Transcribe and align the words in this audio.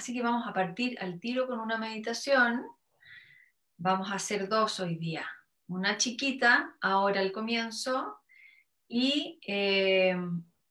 Así 0.00 0.14
que 0.14 0.22
vamos 0.22 0.46
a 0.48 0.54
partir 0.54 0.98
al 0.98 1.20
tiro 1.20 1.46
con 1.46 1.60
una 1.60 1.76
meditación. 1.76 2.64
Vamos 3.76 4.10
a 4.10 4.14
hacer 4.14 4.48
dos 4.48 4.80
hoy 4.80 4.94
día. 4.96 5.26
Una 5.68 5.98
chiquita, 5.98 6.74
ahora 6.80 7.20
al 7.20 7.32
comienzo, 7.32 8.18
y 8.88 9.38
eh, 9.46 10.16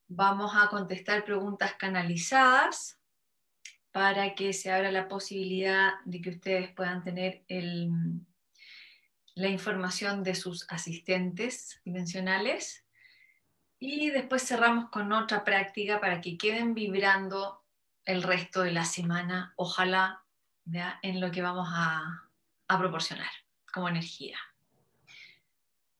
vamos 0.08 0.50
a 0.56 0.66
contestar 0.66 1.24
preguntas 1.24 1.74
canalizadas 1.78 2.98
para 3.92 4.34
que 4.34 4.52
se 4.52 4.72
abra 4.72 4.90
la 4.90 5.06
posibilidad 5.06 5.92
de 6.04 6.20
que 6.20 6.30
ustedes 6.30 6.72
puedan 6.72 7.04
tener 7.04 7.44
la 9.36 9.48
información 9.48 10.24
de 10.24 10.34
sus 10.34 10.66
asistentes 10.68 11.80
dimensionales. 11.84 12.84
Y 13.78 14.10
después 14.10 14.42
cerramos 14.42 14.90
con 14.90 15.12
otra 15.12 15.44
práctica 15.44 16.00
para 16.00 16.20
que 16.20 16.36
queden 16.36 16.74
vibrando 16.74 17.59
el 18.10 18.22
resto 18.22 18.62
de 18.62 18.72
la 18.72 18.84
semana, 18.84 19.52
ojalá, 19.56 20.24
en 21.02 21.20
lo 21.20 21.30
que 21.30 21.42
vamos 21.42 21.68
a, 21.70 22.26
proporcionar 22.66 23.30
como 23.72 23.88
energía. 23.88 24.38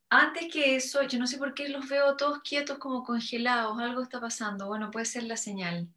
Antes 0.09 0.53
que 0.53 0.77
eso, 0.77 1.03
yo 1.03 1.19
no 1.19 1.27
sé 1.27 1.37
por 1.37 1.53
qué 1.55 1.69
los 1.69 1.89
veo 1.89 2.17
todos 2.17 2.41
quietos 2.43 2.79
como 2.79 3.03
congelados, 3.03 3.79
algo 3.81 4.03
está 4.03 4.21
pasando. 4.21 4.67
Bueno, 4.67 4.91
puede 4.91 5.07
ser 5.07 5.25
la 5.25 5.37
señal. 5.37 5.89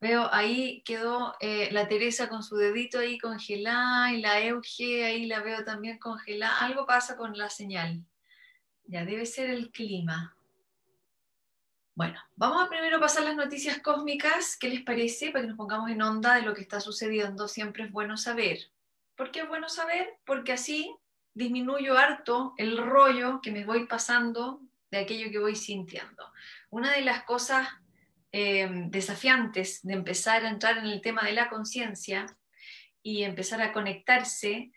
Veo 0.00 0.32
ahí 0.32 0.82
quedó 0.82 1.34
eh, 1.40 1.70
la 1.72 1.88
Teresa 1.88 2.28
con 2.28 2.42
su 2.42 2.56
dedito 2.56 2.98
ahí 2.98 3.18
congelada 3.18 4.12
y 4.12 4.20
la 4.20 4.40
Euge 4.40 5.04
ahí 5.04 5.26
la 5.26 5.40
veo 5.40 5.64
también 5.64 5.98
congelada. 5.98 6.58
Algo 6.60 6.86
pasa 6.86 7.16
con 7.16 7.36
la 7.36 7.50
señal. 7.50 8.04
Ya 8.84 9.04
debe 9.04 9.26
ser 9.26 9.50
el 9.50 9.70
clima. 9.70 10.37
Bueno, 11.98 12.20
vamos 12.36 12.64
a 12.64 12.68
primero 12.68 13.00
pasar 13.00 13.24
las 13.24 13.34
noticias 13.34 13.80
cósmicas. 13.80 14.56
¿Qué 14.56 14.68
les 14.68 14.82
parece? 14.82 15.32
Para 15.32 15.42
que 15.42 15.48
nos 15.48 15.56
pongamos 15.56 15.90
en 15.90 16.00
onda 16.00 16.36
de 16.36 16.42
lo 16.42 16.54
que 16.54 16.62
está 16.62 16.78
sucediendo. 16.80 17.48
Siempre 17.48 17.84
es 17.84 17.90
bueno 17.90 18.16
saber. 18.16 18.70
¿Por 19.16 19.32
qué 19.32 19.40
es 19.40 19.48
bueno 19.48 19.68
saber? 19.68 20.18
Porque 20.24 20.52
así 20.52 20.94
disminuyo 21.34 21.98
harto 21.98 22.54
el 22.56 22.78
rollo 22.78 23.40
que 23.42 23.50
me 23.50 23.64
voy 23.64 23.86
pasando 23.86 24.60
de 24.92 24.98
aquello 24.98 25.30
que 25.30 25.40
voy 25.40 25.56
sintiendo. 25.56 26.32
Una 26.70 26.92
de 26.92 27.02
las 27.02 27.24
cosas 27.24 27.68
Em, 28.30 28.90
desafiantes 28.90 29.82
de 29.82 29.94
empezar 29.94 30.44
a 30.44 30.50
entrar 30.50 30.76
en 30.76 30.84
el 30.84 31.00
tema 31.00 31.22
de 31.22 31.32
la 31.32 31.48
conciencia 31.48 32.26
y 33.02 33.22
empezar 33.22 33.62
a 33.62 33.72
conectarse 33.72 34.70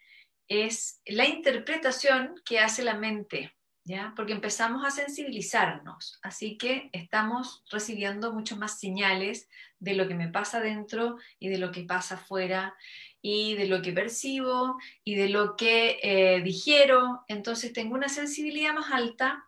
es 0.47 1.01
la 1.05 1.27
interpretación 1.27 2.35
que 2.45 2.59
hace 2.59 2.81
la 2.81 2.93
mente, 2.93 3.53
¿ya? 3.83 4.13
Porque 4.15 4.33
empezamos 4.33 4.85
a 4.85 4.91
sensibilizarnos, 4.91 6.19
así 6.21 6.57
que 6.57 6.89
estamos 6.93 7.63
recibiendo 7.69 8.33
mucho 8.33 8.57
más 8.57 8.79
señales 8.79 9.49
de 9.79 9.95
lo 9.95 10.07
que 10.07 10.15
me 10.15 10.27
pasa 10.27 10.59
dentro 10.59 11.17
y 11.39 11.49
de 11.49 11.57
lo 11.57 11.71
que 11.71 11.83
pasa 11.83 12.15
afuera 12.15 12.75
y 13.21 13.55
de 13.55 13.67
lo 13.67 13.81
que 13.81 13.93
percibo 13.93 14.77
y 15.03 15.15
de 15.15 15.29
lo 15.29 15.55
que 15.55 15.99
eh, 16.01 16.41
digiero, 16.41 17.23
entonces 17.27 17.73
tengo 17.73 17.95
una 17.95 18.09
sensibilidad 18.09 18.73
más 18.73 18.91
alta 18.91 19.47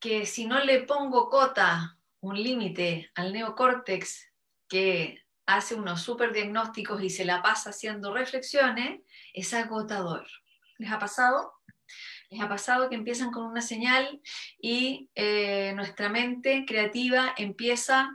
que 0.00 0.26
si 0.26 0.46
no 0.46 0.60
le 0.60 0.82
pongo 0.82 1.28
cota 1.28 1.98
un 2.20 2.40
límite 2.40 3.10
al 3.14 3.32
neocórtex 3.32 4.30
que 4.68 5.24
hace 5.46 5.74
unos 5.74 6.02
superdiagnósticos 6.02 7.02
y 7.02 7.10
se 7.10 7.24
la 7.24 7.42
pasa 7.42 7.70
haciendo 7.70 8.12
reflexiones, 8.12 9.00
es 9.32 9.54
agotador. 9.54 10.26
¿Les 10.76 10.92
ha 10.92 10.98
pasado? 10.98 11.54
Les 12.30 12.40
ha 12.40 12.48
pasado 12.48 12.88
que 12.88 12.94
empiezan 12.94 13.30
con 13.30 13.44
una 13.44 13.62
señal 13.62 14.20
y 14.60 15.08
eh, 15.14 15.72
nuestra 15.74 16.08
mente 16.08 16.64
creativa 16.66 17.34
empieza 17.36 18.10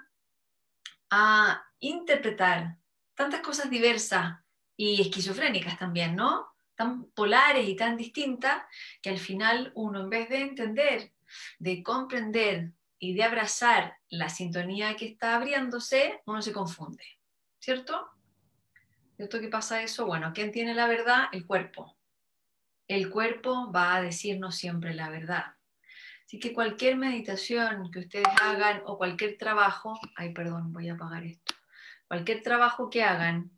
a 1.09 1.63
interpretar 1.79 2.77
tantas 3.15 3.41
cosas 3.41 3.69
diversas 3.69 4.39
y 4.77 5.01
esquizofrénicas 5.01 5.77
también, 5.77 6.15
¿no? 6.15 6.47
Tan 6.75 7.05
polares 7.11 7.67
y 7.67 7.75
tan 7.75 7.97
distintas 7.97 8.63
que 9.01 9.09
al 9.09 9.19
final 9.19 9.71
uno 9.75 10.01
en 10.01 10.09
vez 10.09 10.29
de 10.29 10.41
entender, 10.41 11.11
de 11.59 11.83
comprender, 11.83 12.71
y 13.03 13.13
de 13.13 13.23
abrazar 13.23 13.97
la 14.07 14.29
sintonía 14.29 14.95
que 14.95 15.07
está 15.07 15.35
abriéndose, 15.35 16.21
uno 16.25 16.41
se 16.41 16.53
confunde, 16.53 17.03
¿cierto? 17.59 18.07
¿Cierto 19.17 19.41
que 19.41 19.49
pasa 19.49 19.83
eso? 19.83 20.05
Bueno, 20.05 20.31
¿quién 20.33 20.53
tiene 20.53 20.73
la 20.73 20.87
verdad? 20.87 21.25
El 21.33 21.45
cuerpo. 21.45 21.97
El 22.93 23.09
cuerpo 23.09 23.71
va 23.71 23.95
a 23.95 24.01
decirnos 24.01 24.55
siempre 24.55 24.93
la 24.93 25.09
verdad. 25.09 25.55
Así 26.25 26.39
que 26.39 26.53
cualquier 26.53 26.95
meditación 26.95 27.91
que 27.91 27.99
ustedes 27.99 28.27
hagan 28.41 28.81
o 28.85 28.97
cualquier 28.97 29.37
trabajo, 29.37 29.99
ay, 30.15 30.33
perdón, 30.33 30.71
voy 30.71 30.89
a 30.89 30.93
apagar 30.93 31.23
esto. 31.23 31.53
Cualquier 32.07 32.43
trabajo 32.43 32.89
que 32.89 33.03
hagan, 33.03 33.51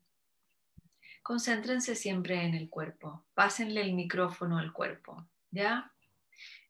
concéntrense 1.21 1.95
siempre 1.95 2.43
en 2.43 2.53
el 2.53 2.69
cuerpo. 2.69 3.25
Pásenle 3.33 3.81
el 3.81 3.93
micrófono 3.93 4.57
al 4.57 4.71
cuerpo, 4.71 5.27
¿ya? 5.51 5.91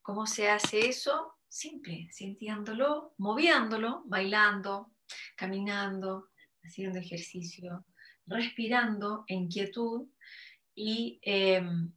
¿Cómo 0.02 0.26
se 0.26 0.50
hace 0.50 0.88
eso? 0.88 1.36
simple, 1.56 2.08
sintiéndolo, 2.10 3.14
moviéndolo, 3.16 4.02
bailando, 4.04 4.92
caminando, 5.36 6.28
haciendo 6.62 6.98
ejercicio, 6.98 7.86
respirando 8.26 9.24
en 9.26 9.48
quietud 9.48 10.08
y 10.74 11.18
em, 11.22 11.92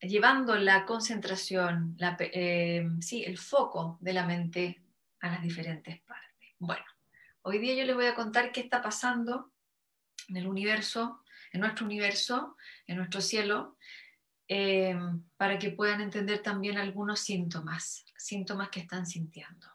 llevando 0.00 0.56
la 0.56 0.84
concentración, 0.84 1.96
em, 2.20 3.00
sí, 3.00 3.24
el 3.24 3.38
foco 3.38 3.98
de 4.00 4.12
la 4.12 4.26
mente 4.26 4.82
a 5.20 5.30
las 5.30 5.42
diferentes 5.42 6.00
partes. 6.02 6.48
Bueno, 6.58 6.84
hoy 7.42 7.58
día 7.58 7.74
yo 7.74 7.84
les 7.84 7.96
voy 7.96 8.06
a 8.06 8.14
contar 8.14 8.52
qué 8.52 8.60
está 8.60 8.82
pasando 8.82 9.52
en 10.28 10.36
el 10.36 10.46
universo, 10.46 11.22
en 11.52 11.60
nuestro 11.60 11.86
universo, 11.86 12.56
en 12.86 12.96
nuestro 12.98 13.20
cielo, 13.20 13.76
em, 14.46 15.22
para 15.36 15.58
que 15.58 15.70
puedan 15.70 16.00
entender 16.00 16.42
también 16.42 16.78
algunos 16.78 17.20
síntomas 17.20 18.04
síntomas 18.18 18.68
que 18.68 18.80
están 18.80 19.06
sintiendo. 19.06 19.66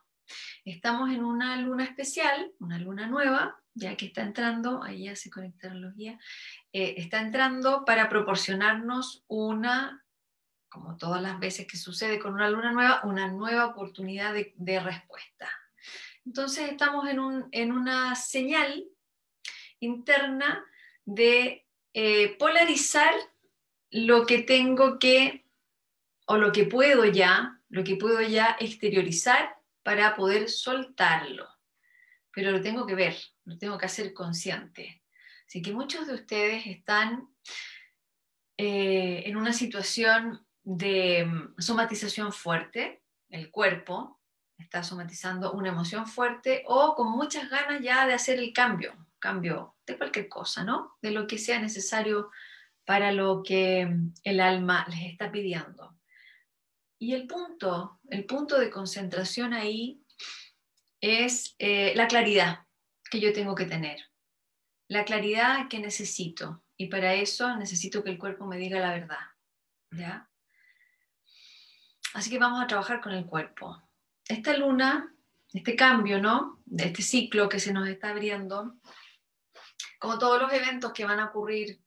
Estamos 0.65 1.11
en 1.11 1.23
una 1.23 1.57
luna 1.57 1.83
especial, 1.83 2.51
una 2.59 2.77
luna 2.77 3.07
nueva, 3.07 3.59
ya 3.73 3.97
que 3.97 4.05
está 4.07 4.21
entrando, 4.21 4.83
ahí 4.83 5.05
ya 5.05 5.15
se 5.15 5.29
conectaron 5.29 5.81
los 5.81 5.95
guías, 5.95 6.21
eh, 6.71 6.95
está 6.97 7.21
entrando 7.21 7.83
para 7.85 8.07
proporcionarnos 8.09 9.23
una, 9.27 10.02
como 10.73 10.97
todas 10.97 11.21
las 11.21 11.39
veces 11.39 11.67
que 11.67 11.77
sucede 11.77 12.17
con 12.19 12.33
una 12.33 12.49
luna 12.49 12.71
nueva, 12.71 13.01
una 13.03 13.27
nueva 13.27 13.67
oportunidad 13.67 14.33
de, 14.33 14.79
respuesta. 14.79 15.49
Entonces 16.25 16.71
estamos 16.71 17.07
en, 17.07 17.71
una 17.71 18.15
señal 18.15 18.83
interna 19.79 20.65
de 21.05 21.67
eh, 21.93 22.35
polarizar 22.37 23.13
lo 23.91 24.25
que 24.25 24.39
tengo 24.39 24.97
que, 24.97 25.45
o 26.25 26.37
lo 26.37 26.51
que 26.51 26.65
puedo 26.65 27.05
ya 27.05 27.59
lo 27.73 27.83
que 27.83 27.95
puedo 27.95 28.21
ya 28.21 28.55
exteriorizar 28.59 29.57
para 29.81 30.15
poder 30.15 30.47
soltarlo. 30.47 31.49
Pero 32.31 32.51
lo 32.51 32.61
tengo 32.61 32.85
que 32.85 32.93
ver, 32.93 33.15
lo 33.45 33.57
tengo 33.57 33.79
que 33.79 33.87
hacer 33.87 34.13
consciente. 34.13 35.01
Así 35.47 35.63
que 35.63 35.73
muchos 35.73 36.05
de 36.05 36.13
ustedes 36.13 36.67
están 36.67 37.27
eh, 38.57 39.23
en 39.25 39.37
una 39.37 39.53
situación 39.53 40.45
de 40.63 41.25
mm, 41.25 41.55
somatización 41.59 42.31
fuerte, 42.31 43.03
el 43.29 43.51
cuerpo 43.51 44.19
está 44.57 44.83
somatizando 44.83 45.51
una 45.53 45.69
emoción 45.69 46.07
fuerte 46.07 46.63
o 46.67 46.95
con 46.95 47.11
muchas 47.11 47.49
ganas 47.49 47.81
ya 47.81 48.07
de 48.07 48.13
hacer 48.13 48.39
el 48.39 48.53
cambio, 48.53 48.93
cambio 49.19 49.75
de 49.85 49.97
cualquier 49.97 50.29
cosa, 50.29 50.63
¿no? 50.63 50.97
De 51.01 51.11
lo 51.11 51.27
que 51.27 51.37
sea 51.37 51.59
necesario 51.59 52.31
para 52.85 53.11
lo 53.11 53.43
que 53.43 53.85
mm, 53.85 54.13
el 54.23 54.39
alma 54.39 54.85
les 54.89 55.11
está 55.11 55.31
pidiendo. 55.31 55.97
Y 56.99 57.13
el 57.13 57.27
punto, 57.27 57.99
el 58.09 58.25
punto 58.25 58.57
de 58.59 58.69
concentración 58.69 59.53
ahí 59.53 60.01
es 61.01 61.55
eh, 61.59 61.93
la 61.95 62.07
claridad 62.07 62.65
que 63.11 63.19
yo 63.19 63.33
tengo 63.33 63.55
que 63.55 63.65
tener, 63.65 63.99
la 64.87 65.03
claridad 65.03 65.67
que 65.67 65.79
necesito. 65.79 66.63
Y 66.77 66.87
para 66.87 67.13
eso 67.13 67.55
necesito 67.57 68.03
que 68.03 68.09
el 68.09 68.17
cuerpo 68.17 68.45
me 68.45 68.57
diga 68.57 68.79
la 68.79 68.93
verdad. 68.93 69.19
¿ya? 69.91 70.29
Así 72.13 72.29
que 72.29 72.39
vamos 72.39 72.61
a 72.61 72.67
trabajar 72.67 73.01
con 73.01 73.11
el 73.11 73.25
cuerpo. 73.25 73.81
Esta 74.27 74.55
luna, 74.55 75.13
este 75.51 75.75
cambio, 75.75 76.21
¿no? 76.21 76.61
De 76.65 76.85
este 76.85 77.01
ciclo 77.01 77.49
que 77.49 77.59
se 77.59 77.73
nos 77.73 77.87
está 77.87 78.09
abriendo, 78.09 78.75
como 79.99 80.17
todos 80.17 80.41
los 80.41 80.53
eventos 80.53 80.93
que 80.93 81.05
van 81.05 81.19
a 81.19 81.25
ocurrir 81.25 81.81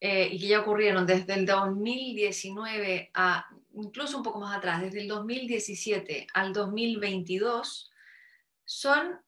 eh, 0.00 0.28
y 0.32 0.38
que 0.40 0.48
ya 0.48 0.60
ocurrieron 0.60 1.06
desde 1.06 1.34
el 1.34 1.46
2019 1.46 3.10
a 3.14 3.46
incluso 3.74 4.16
un 4.16 4.22
poco 4.22 4.40
más 4.40 4.56
atrás, 4.56 4.82
desde 4.82 5.00
el 5.00 5.08
2017 5.08 6.26
al 6.34 6.52
2022, 6.52 7.90
son 8.64 9.20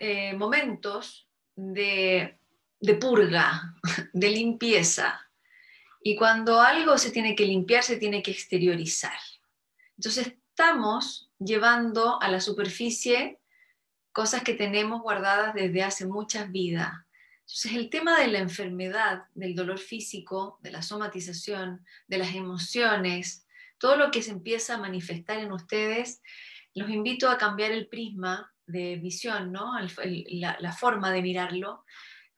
eh, 0.00 0.34
momentos 0.34 1.28
de, 1.56 2.38
de 2.80 2.94
purga, 2.94 3.74
de 4.12 4.28
limpieza. 4.28 5.20
Y 6.02 6.16
cuando 6.16 6.60
algo 6.60 6.98
se 6.98 7.10
tiene 7.10 7.34
que 7.34 7.46
limpiar, 7.46 7.82
se 7.82 7.96
tiene 7.96 8.22
que 8.22 8.32
exteriorizar. 8.32 9.16
Entonces 9.96 10.34
estamos 10.48 11.30
llevando 11.38 12.20
a 12.20 12.28
la 12.28 12.40
superficie 12.40 13.38
cosas 14.12 14.42
que 14.42 14.54
tenemos 14.54 15.00
guardadas 15.00 15.54
desde 15.54 15.82
hace 15.82 16.06
muchas 16.06 16.50
vidas. 16.50 16.92
Entonces, 17.40 17.72
el 17.72 17.90
tema 17.90 18.18
de 18.18 18.28
la 18.28 18.38
enfermedad, 18.38 19.24
del 19.34 19.54
dolor 19.54 19.78
físico, 19.78 20.58
de 20.60 20.70
la 20.70 20.82
somatización, 20.82 21.84
de 22.06 22.18
las 22.18 22.34
emociones, 22.34 23.46
todo 23.78 23.96
lo 23.96 24.10
que 24.10 24.22
se 24.22 24.30
empieza 24.30 24.74
a 24.74 24.78
manifestar 24.78 25.38
en 25.38 25.52
ustedes, 25.52 26.22
los 26.74 26.90
invito 26.90 27.28
a 27.28 27.38
cambiar 27.38 27.72
el 27.72 27.88
prisma 27.88 28.52
de 28.66 28.96
visión, 28.96 29.52
¿no? 29.52 29.72
la, 30.06 30.56
la 30.60 30.72
forma 30.72 31.10
de 31.10 31.22
mirarlo 31.22 31.84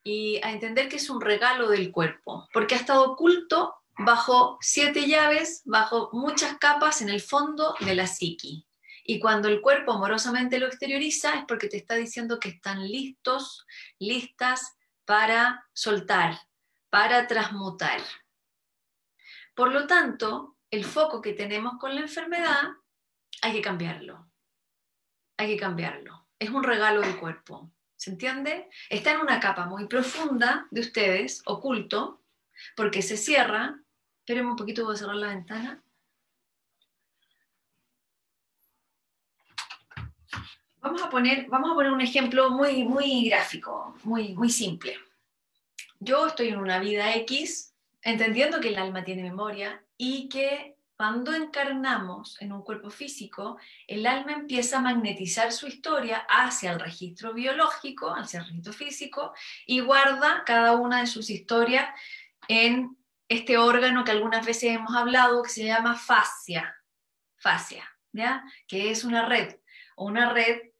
y 0.04 0.38
a 0.44 0.52
entender 0.52 0.88
que 0.88 0.96
es 0.96 1.08
un 1.08 1.20
regalo 1.20 1.68
del 1.68 1.90
cuerpo, 1.90 2.46
porque 2.52 2.74
ha 2.74 2.78
estado 2.78 3.12
oculto 3.12 3.74
bajo 3.96 4.58
siete 4.60 5.08
llaves, 5.08 5.62
bajo 5.64 6.10
muchas 6.12 6.58
capas 6.58 7.00
en 7.00 7.08
el 7.08 7.22
fondo 7.22 7.74
de 7.80 7.94
la 7.94 8.06
psiqui. 8.06 8.66
Y 9.06 9.18
cuando 9.18 9.48
el 9.48 9.60
cuerpo 9.60 9.92
amorosamente 9.92 10.58
lo 10.58 10.66
exterioriza 10.66 11.34
es 11.34 11.44
porque 11.46 11.68
te 11.68 11.78
está 11.78 11.94
diciendo 11.94 12.38
que 12.38 12.50
están 12.50 12.86
listos, 12.86 13.66
listas 13.98 14.76
para 15.04 15.66
soltar, 15.72 16.38
para 16.90 17.26
transmutar. 17.26 18.00
Por 19.54 19.72
lo 19.72 19.86
tanto, 19.86 20.56
el 20.70 20.84
foco 20.84 21.20
que 21.20 21.32
tenemos 21.32 21.74
con 21.78 21.94
la 21.94 22.02
enfermedad 22.02 22.72
hay 23.42 23.52
que 23.52 23.62
cambiarlo. 23.62 24.30
Hay 25.36 25.48
que 25.48 25.60
cambiarlo. 25.60 26.26
Es 26.38 26.50
un 26.50 26.62
regalo 26.62 27.00
del 27.00 27.18
cuerpo. 27.18 27.70
¿Se 28.04 28.10
entiende? 28.10 28.68
Está 28.90 29.12
en 29.12 29.20
una 29.20 29.40
capa 29.40 29.64
muy 29.64 29.86
profunda 29.86 30.66
de 30.70 30.82
ustedes, 30.82 31.40
oculto, 31.46 32.20
porque 32.76 33.00
se 33.00 33.16
cierra. 33.16 33.80
Espérenme 34.18 34.50
un 34.50 34.56
poquito, 34.56 34.84
voy 34.84 34.94
a 34.94 34.98
cerrar 34.98 35.16
la 35.16 35.28
ventana. 35.28 35.82
Vamos 40.80 41.02
a 41.02 41.08
poner, 41.08 41.46
vamos 41.48 41.70
a 41.70 41.74
poner 41.74 41.92
un 41.92 42.02
ejemplo 42.02 42.50
muy, 42.50 42.84
muy 42.84 43.26
gráfico, 43.30 43.96
muy, 44.04 44.34
muy 44.34 44.50
simple. 44.50 44.98
Yo 45.98 46.26
estoy 46.26 46.48
en 46.48 46.58
una 46.58 46.80
vida 46.80 47.14
X, 47.14 47.74
entendiendo 48.02 48.60
que 48.60 48.68
el 48.68 48.76
alma 48.76 49.02
tiene 49.02 49.22
memoria 49.22 49.82
y 49.96 50.28
que 50.28 50.73
cuando 51.04 51.34
encarnamos 51.34 52.40
en 52.40 52.50
un 52.50 52.62
cuerpo 52.62 52.88
físico, 52.88 53.58
el 53.86 54.06
alma 54.06 54.32
empieza 54.32 54.78
a 54.78 54.80
magnetizar 54.80 55.52
su 55.52 55.66
historia 55.66 56.24
hacia 56.30 56.72
el 56.72 56.80
registro 56.80 57.34
biológico, 57.34 58.08
hacia 58.08 58.40
el 58.40 58.46
registro 58.46 58.72
físico, 58.72 59.34
y 59.66 59.80
guarda 59.80 60.44
cada 60.46 60.76
una 60.76 61.00
de 61.00 61.06
sus 61.06 61.28
historias 61.28 61.90
en 62.48 62.96
este 63.28 63.58
órgano 63.58 64.02
que 64.02 64.12
algunas 64.12 64.46
veces 64.46 64.74
hemos 64.74 64.96
hablado, 64.96 65.42
que 65.42 65.50
se 65.50 65.66
llama 65.66 65.94
fascia, 65.94 66.74
fascia, 67.36 67.84
¿ya? 68.12 68.42
que 68.66 68.90
es 68.90 69.04
una 69.04 69.28
red, 69.28 69.56
una 69.98 70.32
red 70.32 70.70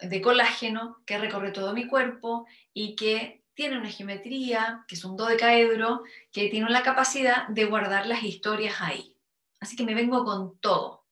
de 0.00 0.20
colágeno 0.20 1.00
que 1.06 1.16
recorre 1.16 1.52
todo 1.52 1.74
mi 1.74 1.86
cuerpo 1.86 2.44
y 2.74 2.96
que 2.96 3.44
tiene 3.54 3.78
una 3.78 3.90
geometría, 3.90 4.84
que 4.88 4.96
es 4.96 5.04
un 5.04 5.16
dodecaedro, 5.16 6.02
que 6.32 6.48
tiene 6.48 6.70
la 6.70 6.82
capacidad 6.82 7.46
de 7.46 7.66
guardar 7.66 8.06
las 8.06 8.24
historias 8.24 8.80
ahí. 8.80 9.16
Así 9.60 9.76
que 9.76 9.84
me 9.84 9.94
vengo 9.94 10.24
con 10.24 10.58
todo. 10.58 11.06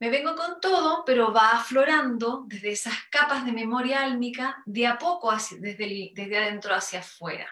Me 0.00 0.10
vengo 0.10 0.34
con 0.34 0.60
todo, 0.60 1.04
pero 1.04 1.32
va 1.32 1.52
aflorando 1.52 2.44
desde 2.46 2.72
esas 2.72 2.94
capas 3.10 3.46
de 3.46 3.52
memoria 3.52 4.02
álmica 4.02 4.62
de 4.66 4.86
a 4.86 4.98
poco 4.98 5.32
desde, 5.32 6.10
desde 6.14 6.38
adentro 6.38 6.74
hacia 6.74 6.98
afuera. 6.98 7.48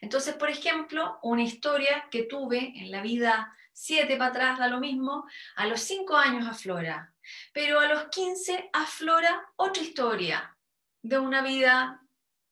Entonces, 0.00 0.34
por 0.34 0.50
ejemplo, 0.50 1.18
una 1.22 1.42
historia 1.42 2.08
que 2.10 2.24
tuve 2.24 2.72
en 2.76 2.90
la 2.90 3.00
vida 3.00 3.54
7 3.72 4.16
para 4.16 4.30
atrás 4.30 4.58
da 4.58 4.68
lo 4.68 4.80
mismo, 4.80 5.26
a 5.56 5.66
los 5.66 5.80
5 5.80 6.16
años 6.16 6.46
aflora, 6.46 7.14
pero 7.52 7.78
a 7.80 7.86
los 7.86 8.08
15 8.08 8.70
aflora 8.72 9.46
otra 9.56 9.82
historia 9.82 10.56
de 11.02 11.18
una 11.18 11.42
vida 11.42 12.02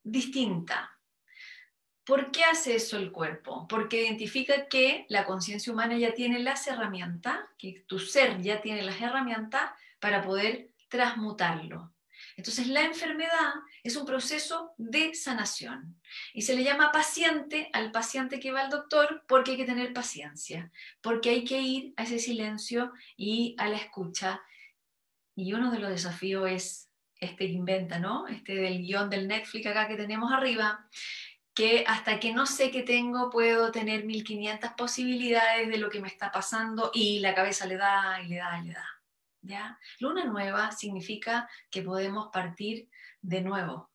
distinta. 0.03 0.98
¿Por 2.09 2.31
qué 2.31 2.43
hace 2.43 2.75
eso 2.75 2.97
el 2.97 3.11
cuerpo? 3.11 3.67
Porque 3.67 4.01
identifica 4.01 4.67
que 4.67 5.05
la 5.09 5.25
conciencia 5.25 5.71
humana 5.71 5.95
ya 5.95 6.15
tiene 6.15 6.39
las 6.39 6.65
herramientas, 6.65 7.37
que 7.55 7.83
tu 7.85 7.99
ser 7.99 8.41
ya 8.41 8.61
tiene 8.61 8.81
las 8.81 8.99
herramientas 8.99 9.69
para 9.99 10.23
poder 10.23 10.71
transmutarlo. 10.87 11.93
Entonces 12.35 12.65
la 12.65 12.81
enfermedad 12.81 13.53
es 13.83 13.95
un 13.95 14.07
proceso 14.07 14.73
de 14.77 15.13
sanación 15.13 16.01
y 16.33 16.41
se 16.41 16.55
le 16.55 16.63
llama 16.63 16.91
paciente 16.91 17.69
al 17.73 17.91
paciente 17.91 18.39
que 18.39 18.51
va 18.51 18.61
al 18.61 18.71
doctor 18.71 19.23
porque 19.27 19.51
hay 19.51 19.57
que 19.57 19.65
tener 19.65 19.93
paciencia, 19.93 20.71
porque 21.01 21.29
hay 21.29 21.43
que 21.43 21.61
ir 21.61 21.93
a 21.95 22.05
ese 22.05 22.17
silencio 22.17 22.91
y 23.17 23.53
a 23.59 23.67
la 23.67 23.77
escucha. 23.77 24.41
Y 25.35 25.53
uno 25.53 25.69
de 25.69 25.77
los 25.77 25.91
desafíos 25.91 26.49
es 26.49 26.89
este 27.19 27.47
que 27.47 27.53
inventa, 27.53 27.99
¿no? 27.99 28.27
Este 28.27 28.55
del 28.55 28.79
guion 28.79 29.09
del 29.09 29.27
Netflix 29.27 29.67
acá 29.67 29.87
que 29.87 29.97
tenemos 29.97 30.31
arriba, 30.31 30.87
que 31.59 31.83
hasta 31.85 32.21
que 32.21 32.31
no 32.31 32.45
sé 32.45 32.71
qué 32.71 32.83
tengo 32.83 33.29
puedo 33.29 33.69
tener 33.69 34.05
1500 34.05 34.71
posibilidades 34.77 35.67
de 35.67 35.77
lo 35.77 35.89
que 35.89 35.99
me 35.99 36.07
está 36.07 36.31
pasando 36.31 36.89
y 36.93 37.19
la 37.19 37.35
cabeza 37.35 37.67
le 37.67 37.75
da 37.75 38.21
y 38.23 38.29
le 38.29 38.37
da 38.37 38.59
y 38.59 38.67
le 38.67 38.73
da. 38.75 38.87
¿ya? 39.41 39.77
Luna 39.99 40.23
nueva 40.23 40.71
significa 40.71 41.49
que 41.69 41.81
podemos 41.81 42.29
partir 42.31 42.87
de 43.21 43.41
nuevo. 43.41 43.91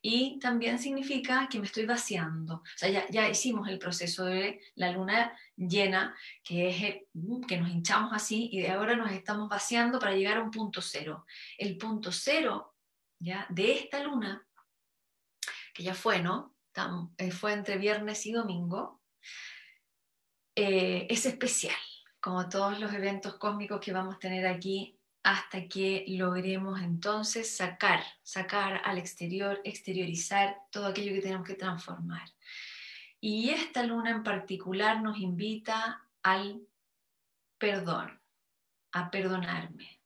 Y 0.00 0.38
también 0.38 0.78
significa 0.78 1.48
que 1.50 1.58
me 1.58 1.66
estoy 1.66 1.84
vaciando. 1.84 2.54
O 2.54 2.62
sea, 2.76 2.88
ya, 2.88 3.04
ya 3.10 3.28
hicimos 3.28 3.68
el 3.68 3.80
proceso 3.80 4.26
de 4.26 4.60
la 4.76 4.92
luna 4.92 5.36
llena, 5.56 6.14
que 6.44 6.68
es 6.68 6.96
uh, 7.14 7.40
que 7.40 7.58
nos 7.58 7.70
hinchamos 7.70 8.12
así 8.12 8.50
y 8.52 8.60
de 8.60 8.70
ahora 8.70 8.94
nos 8.94 9.10
estamos 9.10 9.48
vaciando 9.48 9.98
para 9.98 10.14
llegar 10.14 10.36
a 10.36 10.44
un 10.44 10.52
punto 10.52 10.80
cero. 10.80 11.26
El 11.58 11.76
punto 11.76 12.12
cero 12.12 12.76
¿ya? 13.18 13.46
de 13.48 13.72
esta 13.72 14.00
luna, 14.00 14.46
que 15.74 15.82
ya 15.82 15.94
fue, 15.94 16.22
¿no? 16.22 16.54
Eh, 17.18 17.30
fue 17.30 17.52
entre 17.52 17.78
viernes 17.78 18.26
y 18.26 18.32
domingo, 18.32 19.00
eh, 20.54 21.06
es 21.10 21.26
especial 21.26 21.76
como 22.20 22.48
todos 22.48 22.78
los 22.78 22.92
eventos 22.92 23.36
cósmicos 23.36 23.80
que 23.80 23.92
vamos 23.92 24.16
a 24.16 24.18
tener 24.18 24.46
aquí, 24.46 24.98
hasta 25.22 25.68
que 25.68 26.04
logremos 26.08 26.80
entonces 26.80 27.54
sacar, 27.56 28.02
sacar 28.22 28.80
al 28.84 28.98
exterior, 28.98 29.60
exteriorizar 29.64 30.56
todo 30.70 30.86
aquello 30.86 31.12
que 31.14 31.22
tenemos 31.22 31.46
que 31.46 31.54
transformar. 31.54 32.28
Y 33.20 33.50
esta 33.50 33.82
luna 33.82 34.10
en 34.10 34.22
particular 34.22 35.02
nos 35.02 35.18
invita 35.18 36.06
al 36.22 36.62
perdón, 37.58 38.18
a 38.92 39.10
perdonarme. 39.10 40.00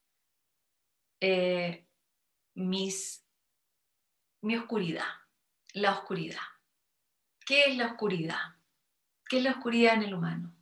Eh, 1.21 1.87
mis, 2.55 3.25
mi 4.43 4.57
oscuridad, 4.57 5.07
la 5.75 5.93
oscuridad. 5.93 6.54
¿Qué 7.45 7.65
es 7.65 7.77
la 7.77 7.87
oscuridad? 7.89 8.39
¿Qué 9.29 9.39
es 9.39 9.45
la 9.45 9.51
oscuridad 9.51 9.95
en 9.95 10.05
el 10.05 10.15
humano? 10.15 10.55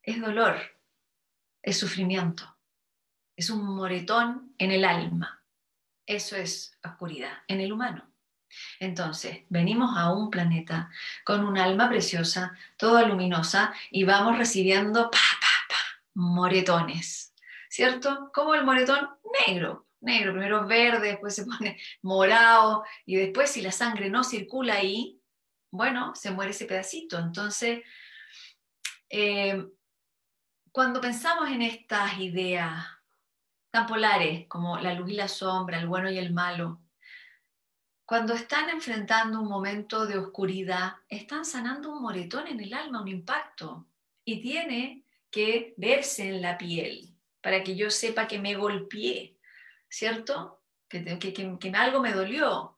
Es 0.00 0.20
dolor, 0.20 0.60
es 1.60 1.76
sufrimiento, 1.76 2.56
es 3.34 3.50
un 3.50 3.64
moretón 3.64 4.54
en 4.58 4.70
el 4.70 4.84
alma. 4.84 5.42
Eso 6.06 6.36
es 6.36 6.78
oscuridad 6.84 7.32
en 7.48 7.60
el 7.60 7.72
humano. 7.72 8.08
Entonces, 8.78 9.40
venimos 9.48 9.96
a 9.96 10.12
un 10.12 10.30
planeta 10.30 10.88
con 11.24 11.44
un 11.44 11.58
alma 11.58 11.88
preciosa, 11.88 12.56
toda 12.76 13.08
luminosa, 13.08 13.74
y 13.90 14.04
vamos 14.04 14.38
recibiendo 14.38 15.10
pa, 15.10 15.18
pa, 15.40 15.48
pa, 15.68 16.02
moretones, 16.14 17.34
¿cierto? 17.68 18.30
Como 18.32 18.54
el 18.54 18.64
moretón 18.64 19.10
negro, 19.48 19.88
negro, 20.00 20.32
primero 20.32 20.64
verde, 20.68 21.08
después 21.08 21.34
se 21.34 21.44
pone 21.44 21.80
morado, 22.02 22.84
y 23.04 23.16
después 23.16 23.50
si 23.50 23.62
la 23.62 23.72
sangre 23.72 24.10
no 24.10 24.22
circula 24.22 24.74
ahí, 24.74 25.20
bueno, 25.74 26.14
se 26.14 26.30
muere 26.30 26.52
ese 26.52 26.66
pedacito. 26.66 27.18
Entonces, 27.18 27.82
eh, 29.10 29.66
cuando 30.70 31.00
pensamos 31.00 31.50
en 31.50 31.62
estas 31.62 32.18
ideas 32.20 32.86
tan 33.70 33.86
polares 33.86 34.46
como 34.46 34.78
la 34.78 34.94
luz 34.94 35.10
y 35.10 35.14
la 35.14 35.26
sombra, 35.26 35.80
el 35.80 35.88
bueno 35.88 36.08
y 36.08 36.18
el 36.18 36.32
malo, 36.32 36.80
cuando 38.06 38.34
están 38.34 38.70
enfrentando 38.70 39.40
un 39.40 39.48
momento 39.48 40.06
de 40.06 40.16
oscuridad, 40.16 40.94
están 41.08 41.44
sanando 41.44 41.90
un 41.90 42.02
moretón 42.02 42.46
en 42.46 42.60
el 42.60 42.72
alma, 42.72 43.02
un 43.02 43.08
impacto, 43.08 43.88
y 44.24 44.40
tiene 44.40 45.04
que 45.28 45.74
verse 45.76 46.28
en 46.28 46.40
la 46.40 46.56
piel 46.56 47.16
para 47.40 47.64
que 47.64 47.74
yo 47.74 47.90
sepa 47.90 48.28
que 48.28 48.38
me 48.38 48.54
golpeé, 48.54 49.38
¿cierto? 49.88 50.62
Que, 50.88 51.18
que, 51.18 51.32
que 51.32 51.70
algo 51.70 52.00
me 52.00 52.12
dolió, 52.12 52.73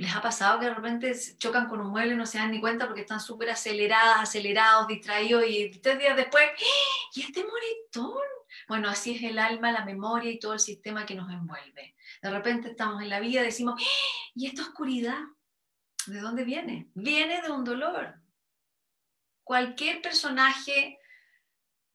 ¿Les 0.00 0.16
ha 0.16 0.22
pasado 0.22 0.58
que 0.58 0.64
de 0.64 0.72
repente 0.72 1.14
chocan 1.36 1.68
con 1.68 1.78
un 1.78 1.90
mueble 1.90 2.14
y 2.14 2.16
no 2.16 2.24
se 2.24 2.38
dan 2.38 2.52
ni 2.52 2.58
cuenta 2.58 2.86
porque 2.86 3.02
están 3.02 3.20
súper 3.20 3.50
aceleradas, 3.50 4.20
acelerados, 4.20 4.88
distraídos 4.88 5.44
y 5.46 5.78
tres 5.78 5.98
días 5.98 6.16
después, 6.16 6.42
¡Ah! 6.42 7.10
¿y 7.12 7.20
este 7.20 7.44
moretón? 7.44 8.22
Bueno, 8.66 8.88
así 8.88 9.16
es 9.16 9.22
el 9.24 9.38
alma, 9.38 9.72
la 9.72 9.84
memoria 9.84 10.30
y 10.30 10.38
todo 10.38 10.54
el 10.54 10.58
sistema 10.58 11.04
que 11.04 11.14
nos 11.14 11.30
envuelve. 11.30 11.96
De 12.22 12.30
repente 12.30 12.70
estamos 12.70 13.02
en 13.02 13.10
la 13.10 13.20
vida 13.20 13.42
y 13.42 13.44
decimos, 13.44 13.74
¡Ah! 13.78 14.30
¿y 14.34 14.46
esta 14.46 14.62
oscuridad? 14.62 15.18
¿De 16.06 16.18
dónde 16.20 16.44
viene? 16.44 16.88
Viene 16.94 17.42
de 17.42 17.50
un 17.50 17.62
dolor. 17.62 18.14
Cualquier 19.44 20.00
personaje 20.00 20.98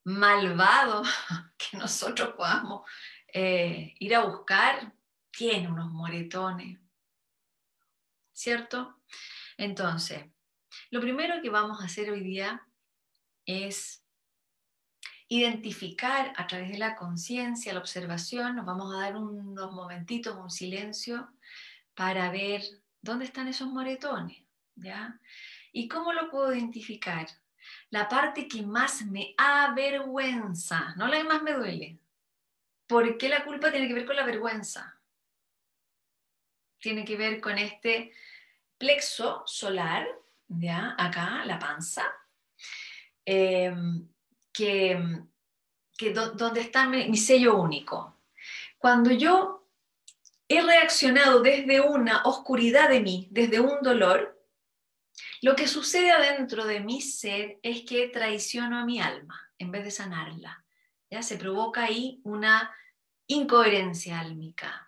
malvado 0.04 1.02
que 1.58 1.76
nosotros 1.78 2.36
podamos 2.36 2.88
eh, 3.34 3.96
ir 3.98 4.16
a 4.16 4.26
buscar 4.26 4.94
tiene 5.32 5.68
unos 5.68 5.92
moretones, 5.92 6.85
¿cierto? 8.36 9.02
Entonces, 9.58 10.26
lo 10.92 11.00
primero 11.00 11.42
que 11.42 11.50
vamos 11.50 11.82
a 11.82 11.86
hacer 11.86 12.12
hoy 12.12 12.22
día 12.22 12.68
es 13.46 14.04
identificar 15.28 16.34
a 16.36 16.46
través 16.46 16.70
de 16.70 16.78
la 16.78 16.96
conciencia, 16.96 17.74
la 17.74 17.80
observación, 17.80 18.58
nos 18.58 18.66
vamos 18.66 18.94
a 18.94 19.00
dar 19.00 19.16
unos 19.16 19.72
momentitos, 19.72 20.36
un 20.36 20.52
silencio, 20.52 21.32
para 21.96 22.30
ver 22.30 22.62
dónde 23.02 23.26
están 23.26 23.48
esos 23.48 23.70
moretones, 23.70 24.44
¿ya? 24.76 25.20
¿Y 25.72 25.88
cómo 25.88 26.14
lo 26.14 26.30
puedo 26.30 26.54
identificar? 26.54 27.28
La 27.90 28.08
parte 28.08 28.48
que 28.48 28.62
más 28.62 29.06
me 29.06 29.34
avergüenza, 29.38 30.94
no 30.98 31.08
la 31.08 31.18
que 31.18 31.24
más 31.24 31.42
me 31.42 31.54
duele. 31.54 32.00
¿Por 32.86 33.18
qué 33.18 33.30
la 33.30 33.44
culpa 33.44 33.72
tiene 33.72 33.88
que 33.88 33.94
ver 33.94 34.06
con 34.06 34.16
la 34.16 34.26
vergüenza? 34.26 34.95
Tiene 36.86 37.04
que 37.04 37.18
ver 37.18 37.42
con 37.42 37.58
este 37.58 38.12
plexo 38.78 39.42
solar, 39.48 40.08
¿ya? 40.48 40.94
Acá, 41.00 41.44
la 41.44 41.58
panza, 41.58 42.06
em, 43.26 44.08
que, 44.54 44.96
donde 46.14 46.62
está 46.62 46.88
mi 46.88 47.18
sello 47.18 47.56
único. 47.56 48.22
Cuando 48.78 49.10
yo 49.10 49.68
he 50.48 50.62
reaccionado 50.62 51.42
desde 51.42 51.82
una 51.82 52.22
oscuridad 52.22 52.90
de 52.90 53.00
mí, 53.00 53.30
desde 53.32 53.60
un 53.60 53.82
dolor, 53.82 54.46
lo 55.42 55.56
que 55.56 55.68
sucede 55.68 56.12
adentro 56.12 56.66
de 56.66 56.82
mi 56.82 57.02
ser 57.02 57.58
es 57.64 57.82
que 57.82 58.10
traiciono 58.10 58.78
a 58.78 58.86
mi 58.86 59.02
alma 59.02 59.42
en 59.58 59.72
vez 59.72 59.86
de 59.86 59.90
sanarla. 59.90 60.64
¿ya? 61.10 61.24
Se 61.24 61.38
provoca 61.38 61.86
ahí 61.86 62.22
una 62.24 62.72
incoherencia 63.26 64.20
álmica. 64.20 64.85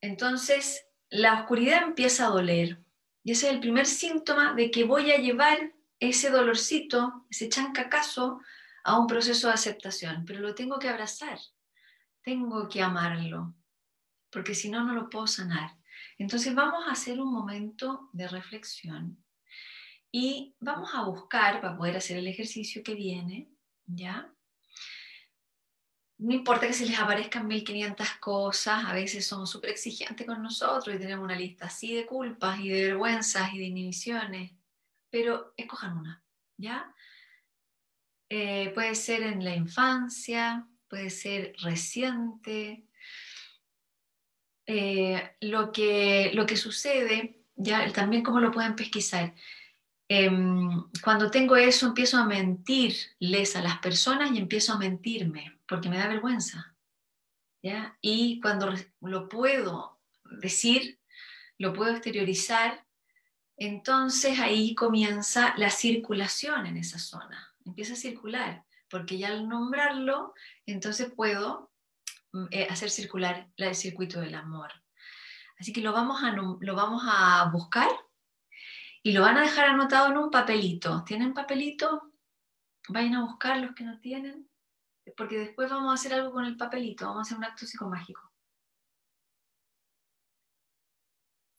Entonces, 0.00 0.86
la 1.10 1.34
oscuridad 1.40 1.82
empieza 1.82 2.26
a 2.26 2.30
doler. 2.30 2.82
Y 3.24 3.32
ese 3.32 3.48
es 3.48 3.54
el 3.54 3.60
primer 3.60 3.86
síntoma 3.86 4.54
de 4.54 4.70
que 4.70 4.84
voy 4.84 5.10
a 5.10 5.18
llevar 5.18 5.72
ese 6.00 6.30
dolorcito, 6.30 7.26
ese 7.30 7.48
chancacazo, 7.48 8.40
a 8.84 8.98
un 8.98 9.06
proceso 9.06 9.48
de 9.48 9.54
aceptación. 9.54 10.24
Pero 10.24 10.40
lo 10.40 10.54
tengo 10.54 10.78
que 10.78 10.88
abrazar, 10.88 11.38
tengo 12.22 12.68
que 12.68 12.82
amarlo, 12.82 13.54
porque 14.30 14.54
si 14.54 14.70
no, 14.70 14.84
no 14.84 14.94
lo 14.94 15.10
puedo 15.10 15.26
sanar. 15.26 15.76
Entonces 16.16 16.54
vamos 16.54 16.86
a 16.86 16.92
hacer 16.92 17.20
un 17.20 17.32
momento 17.32 18.08
de 18.12 18.28
reflexión 18.28 19.22
y 20.10 20.56
vamos 20.58 20.90
a 20.94 21.02
buscar, 21.02 21.60
para 21.60 21.76
poder 21.76 21.96
hacer 21.96 22.16
el 22.16 22.28
ejercicio 22.28 22.82
que 22.82 22.94
viene, 22.94 23.50
¿ya? 23.86 24.32
No 26.18 26.34
importa 26.34 26.66
que 26.66 26.72
se 26.72 26.86
les 26.86 26.98
aparezcan 26.98 27.46
1500 27.46 28.08
cosas, 28.20 28.84
a 28.84 28.92
veces 28.92 29.24
somos 29.24 29.50
súper 29.50 29.70
exigentes 29.70 30.26
con 30.26 30.42
nosotros 30.42 30.96
y 30.96 30.98
tenemos 30.98 31.24
una 31.24 31.36
lista 31.36 31.66
así 31.66 31.94
de 31.94 32.06
culpas 32.06 32.58
y 32.58 32.70
de 32.70 32.88
vergüenzas 32.88 33.54
y 33.54 33.58
de 33.58 33.64
inhibiciones, 33.66 34.52
pero 35.10 35.54
escojan 35.56 35.96
una, 35.96 36.22
¿ya? 36.56 36.92
Eh, 38.28 38.72
puede 38.74 38.96
ser 38.96 39.22
en 39.22 39.44
la 39.44 39.54
infancia, 39.54 40.66
puede 40.88 41.10
ser 41.10 41.54
reciente, 41.62 42.84
eh, 44.66 45.36
lo, 45.40 45.70
que, 45.70 46.32
lo 46.34 46.46
que 46.46 46.56
sucede, 46.56 47.42
ya 47.54 47.90
también 47.92 48.24
cómo 48.24 48.40
lo 48.40 48.50
pueden 48.50 48.74
pesquisar. 48.74 49.34
Em, 50.08 50.84
cuando 51.02 51.30
tengo 51.30 51.56
eso 51.56 51.86
empiezo 51.86 52.18
a 52.18 52.24
mentirles 52.24 53.56
a 53.56 53.62
las 53.62 53.78
personas 53.78 54.32
y 54.32 54.38
empiezo 54.38 54.72
a 54.72 54.78
mentirme, 54.78 55.57
porque 55.68 55.88
me 55.88 55.98
da 55.98 56.08
vergüenza. 56.08 56.74
¿ya? 57.62 57.96
Y 58.00 58.40
cuando 58.40 58.74
lo 59.00 59.28
puedo 59.28 60.00
decir, 60.40 60.98
lo 61.58 61.72
puedo 61.72 61.92
exteriorizar, 61.92 62.84
entonces 63.56 64.38
ahí 64.38 64.74
comienza 64.74 65.54
la 65.56 65.70
circulación 65.70 66.66
en 66.66 66.76
esa 66.76 66.98
zona, 66.98 67.54
empieza 67.64 67.94
a 67.94 67.96
circular, 67.96 68.64
porque 68.88 69.18
ya 69.18 69.28
al 69.28 69.48
nombrarlo, 69.48 70.32
entonces 70.64 71.12
puedo 71.14 71.68
Mm, 72.32 72.46
eh, 72.50 72.66
hacer 72.70 72.90
circular 72.90 73.48
el 73.56 73.74
circuito 73.74 74.20
del 74.20 74.34
amor. 74.34 74.70
Así 75.58 75.72
que 75.72 75.80
lo 75.80 75.92
vamos, 75.92 76.22
a, 76.22 76.30
lo 76.32 76.74
vamos 76.74 77.02
a 77.06 77.50
buscar 77.52 77.88
y 79.02 79.12
lo 79.12 79.22
van 79.22 79.36
a 79.38 79.42
dejar 79.42 79.66
anotado 79.66 80.08
en 80.10 80.18
un 80.18 80.30
papelito. 80.30 81.04
¿Tienen 81.04 81.34
papelito? 81.34 82.12
Vayan 82.88 83.14
a 83.14 83.24
buscar 83.24 83.58
los 83.58 83.74
que 83.74 83.84
no 83.84 83.98
tienen, 83.98 84.47
porque 85.16 85.38
después 85.38 85.70
vamos 85.70 85.90
a 85.90 85.94
hacer 85.94 86.14
algo 86.14 86.32
con 86.32 86.44
el 86.44 86.56
papelito, 86.56 87.06
vamos 87.06 87.20
a 87.20 87.22
hacer 87.22 87.38
un 87.38 87.44
acto 87.44 87.66
psicomágico. 87.66 88.22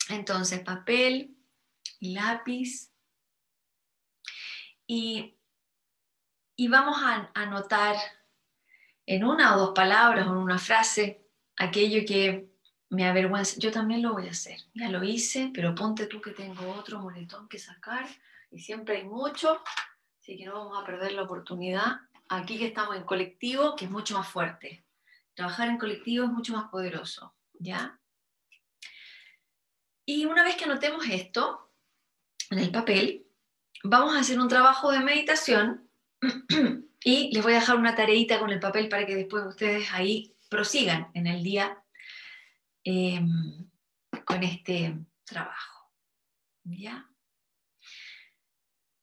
Entonces, 0.09 0.61
papel, 0.61 1.35
lápiz 1.99 2.91
y, 4.87 5.37
y 6.55 6.67
vamos 6.67 6.97
a 7.03 7.31
anotar 7.35 7.95
en 9.05 9.23
una 9.23 9.55
o 9.55 9.59
dos 9.59 9.71
palabras 9.75 10.27
o 10.27 10.31
en 10.31 10.37
una 10.37 10.57
frase 10.57 11.27
aquello 11.57 12.05
que 12.07 12.49
me 12.89 13.07
avergüenza. 13.07 13.59
Yo 13.59 13.71
también 13.71 14.01
lo 14.01 14.13
voy 14.13 14.27
a 14.27 14.31
hacer. 14.31 14.57
Ya 14.73 14.89
lo 14.89 15.03
hice, 15.03 15.51
pero 15.53 15.75
ponte 15.75 16.07
tú 16.07 16.21
que 16.21 16.31
tengo 16.31 16.71
otro 16.73 16.99
moletón 16.99 17.47
que 17.47 17.59
sacar 17.59 18.07
y 18.51 18.59
siempre 18.59 18.97
hay 18.97 19.03
mucho, 19.03 19.61
así 20.19 20.37
que 20.37 20.45
no 20.45 20.53
vamos 20.53 20.81
a 20.81 20.85
perder 20.85 21.13
la 21.13 21.23
oportunidad. 21.23 22.01
Aquí 22.29 22.57
que 22.57 22.67
estamos 22.67 22.95
en 22.95 23.03
colectivo, 23.03 23.75
que 23.75 23.85
es 23.85 23.91
mucho 23.91 24.17
más 24.17 24.27
fuerte. 24.27 24.85
Trabajar 25.33 25.69
en 25.69 25.77
colectivo 25.77 26.25
es 26.25 26.31
mucho 26.31 26.53
más 26.53 26.69
poderoso, 26.69 27.35
¿ya? 27.53 27.99
Y 30.05 30.25
una 30.25 30.43
vez 30.43 30.55
que 30.55 30.65
anotemos 30.65 31.05
esto 31.07 31.71
en 32.49 32.59
el 32.59 32.71
papel, 32.71 33.27
vamos 33.83 34.15
a 34.15 34.19
hacer 34.19 34.39
un 34.39 34.47
trabajo 34.47 34.91
de 34.91 34.99
meditación 34.99 35.89
Y 37.03 37.31
les 37.33 37.43
voy 37.43 37.53
a 37.53 37.59
dejar 37.59 37.77
una 37.77 37.95
tareita 37.95 38.39
con 38.39 38.49
el 38.49 38.59
papel 38.59 38.89
para 38.89 39.05
que 39.05 39.15
después 39.15 39.45
ustedes 39.45 39.91
ahí 39.93 40.35
prosigan 40.49 41.09
en 41.13 41.27
el 41.27 41.43
día 41.43 41.81
em, 42.83 43.69
con 44.25 44.43
este 44.43 44.97
trabajo. 45.23 45.91
¿Ya? 46.63 47.08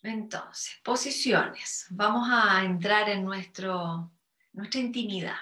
Entonces, 0.08 0.78
posiciones. 0.82 1.86
Vamos 1.90 2.28
a 2.30 2.64
entrar 2.64 3.08
en 3.08 3.24
nuestro, 3.24 4.12
nuestra 4.52 4.80
intimidad. 4.80 5.36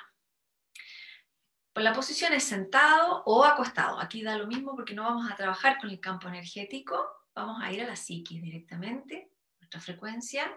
La 1.75 1.93
posición 1.93 2.33
es 2.33 2.45
sentado 2.45 3.23
o 3.27 3.45
acostado. 3.45 3.99
Aquí 3.99 4.23
da 4.23 4.39
lo 4.39 4.47
mismo 4.47 4.77
porque 4.77 4.95
no 4.95 5.03
vamos 5.03 5.31
a 5.31 5.37
trabajar 5.37 5.79
con 5.79 5.91
el 5.91 6.01
campo 6.01 6.29
energético. 6.29 6.97
Vamos 7.35 7.61
a 7.63 7.73
ir 7.73 7.83
a 7.83 7.87
la 7.87 7.97
psiquis 7.97 8.41
directamente, 8.41 9.29
nuestra 9.59 9.81
frecuencia 9.81 10.49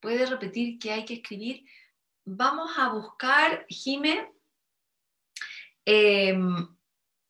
puede 0.00 0.26
repetir 0.26 0.78
que 0.78 0.92
hay 0.92 1.04
que 1.04 1.14
escribir. 1.14 1.64
Vamos 2.24 2.70
a 2.78 2.90
buscar, 2.90 3.66
Jime, 3.68 4.32
em, 5.84 6.68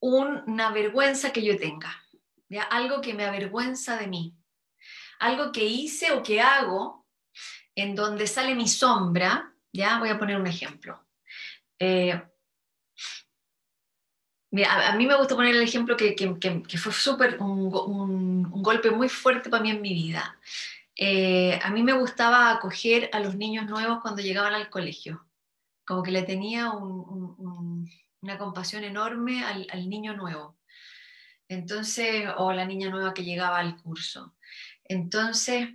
una 0.01 0.71
vergüenza 0.73 1.33
que 1.33 1.43
yo 1.43 1.57
tenga, 1.57 1.91
¿ya? 2.49 2.65
algo 2.65 3.01
que 3.01 3.15
me 3.15 3.25
avergüenza 3.25 3.97
de 3.97 4.09
mí, 4.09 4.36
algo 5.19 5.53
que 5.53 5.65
hice 5.65 6.13
o 6.13 6.23
que 6.23 6.41
hago 6.41 7.07
en 7.75 7.95
donde 7.95 8.27
sale 8.27 8.55
mi 8.55 8.69
sombra, 8.69 9.53
ya 9.73 9.99
voy 9.99 10.09
a 10.09 10.19
poner 10.19 10.39
un 10.39 10.47
ejemplo. 10.47 11.05
Eh, 11.79 12.13
a, 14.67 14.97
mí 14.97 15.07
me 15.07 15.17
gusta 15.17 15.35
poner 15.35 15.55
el 15.55 15.63
ejemplo 15.63 15.97
que, 15.97 16.15
fue 16.79 16.93
súper 16.93 17.37
un, 17.41 17.75
un, 17.75 18.63
golpe 18.63 18.91
muy 18.91 19.09
fuerte 19.09 19.51
para 19.51 19.63
mí 19.63 19.71
en 19.71 19.83
mi 19.83 19.93
vida. 19.93 20.39
Eh, 20.99 21.59
a 21.63 21.71
mí 21.71 21.83
me 21.83 21.93
gustaba 21.93 22.51
acoger 22.51 23.11
a 23.13 23.21
los 23.21 23.37
niños 23.37 23.67
nuevos 23.67 24.01
cuando 24.01 24.23
llegaban 24.23 24.55
al 24.55 24.71
colegio, 24.71 25.27
como 25.87 26.03
que 26.03 26.11
le 26.11 26.23
tenía 26.23 26.71
una 26.71 28.39
compasión 28.39 28.83
enorme 28.83 29.45
al, 29.45 29.89
niño 29.91 30.17
nuevo. 30.17 30.57
Entonces, 31.49 32.29
o 32.39 32.53
la 32.53 32.65
niña 32.65 32.89
nueva 32.89 33.13
que 33.13 33.25
llegaba 33.25 33.59
al 33.59 33.77
curso. 33.77 34.35
Entonces, 34.89 35.69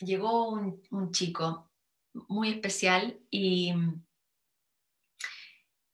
llegó 0.00 0.48
un, 0.50 1.12
chico 1.12 1.70
muy 2.12 2.50
especial 2.50 3.18
y, 3.30 3.74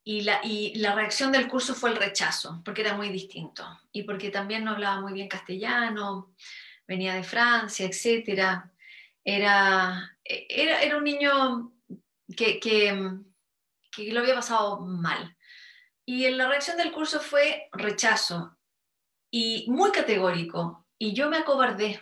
la, 0.04 0.94
reacción 0.94 1.32
del 1.32 1.48
curso 1.48 1.74
fue 1.74 1.90
el 1.90 1.96
rechazo, 1.96 2.62
porque 2.64 2.80
era 2.80 2.96
muy 2.96 3.10
distinto 3.10 3.64
y 3.92 4.04
porque 4.04 4.30
también 4.30 4.64
no 4.64 4.72
hablaba 4.72 5.00
muy 5.00 5.12
bien 5.12 5.28
castellano 5.28 6.34
venía 6.88 7.14
de 7.14 7.22
Francia, 7.22 7.86
etc. 7.86 8.62
Era, 9.22 10.18
era, 10.24 10.96
un 10.96 11.04
niño 11.04 11.72
que, 12.34 12.58
que, 12.58 13.20
que, 13.92 14.12
lo 14.12 14.20
había 14.20 14.34
pasado 14.34 14.80
mal. 14.80 15.36
Y 16.06 16.28
la 16.30 16.48
reacción 16.48 16.78
del 16.78 16.90
curso 16.90 17.20
fue 17.20 17.68
rechazo 17.72 18.56
y 19.30 19.66
muy 19.68 19.92
categórico. 19.92 20.86
Y 20.98 21.12
yo 21.12 21.28
me 21.28 21.36
acobardé 21.36 22.00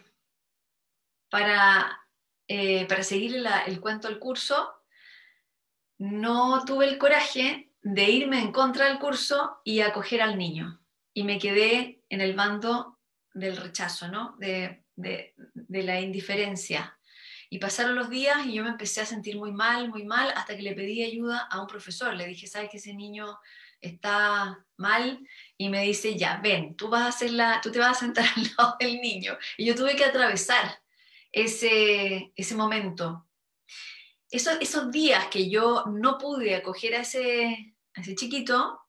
para, 1.31 2.01
eh, 2.49 2.87
seguir 3.03 3.45
el 3.67 3.81
cuento 3.81 4.09
del 4.09 4.19
curso. 4.19 4.73
No 5.99 6.65
tuve 6.65 6.87
el 6.87 6.99
coraje 6.99 7.73
de 7.83 8.11
irme 8.11 8.41
en 8.41 8.53
contra 8.53 8.87
del 8.87 8.99
curso 8.99 9.61
y 9.65 9.81
acoger 9.81 10.23
al 10.23 10.37
niño. 10.37 10.81
Y 11.15 11.25
me 11.25 11.39
quedé 11.39 12.03
en 12.09 12.21
el 12.21 12.35
bando 12.35 12.99
del 13.33 13.57
rechazo, 13.57 14.09
¿no? 14.09 14.37
De, 14.39 14.85
de, 14.97 15.35
de 15.37 15.83
la 15.83 16.01
indiferencia. 16.01 16.99
Y 17.49 17.59
pasaron 17.59 17.95
los 17.95 18.11
días 18.11 18.45
y 18.45 18.55
yo 18.55 18.65
me 18.65 18.71
empecé 18.71 19.01
a 19.01 19.07
sentir 19.07 19.37
muy 19.37 19.53
mal, 19.53 19.89
muy 19.89 20.05
mal, 20.05 20.33
hasta 20.35 20.57
que 20.57 20.63
le 20.63 20.75
pedí 20.75 21.05
ayuda 21.05 21.47
a 21.51 21.61
un 21.61 21.67
profesor. 21.67 22.15
Le 22.15 22.27
dije, 22.27 22.47
¿sabes 22.47 22.71
que 22.71 22.79
ese 22.79 22.93
niño 22.93 23.39
está 23.81 24.65
mal? 24.77 25.27
Y 25.57 25.69
me 25.69 25.83
dice, 25.83 26.17
ya, 26.17 26.41
ven, 26.43 26.77
tú, 26.77 26.89
vas 26.89 27.03
a 27.03 27.09
hacer 27.09 27.31
la, 27.31 27.61
tú 27.63 27.71
te 27.71 27.79
vas 27.79 27.97
a 27.97 28.01
sentar 28.01 28.25
al 28.37 28.43
lado 28.57 28.77
del 28.81 29.01
niño. 29.01 29.39
Y 29.57 29.67
yo 29.67 29.75
tuve 29.75 29.95
que 29.95 30.05
atravesar 30.05 30.83
ese, 31.33 32.33
ese 32.35 32.55
momento. 32.55 33.27
Esos, 34.31 34.59
esos 34.61 34.91
días 34.91 35.27
que 35.29 35.49
yo 35.49 35.85
no 35.87 36.19
pude 36.19 36.57
acoger 36.57 36.95
a 36.95 37.01
ese, 37.01 37.77
a 37.95 38.01
ese 38.01 38.15
chiquito, 38.15 38.81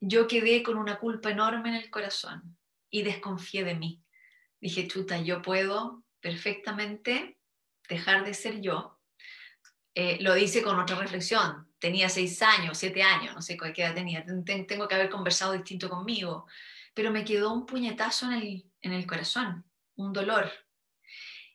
yo 0.00 0.26
quedé 0.26 0.62
con 0.62 0.76
una 0.76 0.98
culpa 0.98 1.30
enorme 1.30 1.70
en 1.70 1.76
el 1.76 1.90
corazón 1.90 2.58
y 2.90 3.02
desconfié 3.02 3.64
de 3.64 3.74
mí. 3.74 4.02
Dije, 4.60 4.86
chuta, 4.86 5.18
yo 5.18 5.42
puedo 5.42 6.04
perfectamente 6.20 7.38
dejar 7.88 8.24
de 8.24 8.34
ser 8.34 8.60
yo. 8.60 8.98
Eh, 9.94 10.18
lo 10.20 10.34
dice 10.34 10.62
con 10.62 10.78
otra 10.78 10.96
reflexión. 10.96 11.68
Tenía 11.78 12.08
seis 12.08 12.40
años, 12.42 12.78
siete 12.78 13.02
años, 13.02 13.34
no 13.34 13.42
sé 13.42 13.56
qué 13.56 13.82
edad 13.82 13.94
tenía. 13.94 14.24
Tengo 14.44 14.88
que 14.88 14.94
haber 14.94 15.10
conversado 15.10 15.52
distinto 15.52 15.88
conmigo. 15.88 16.46
Pero 16.94 17.10
me 17.10 17.24
quedó 17.24 17.52
un 17.52 17.66
puñetazo 17.66 18.26
en 18.26 18.32
el, 18.32 18.70
en 18.80 18.92
el 18.92 19.06
corazón, 19.06 19.64
un 19.96 20.12
dolor. 20.12 20.50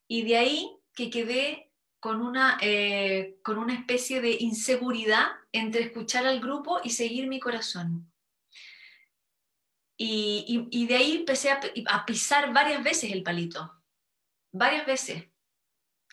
Y 0.08 0.24
de 0.24 0.38
ahí 0.38 0.78
que 0.94 1.10
quedé 1.10 1.72
con 2.00 2.22
una, 2.22 2.58
eh, 2.62 3.38
con 3.44 3.58
una 3.58 3.74
especie 3.74 4.22
de 4.22 4.38
inseguridad 4.40 5.28
entre 5.52 5.84
escuchar 5.84 6.26
al 6.26 6.40
grupo 6.40 6.80
y 6.84 6.92
seguir 6.92 7.28
mi 7.28 7.40
corazón. 7.40 8.12
Y, 10.00 10.68
y, 10.70 10.86
de 10.86 10.96
ahí 10.96 11.16
empecé 11.18 11.50
a, 11.50 12.06
pisar 12.06 12.54
varias 12.54 12.84
veces 12.84 13.12
el 13.12 13.24
palito, 13.24 13.82
varias 14.52 14.86
veces 14.86 15.26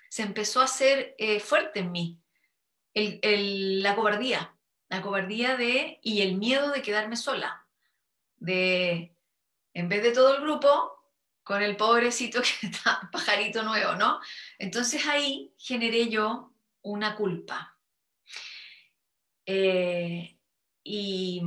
se 0.09 0.23
empezó 0.23 0.63
a 0.63 0.65
hacer 0.65 1.15
eh, 1.19 1.39
fuerte 1.39 1.81
en 1.81 1.93
mí. 1.93 2.19
El, 2.95 3.83
la 3.83 3.95
cobardía, 3.95 4.57
la 4.89 5.03
cobardía 5.03 5.57
de, 5.57 5.99
y 6.03 6.23
el 6.23 6.39
miedo 6.39 6.71
de 6.71 6.81
quedarme 6.81 7.17
sola, 7.17 7.67
de, 8.37 9.15
en 9.75 9.89
vez 9.89 10.03
de 10.03 10.13
todo 10.13 10.37
el 10.37 10.43
grupo, 10.43 10.94
con 11.45 11.63
el 11.63 11.77
pobrecito 11.77 12.41
que 12.43 12.67
está, 12.67 13.09
pajarito 13.13 13.63
nuevo, 13.63 13.95
¿no? 13.95 14.21
Entonces 14.59 15.07
ahí 15.07 15.55
generé 15.59 16.09
yo 16.09 16.53
una 16.83 17.15
culpa. 17.15 17.79
Eh, 19.47 20.39
y, 20.83 21.43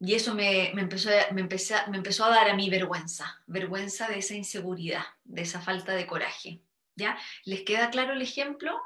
y, 0.00 0.14
eso 0.14 0.34
me, 0.34 0.72
me, 0.74 0.82
empezó, 0.82 1.10
me, 1.32 1.42
me 1.44 1.96
empezó 1.96 2.24
a 2.24 2.30
dar 2.30 2.48
a 2.48 2.56
mí 2.56 2.70
vergüenza, 2.70 3.42
vergüenza 3.46 4.08
de 4.08 4.18
esa 4.18 4.34
inseguridad, 4.34 5.04
de 5.24 5.42
esa 5.42 5.60
falta 5.60 5.92
de 5.92 6.06
coraje. 6.06 6.62
¿Ya? 6.96 7.16
¿Les 7.44 7.62
queda 7.62 7.90
claro 7.90 8.14
el 8.14 8.22
ejemplo? 8.22 8.80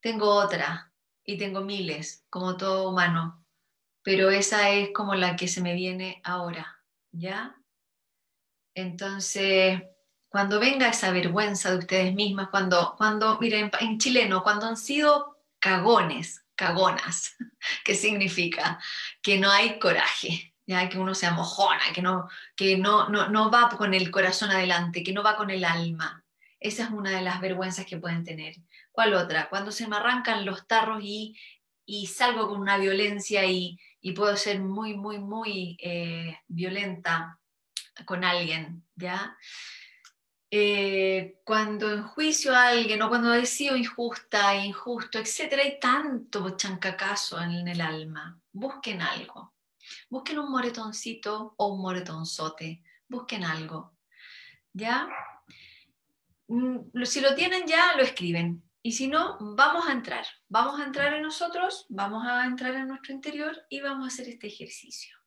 Tengo 0.00 0.34
otra 0.34 0.92
y 1.24 1.38
tengo 1.38 1.60
miles, 1.60 2.24
como 2.30 2.56
todo 2.56 2.88
humano, 2.88 3.46
pero 4.02 4.30
esa 4.30 4.70
es 4.70 4.90
como 4.92 5.14
la 5.14 5.36
que 5.36 5.46
se 5.46 5.60
me 5.60 5.74
viene 5.74 6.20
ahora, 6.24 6.82
¿ya? 7.12 7.59
Entonces, 8.80 9.82
cuando 10.28 10.58
venga 10.58 10.88
esa 10.88 11.10
vergüenza 11.10 11.70
de 11.70 11.78
ustedes 11.78 12.14
mismas, 12.14 12.48
cuando, 12.48 12.94
cuando 12.96 13.38
miren, 13.40 13.70
en 13.80 13.98
chileno, 13.98 14.42
cuando 14.42 14.66
han 14.66 14.76
sido 14.76 15.36
cagones, 15.58 16.44
cagonas, 16.54 17.36
¿qué 17.84 17.94
significa? 17.94 18.80
Que 19.22 19.38
no 19.38 19.50
hay 19.50 19.78
coraje, 19.78 20.54
ya 20.66 20.88
que 20.88 20.98
uno 20.98 21.14
se 21.14 21.26
amojona, 21.26 21.82
que 21.94 22.00
no, 22.00 22.28
que 22.56 22.78
no, 22.78 23.08
no, 23.08 23.28
no 23.28 23.50
va 23.50 23.68
con 23.68 23.92
el 23.92 24.10
corazón 24.10 24.50
adelante, 24.50 25.02
que 25.02 25.12
no 25.12 25.22
va 25.22 25.36
con 25.36 25.50
el 25.50 25.64
alma. 25.64 26.24
Esa 26.58 26.84
es 26.84 26.90
una 26.90 27.10
de 27.10 27.22
las 27.22 27.40
vergüenzas 27.40 27.86
que 27.86 27.98
pueden 27.98 28.24
tener. 28.24 28.54
¿Cuál 28.92 29.14
otra? 29.14 29.48
Cuando 29.48 29.72
se 29.72 29.88
me 29.88 29.96
arrancan 29.96 30.44
los 30.44 30.66
tarros 30.66 31.02
y, 31.02 31.36
salgo 32.06 32.48
con 32.48 32.60
una 32.60 32.78
violencia 32.78 33.44
y, 33.46 33.78
puedo 34.14 34.36
ser 34.36 34.60
muy, 34.60 34.96
muy, 34.96 35.18
muy 35.18 35.76
eh, 35.80 36.38
violenta 36.46 37.39
con 38.04 38.24
alguien, 38.24 38.84
¿ya? 38.96 39.36
Eh, 40.52 41.38
cuando 41.44 41.92
enjuicio 41.92 42.52
a 42.54 42.68
alguien 42.68 43.00
o 43.02 43.08
cuando 43.08 43.32
he 43.32 43.46
sido 43.46 43.76
injusta, 43.76 44.56
injusto, 44.56 45.18
etcétera, 45.18 45.62
hay 45.62 45.78
tanto 45.78 46.56
chancacazo 46.56 47.40
en 47.40 47.68
el 47.68 47.80
alma. 47.80 48.40
Busquen 48.52 49.00
algo. 49.00 49.54
Busquen 50.08 50.40
un 50.40 50.50
moretoncito 50.50 51.54
o 51.56 51.66
un 51.68 51.82
moretonzote. 51.82 52.82
Busquen 53.08 53.44
algo. 53.44 53.96
¿Ya? 54.72 55.08
Mm, 56.48 57.04
si 57.04 57.20
lo 57.20 57.34
tienen 57.36 57.66
ya, 57.66 57.94
lo 57.96 58.02
escriben. 58.02 58.62
Y 58.82 58.92
si 58.92 59.06
no, 59.06 59.36
vamos 59.40 59.86
a 59.86 59.92
entrar. 59.92 60.26
Vamos 60.48 60.80
a 60.80 60.84
entrar 60.84 61.12
en 61.14 61.22
nosotros, 61.22 61.86
vamos 61.88 62.26
a 62.26 62.44
entrar 62.46 62.74
en 62.74 62.88
nuestro 62.88 63.12
interior 63.12 63.56
y 63.68 63.80
vamos 63.80 64.04
a 64.04 64.08
hacer 64.08 64.28
este 64.28 64.48
ejercicio. 64.48 65.19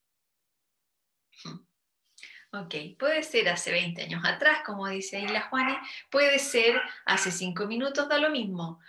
Ok, 2.56 2.76
puede 3.00 3.24
ser 3.24 3.50
hace 3.50 3.72
20 3.72 4.04
años 4.04 4.22
atrás, 4.24 4.60
como 4.64 4.88
dice 4.88 5.18
ahí 5.18 5.28
la 5.28 5.42
Juani, 5.42 5.76
puede 6.12 6.38
ser 6.38 6.80
hace 7.04 7.32
5 7.32 7.66
minutos, 7.66 8.08
da 8.08 8.20
lo 8.20 8.30
mismo. 8.30 8.80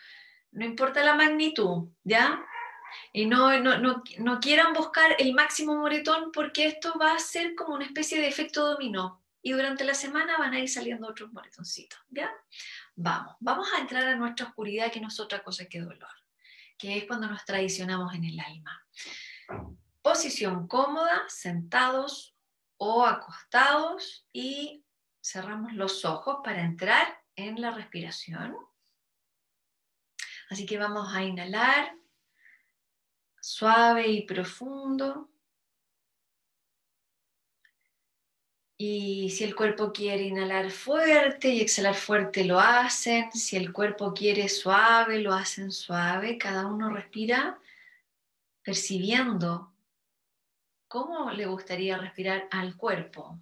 No 0.53 0.67
importa 0.67 1.03
la 1.03 1.15
magnitud, 1.15 1.89
¿ya? 2.03 2.45
Y 3.15 3.25
no, 3.25 3.59
no, 3.61 3.79
no, 3.79 4.05
no 4.19 4.41
quieran 4.41 4.75
buscar 4.75 5.17
el 5.19 5.33
máximo 5.33 5.77
moretón 5.77 6.31
porque 6.31 6.67
esto 6.67 6.99
va 7.01 7.15
a 7.15 7.19
ser 7.19 7.55
como 7.55 7.75
una 7.75 7.87
especie 7.87 8.21
de 8.21 8.29
efecto 8.29 8.69
dominó 8.69 9.25
y 9.41 9.53
durante 9.53 9.85
la 9.85 9.95
semana 9.95 10.37
van 10.37 10.53
a 10.53 10.61
ir 10.61 10.69
saliendo 10.69 11.09
otros 11.09 11.33
moretoncitos, 11.33 11.99
¿ya? 12.11 12.31
Vamos, 12.97 13.35
vamos 13.41 13.67
a 13.73 13.81
entrar 13.81 14.07
a 14.07 14.15
nuestra 14.15 14.47
oscuridad 14.47 14.93
que 14.93 15.01
no 15.01 15.09
es 15.09 15.19
otra 15.19 15.43
cosa 15.43 15.65
que 15.71 15.81
dolor, 15.81 16.13
que 16.77 16.99
es 16.99 17.05
cuando 17.07 17.29
nos 17.29 17.47
traicionamos 17.47 18.15
en 18.15 18.25
el 18.25 18.39
alma. 18.41 18.87
Posición 20.03 20.69
cómoda, 20.69 21.23
sentados 21.29 22.34
o 22.77 23.05
acostados 23.05 24.27
y 24.33 24.85
cerramos 25.23 25.73
los 25.73 26.05
ojos 26.05 26.39
para 26.45 26.63
entrar 26.63 27.07
en 27.37 27.61
la 27.61 27.71
respiración. 27.71 28.57
Así 30.51 30.67
que 30.67 30.79
vamos 30.79 31.15
a 31.15 31.23
inhalar 31.23 31.97
suave 33.41 34.09
y 34.09 34.23
profundo. 34.23 35.31
Y 38.77 39.31
si 39.31 39.45
el 39.45 39.55
cuerpo 39.55 39.93
quiere 39.93 40.25
inhalar 40.25 40.71
fuerte 40.71 41.49
y 41.49 41.61
exhalar 41.61 41.95
fuerte, 41.95 42.45
lo 42.45 42.59
hacen. 42.59 43.31
Si 43.33 43.57
el 43.57 43.73
cuerpo 43.73 44.13
quiere 44.13 44.49
suave, 44.49 45.21
lo 45.21 45.33
hacen 45.33 45.73
suave. 45.73 46.39
Cada 46.39 46.67
uno 46.67 46.91
respira 46.91 47.59
percibiendo 48.63 49.74
cómo 50.95 51.33
le 51.33 51.47
gustaría 51.47 51.99
respirar 51.99 52.47
al 52.53 52.77
cuerpo. 52.77 53.41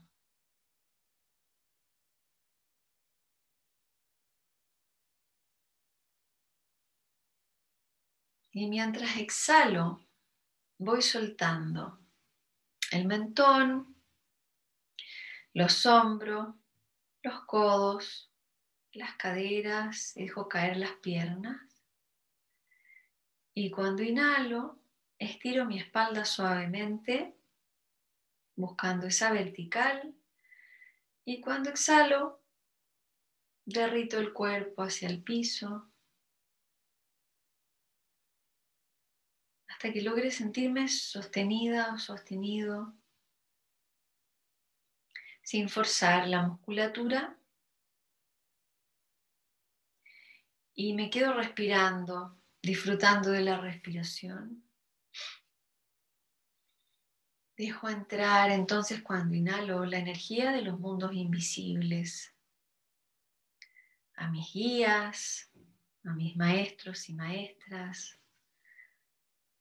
Y 8.53 8.69
mientras 8.69 9.19
exhalo, 9.19 10.01
voy 10.79 11.03
soltando 11.03 11.99
el 12.91 13.05
mentón, 13.07 13.97
los 15.53 15.85
hombros, 15.85 16.55
los 17.23 17.45
codos, 17.45 18.33
las 18.93 19.15
caderas, 19.17 20.15
dejo 20.15 20.49
caer 20.49 20.79
las 20.79 20.93
piernas. 21.03 21.61
Y 23.53 23.71
cuando 23.71 24.03
inhalo, 24.03 24.79
estiro 25.19 25.67
mi 25.67 25.79
espalda 25.79 26.25
suavemente, 26.25 27.37
buscando 28.57 29.07
esa 29.07 29.33
vertical. 29.33 30.15
Y 31.25 31.41
cuando 31.41 31.71
exhalo, 31.71 32.43
derrito 33.65 34.19
el 34.19 34.33
cuerpo 34.33 34.83
hacia 34.83 35.09
el 35.09 35.23
piso. 35.23 35.91
Hasta 39.69 39.93
que 39.93 40.03
logre 40.03 40.31
sentirme 40.31 40.88
sostenida 40.88 41.95
o 41.95 41.99
sostenido 41.99 42.95
sin 45.43 45.69
forzar 45.69 46.29
la 46.29 46.47
musculatura. 46.47 47.37
Y 50.75 50.95
me 50.95 51.11
quedo 51.11 51.35
respirando, 51.35 52.41
disfrutando 52.62 53.31
de 53.31 53.43
la 53.43 53.61
respiración. 53.61 54.65
Dejo 57.57 57.88
entrar 57.88 58.51
entonces 58.51 59.03
cuando 59.03 59.35
inhalo 59.35 59.85
la 59.85 59.99
energía 59.99 60.53
de 60.53 60.62
los 60.62 60.79
mundos 60.81 61.12
invisibles 61.12 62.35
a 64.15 64.31
mis 64.31 64.53
guías, 64.53 65.51
a 66.05 66.12
mis 66.15 66.37
maestros 66.37 67.09
y 67.09 67.15
maestras, 67.15 68.19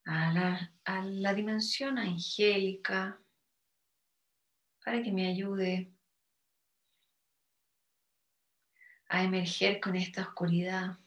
a 0.04 0.32
la, 0.32 0.74
a 0.84 1.02
la 1.04 1.34
dimensión 1.34 1.98
angélica 1.98 3.20
para 4.84 5.02
que 5.02 5.12
me 5.12 5.28
ayude 5.28 5.92
a 9.08 9.22
emerger 9.22 9.80
con 9.80 9.94
esta 9.94 10.22
oscuridad 10.22 10.98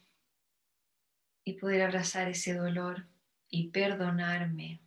y 1.44 1.54
poder 1.54 1.82
abrazar 1.82 2.28
ese 2.28 2.54
dolor 2.54 3.08
y 3.48 3.70
perdonarme. 3.70 4.80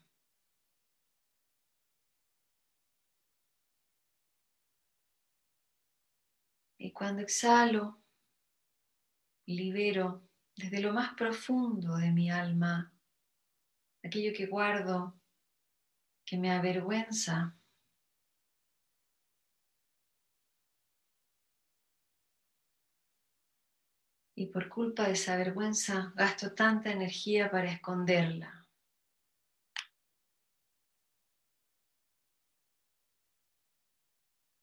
Y 6.78 6.89
cuando 7.00 7.22
exhalo, 7.22 8.04
libero 9.46 10.28
desde 10.54 10.82
lo 10.82 10.92
más 10.92 11.14
profundo 11.14 11.96
de 11.96 12.12
mi 12.12 12.30
alma 12.30 12.94
aquello 14.04 14.34
que 14.36 14.48
guardo, 14.48 15.18
que 16.26 16.38
me 16.38 16.52
avergüenza. 16.52 17.58
Y 24.36 24.48
por 24.48 24.68
culpa 24.68 25.04
de 25.04 25.14
esa 25.14 25.38
vergüenza 25.38 26.12
gasto 26.18 26.54
tanta 26.54 26.92
energía 26.92 27.50
para 27.50 27.72
esconderla. 27.72 28.68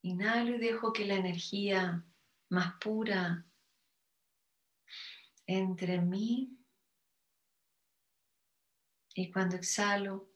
Inhalo 0.02 0.56
y 0.56 0.58
dejo 0.58 0.92
que 0.92 1.06
la 1.06 1.14
energía 1.14 2.04
más 2.48 2.74
pura 2.80 3.46
entre 5.46 6.00
mí 6.00 6.58
y 9.14 9.30
cuando 9.30 9.56
exhalo, 9.56 10.30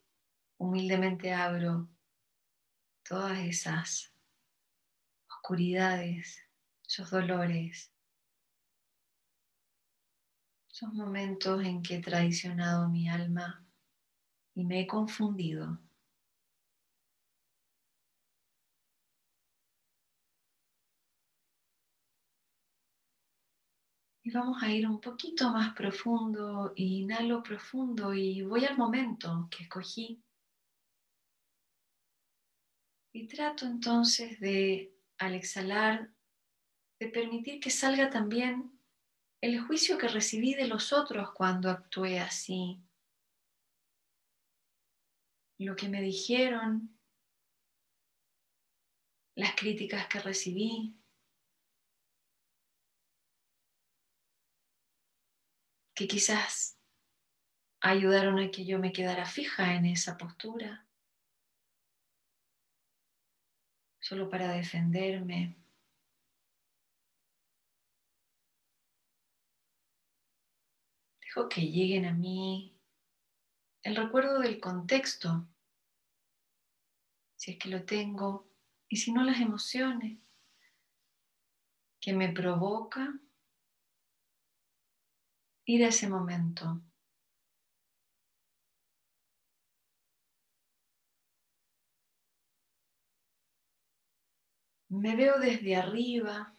humildemente 0.56 1.32
abro 1.32 1.88
todas 3.02 3.38
esas 3.40 4.14
oscuridades, 5.28 6.40
esos 6.86 7.10
dolores, 7.10 7.92
esos 10.70 10.92
momentos 10.94 11.64
en 11.64 11.82
que 11.82 11.96
he 11.96 12.00
traicionado 12.00 12.88
mi 12.88 13.08
alma 13.08 13.66
y 14.54 14.64
me 14.64 14.80
he 14.80 14.86
confundido. 14.86 15.78
Vamos 24.32 24.62
a 24.62 24.70
ir 24.70 24.86
un 24.86 25.00
poquito 25.00 25.50
más 25.50 25.74
profundo, 25.74 26.72
inhalo 26.76 27.42
profundo 27.42 28.14
y 28.14 28.42
voy 28.42 28.64
al 28.64 28.78
momento 28.78 29.48
que 29.50 29.64
escogí. 29.64 30.22
Y 33.12 33.26
trato 33.26 33.66
entonces 33.66 34.38
de, 34.38 34.94
al 35.18 35.34
exhalar, 35.34 36.12
de 37.00 37.08
permitir 37.08 37.58
que 37.58 37.70
salga 37.70 38.08
también 38.08 38.78
el 39.40 39.60
juicio 39.62 39.98
que 39.98 40.06
recibí 40.06 40.54
de 40.54 40.68
los 40.68 40.92
otros 40.92 41.32
cuando 41.32 41.68
actué 41.68 42.20
así. 42.20 42.80
Lo 45.58 45.74
que 45.74 45.88
me 45.88 46.02
dijeron, 46.02 46.96
las 49.34 49.56
críticas 49.56 50.06
que 50.06 50.20
recibí, 50.20 50.99
que 56.00 56.08
quizás 56.08 56.80
ayudaron 57.82 58.38
a 58.38 58.50
que 58.50 58.64
yo 58.64 58.78
me 58.78 58.90
quedara 58.90 59.26
fija 59.26 59.74
en 59.74 59.84
esa 59.84 60.16
postura, 60.16 60.88
solo 64.00 64.30
para 64.30 64.50
defenderme. 64.50 65.58
Dejo 71.20 71.50
que 71.50 71.60
lleguen 71.60 72.06
a 72.06 72.14
mí 72.14 72.80
el 73.82 73.94
recuerdo 73.94 74.38
del 74.38 74.58
contexto, 74.58 75.46
si 77.36 77.50
es 77.50 77.58
que 77.58 77.68
lo 77.68 77.84
tengo, 77.84 78.50
y 78.88 78.96
si 78.96 79.12
no 79.12 79.22
las 79.22 79.38
emociones 79.38 80.18
que 82.00 82.14
me 82.14 82.32
provoca 82.32 83.20
ir 85.70 85.84
a 85.84 85.88
ese 85.88 86.08
momento. 86.08 86.82
Me 94.88 95.14
veo 95.14 95.38
desde 95.38 95.76
arriba, 95.76 96.56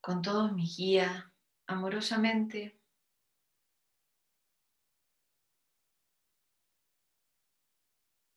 con 0.00 0.22
todos 0.22 0.52
mis 0.52 0.76
guías, 0.76 1.24
amorosamente. 1.66 2.78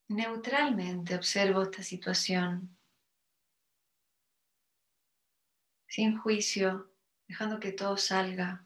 Neutralmente 0.10 1.16
observo 1.16 1.62
esta 1.62 1.84
situación, 1.84 2.78
sin 5.88 6.18
juicio, 6.18 6.92
dejando 7.28 7.60
que 7.60 7.72
todo 7.72 7.96
salga. 7.98 8.66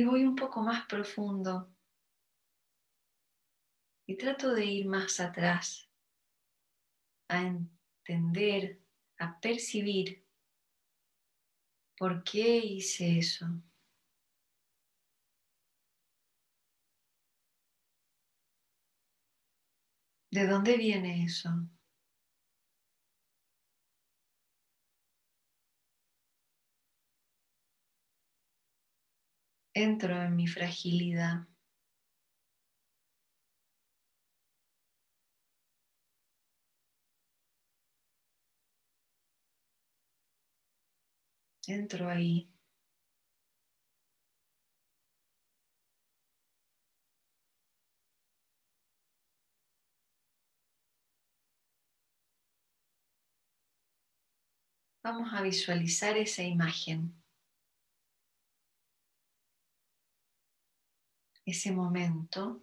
Y 0.00 0.04
voy 0.04 0.24
un 0.24 0.34
poco 0.34 0.62
más 0.62 0.86
profundo. 0.86 1.76
Y 4.06 4.16
trato 4.16 4.54
de 4.54 4.64
ir 4.64 4.86
más 4.86 5.20
atrás, 5.20 5.90
a 7.28 7.42
entender, 7.42 8.82
a 9.18 9.38
percibir 9.38 10.26
por 11.98 12.24
qué 12.24 12.56
hice 12.56 13.18
eso. 13.18 13.46
¿De 20.30 20.46
dónde 20.46 20.78
viene 20.78 21.24
eso? 21.24 21.50
Entro 29.74 30.22
en 30.22 30.36
mi 30.36 30.46
fragilidad. 30.46 31.46
Entro 41.66 42.08
ahí. 42.08 42.50
Vamos 55.02 55.32
a 55.34 55.42
visualizar 55.42 56.16
esa 56.16 56.42
imagen. 56.42 57.19
Ese 61.50 61.72
momento. 61.72 62.62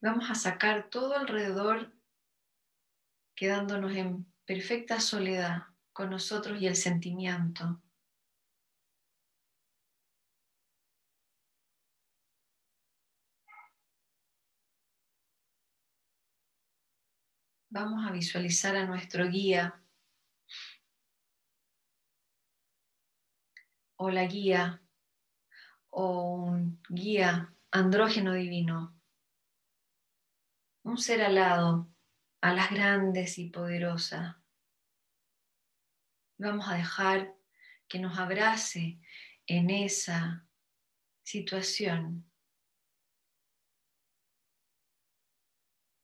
Vamos 0.00 0.30
a 0.30 0.34
sacar 0.34 0.90
todo 0.90 1.16
alrededor, 1.16 1.92
quedándonos 3.34 3.92
en 3.96 4.26
perfecta 4.44 5.00
soledad 5.00 5.62
con 5.92 6.10
nosotros 6.10 6.60
y 6.60 6.66
el 6.66 6.76
sentimiento. 6.76 7.80
Vamos 17.70 18.06
a 18.06 18.12
visualizar 18.12 18.76
a 18.76 18.86
nuestro 18.86 19.28
guía 19.28 19.82
o 23.96 24.10
la 24.10 24.26
guía 24.26 24.83
o 25.96 26.42
un 26.42 26.82
guía 26.88 27.54
andrógeno 27.70 28.32
divino, 28.32 29.00
un 30.82 30.98
ser 30.98 31.22
alado, 31.22 31.88
las 32.42 32.70
grandes 32.70 33.38
y 33.38 33.48
poderosas. 33.48 34.36
Vamos 36.36 36.68
a 36.68 36.74
dejar 36.74 37.34
que 37.86 38.00
nos 38.00 38.18
abrace 38.18 39.00
en 39.46 39.70
esa 39.70 40.46
situación, 41.22 42.28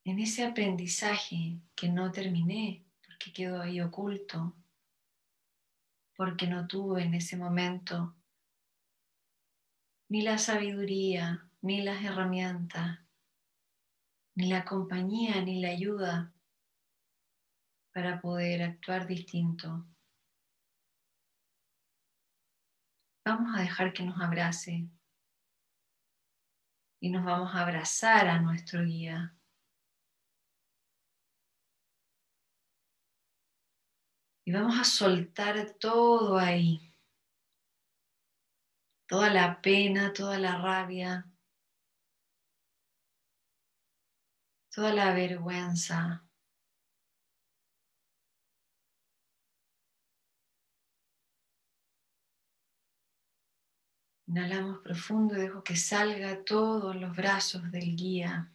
en 0.04 0.20
ese 0.20 0.44
aprendizaje 0.44 1.58
que 1.74 1.88
no 1.88 2.12
terminé, 2.12 2.86
porque 3.04 3.32
quedó 3.32 3.60
ahí 3.60 3.80
oculto, 3.80 4.56
porque 6.16 6.46
no 6.46 6.68
tuve 6.68 7.02
en 7.02 7.14
ese 7.14 7.36
momento 7.36 8.19
ni 10.10 10.22
la 10.22 10.38
sabiduría, 10.38 11.48
ni 11.62 11.82
las 11.82 12.02
herramientas, 12.02 12.98
ni 14.34 14.48
la 14.48 14.64
compañía, 14.64 15.40
ni 15.40 15.60
la 15.60 15.68
ayuda 15.68 16.34
para 17.94 18.20
poder 18.20 18.62
actuar 18.62 19.06
distinto. 19.06 19.86
Vamos 23.24 23.56
a 23.56 23.60
dejar 23.60 23.92
que 23.92 24.02
nos 24.02 24.20
abrace 24.20 24.88
y 27.00 27.10
nos 27.10 27.24
vamos 27.24 27.54
a 27.54 27.62
abrazar 27.62 28.26
a 28.26 28.40
nuestro 28.40 28.84
guía. 28.84 29.36
Y 34.44 34.50
vamos 34.50 34.76
a 34.76 34.82
soltar 34.82 35.74
todo 35.78 36.36
ahí. 36.36 36.89
Toda 39.10 39.28
la 39.28 39.60
pena, 39.60 40.12
toda 40.12 40.38
la 40.38 40.56
rabia, 40.58 41.24
toda 44.72 44.92
la 44.94 45.12
vergüenza. 45.12 46.24
Inhalamos 54.28 54.78
profundo 54.78 55.36
y 55.36 55.40
dejo 55.40 55.64
que 55.64 55.74
salga 55.74 56.44
todos 56.44 56.94
los 56.94 57.16
brazos 57.16 57.68
del 57.72 57.96
guía. 57.96 58.54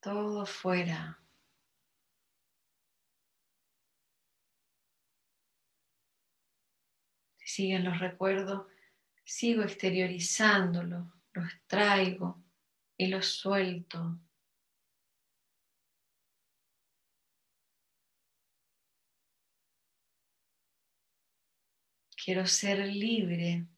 Todo 0.00 0.46
fuera. 0.46 1.23
Siguen 7.54 7.84
los 7.84 8.00
recuerdos, 8.00 8.66
sigo 9.24 9.62
exteriorizándolos, 9.62 11.06
los 11.32 11.52
traigo 11.68 12.42
y 12.96 13.06
los 13.06 13.26
suelto. 13.26 14.18
Quiero 22.16 22.46
ser 22.46 22.78
libre 22.88 23.68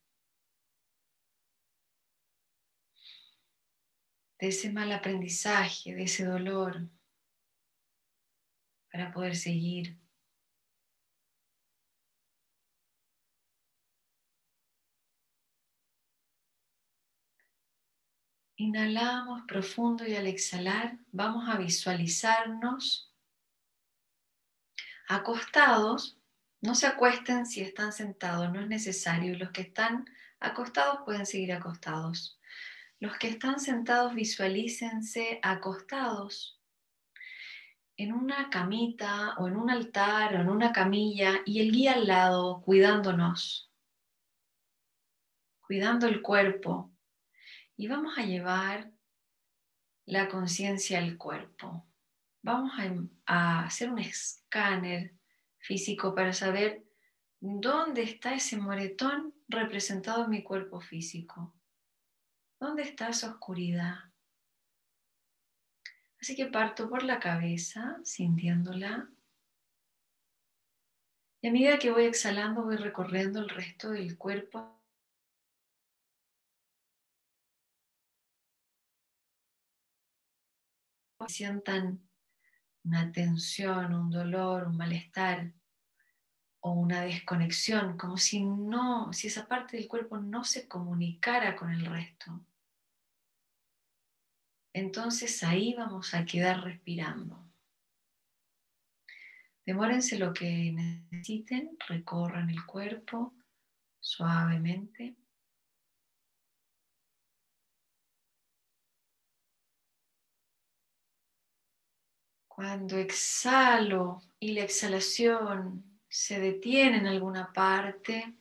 de 4.39 4.49
ese 4.49 4.73
mal 4.73 4.91
aprendizaje, 4.93 5.95
de 5.95 6.05
ese 6.05 6.25
dolor, 6.25 6.89
para 8.91 9.12
poder 9.12 9.37
seguir. 9.37 10.06
Inhalamos 18.57 19.42
profundo 19.47 20.07
y 20.07 20.14
al 20.14 20.27
exhalar 20.27 20.99
vamos 21.12 21.49
a 21.49 21.57
visualizarnos 21.57 23.12
acostados 25.09 26.16
no 26.66 26.75
se 26.75 26.87
acuesten 26.87 27.47
si 27.47 27.61
están 27.61 27.92
sentados, 27.92 28.53
no 28.53 28.61
es 28.61 28.66
necesario. 28.66 29.38
Los 29.38 29.51
que 29.51 29.61
están 29.61 30.09
acostados 30.40 31.01
pueden 31.05 31.27
seguir 31.27 31.53
acostados. 31.53 32.40
Los 32.99 33.16
que 33.19 33.29
están 33.29 33.61
sentados 33.61 34.14
visualícense 34.14 35.38
acostados 35.42 36.61
en 37.97 38.12
una 38.12 38.51
camita 38.51 39.37
o 39.38 39.49
en 39.49 39.57
un 39.57 39.71
altar 39.71 40.35
o 40.35 40.40
en 40.40 40.49
una 40.49 40.73
camilla 40.73 41.40
y 41.45 41.61
el 41.61 41.73
guía 41.73 41.92
al 41.92 42.07
lado 42.07 42.62
cuidándonos, 42.62 43.71
cuidando 45.61 46.07
el 46.09 46.23
cuerpo. 46.23 46.90
Y 47.77 47.89
vamos 47.89 48.17
a 48.19 48.23
llevar 48.23 48.91
la 50.07 50.29
conciencia 50.29 50.99
al 50.99 51.17
cuerpo. 51.17 51.87
Vamos 52.43 52.73
a, 52.79 52.93
a 53.27 53.67
hacer 53.67 53.91
un 53.91 53.99
escáner 53.99 55.15
físico 55.59 56.15
para 56.15 56.33
saber 56.33 56.85
dónde 57.41 58.03
está 58.03 58.35
ese 58.35 58.57
moretón 58.57 59.35
representado 59.49 60.25
en 60.25 60.31
mi 60.31 60.43
cuerpo 60.43 60.81
físico. 60.81 61.55
¿Dónde 62.59 62.83
está 62.83 63.09
esa 63.09 63.31
oscuridad? 63.31 63.97
Así 66.21 66.35
que 66.35 66.47
parto 66.47 66.89
por 66.89 67.03
la 67.03 67.21
cabeza, 67.21 67.99
sintiéndola. 68.03 69.09
Y 71.43 71.49
a 71.49 71.53
medida 71.53 71.79
que 71.79 71.91
voy 71.91 72.05
exhalando, 72.05 72.65
voy 72.65 72.77
recorriendo 72.77 73.41
el 73.41 73.49
resto 73.49 73.91
del 73.91 74.17
cuerpo. 74.17 74.76
Sientan 81.29 82.07
una 82.85 83.11
tensión, 83.11 83.94
un 83.94 84.11
dolor, 84.11 84.68
un 84.68 84.76
malestar 84.76 85.52
o 86.61 86.72
una 86.72 87.02
desconexión, 87.02 87.96
como 87.96 88.16
si 88.16 88.44
no, 88.44 89.12
si 89.12 89.29
esa 89.29 89.46
parte 89.46 89.76
del 89.76 89.88
cuerpo 89.88 90.18
no 90.18 90.44
se 90.44 90.68
comunicara 90.68 91.57
con 91.57 91.70
el 91.70 91.85
resto. 91.85 92.44
Entonces 94.72 95.42
ahí 95.42 95.74
vamos 95.74 96.12
a 96.14 96.24
quedar 96.24 96.62
respirando. 96.62 97.42
Demórense 99.64 100.18
lo 100.18 100.33
que 100.33 100.72
necesiten, 100.72 101.76
recorran 101.88 102.50
el 102.50 102.64
cuerpo 102.66 103.35
suavemente. 104.00 105.16
Cuando 112.57 112.97
exhalo 112.97 114.23
y 114.40 114.55
la 114.55 114.62
exhalación 114.62 116.01
se 116.09 116.40
detiene 116.40 116.97
en 116.97 117.07
alguna 117.07 117.53
parte, 117.53 118.35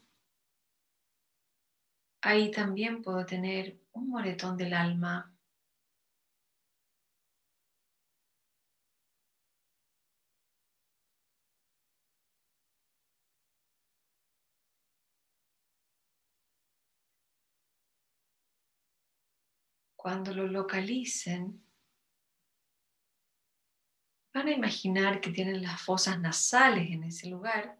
ahí 2.21 2.49
también 2.49 3.01
puedo 3.01 3.25
tener 3.25 3.77
un 3.91 4.07
moretón 4.07 4.55
del 4.55 4.73
alma. 4.73 5.35
Cuando 19.97 20.33
lo 20.33 20.47
localicen, 20.47 21.64
Van 24.35 24.49
a 24.49 24.51
imaginar 24.51 25.21
que 25.21 25.31
tienen 25.31 25.63
las 25.63 25.81
fosas 25.81 26.19
nasales 26.19 26.91
en 26.91 27.05
ese 27.05 27.29
lugar 27.29 27.79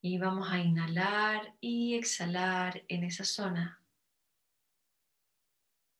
y 0.00 0.16
vamos 0.16 0.50
a 0.50 0.58
inhalar 0.58 1.54
y 1.60 1.94
exhalar 1.94 2.82
en 2.88 3.04
esa 3.04 3.26
zona. 3.26 3.78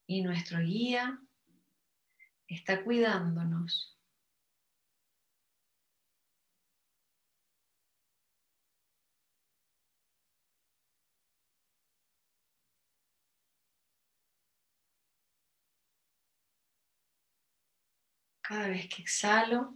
Y 0.07 0.23
nuestro 0.23 0.59
guía 0.59 1.21
está 2.47 2.83
cuidándonos. 2.83 3.92
Cada 18.53 18.67
vez 18.67 18.87
que 18.87 19.01
exhalo, 19.01 19.75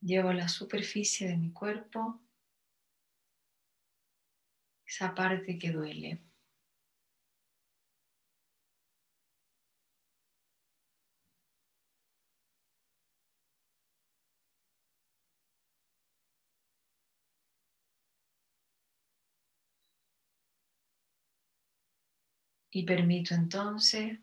llevo 0.00 0.32
la 0.32 0.48
superficie 0.48 1.28
de 1.28 1.36
mi 1.36 1.52
cuerpo, 1.52 2.18
esa 4.86 5.14
parte 5.14 5.58
que 5.58 5.70
duele. 5.70 6.22
Y 22.70 22.86
permito 22.86 23.34
entonces 23.34 24.18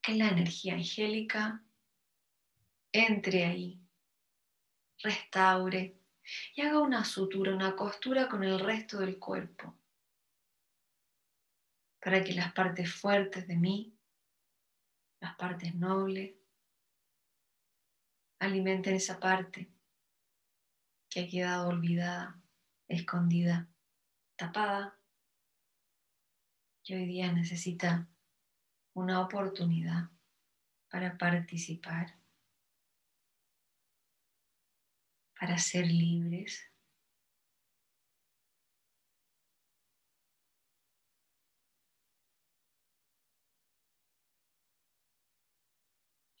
que 0.00 0.16
la 0.16 0.30
energía 0.30 0.74
angélica 0.74 1.62
entre 2.92 3.44
ahí, 3.44 3.80
restaure 5.02 5.98
y 6.54 6.60
haga 6.60 6.78
una 6.78 7.04
sutura, 7.04 7.54
una 7.54 7.74
costura 7.74 8.28
con 8.28 8.44
el 8.44 8.60
resto 8.60 8.98
del 8.98 9.18
cuerpo. 9.18 9.74
para 12.02 12.24
que 12.24 12.34
las 12.34 12.52
partes 12.52 12.92
fuertes 12.92 13.46
de 13.46 13.56
mí, 13.56 13.96
las 15.20 15.36
partes 15.36 15.72
nobles, 15.72 16.34
alimenten 18.40 18.96
esa 18.96 19.20
parte 19.20 19.70
que 21.08 21.20
ha 21.20 21.28
quedado 21.28 21.68
olvidada, 21.68 22.42
escondida, 22.88 23.68
tapada, 24.34 24.98
que 26.82 26.96
hoy 26.96 27.06
día 27.06 27.30
necesita 27.30 28.08
una 28.94 29.20
oportunidad 29.20 30.10
para 30.90 31.16
participar, 31.16 32.18
para 35.42 35.58
ser 35.58 35.88
libres. 35.88 36.72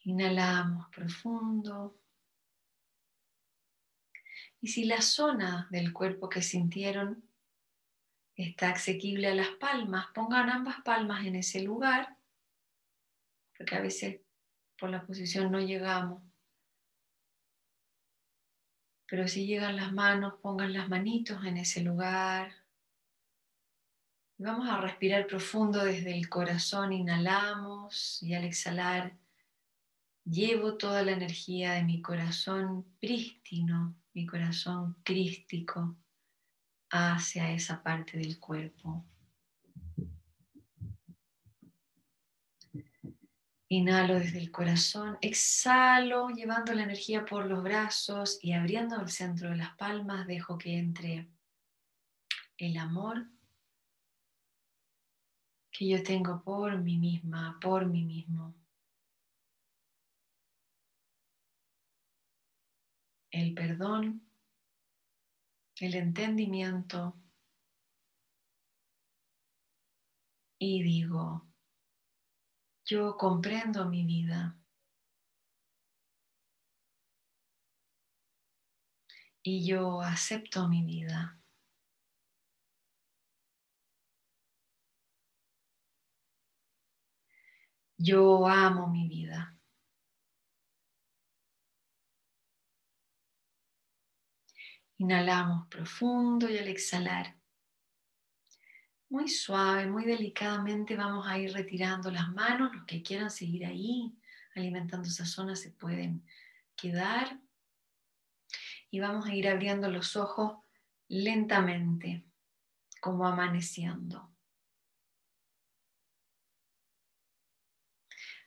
Inhalamos 0.04 0.88
profundo. 0.90 1.98
Y 4.60 4.68
si 4.68 4.84
la 4.84 5.00
zona 5.00 5.66
del 5.72 5.92
cuerpo 5.92 6.28
que 6.28 6.40
sintieron 6.40 7.28
está 8.36 8.70
asequible 8.70 9.26
a 9.26 9.34
las 9.34 9.48
palmas, 9.58 10.06
pongan 10.14 10.48
ambas 10.48 10.80
palmas 10.82 11.26
en 11.26 11.34
ese 11.34 11.60
lugar, 11.60 12.18
porque 13.58 13.74
a 13.74 13.80
veces 13.80 14.20
por 14.78 14.90
la 14.90 15.04
posición 15.04 15.50
no 15.50 15.58
llegamos. 15.58 16.31
Pero 19.12 19.28
si 19.28 19.44
llegan 19.44 19.76
las 19.76 19.92
manos, 19.92 20.40
pongan 20.40 20.72
las 20.72 20.88
manitos 20.88 21.44
en 21.44 21.58
ese 21.58 21.82
lugar. 21.82 22.50
Vamos 24.38 24.66
a 24.70 24.80
respirar 24.80 25.26
profundo 25.26 25.84
desde 25.84 26.16
el 26.16 26.30
corazón, 26.30 26.94
inhalamos 26.94 28.22
y 28.22 28.32
al 28.32 28.44
exhalar 28.44 29.12
llevo 30.24 30.78
toda 30.78 31.02
la 31.02 31.12
energía 31.12 31.72
de 31.72 31.82
mi 31.82 32.00
corazón 32.00 32.86
prístino 33.00 33.94
mi 34.14 34.24
corazón 34.24 34.96
crístico 35.02 35.94
hacia 36.88 37.52
esa 37.52 37.82
parte 37.82 38.16
del 38.16 38.38
cuerpo. 38.40 39.04
Inhalo 43.72 44.18
desde 44.18 44.38
el 44.38 44.50
corazón, 44.50 45.16
exhalo 45.22 46.28
llevando 46.28 46.74
la 46.74 46.82
energía 46.82 47.24
por 47.24 47.46
los 47.46 47.62
brazos 47.62 48.38
y 48.42 48.52
abriendo 48.52 49.00
el 49.00 49.08
centro 49.08 49.48
de 49.48 49.56
las 49.56 49.74
palmas, 49.76 50.26
dejo 50.26 50.58
que 50.58 50.76
entre 50.76 51.28
el 52.58 52.76
amor 52.76 53.26
que 55.70 55.88
yo 55.88 56.02
tengo 56.02 56.42
por 56.42 56.78
mí 56.78 56.98
misma, 56.98 57.58
por 57.60 57.86
mí 57.86 58.04
mismo. 58.04 58.54
el 63.32 63.54
perdón, 63.54 64.22
el 65.80 65.94
entendimiento 65.94 67.16
y 70.58 70.82
digo, 70.82 71.51
yo 72.92 73.16
comprendo 73.16 73.88
mi 73.88 74.04
vida 74.04 74.54
y 79.42 79.66
yo 79.66 80.02
acepto 80.02 80.68
mi 80.68 80.84
vida. 80.84 81.40
Yo 87.96 88.46
amo 88.46 88.88
mi 88.88 89.08
vida. 89.08 89.58
Inhalamos 94.98 95.66
profundo 95.68 96.50
y 96.50 96.58
al 96.58 96.68
exhalar, 96.68 97.41
muy 99.12 99.28
suave, 99.28 99.86
muy 99.86 100.06
delicadamente 100.06 100.96
vamos 100.96 101.26
a 101.26 101.38
ir 101.38 101.52
retirando 101.52 102.10
las 102.10 102.32
manos. 102.32 102.74
Los 102.74 102.86
que 102.86 103.02
quieran 103.02 103.30
seguir 103.30 103.66
ahí 103.66 104.18
alimentando 104.56 105.06
esa 105.06 105.26
zona 105.26 105.54
se 105.54 105.70
pueden 105.70 106.26
quedar. 106.74 107.38
Y 108.90 109.00
vamos 109.00 109.26
a 109.26 109.34
ir 109.34 109.48
abriendo 109.48 109.90
los 109.90 110.16
ojos 110.16 110.56
lentamente, 111.08 112.24
como 113.02 113.26
amaneciendo. 113.26 114.30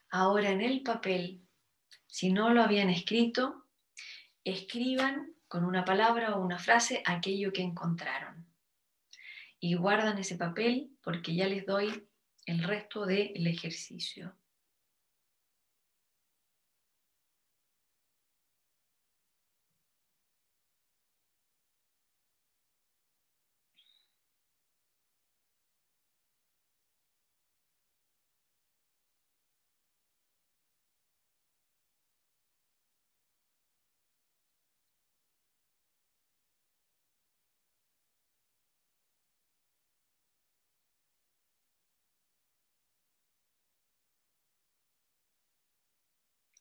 Ahora 0.09 0.49
en 0.49 0.61
el 0.61 0.81
papel, 0.81 1.45
si 2.07 2.31
no 2.31 2.49
lo 2.49 2.63
habían 2.63 2.89
escrito, 2.89 3.67
escriban 4.43 5.35
con 5.47 5.63
una 5.63 5.85
palabra 5.85 6.35
o 6.35 6.43
una 6.43 6.57
frase 6.57 7.03
aquello 7.05 7.53
que 7.53 7.61
encontraron. 7.61 8.44
Y 9.65 9.73
guardan 9.73 10.19
ese 10.19 10.35
papel 10.35 10.91
porque 11.01 11.33
ya 11.33 11.47
les 11.47 11.65
doy 11.65 12.07
el 12.45 12.61
resto 12.61 13.07
del 13.07 13.47
ejercicio. 13.47 14.35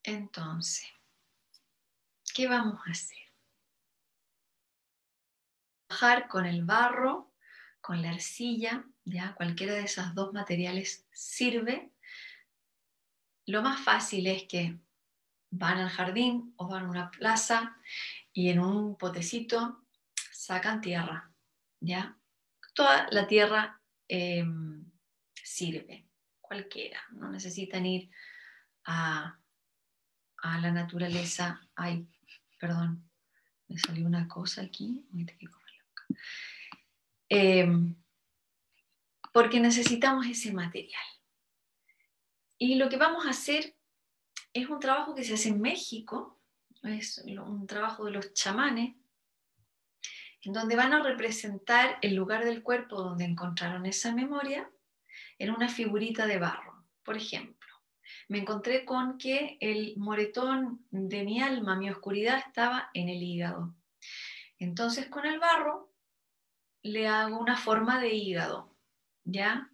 Entonces, 0.04 0.86
¿qué 2.34 2.46
vamos 2.46 2.78
a 2.86 2.90
hacer? 2.90 3.18
Trabajar 5.88 6.28
con 6.28 6.44
el 6.44 6.62
barro, 6.62 7.32
con 7.80 8.02
la 8.02 8.10
arcilla, 8.10 8.84
ya 9.04 9.34
cualquiera 9.34 9.72
de 9.72 9.84
esos 9.84 10.14
dos 10.14 10.34
materiales 10.34 11.06
sirve. 11.10 11.90
Lo 13.46 13.62
más 13.62 13.80
fácil 13.80 14.26
es 14.26 14.44
que 14.44 14.78
van 15.50 15.78
al 15.78 15.88
jardín 15.88 16.52
o 16.56 16.68
van 16.68 16.84
a 16.84 16.90
una 16.90 17.10
plaza 17.10 17.78
y 18.32 18.50
en 18.50 18.60
un 18.60 18.98
potecito 18.98 19.86
sacan 20.32 20.82
tierra, 20.82 21.32
¿ya? 21.80 22.18
Toda 22.74 23.06
la 23.10 23.26
tierra 23.26 23.80
em, 24.08 24.84
sirve, 25.32 26.06
cualquiera, 26.42 27.00
no 27.12 27.30
necesitan 27.30 27.86
ir 27.86 28.10
a 28.84 29.38
a 30.44 30.60
la 30.60 30.70
naturaleza. 30.70 31.66
Ay, 31.74 32.06
perdón, 32.60 33.02
me 33.66 33.78
salió 33.78 34.06
una 34.06 34.28
cosa 34.28 34.60
aquí. 34.60 35.02
Em, 37.30 37.94
porque 39.32 39.58
necesitamos 39.58 40.26
ese 40.26 40.52
material. 40.52 41.02
Y 42.58 42.74
lo 42.74 42.90
que 42.90 42.98
vamos 42.98 43.26
a 43.26 43.30
hacer 43.30 43.74
es 44.52 44.68
un 44.68 44.80
trabajo 44.80 45.14
que 45.14 45.24
se 45.24 45.34
hace 45.34 45.48
en 45.48 45.62
México, 45.62 46.38
es 46.82 47.18
un 47.18 47.66
trabajo 47.66 48.04
de 48.04 48.12
los 48.12 48.34
chamanes, 48.34 48.94
en 50.42 50.52
donde 50.52 50.76
van 50.76 50.92
a 50.92 51.02
representar 51.02 51.98
el 52.02 52.14
lugar 52.14 52.44
del 52.44 52.62
cuerpo 52.62 52.96
donde 52.96 53.24
encontraron 53.24 53.86
esa 53.86 54.14
memoria 54.14 54.70
en 55.38 55.50
una 55.50 55.70
figurita 55.70 56.26
de 56.26 56.38
barro. 56.38 56.84
Por 57.02 57.16
ejemplo, 57.16 57.53
me 58.28 58.38
encontré 58.38 58.84
con 58.84 59.18
que 59.18 59.56
el 59.60 59.94
moretón 59.96 60.84
de 60.90 61.24
mi 61.24 61.40
alma, 61.40 61.76
mi 61.76 61.90
oscuridad, 61.90 62.38
estaba 62.38 62.90
en 62.94 63.08
el 63.08 63.22
hígado. 63.22 63.74
Entonces 64.58 65.06
con 65.06 65.26
el 65.26 65.38
barro 65.38 65.92
le 66.82 67.08
hago 67.08 67.38
una 67.38 67.56
forma 67.56 68.00
de 68.00 68.14
hígado, 68.14 68.76
¿ya? 69.24 69.70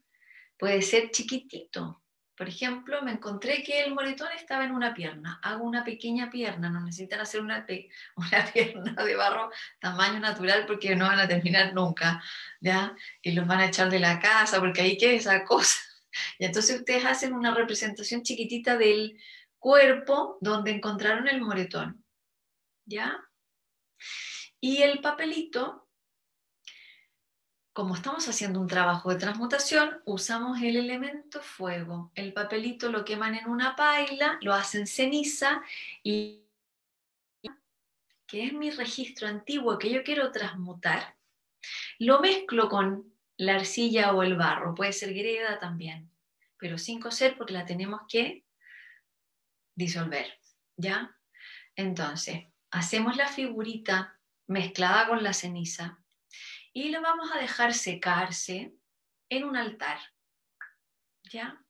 Puede 0.59 0.83
ser 0.83 1.11
chiquitito. 1.11 2.01
Por 2.41 2.49
ejemplo, 2.49 3.03
me 3.03 3.12
encontré 3.12 3.62
que 3.62 3.83
el 3.83 3.93
moretón 3.93 4.28
estaba 4.35 4.64
en 4.64 4.72
una 4.72 4.95
pierna. 4.95 5.39
Hago 5.43 5.62
una 5.62 5.85
pequeña 5.85 6.31
pierna, 6.31 6.70
no 6.70 6.81
necesitan 6.81 7.20
hacer 7.20 7.43
una, 7.43 7.66
una 8.16 8.45
pierna 8.53 9.05
de 9.05 9.14
barro 9.14 9.51
tamaño 9.78 10.20
natural 10.20 10.64
porque 10.66 10.97
no 10.97 11.07
van 11.07 11.18
a 11.18 11.28
terminar 11.28 11.74
nunca, 11.74 12.22
¿ya? 12.61 12.97
Y 13.20 13.33
los 13.33 13.47
van 13.47 13.61
a 13.61 13.66
echar 13.66 13.91
de 13.91 13.99
la 13.99 14.18
casa 14.20 14.59
porque 14.59 14.81
ahí 14.81 14.97
queda 14.97 15.12
esa 15.12 15.45
cosa. 15.45 15.76
Y 16.38 16.44
entonces 16.44 16.78
ustedes 16.78 17.04
hacen 17.04 17.32
una 17.32 17.54
representación 17.54 18.22
chiquitita 18.22 18.76
del 18.76 19.18
cuerpo 19.58 20.38
donde 20.40 20.70
encontraron 20.70 21.28
el 21.28 21.40
moretón. 21.40 22.04
¿Ya? 22.86 23.20
Y 24.61 24.82
el 24.82 25.00
papelito, 25.00 25.88
como 27.72 27.94
estamos 27.94 28.28
haciendo 28.28 28.61
un 28.61 28.66
trabajo 28.66 29.11
de 29.11 29.16
transmutación, 29.16 30.02
usamos 30.04 30.61
el 30.61 30.76
elemento 30.76 31.40
fuego. 31.40 32.11
El 32.14 32.32
papelito 32.32 32.90
lo 32.90 33.04
queman 33.04 33.36
en 33.36 33.48
una 33.48 33.76
paila, 33.76 34.38
lo 34.42 34.52
hacen 34.52 34.86
ceniza 34.86 35.62
y 36.02 36.44
que 38.30 38.44
es 38.44 38.52
mi 38.52 38.70
registro 38.70 39.26
antiguo 39.26 39.76
que 39.76 39.90
yo 39.90 40.04
quiero 40.04 40.30
transmutar, 40.30 41.16
lo 41.98 42.20
mezclo 42.20 42.68
con 42.68 43.09
la 43.41 43.55
arcilla 43.55 44.12
o 44.12 44.22
el 44.22 44.36
barro, 44.36 44.74
puede 44.74 44.93
ser 44.93 45.14
greda 45.14 45.59
también, 45.59 46.11
pero 46.59 46.76
sin 46.76 47.01
coser 47.01 47.38
porque 47.38 47.55
la 47.55 47.64
tenemos 47.64 48.03
que 48.07 48.45
disolver, 49.74 50.38
¿ya? 50.76 51.16
Entonces, 51.74 52.45
hacemos 52.70 53.16
la 53.16 53.28
figurita 53.28 54.20
mezclada 54.47 55.09
con 55.09 55.22
la 55.22 55.32
ceniza 55.32 56.05
y 56.74 56.91
lo 56.91 57.01
vamos 57.01 57.30
a 57.32 57.38
dejar 57.38 57.72
secarse 57.72 58.74
en 59.30 59.45
un 59.45 59.57
altar. 59.57 59.99
¿Ya? 61.30 61.64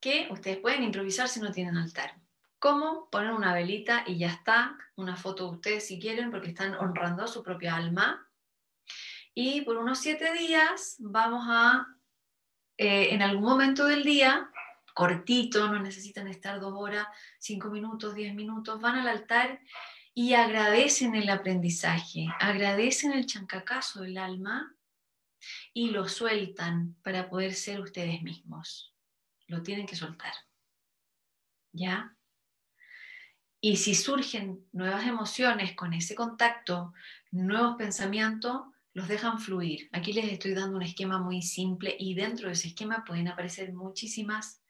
Que 0.00 0.26
ustedes 0.32 0.58
pueden 0.58 0.82
improvisar 0.82 1.28
si 1.28 1.38
no 1.38 1.52
tienen 1.52 1.76
altar. 1.76 2.20
¿Cómo? 2.58 3.08
Poner 3.10 3.30
una 3.30 3.54
velita 3.54 4.02
y 4.08 4.18
ya 4.18 4.30
está. 4.30 4.76
Una 4.96 5.14
foto 5.14 5.44
de 5.44 5.56
ustedes 5.56 5.86
si 5.86 6.00
quieren 6.00 6.32
porque 6.32 6.48
están 6.48 6.74
honrando 6.74 7.22
a 7.22 7.28
su 7.28 7.44
propia 7.44 7.76
alma. 7.76 8.28
Y 9.34 9.62
por 9.62 9.78
unos 9.78 9.98
siete 9.98 10.32
días 10.32 10.96
vamos 10.98 11.44
a, 11.48 11.86
eh, 12.76 13.14
en 13.14 13.22
algún 13.22 13.44
momento 13.44 13.86
del 13.86 14.02
día, 14.02 14.50
cortito, 14.94 15.68
no 15.68 15.80
necesitan 15.80 16.28
estar 16.28 16.60
dos 16.60 16.74
horas, 16.76 17.06
cinco 17.38 17.70
minutos, 17.70 18.14
diez 18.14 18.34
minutos, 18.34 18.80
van 18.80 18.96
al 18.96 19.08
altar 19.08 19.60
y 20.14 20.34
agradecen 20.34 21.14
el 21.14 21.30
aprendizaje, 21.30 22.26
agradecen 22.40 23.12
el 23.12 23.24
chancacazo 23.24 24.02
del 24.02 24.18
alma 24.18 24.76
y 25.72 25.90
lo 25.90 26.08
sueltan 26.08 26.94
para 27.02 27.30
poder 27.30 27.54
ser 27.54 27.80
ustedes 27.80 28.22
mismos. 28.22 28.94
Lo 29.46 29.62
tienen 29.62 29.86
que 29.86 29.96
soltar. 29.96 30.32
¿Ya? 31.72 32.14
Y 33.62 33.76
si 33.76 33.94
surgen 33.94 34.66
nuevas 34.72 35.06
emociones 35.06 35.74
con 35.74 35.94
ese 35.94 36.14
contacto, 36.14 36.92
nuevos 37.30 37.76
pensamientos, 37.76 38.62
los 38.94 39.08
dejan 39.08 39.38
fluir. 39.38 39.88
Aquí 39.92 40.12
les 40.12 40.30
estoy 40.30 40.54
dando 40.54 40.76
un 40.76 40.82
esquema 40.82 41.18
muy 41.18 41.42
simple 41.42 41.96
y 41.98 42.14
dentro 42.14 42.48
de 42.48 42.54
ese 42.54 42.68
esquema 42.68 43.04
pueden 43.04 43.28
aparecer 43.28 43.72
muchísimas 43.72 44.62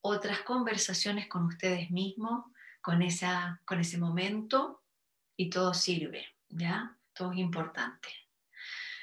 otras 0.00 0.40
conversaciones 0.40 1.28
con 1.28 1.44
ustedes 1.44 1.90
mismos 1.90 2.44
con, 2.80 3.02
esa, 3.02 3.60
con 3.64 3.80
ese 3.80 3.98
momento 3.98 4.82
y 5.36 5.50
todo 5.50 5.74
sirve, 5.74 6.26
¿ya? 6.48 6.96
Todo 7.12 7.32
es 7.32 7.38
importante. 7.38 8.08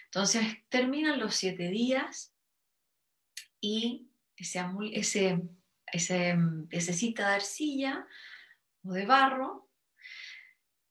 Entonces 0.05 0.43
terminan 0.69 1.19
los 1.19 1.35
siete 1.35 1.69
días 1.69 2.33
y 3.59 4.09
ese, 4.35 4.65
ese, 4.93 5.41
ese, 5.91 6.37
ese 6.69 6.93
cita 6.93 7.29
de 7.29 7.35
arcilla 7.35 8.07
o 8.83 8.93
de 8.93 9.05
barro 9.05 9.69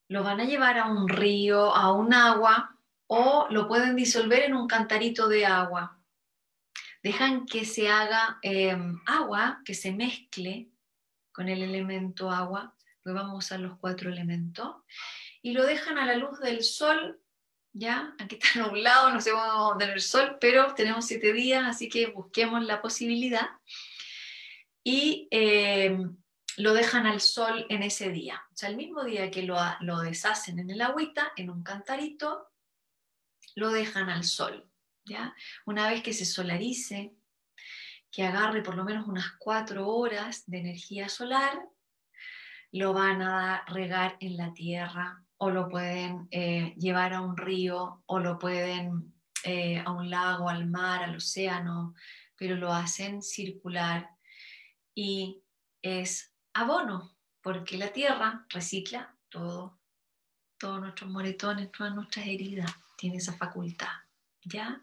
lo 0.08 0.22
van 0.22 0.40
a 0.40 0.44
llevar 0.44 0.78
a 0.78 0.86
un 0.86 1.08
río, 1.08 1.74
a 1.74 1.92
un 1.92 2.14
agua 2.14 2.75
o 3.06 3.46
lo 3.50 3.68
pueden 3.68 3.96
disolver 3.96 4.44
en 4.44 4.54
un 4.54 4.66
cantarito 4.66 5.28
de 5.28 5.46
agua. 5.46 6.00
Dejan 7.02 7.46
que 7.46 7.64
se 7.64 7.88
haga 7.88 8.38
em, 8.42 9.00
agua, 9.06 9.60
que 9.64 9.74
se 9.74 9.92
mezcle 9.92 10.70
con 11.32 11.48
el 11.48 11.62
elemento 11.62 12.30
agua. 12.30 12.74
Vamos 13.04 13.52
a 13.52 13.58
los 13.58 13.78
cuatro 13.78 14.10
elementos, 14.10 14.76
y 15.40 15.52
lo 15.52 15.64
dejan 15.64 15.96
a 15.96 16.06
la 16.06 16.16
luz 16.16 16.40
del 16.40 16.64
sol, 16.64 17.20
ya, 17.72 18.14
aquí 18.18 18.36
está 18.40 18.58
nublado, 18.66 19.12
no 19.12 19.20
sé 19.20 19.30
cómo 19.30 19.42
vamos 19.42 19.74
a 19.76 19.78
tener 19.78 20.00
sol, 20.02 20.38
pero 20.40 20.74
tenemos 20.74 21.06
siete 21.06 21.32
días, 21.32 21.62
así 21.64 21.88
que 21.88 22.06
busquemos 22.06 22.64
la 22.64 22.82
posibilidad, 22.82 23.48
y 24.82 25.28
eh, 25.30 25.96
lo 26.56 26.74
dejan 26.74 27.06
al 27.06 27.20
sol 27.20 27.64
en 27.68 27.84
ese 27.84 28.10
día, 28.10 28.42
o 28.52 28.56
sea, 28.56 28.70
el 28.70 28.76
mismo 28.76 29.04
día 29.04 29.30
que 29.30 29.42
lo, 29.42 29.56
lo 29.80 30.00
deshacen 30.00 30.58
en 30.58 30.70
el 30.70 30.80
agüita, 30.80 31.32
en 31.36 31.50
un 31.50 31.62
cantarito, 31.62 32.48
lo 33.56 33.70
dejan 33.70 34.08
al 34.10 34.22
sol, 34.22 34.70
¿ya? 35.04 35.34
Una 35.64 35.88
vez 35.88 36.02
que 36.02 36.12
se 36.12 36.26
solarice, 36.26 37.16
que 38.12 38.22
agarre 38.24 38.62
por 38.62 38.76
lo 38.76 38.84
menos 38.84 39.08
unas 39.08 39.32
cuatro 39.38 39.88
horas 39.88 40.44
de 40.46 40.58
energía 40.58 41.08
solar, 41.08 41.58
lo 42.70 42.92
van 42.92 43.22
a 43.22 43.64
regar 43.66 44.16
en 44.20 44.36
la 44.36 44.52
tierra 44.52 45.24
o 45.38 45.50
lo 45.50 45.68
pueden 45.68 46.28
eh, 46.30 46.74
llevar 46.76 47.14
a 47.14 47.22
un 47.22 47.36
río 47.36 48.02
o 48.06 48.18
lo 48.20 48.38
pueden 48.38 49.14
eh, 49.44 49.82
a 49.84 49.90
un 49.90 50.10
lago, 50.10 50.48
al 50.48 50.66
mar, 50.66 51.02
al 51.02 51.16
océano, 51.16 51.94
pero 52.36 52.56
lo 52.56 52.72
hacen 52.72 53.22
circular 53.22 54.10
y 54.94 55.42
es 55.80 56.34
abono, 56.52 57.16
porque 57.42 57.78
la 57.78 57.92
tierra 57.92 58.44
recicla 58.50 59.16
todo, 59.30 59.80
todos 60.58 60.80
nuestros 60.80 61.10
moretones, 61.10 61.70
todas 61.70 61.94
nuestras 61.94 62.26
heridas, 62.26 62.70
tiene 62.96 63.16
esa 63.16 63.32
facultad. 63.32 63.92
¿Ya? 64.42 64.80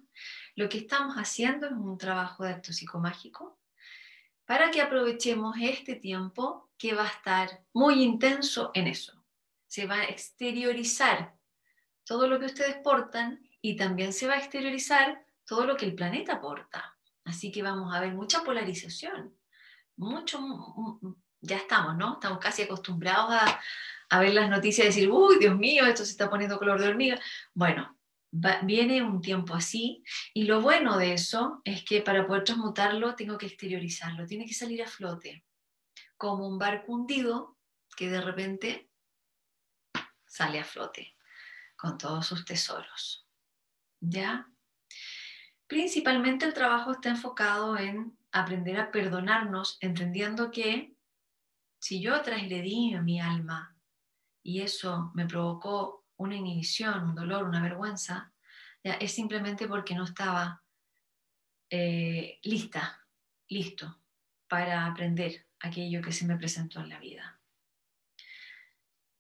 Lo 0.56 0.70
que 0.70 0.80
estamos 0.80 1.16
haciendo 1.16 1.68
es 1.68 1.74
un 1.74 1.98
trabajo 1.98 2.44
de 2.44 2.52
acto 2.52 2.74
psicomágico 2.74 3.60
para 4.46 4.72
que 4.72 4.82
aprovechemos 4.82 5.56
este 5.62 5.96
tiempo 5.96 6.70
que 6.78 6.94
va 6.94 7.04
a 7.04 7.12
estar 7.12 7.64
muy 7.74 8.04
intenso 8.04 8.72
en 8.74 8.88
eso. 8.88 9.26
Se 9.68 9.88
va 9.88 9.96
a 9.96 10.04
exteriorizar 10.04 11.36
todo 12.04 12.28
lo 12.28 12.40
que 12.40 12.48
ustedes 12.48 12.76
portan 12.84 13.42
y 13.62 13.76
también 13.76 14.12
se 14.12 14.28
va 14.28 14.34
a 14.34 14.40
exteriorizar 14.40 15.26
todo 15.46 15.66
lo 15.66 15.78
que 15.78 15.86
el 15.86 15.96
planeta 15.96 16.42
porta. 16.42 16.98
Así 17.24 17.52
que 17.52 17.64
vamos 17.64 17.96
a 17.96 18.02
ver 18.02 18.14
mucha 18.14 18.44
polarización, 18.44 19.34
mucho, 19.96 20.40
ya 21.40 21.58
estamos, 21.58 21.96
¿no? 21.96 22.16
Estamos 22.16 22.40
casi 22.40 22.64
acostumbrados 22.64 23.32
a, 23.32 23.62
a 24.10 24.20
ver 24.20 24.34
las 24.34 24.50
noticias 24.50 24.86
y 24.86 24.90
decir, 24.90 25.10
uy, 25.10 25.38
Dios 25.40 25.58
mío, 25.58 25.86
esto 25.86 26.04
se 26.04 26.12
está 26.12 26.30
poniendo 26.30 26.60
color 26.60 26.82
de 26.82 26.90
hormiga. 26.90 27.20
Bueno, 27.54 27.98
viene 28.64 29.04
un 29.04 29.22
tiempo 29.22 29.54
así 29.54 30.04
y 30.34 30.46
lo 30.46 30.62
bueno 30.62 30.98
de 30.98 31.14
eso 31.14 31.62
es 31.64 31.84
que 31.86 32.02
para 32.02 32.26
poder 32.26 32.44
transmutarlo 32.44 33.16
tengo 33.16 33.38
que 33.38 33.46
exteriorizarlo, 33.46 34.26
tiene 34.26 34.46
que 34.46 34.54
salir 34.54 34.82
a 34.82 34.88
flote, 34.88 35.46
como 36.18 36.48
un 36.48 36.58
barco 36.58 36.94
hundido 36.94 37.58
que 37.96 38.10
de 38.10 38.22
repente 38.22 38.90
sale 40.26 40.60
a 40.60 40.64
flote 40.64 41.16
con 41.76 41.98
todos 41.98 42.26
sus 42.26 42.44
tesoros. 42.44 43.28
¿Ya? 44.00 44.50
Principalmente 45.68 46.46
el 46.46 46.54
trabajo 46.54 46.92
está 46.92 47.10
enfocado 47.10 47.78
en 47.78 48.18
aprender 48.32 48.80
a 48.80 48.92
perdonarnos, 48.92 49.78
entendiendo 49.80 50.50
que 50.50 50.96
si 51.80 52.02
yo 52.02 52.22
transgredí 52.22 52.96
a 52.96 53.02
mi 53.02 53.20
alma 53.20 53.78
y 54.42 54.62
eso 54.62 55.12
me 55.14 55.28
provocó 55.28 56.03
una 56.24 56.36
inhibición, 56.36 57.04
un 57.04 57.16
dolor, 57.16 57.44
una 57.44 57.62
vergüenza, 57.62 58.32
ya, 58.84 58.94
es 58.94 59.14
simplemente 59.14 59.68
porque 59.68 59.96
no 59.96 60.04
estaba 60.06 60.64
eh, 61.70 62.40
lista, 62.44 63.06
listo 63.48 64.00
para 64.48 64.86
aprender 64.86 65.48
aquello 65.60 66.02
que 66.02 66.12
se 66.12 66.26
me 66.26 66.38
presentó 66.38 66.82
en 66.82 66.90
la 66.90 67.00
vida. 67.00 67.40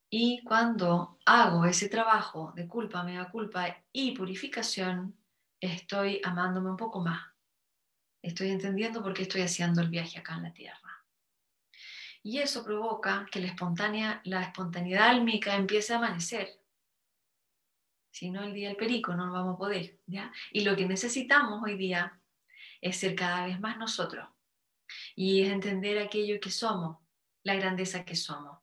Y 0.10 0.44
cuando 0.44 1.18
hago 1.26 1.66
ese 1.66 1.90
trabajo 1.90 2.54
de 2.56 2.68
culpa, 2.68 3.04
mega 3.04 3.32
culpa 3.32 3.84
y 3.92 4.12
purificación, 4.12 5.18
estoy 5.60 6.22
amándome 6.24 6.70
un 6.70 6.78
poco 6.78 7.02
más. 7.02 7.34
Estoy 8.22 8.52
entendiendo 8.52 9.02
por 9.02 9.14
qué 9.14 9.24
estoy 9.24 9.42
haciendo 9.42 9.82
el 9.82 9.90
viaje 9.90 10.20
acá 10.20 10.36
en 10.36 10.44
la 10.44 10.54
Tierra. 10.54 11.04
Y 12.22 12.38
eso 12.38 12.64
provoca 12.64 13.26
que 13.32 13.40
la, 13.40 13.48
espontánea, 13.48 14.22
la 14.24 14.44
espontaneidad 14.44 15.10
álmica 15.10 15.56
empiece 15.56 15.94
a 15.94 15.98
amanecer 15.98 16.63
si 18.14 18.30
no 18.30 18.44
el 18.44 18.54
día 18.54 18.68
del 18.68 18.78
perico 18.78 19.16
no 19.16 19.32
vamos 19.32 19.56
a 19.56 19.58
poder, 19.58 20.00
¿ya? 20.06 20.32
Y 20.52 20.62
lo 20.62 20.76
que 20.76 20.86
necesitamos 20.86 21.64
hoy 21.64 21.76
día 21.76 22.22
es 22.80 22.98
ser 22.98 23.16
cada 23.16 23.48
vez 23.48 23.60
más 23.60 23.78
nosotros 23.78 24.30
y 25.16 25.42
es 25.42 25.52
entender 25.52 25.98
aquello 25.98 26.40
que 26.40 26.52
somos, 26.52 27.00
la 27.42 27.56
grandeza 27.56 28.06
que 28.06 28.16
somos. 28.16 28.60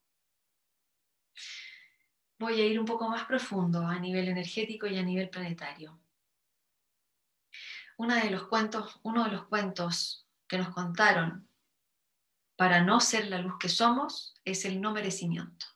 Voy 2.39 2.61
a 2.61 2.67
ir 2.67 2.79
un 2.79 2.87
poco 2.87 3.09
más 3.09 3.25
profundo 3.25 3.85
a 3.85 3.99
nivel 3.99 4.29
energético 4.29 4.87
y 4.87 4.97
a 4.97 5.03
nivel 5.03 5.29
planetario. 5.29 6.01
Uno 7.99 8.15
de 8.15 8.31
los 8.31 8.45
cuentos, 8.45 9.01
uno 9.03 9.25
de 9.25 9.33
los 9.33 9.47
cuentos 9.47 10.29
que 10.47 10.59
nos 10.59 10.69
contaron 10.69 11.49
para 12.55 12.85
no 12.85 13.01
ser 13.01 13.27
la 13.27 13.39
luz 13.39 13.55
que 13.59 13.69
somos 13.69 14.33
es 14.45 14.65
el 14.65 14.81
no 14.81 14.93
merecimiento. 14.93 15.67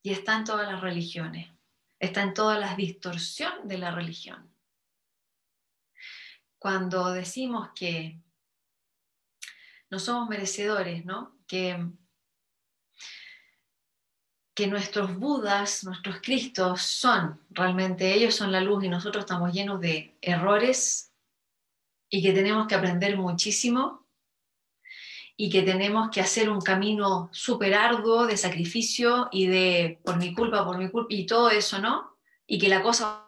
Y 0.00 0.12
está 0.12 0.36
en 0.36 0.44
todas 0.44 0.70
las 0.70 0.80
religiones 0.80 1.53
está 2.04 2.22
en 2.22 2.34
todas 2.34 2.58
las 2.58 2.76
distorsión 2.76 3.66
de 3.66 3.78
la 3.78 3.90
religión. 3.90 4.50
Cuando 6.58 7.12
decimos 7.12 7.70
que 7.74 8.20
no 9.90 9.98
somos 9.98 10.28
merecedores, 10.28 11.04
¿no? 11.04 11.38
Que 11.46 11.78
que 14.54 14.68
nuestros 14.68 15.18
Budas, 15.18 15.82
nuestros 15.84 16.20
Cristos 16.20 16.82
son 16.82 17.40
realmente, 17.50 18.14
ellos 18.14 18.36
son 18.36 18.52
la 18.52 18.60
luz 18.60 18.84
y 18.84 18.88
nosotros 18.88 19.24
estamos 19.24 19.52
llenos 19.52 19.80
de 19.80 20.16
errores 20.22 21.12
y 22.08 22.22
que 22.22 22.32
tenemos 22.32 22.68
que 22.68 22.76
aprender 22.76 23.16
muchísimo 23.16 24.03
y 25.36 25.50
que 25.50 25.62
tenemos 25.62 26.10
que 26.10 26.20
hacer 26.20 26.48
un 26.48 26.60
camino 26.60 27.28
súper 27.32 27.74
arduo 27.74 28.26
de 28.26 28.36
sacrificio 28.36 29.28
y 29.32 29.46
de 29.46 30.00
por 30.04 30.16
mi 30.16 30.32
culpa, 30.32 30.64
por 30.64 30.78
mi 30.78 30.90
culpa 30.90 31.12
y 31.12 31.26
todo 31.26 31.50
eso, 31.50 31.78
¿no? 31.80 32.16
Y 32.46 32.58
que 32.58 32.68
la 32.68 32.82
cosa 32.82 33.23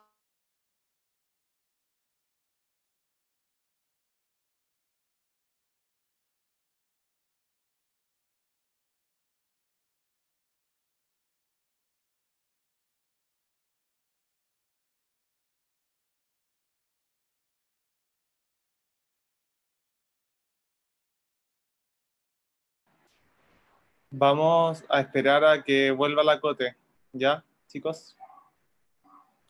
Vamos 24.10 24.84
a 24.88 25.00
esperar 25.00 25.44
a 25.44 25.62
que 25.62 25.90
vuelva 25.90 26.22
la 26.22 26.40
cote. 26.40 26.76
¿Ya, 27.12 27.44
chicos? 27.66 28.16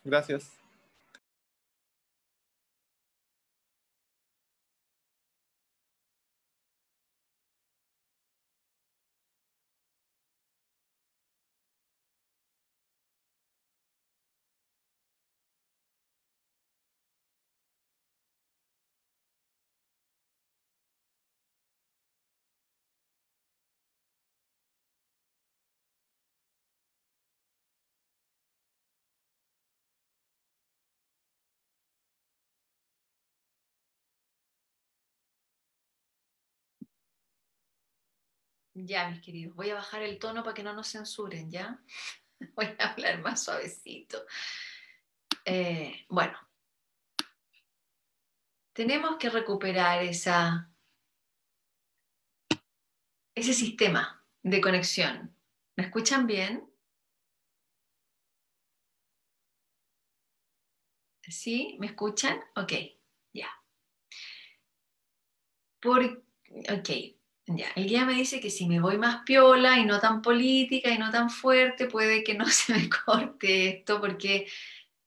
Gracias. 0.03 0.57
Ya, 38.85 39.09
mis 39.09 39.21
queridos, 39.21 39.55
voy 39.55 39.71
a 39.71 39.75
bajar 39.75 40.03
el 40.03 40.19
tono 40.19 40.43
para 40.43 40.53
que 40.53 40.61
no 40.61 40.71
nos 40.71 40.91
censuren, 40.91 41.49
¿ya? 41.49 41.81
Voy 42.55 42.67
a 42.77 42.91
hablar 42.91 43.19
más 43.21 43.43
suavecito. 43.43 44.23
Eh, 45.45 46.05
bueno, 46.09 46.37
tenemos 48.73 49.17
que 49.17 49.31
recuperar 49.31 50.03
esa, 50.03 50.69
ese 53.33 53.53
sistema 53.53 54.23
de 54.43 54.61
conexión. 54.61 55.35
¿Me 55.75 55.85
escuchan 55.85 56.27
bien? 56.27 56.71
¿Sí? 61.27 61.77
¿Me 61.79 61.87
escuchan? 61.87 62.39
Ok, 62.55 62.73
ya. 63.33 63.49
Por, 65.81 66.23
ok, 66.69 67.16
el 67.47 67.87
guía 67.87 68.05
me 68.05 68.13
dice 68.13 68.41
que 68.41 68.49
si 68.49 68.67
me 68.67 68.81
voy 68.81 68.97
más 68.97 69.23
piola 69.23 69.79
y 69.79 69.85
no 69.85 69.99
tan 69.99 70.21
política 70.21 70.91
y 70.91 70.97
no 70.97 71.09
tan 71.11 71.29
fuerte, 71.29 71.87
puede 71.87 72.23
que 72.23 72.33
no 72.33 72.45
se 72.47 72.73
me 72.73 72.89
corte 72.89 73.69
esto 73.69 74.01
porque 74.01 74.47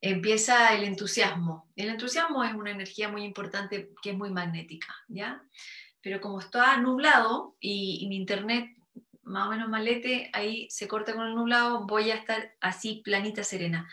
empieza 0.00 0.74
el 0.74 0.84
entusiasmo. 0.84 1.70
El 1.76 1.90
entusiasmo 1.90 2.42
es 2.42 2.54
una 2.54 2.70
energía 2.70 3.08
muy 3.08 3.24
importante 3.24 3.92
que 4.02 4.10
es 4.10 4.16
muy 4.16 4.30
magnética, 4.30 4.94
¿ya? 5.08 5.42
Pero 6.00 6.20
como 6.20 6.40
está 6.40 6.78
nublado 6.78 7.56
y, 7.60 8.06
mi 8.08 8.16
internet 8.16 8.74
más 9.22 9.46
o 9.46 9.50
menos 9.50 9.68
malete, 9.68 10.30
ahí 10.32 10.66
se 10.70 10.88
corta 10.88 11.14
con 11.14 11.26
el 11.26 11.34
nublado, 11.34 11.86
voy 11.86 12.10
a 12.10 12.16
estar 12.16 12.56
así 12.60 13.02
planita 13.04 13.44
serena. 13.44 13.88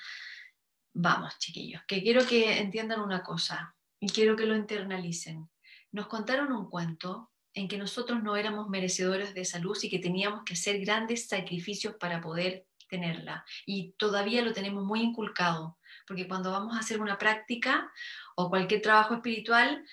Vamos, 0.94 1.38
chiquillos, 1.38 1.84
que 1.86 2.02
quiero 2.02 2.26
que 2.26 2.60
entiendan 2.60 3.02
una 3.02 3.22
cosa 3.22 3.76
y 4.00 4.08
quiero 4.10 4.36
que 4.36 4.46
lo 4.46 4.56
internalicen. 4.56 5.48
Nos 5.92 6.08
contaron 6.08 6.54
un 6.54 6.70
cuento 6.70 7.30
en 7.58 7.68
que 7.68 7.80
nosotros 7.80 8.22
no 8.22 8.36
éramos 8.36 8.70
merecedores 8.70 9.34
de 9.34 9.42
esa 9.42 9.58
luz 9.58 9.84
y 9.84 9.90
que 9.90 9.98
teníamos 9.98 10.44
que 10.44 10.54
hacer 10.54 10.80
grandes 10.80 11.28
sacrificios 11.28 11.96
para 11.96 12.22
poder 12.22 12.68
tenerla. 12.88 13.44
Y 13.66 13.94
todavía 13.98 14.44
lo 14.44 14.54
tenemos 14.54 14.86
muy 14.86 15.02
inculcado, 15.02 15.80
porque 16.06 16.28
cuando 16.28 16.52
vamos 16.52 16.76
a 16.76 16.82
hacer 16.82 17.02
una 17.02 17.18
práctica 17.18 17.92
o 18.36 18.52
cualquier 18.52 18.84
trabajo 18.84 19.16
espiritual, 19.16 19.84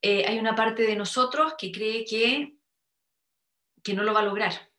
eh, 0.00 0.26
hay 0.28 0.38
una 0.38 0.54
parte 0.54 0.84
de 0.84 0.94
nosotros 0.94 1.54
que 1.58 1.72
cree 1.72 2.04
que, 2.04 2.56
que 3.82 3.94
no 3.94 4.04
lo 4.04 4.14
va 4.14 4.20
a 4.20 4.24
lograr. 4.24 4.70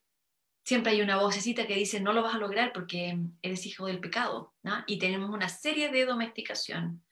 Siempre 0.63 0.93
hay 0.93 1.01
una 1.01 1.17
vocecita 1.17 1.67
que 1.67 1.75
dice, 1.75 1.99
no 1.99 2.13
lo 2.13 2.23
vas 2.23 2.35
a 2.35 2.39
lograr 2.39 2.71
porque 2.71 3.19
eres 3.41 3.65
hijo 3.65 3.85
del 3.85 3.99
pecado. 3.99 4.53
Y 4.87 4.97
tenemos 4.97 5.29
una 5.29 5.49
serie 5.49 5.89
de 5.89 6.05
domesticación, 6.05 7.03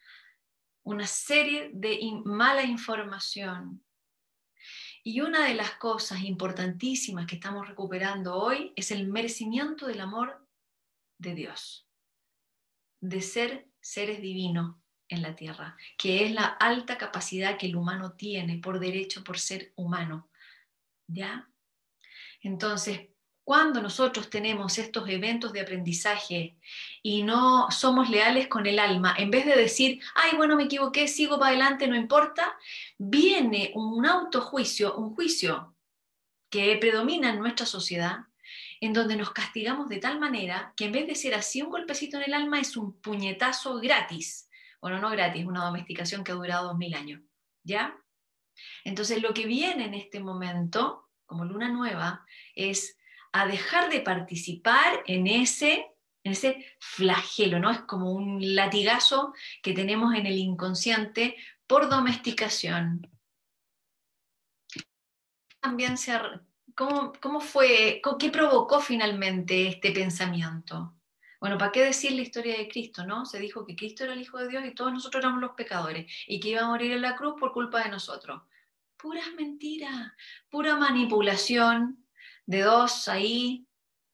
una 0.84 1.06
serie 1.06 1.72
de 1.74 2.00
mala 2.24 2.64
información, 2.64 3.84
y 5.08 5.22
una 5.22 5.46
de 5.46 5.54
las 5.54 5.72
cosas 5.76 6.24
importantísimas 6.24 7.28
que 7.28 7.36
estamos 7.36 7.66
recuperando 7.66 8.36
hoy 8.36 8.74
es 8.76 8.92
el 8.92 9.08
merecimiento 9.08 9.88
del 9.88 10.02
amor 10.02 10.46
de 11.18 11.34
Dios, 11.34 11.88
de 13.00 13.22
ser 13.22 13.70
seres 13.80 14.22
divinos 14.22 14.76
en 15.08 15.22
la 15.22 15.34
tierra, 15.34 15.78
que 15.98 16.26
es 16.26 16.34
la 16.34 16.44
alta 16.44 16.98
capacidad 16.98 17.58
que 17.58 17.68
el 17.68 17.78
humano 17.78 18.18
tiene 18.18 18.58
por 18.58 18.82
derecho, 18.82 19.24
por 19.24 19.40
ser 19.40 19.72
humano. 19.78 20.30
¿Ya? 21.08 21.50
Entonces, 22.42 23.08
cuando 23.48 23.82
nosotros 23.82 24.30
tenemos 24.30 24.78
estos 24.78 25.08
eventos 25.08 25.54
de 25.54 25.62
aprendizaje 25.62 26.58
y 27.02 27.24
no 27.24 27.72
somos 27.72 28.10
leales 28.10 28.50
con 28.50 28.68
el 28.68 28.78
alma, 28.78 29.16
en 29.18 29.32
vez 29.32 29.46
de 29.46 29.56
decir, 29.56 30.02
ay, 30.16 30.36
bueno, 30.36 30.58
me 30.58 30.66
equivoqué, 30.66 31.08
sigo 31.08 31.40
para 31.40 31.52
adelante, 31.52 31.88
no 31.88 31.96
importa, 31.96 32.58
viene 32.98 33.72
un 33.74 34.06
autojuicio, 34.06 34.98
un 34.98 35.16
juicio 35.16 35.78
que 36.50 36.76
predomina 36.76 37.30
en 37.30 37.40
nuestra 37.40 37.66
sociedad, 37.66 38.26
en 38.82 38.92
donde 38.92 39.16
nos 39.16 39.32
castigamos 39.32 39.88
de 39.88 40.00
tal 40.00 40.20
manera 40.20 40.74
que 40.76 40.84
en 40.84 40.92
vez 40.92 41.08
de 41.08 41.16
ser 41.16 41.34
así 41.34 41.62
un 41.62 41.70
golpecito 41.70 42.18
en 42.18 42.24
el 42.24 42.34
alma 42.34 42.60
es 42.60 42.76
un 42.76 43.00
puñetazo 43.00 43.80
gratis. 43.80 44.50
Bueno, 44.82 45.00
no 45.00 45.10
gratis, 45.10 45.46
una 45.46 45.64
domesticación 45.64 46.26
que 46.26 46.34
ha 46.34 46.36
durado 46.36 46.68
dos 46.68 46.78
mil 46.78 46.94
años. 46.96 47.22
¿Ya? 47.64 47.98
Entonces 48.84 49.22
lo 49.22 49.34
que 49.34 49.46
viene 49.46 49.86
en 49.86 49.94
este 49.94 50.20
momento, 50.20 51.08
como 51.26 51.46
luna 51.46 51.70
nueva, 51.70 52.26
es 52.54 52.98
a 53.32 53.48
dejar 53.48 53.90
de 53.90 54.02
participar 54.02 55.04
en 55.06 55.28
ese, 55.28 55.92
en 56.24 56.32
ese 56.32 56.66
flagelo, 56.80 57.60
¿no? 57.60 57.72
Es 57.72 57.82
como 57.82 58.12
un 58.12 58.56
latigazo 58.56 59.34
que 59.62 59.74
tenemos 59.74 60.14
en 60.16 60.26
el 60.26 60.38
inconsciente 60.38 61.36
por 61.68 61.90
domesticación. 61.90 63.10
También 65.60 65.96
¿cómo, 66.76 67.14
¿Cómo 67.22 67.42
fue, 67.42 68.02
qué 68.20 68.30
provocó 68.30 68.80
finalmente 68.80 69.68
este 69.68 69.92
pensamiento? 69.92 70.94
Bueno, 71.40 71.58
¿para 71.58 71.72
qué 71.72 71.84
decir 71.84 72.14
la 72.14 72.22
historia 72.22 72.58
de 72.58 72.68
Cristo, 72.68 73.06
no? 73.06 73.26
Se 73.26 73.40
dijo 73.40 73.66
que 73.66 73.76
Cristo 73.76 74.04
era 74.04 74.14
el 74.14 74.22
Hijo 74.22 74.40
de 74.40 74.48
Dios 74.48 74.66
y 74.66 74.74
todos 74.74 74.92
nosotros 74.92 75.24
éramos 75.24 75.42
los 75.42 75.52
pecadores 75.52 76.12
y 76.26 76.40
que 76.40 76.50
iba 76.50 76.62
a 76.62 76.68
morir 76.68 76.94
en 76.94 77.02
la 77.02 77.16
cruz 77.16 77.36
por 77.40 77.52
culpa 77.52 77.84
de 77.84 77.90
nosotros. 77.90 78.42
Puras 78.96 79.28
mentiras, 79.36 80.14
pura 80.50 80.76
manipulación, 80.76 82.07
de 82.48 82.62
dos 82.62 83.08
ahí, 83.10 83.68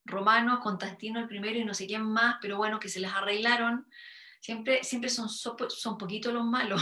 romanos, 0.05 0.59
Constantino 0.61 1.19
el 1.19 1.27
primero 1.27 1.57
y 1.57 1.63
no 1.63 1.73
sé 1.73 1.87
quién 1.87 2.03
más, 2.03 2.37
pero 2.41 2.57
bueno, 2.57 2.79
que 2.79 2.89
se 2.89 2.99
les 2.99 3.13
arreglaron. 3.13 3.87
Siempre, 4.41 4.83
siempre 4.83 5.09
son, 5.09 5.29
son 5.29 5.97
poquitos 5.97 6.33
los 6.33 6.43
malos, 6.43 6.81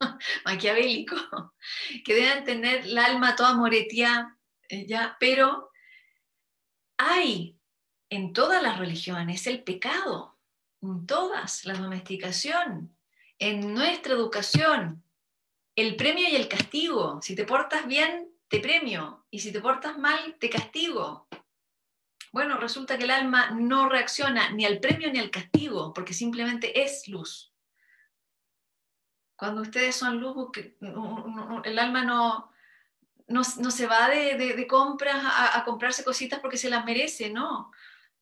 maquiavélicos, 0.46 1.20
que 2.04 2.14
deben 2.14 2.44
tener 2.44 2.86
el 2.86 2.96
alma 2.96 3.36
toda 3.36 3.54
moretía, 3.54 4.38
eh, 4.68 4.86
ya, 4.86 5.16
pero 5.20 5.70
hay 6.96 7.58
en 8.08 8.32
todas 8.32 8.62
las 8.62 8.78
religiones 8.78 9.46
el 9.46 9.62
pecado, 9.64 10.38
en 10.80 11.04
todas, 11.06 11.64
la 11.64 11.74
domesticación, 11.74 12.96
en 13.38 13.74
nuestra 13.74 14.14
educación, 14.14 15.04
el 15.74 15.96
premio 15.96 16.28
y 16.28 16.36
el 16.36 16.48
castigo. 16.48 17.20
Si 17.22 17.34
te 17.34 17.44
portas 17.44 17.86
bien, 17.86 18.32
te 18.48 18.60
premio 18.60 19.21
y 19.32 19.40
si 19.40 19.50
te 19.50 19.62
portas 19.62 19.98
mal, 19.98 20.36
te 20.38 20.50
castigo. 20.50 21.26
Bueno, 22.32 22.58
resulta 22.58 22.98
que 22.98 23.04
el 23.04 23.10
alma 23.10 23.50
no 23.50 23.88
reacciona 23.88 24.50
ni 24.50 24.66
al 24.66 24.78
premio 24.78 25.10
ni 25.10 25.18
al 25.18 25.30
castigo, 25.30 25.94
porque 25.94 26.12
simplemente 26.12 26.82
es 26.82 27.08
luz. 27.08 27.50
Cuando 29.34 29.62
ustedes 29.62 29.96
son 29.96 30.20
luz, 30.20 30.50
el 31.64 31.78
alma 31.78 32.04
no, 32.04 32.52
no, 33.26 33.42
se 33.42 33.86
va 33.86 34.10
de, 34.10 34.66
compras 34.68 35.24
a, 35.24 35.64
comprarse 35.64 36.04
cositas 36.04 36.38
porque 36.40 36.58
se 36.58 36.68
las 36.68 36.84
merece, 36.84 37.30
no. 37.30 37.72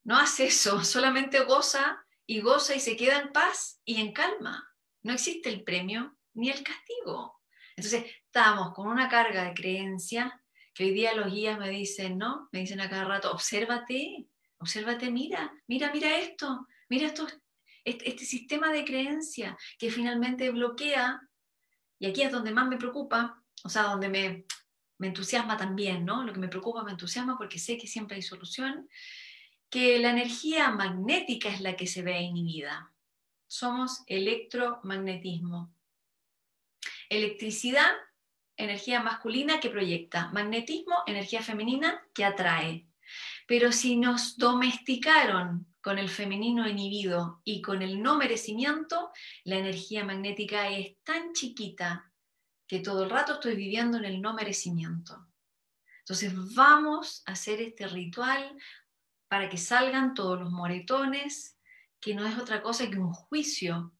no 0.04 0.16
hace 0.16 0.46
eso, 0.46 0.84
solamente 0.84 1.40
goza 1.40 2.06
y 2.24 2.40
goza 2.40 2.76
y 2.76 2.80
se 2.80 2.96
queda 2.96 3.18
en 3.18 3.32
paz 3.32 3.80
y 3.84 4.00
en 4.00 4.12
calma. 4.12 4.72
No 5.02 5.12
existe 5.12 5.48
el 5.48 5.64
premio 5.64 6.16
ni 6.34 6.50
el 6.50 6.62
castigo. 6.62 7.42
Entonces, 7.74 8.04
estamos 8.26 8.72
con 8.74 8.86
una 8.86 9.08
carga 9.08 9.42
de 9.42 9.54
creencia 9.54 10.40
que 10.75 10.85
hoy 10.85 10.93
día 10.93 11.14
los 11.14 11.33
guías 11.33 11.59
me 11.59 11.68
dicen, 11.71 12.18
¿no? 12.18 12.49
Me 12.53 12.61
dicen 12.61 12.81
a 12.81 12.89
cada 12.89 13.05
rato, 13.05 13.33
obsérvate, 13.33 14.27
obsérvate, 14.59 15.11
mira, 15.11 15.53
mira, 15.66 15.91
mira 15.93 16.18
esto, 16.18 16.66
mira 16.89 17.07
esto, 17.07 17.27
este, 17.85 18.09
este 18.09 18.25
sistema 18.25 18.71
de 18.71 18.85
creencia 18.85 19.57
que 19.79 19.91
finalmente 19.91 20.51
bloquea, 20.51 21.21
y 21.99 22.07
aquí 22.07 22.23
es 22.23 22.33
donde 22.33 22.53
más 22.53 22.68
me 22.68 22.77
preocupa, 22.77 23.43
o 23.64 23.68
sea, 23.68 23.85
donde 23.85 24.09
me, 24.09 24.45
me 24.99 25.09
entusiasma 25.09 25.57
también, 25.57 26.05
¿no? 26.05 26.25
Lo 26.25 26.33
que 26.33 26.41
me 26.41 26.49
preocupa 26.49 26.85
me 26.85 26.93
entusiasma 26.93 27.39
porque 27.39 27.59
sé 27.59 27.79
que 27.79 27.87
siempre 27.87 28.16
hay 28.16 28.23
solución, 28.23 28.89
que 29.71 29.99
la 29.99 30.11
energía 30.11 30.71
magnética 30.71 31.49
es 31.49 31.61
la 31.61 31.75
que 31.75 31.87
se 31.87 32.03
ve 32.03 32.21
inhibida. 32.21 32.93
Somos 33.47 34.03
electromagnetismo. 34.07 35.75
Electricidad, 37.09 37.91
energía 38.62 39.02
masculina 39.02 39.61
que 39.61 39.70
proyecta. 39.70 40.30
Magnetismo, 40.32 41.02
energía 41.06 41.42
femenina 41.42 42.02
que 42.14 42.24
atrae. 42.24 42.86
Pero 43.46 43.72
si 43.72 43.96
nos 43.96 44.36
domesticaron 44.36 45.66
con 45.80 45.98
el 45.98 46.08
femenino 46.08 46.68
inhibido 46.68 47.40
y 47.44 47.62
con 47.62 47.82
el 47.82 48.02
no 48.02 48.16
merecimiento, 48.16 49.11
la 49.44 49.56
energía 49.56 50.04
magnética 50.04 50.68
es 50.68 50.96
tan 51.02 51.32
chiquita 51.32 52.12
que 52.66 52.80
todo 52.80 53.04
el 53.04 53.11
rato 53.11 53.34
estoy 53.34 53.56
viviendo 53.56 53.98
en 53.98 54.04
el 54.04 54.20
no 54.20 54.34
merecimiento. 54.34 55.26
Entonces 56.00 56.32
vamos 56.54 57.22
a 57.26 57.32
hacer 57.32 57.61
este 57.61 57.86
ritual 57.88 58.56
para 59.28 59.48
que 59.48 59.56
salgan 59.56 60.14
todos 60.14 60.38
los 60.38 60.50
moretones, 60.50 61.56
que 62.00 62.14
no 62.14 62.26
es 62.26 62.38
otra 62.38 62.62
cosa 62.62 62.90
que 62.90 62.98
un 62.98 63.12
juicio, 63.12 63.92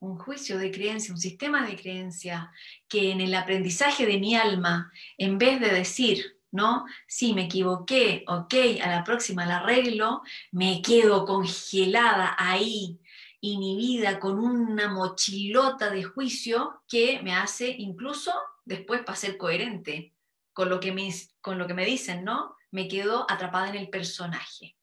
un 0.00 0.18
juicio 0.18 0.58
de 0.58 0.70
creencia, 0.70 1.14
un 1.14 1.20
sistema 1.20 1.66
de 1.66 1.76
creencia, 1.76 2.50
que 2.88 3.10
en 3.10 3.20
el 3.20 3.34
aprendizaje 3.34 4.06
de 4.06 4.18
mi 4.18 4.34
alma, 4.34 4.92
en 5.18 5.38
vez 5.38 5.60
de 5.60 5.70
decir, 5.70 6.38
¿no? 6.50 6.86
Si 7.06 7.34
me 7.34 7.44
equivoqué, 7.44 8.24
ok, 8.26 8.54
a 8.82 8.88
la 8.88 9.04
próxima 9.04 9.46
la 9.46 9.58
arreglo, 9.58 10.22
me 10.52 10.82
quedo 10.82 11.24
congelada 11.24 12.34
ahí 12.38 13.00
inhibida 13.40 14.18
con 14.18 14.38
una 14.38 14.88
mochilota 14.88 15.90
de 15.90 16.02
juicio 16.04 16.82
que 16.88 17.20
me 17.22 17.34
hace 17.34 17.68
incluso 17.68 18.32
después 18.64 19.02
para 19.02 19.16
ser 19.16 19.36
coherente 19.36 20.14
con 20.52 20.70
lo 20.70 20.80
que 20.80 20.92
me, 20.92 21.12
con 21.40 21.58
lo 21.58 21.66
que 21.66 21.74
me 21.74 21.84
dicen, 21.84 22.24
¿no? 22.24 22.56
Me 22.70 22.88
quedo 22.88 23.30
atrapada 23.30 23.68
en 23.68 23.76
el 23.76 23.90
personaje. 23.90 24.76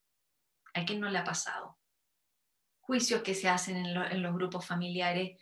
¿A 0.73 0.85
quién 0.85 0.99
no 0.99 1.09
le 1.09 1.17
ha 1.17 1.23
pasado? 1.23 1.77
Juicios 2.85 3.21
que 3.21 3.33
se 3.33 3.49
hacen 3.49 3.77
en, 3.77 4.21
los 4.21 4.33
grupos 4.35 4.65
familiares 4.65 5.37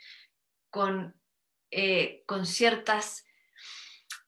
con, 0.69 1.15
eh, 1.69 2.23
con 2.25 2.45
ciertas 2.45 3.25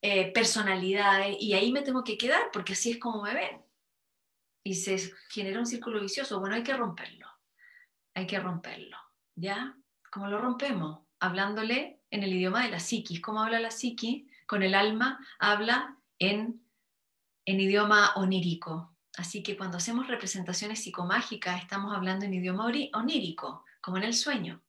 eh, 0.02 0.32
personalidades 0.32 1.36
y 1.40 1.54
ahí 1.54 1.72
me 1.72 1.82
tengo 1.82 2.04
que 2.04 2.18
quedar 2.18 2.50
porque 2.52 2.74
así 2.74 2.92
es 2.92 2.98
como 2.98 3.22
me 3.22 3.34
ven. 3.34 3.64
Y 4.62 4.74
se 4.74 5.12
genera 5.30 5.58
un 5.58 5.66
círculo 5.66 6.00
vicioso. 6.00 6.40
Bueno, 6.40 6.54
hay 6.54 6.62
que 6.62 6.76
romperlo 6.76 7.34
hay 8.14 8.26
que 8.26 8.40
romperlo, 8.40 8.96
¿ya? 9.34 9.76
¿Cómo 10.10 10.28
lo 10.28 10.38
rompemos? 10.38 11.00
Hablándole 11.18 12.00
en 12.10 12.22
el 12.22 12.32
idioma 12.32 12.62
de 12.64 12.70
la 12.70 12.80
psiquis. 12.80 13.20
¿Cómo 13.20 13.42
habla 13.42 13.60
la 13.60 13.70
psiquis? 13.70 14.30
Con 14.46 14.62
el 14.62 14.74
alma 14.74 15.18
habla 15.38 15.98
en, 16.18 16.64
en 17.44 17.60
idioma 17.60 18.14
onírico. 18.14 18.93
Así 19.16 19.42
que 19.42 19.56
cuando 19.56 19.78
hacemos 19.78 20.08
representaciones 20.08 20.82
psicomágicas 20.82 21.62
estamos 21.62 21.94
hablando 21.94 22.24
en 22.24 22.34
idioma 22.34 22.66
onírico, 22.66 23.64
como 23.80 23.96
en 23.96 24.04
el 24.04 24.14
sueño. 24.14 24.62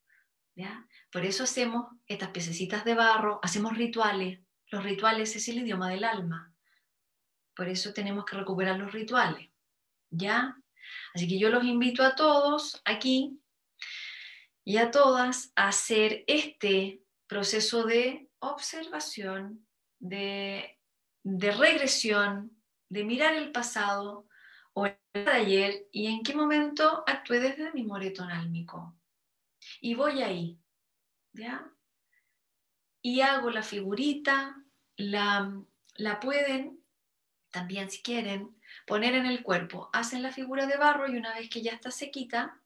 ¿ya? 0.55 0.87
Por 1.11 1.25
eso 1.25 1.43
hacemos 1.43 1.87
estas 2.07 2.29
piececitas 2.29 2.85
de 2.85 2.95
barro, 2.95 3.39
hacemos 3.43 3.77
rituales. 3.77 4.39
Los 4.67 4.83
rituales 4.83 5.35
es 5.35 5.47
el 5.47 5.59
idioma 5.59 5.89
del 5.89 6.03
alma. 6.03 6.53
Por 7.55 7.67
eso 7.69 7.93
tenemos 7.93 8.25
que 8.25 8.35
recuperar 8.35 8.77
los 8.77 8.91
rituales. 8.91 9.49
¿Ya? 10.09 10.55
Así 11.13 11.27
que 11.27 11.39
yo 11.39 11.49
los 11.49 11.63
invito 11.63 12.03
a 12.03 12.15
todos 12.15 12.81
aquí 12.85 13.39
y 14.63 14.77
a 14.77 14.91
todas 14.91 15.51
a 15.55 15.69
hacer 15.69 16.23
este 16.27 17.01
proceso 17.27 17.83
de 17.85 18.29
observación, 18.39 19.65
de, 19.99 20.79
regresión, 21.23 22.51
de 22.89 23.03
mirar 23.03 23.35
el 23.35 23.51
pasado 23.51 24.27
o 24.75 24.85
el 24.85 24.97
de 25.13 25.31
ayer 25.31 25.87
y 25.91 26.07
en 26.07 26.21
qué 26.21 26.35
momento 26.35 27.03
actué 27.07 27.39
desde 27.39 27.71
mi 27.71 27.83
moretón 27.83 28.29
álmico. 28.29 28.95
Y 29.79 29.95
voy 29.95 30.21
ahí, 30.21 30.59
¿ya? 31.33 31.71
Y 33.01 33.21
hago 33.21 33.49
la 33.49 33.63
figurita, 33.63 34.61
la, 34.97 35.63
la 35.95 36.19
pueden 36.19 36.83
también 37.51 37.89
si 37.89 38.03
quieren 38.03 38.59
poner 38.85 39.15
en 39.15 39.25
el 39.25 39.41
cuerpo. 39.41 39.89
Hacen 39.93 40.21
la 40.21 40.33
figura 40.33 40.65
de 40.65 40.77
barro 40.77 41.07
y 41.07 41.15
una 41.15 41.33
vez 41.33 41.49
que 41.49 41.61
ya 41.61 41.71
está 41.71 41.89
sequita, 41.89 42.61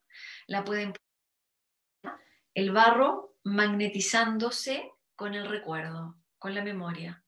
la 0.47 0.64
pueden 0.64 0.93
poner 0.93 2.20
el 2.55 2.72
barro 2.72 3.38
magnetizándose 3.43 4.91
con 5.16 5.36
el 5.36 5.47
recuerdo, 5.47 6.18
con 6.39 6.55
la 6.55 6.64
memoria, 6.64 7.24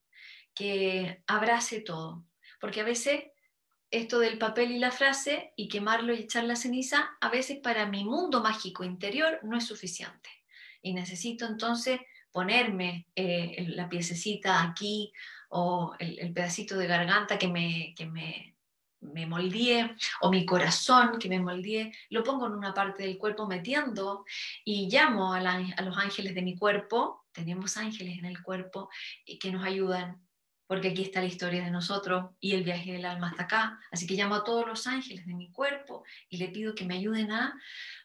que 0.56 1.24
abrace 1.28 1.82
todo. 1.82 2.26
Porque 2.60 2.82
a 2.82 2.86
veces 2.86 3.31
esto 3.92 4.20
del 4.20 4.38
papel 4.38 4.72
y 4.72 4.80
la 4.80 4.92
frase 4.92 5.54
y 5.56 5.68
quemarlo 5.68 6.14
y 6.14 6.20
echar 6.20 6.46
la 6.46 6.56
ceniza, 6.56 7.12
a 7.20 7.30
veces 7.30 7.60
para 7.60 7.86
mi 7.86 8.06
mundo 8.06 8.42
mágico 8.42 8.84
interior 8.84 9.40
no 9.44 9.58
es 9.58 9.66
suficiente. 9.66 10.30
Y 10.82 10.94
necesito 10.94 11.46
entonces 11.46 12.00
ponerme 12.32 13.08
eh, 13.16 13.66
la 13.68 13.90
piececita 13.90 14.64
aquí 14.64 15.12
o 15.50 15.94
el, 16.00 16.32
pedacito 16.34 16.78
de 16.78 16.88
garganta 16.88 17.38
que 17.38 17.50
me, 17.50 17.94
que 17.96 18.06
me, 18.06 18.56
me 19.02 19.26
moldeé, 19.26 19.96
o 20.22 20.32
mi 20.32 20.46
corazón 20.46 21.20
que 21.20 21.28
me 21.28 21.42
moldeé, 21.42 21.92
lo 22.10 22.24
pongo 22.24 22.48
en 22.48 22.54
una 22.54 22.74
parte 22.74 23.04
del 23.04 23.18
cuerpo 23.18 23.48
metiendo 23.48 24.24
y 24.64 24.90
llamo 24.90 25.34
a, 25.34 25.40
a 25.40 25.82
los 25.82 25.98
ángeles 25.98 26.34
de 26.34 26.42
mi 26.42 26.56
cuerpo, 26.58 27.26
tenemos 27.34 27.76
ángeles 27.76 28.18
en 28.18 28.26
el 28.26 28.42
cuerpo 28.42 28.90
y 29.26 29.38
que 29.38 29.52
nos 29.52 29.66
ayudan, 29.66 30.22
porque 30.72 30.88
aquí 30.88 31.02
está 31.02 31.20
la 31.20 31.26
historia 31.26 31.66
de 31.66 31.70
nosotros 31.70 32.32
y 32.40 32.54
el 32.54 32.64
viaje 32.64 32.94
del 32.94 33.04
alma 33.04 33.32
hasta 33.32 33.44
acá, 33.44 33.82
así 33.92 34.08
que 34.08 34.14
llamo 34.14 34.36
a 34.36 34.46
todos 34.46 34.66
los 34.66 34.88
ángeles 34.88 35.28
de 35.28 35.34
mi 35.34 35.52
cuerpo 35.52 36.06
y 36.30 36.38
le 36.38 36.48
pido 36.48 36.74
que 36.76 36.86
me 36.86 36.96
ayuden 36.96 37.30
a 37.34 37.60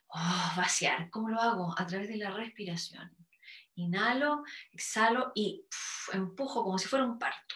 oh, 0.09 0.53
vaciar. 0.57 1.09
¿Cómo 1.11 1.29
lo 1.29 1.41
hago? 1.41 1.73
A 1.79 1.87
través 1.87 2.09
de 2.09 2.17
la 2.17 2.33
respiración. 2.33 3.17
Inhalo, 3.77 4.43
exhalo 4.73 5.31
y 5.37 5.65
empujo 6.13 6.65
como 6.65 6.77
si 6.77 6.89
fuera 6.89 7.05
un 7.05 7.21
parto 7.21 7.55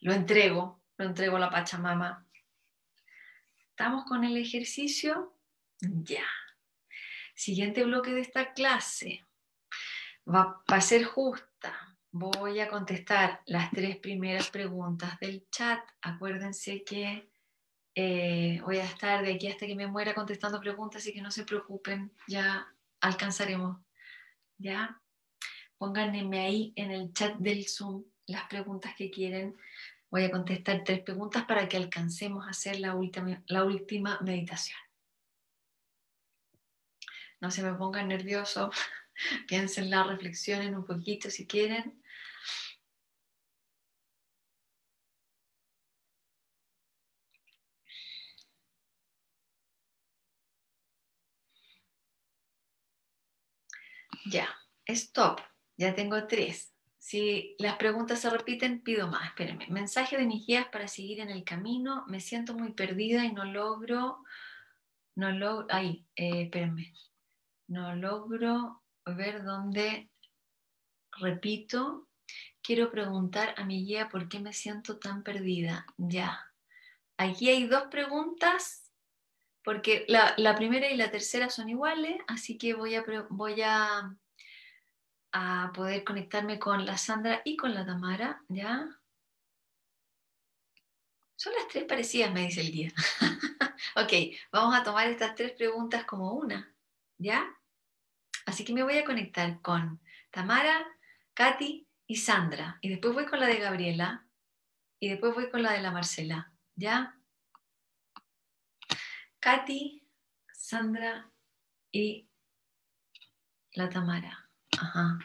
lo 0.00 0.12
entrego, 0.12 0.82
lo 0.96 1.04
entrego 1.04 1.36
a 1.36 1.38
la 1.38 1.50
Pachamama. 1.50 2.26
¿Estamos 3.70 4.04
con 4.06 4.24
el 4.24 4.36
ejercicio? 4.36 5.38
Ya. 5.80 6.26
Siguiente 7.36 7.84
bloque 7.84 8.10
de 8.10 8.22
esta 8.22 8.52
clase. 8.54 9.24
Va, 10.28 10.60
a 10.66 10.80
ser 10.80 11.04
justa. 11.04 11.51
Voy 12.12 12.60
a 12.60 12.68
contestar 12.68 13.40
las 13.46 13.70
tres 13.70 13.96
primeras 13.96 14.50
preguntas 14.50 15.18
del 15.18 15.48
chat. 15.50 15.80
Acuérdense 16.02 16.84
que 16.84 17.30
eh, 17.94 18.60
voy 18.62 18.78
a 18.78 18.84
estar 18.84 19.24
de 19.24 19.34
aquí 19.34 19.48
hasta 19.48 19.66
que 19.66 19.74
me 19.74 19.86
muera 19.86 20.14
contestando 20.14 20.60
preguntas, 20.60 21.02
así 21.02 21.12
que 21.12 21.22
no 21.22 21.30
se 21.30 21.44
preocupen, 21.44 22.12
ya 22.28 22.66
alcanzaremos. 23.00 23.78
¿Ya? 24.58 25.00
Pónganme 25.78 26.40
ahí 26.40 26.72
en 26.76 26.90
el 26.90 27.12
chat 27.12 27.36
del 27.38 27.66
Zoom 27.66 28.04
las 28.26 28.44
preguntas 28.44 28.94
que 28.96 29.10
quieren 29.10 29.56
Voy 30.12 30.24
a 30.24 30.30
contestar 30.30 30.84
tres 30.84 31.00
preguntas 31.00 31.46
para 31.46 31.66
que 31.70 31.78
alcancemos 31.78 32.46
a 32.46 32.50
hacer 32.50 32.78
la 32.80 32.94
última, 32.94 34.20
meditación. 34.20 34.78
No 37.40 37.50
se 37.50 37.62
me 37.62 37.72
pongan 37.72 38.08
nerviosos, 38.08 38.76
piensen 39.48 39.88
la 39.88 40.04
reflexionen 40.04 40.76
un 40.76 40.84
poquito 40.84 41.30
si 41.30 41.46
quieren. 41.46 42.01
Ya, 54.26 54.48
stop. 54.86 55.40
Ya 55.76 55.94
tengo 55.94 56.26
tres. 56.26 56.72
Si 56.98 57.56
las 57.58 57.76
preguntas 57.76 58.20
se 58.20 58.30
repiten, 58.30 58.82
pido 58.82 59.08
más. 59.08 59.26
Espérenme. 59.28 59.66
Mensaje 59.68 60.16
de 60.16 60.26
mis 60.26 60.46
guías 60.46 60.68
para 60.68 60.86
seguir 60.86 61.20
en 61.20 61.30
el 61.30 61.42
camino. 61.44 62.04
Me 62.06 62.20
siento 62.20 62.54
muy 62.54 62.72
perdida 62.72 63.24
y 63.24 63.32
no 63.32 63.44
logro. 63.44 64.22
No 65.16 65.32
logro. 65.32 65.66
Ay, 65.70 66.06
eh, 66.14 66.42
espérenme. 66.42 66.94
No 67.66 67.94
logro 67.96 68.82
ver 69.04 69.42
dónde. 69.42 70.10
Repito. 71.18 72.08
Quiero 72.62 72.92
preguntar 72.92 73.54
a 73.56 73.64
mi 73.64 73.84
guía 73.84 74.08
por 74.08 74.28
qué 74.28 74.38
me 74.38 74.52
siento 74.52 74.98
tan 74.98 75.24
perdida. 75.24 75.84
Ya. 75.96 76.38
aquí 77.16 77.50
hay 77.50 77.66
dos 77.66 77.84
preguntas, 77.90 78.81
porque 79.64 80.04
la, 80.08 80.54
primera 80.56 80.90
y 80.90 80.96
la 80.96 81.10
tercera 81.10 81.48
son 81.50 81.68
iguales, 81.68 82.20
así 82.26 82.58
que 82.58 82.74
voy 82.74 82.94
a, 82.94 83.04
poder 85.74 86.04
conectarme 86.04 86.58
con 86.58 86.84
la 86.84 86.98
Sandra 86.98 87.42
y 87.44 87.56
con 87.56 87.74
la 87.74 87.86
Tamara, 87.86 88.42
¿ya? 88.48 88.86
Son 91.36 91.52
las 91.54 91.68
tres 91.68 91.84
parecidas, 91.84 92.32
me 92.32 92.42
dice 92.42 92.60
el 92.60 92.70
día. 92.70 92.92
ok, 93.96 94.12
vamos 94.52 94.78
a 94.78 94.82
tomar 94.82 95.08
estas 95.08 95.34
tres 95.34 95.52
preguntas 95.52 96.04
como 96.04 96.32
una, 96.32 96.74
¿ya? 97.18 97.48
Así 98.46 98.64
que 98.64 98.72
me 98.72 98.82
voy 98.82 98.98
a 98.98 99.04
conectar 99.04 99.60
con 99.60 100.00
Tamara, 100.30 100.86
Katy 101.34 101.86
y 102.06 102.16
Sandra. 102.16 102.78
Y 102.80 102.88
después 102.90 103.14
voy 103.14 103.26
con 103.26 103.40
la 103.40 103.46
de 103.46 103.58
Gabriela. 103.58 104.26
Y 105.00 105.08
después 105.08 105.34
voy 105.34 105.50
con 105.50 105.62
la 105.62 105.72
de 105.72 105.80
la 105.80 105.90
Marcela. 105.90 106.52
¿Ya? 106.74 107.16
Katy, 109.42 110.00
Sandra 110.54 111.28
y 111.90 112.28
la 113.72 113.88
Tamara. 113.90 114.48
Ajá. 114.78 115.18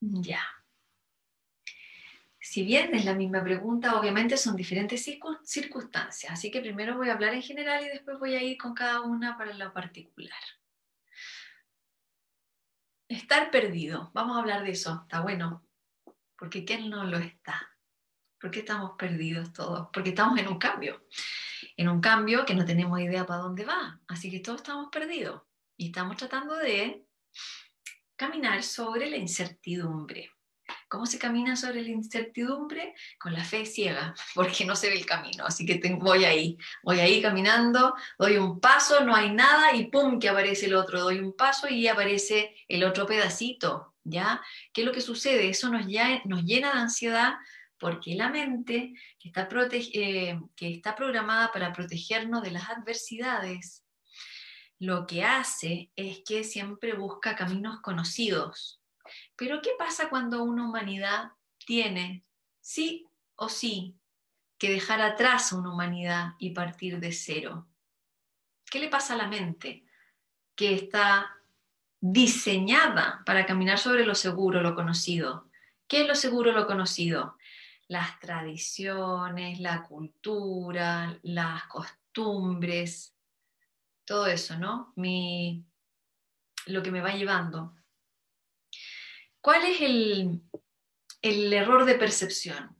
Ya. 0.00 0.59
Si 2.50 2.64
bien 2.64 2.92
es 2.96 3.04
la 3.04 3.14
misma 3.14 3.44
pregunta, 3.44 3.96
obviamente 3.96 4.36
son 4.36 4.56
diferentes 4.56 5.08
circunstancias, 5.44 6.32
así 6.32 6.50
que 6.50 6.60
primero 6.60 6.96
voy 6.96 7.08
a 7.08 7.12
hablar 7.12 7.32
en 7.32 7.42
general 7.42 7.84
y 7.84 7.90
después 7.90 8.18
voy 8.18 8.34
a 8.34 8.42
ir 8.42 8.58
con 8.58 8.74
cada 8.74 9.02
una 9.02 9.38
para 9.38 9.54
lo 9.54 9.72
particular. 9.72 10.40
Estar 13.06 13.52
perdido, 13.52 14.10
vamos 14.14 14.36
a 14.36 14.40
hablar 14.40 14.64
de 14.64 14.72
eso, 14.72 15.02
está 15.02 15.20
bueno, 15.20 15.64
porque 16.36 16.64
¿quién 16.64 16.90
no 16.90 17.04
lo 17.04 17.18
está? 17.18 17.70
¿Por 18.40 18.50
qué 18.50 18.58
estamos 18.58 18.96
perdidos 18.98 19.52
todos? 19.52 19.88
Porque 19.92 20.10
estamos 20.10 20.36
en 20.40 20.48
un 20.48 20.58
cambio, 20.58 21.06
en 21.76 21.88
un 21.88 22.00
cambio 22.00 22.44
que 22.44 22.56
no 22.56 22.64
tenemos 22.64 22.98
idea 22.98 23.24
para 23.24 23.42
dónde 23.42 23.64
va, 23.64 24.00
así 24.08 24.28
que 24.28 24.40
todos 24.40 24.62
estamos 24.62 24.88
perdidos 24.90 25.42
y 25.76 25.86
estamos 25.86 26.16
tratando 26.16 26.56
de 26.56 27.06
caminar 28.16 28.64
sobre 28.64 29.08
la 29.08 29.18
incertidumbre. 29.18 30.32
¿Cómo 30.90 31.06
se 31.06 31.20
camina 31.20 31.54
sobre 31.54 31.82
la 31.82 31.90
incertidumbre? 31.90 32.94
Con 33.16 33.32
la 33.32 33.44
fe 33.44 33.64
ciega, 33.64 34.12
porque 34.34 34.64
no 34.64 34.74
se 34.74 34.88
ve 34.88 34.96
el 34.96 35.06
camino. 35.06 35.46
Así 35.46 35.64
que 35.64 35.80
voy 35.94 36.24
ahí, 36.24 36.58
voy 36.82 36.98
ahí 36.98 37.22
caminando, 37.22 37.94
doy 38.18 38.38
un 38.38 38.58
paso, 38.58 39.04
no 39.04 39.14
hay 39.14 39.30
nada 39.30 39.72
y 39.72 39.86
¡pum! 39.86 40.18
que 40.18 40.28
aparece 40.28 40.66
el 40.66 40.74
otro. 40.74 41.00
Doy 41.00 41.20
un 41.20 41.32
paso 41.36 41.68
y 41.68 41.86
aparece 41.86 42.56
el 42.66 42.82
otro 42.82 43.06
pedacito. 43.06 43.94
¿Ya? 44.02 44.42
¿Qué 44.72 44.80
es 44.80 44.86
lo 44.86 44.92
que 44.92 45.00
sucede? 45.00 45.48
Eso 45.48 45.68
nos, 45.68 45.86
ya, 45.86 46.22
nos 46.24 46.42
llena 46.42 46.72
de 46.72 46.80
ansiedad 46.80 47.34
porque 47.78 48.16
la 48.16 48.28
mente, 48.28 48.94
que 49.18 49.28
está, 49.28 49.48
eh, 49.62 50.40
que 50.56 50.74
está 50.74 50.96
programada 50.96 51.52
para 51.52 51.72
protegernos 51.72 52.42
de 52.42 52.50
las 52.50 52.68
adversidades, 52.68 53.84
lo 54.80 55.06
que 55.06 55.22
hace 55.22 55.92
es 55.94 56.22
que 56.26 56.42
siempre 56.42 56.94
busca 56.94 57.36
caminos 57.36 57.80
conocidos. 57.80 58.80
Pero 59.36 59.60
¿qué 59.62 59.70
pasa 59.78 60.08
cuando 60.08 60.42
una 60.42 60.68
humanidad 60.68 61.32
tiene, 61.66 62.24
sí 62.60 63.06
o 63.36 63.48
sí, 63.48 63.96
que 64.58 64.70
dejar 64.70 65.00
atrás 65.00 65.52
una 65.52 65.72
humanidad 65.72 66.34
y 66.38 66.50
partir 66.50 67.00
de 67.00 67.12
cero? 67.12 67.66
¿Qué 68.70 68.78
le 68.78 68.88
pasa 68.88 69.14
a 69.14 69.16
la 69.16 69.26
mente 69.26 69.84
que 70.54 70.74
está 70.74 71.36
diseñada 72.00 73.22
para 73.26 73.46
caminar 73.46 73.78
sobre 73.78 74.04
lo 74.04 74.14
seguro, 74.14 74.60
lo 74.60 74.74
conocido? 74.74 75.48
¿Qué 75.88 76.02
es 76.02 76.08
lo 76.08 76.14
seguro, 76.14 76.52
lo 76.52 76.66
conocido? 76.66 77.36
Las 77.88 78.20
tradiciones, 78.20 79.58
la 79.58 79.82
cultura, 79.82 81.18
las 81.22 81.64
costumbres, 81.64 83.16
todo 84.04 84.26
eso, 84.26 84.56
¿no? 84.58 84.92
Mi, 84.96 85.64
lo 86.66 86.82
que 86.82 86.90
me 86.90 87.00
va 87.00 87.10
llevando. 87.10 87.74
¿Cuál 89.40 89.64
es 89.64 89.80
el, 89.80 90.42
el 91.22 91.52
error 91.52 91.84
de 91.84 91.94
percepción? 91.94 92.76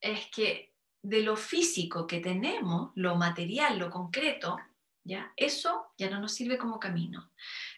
Es 0.00 0.26
que 0.26 0.74
de 1.02 1.22
lo 1.22 1.36
físico 1.36 2.06
que 2.06 2.20
tenemos, 2.20 2.92
lo 2.94 3.16
material, 3.16 3.78
lo 3.78 3.90
concreto, 3.90 4.58
¿ya? 5.04 5.32
Eso 5.36 5.92
ya 5.98 6.10
no 6.10 6.20
nos 6.20 6.32
sirve 6.32 6.58
como 6.58 6.78
camino. 6.78 7.30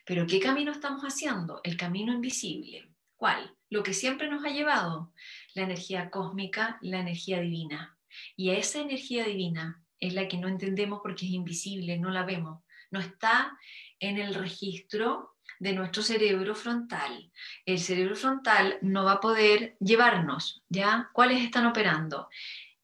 Pero 0.05 0.27
¿qué 0.27 0.41
camino 0.41 0.73
estamos 0.73 1.03
haciendo? 1.03 1.61
El 1.63 1.77
camino 1.77 2.13
invisible. 2.13 2.91
¿Cuál? 3.17 3.57
Lo 3.71 3.83
que 3.83 3.95
siempre 3.95 4.29
nos 4.29 4.45
ha 4.45 4.51
llevado, 4.51 5.13
la 5.55 5.63
energía 5.63 6.11
cósmica, 6.11 6.79
la 6.83 7.01
energía 7.01 7.41
divina. 7.41 7.97
Y 8.37 8.51
a 8.51 8.59
esa 8.59 8.81
energía 8.81 9.25
divina 9.25 9.83
es 10.01 10.15
la 10.15 10.29
que 10.29 10.37
no 10.37 10.49
entendemos 10.49 11.01
porque 11.03 11.27
es 11.27 11.33
invisible, 11.33 11.99
no 11.99 12.11
la 12.11 12.25
vemos, 12.25 12.63
no 12.91 13.01
está 13.01 13.57
en 13.99 14.19
el 14.19 14.35
registro 14.35 15.34
de 15.65 15.73
nuestro 15.73 16.03
cerebro 16.03 16.55
frontal. 16.55 17.33
El 17.65 17.79
cerebro 17.79 18.17
frontal 18.17 18.77
no 18.83 19.05
va 19.05 19.13
a 19.13 19.21
poder 19.21 19.79
llevarnos, 19.81 20.63
¿ya? 20.69 21.09
¿Cuáles 21.15 21.43
están 21.43 21.65
operando? 21.65 22.29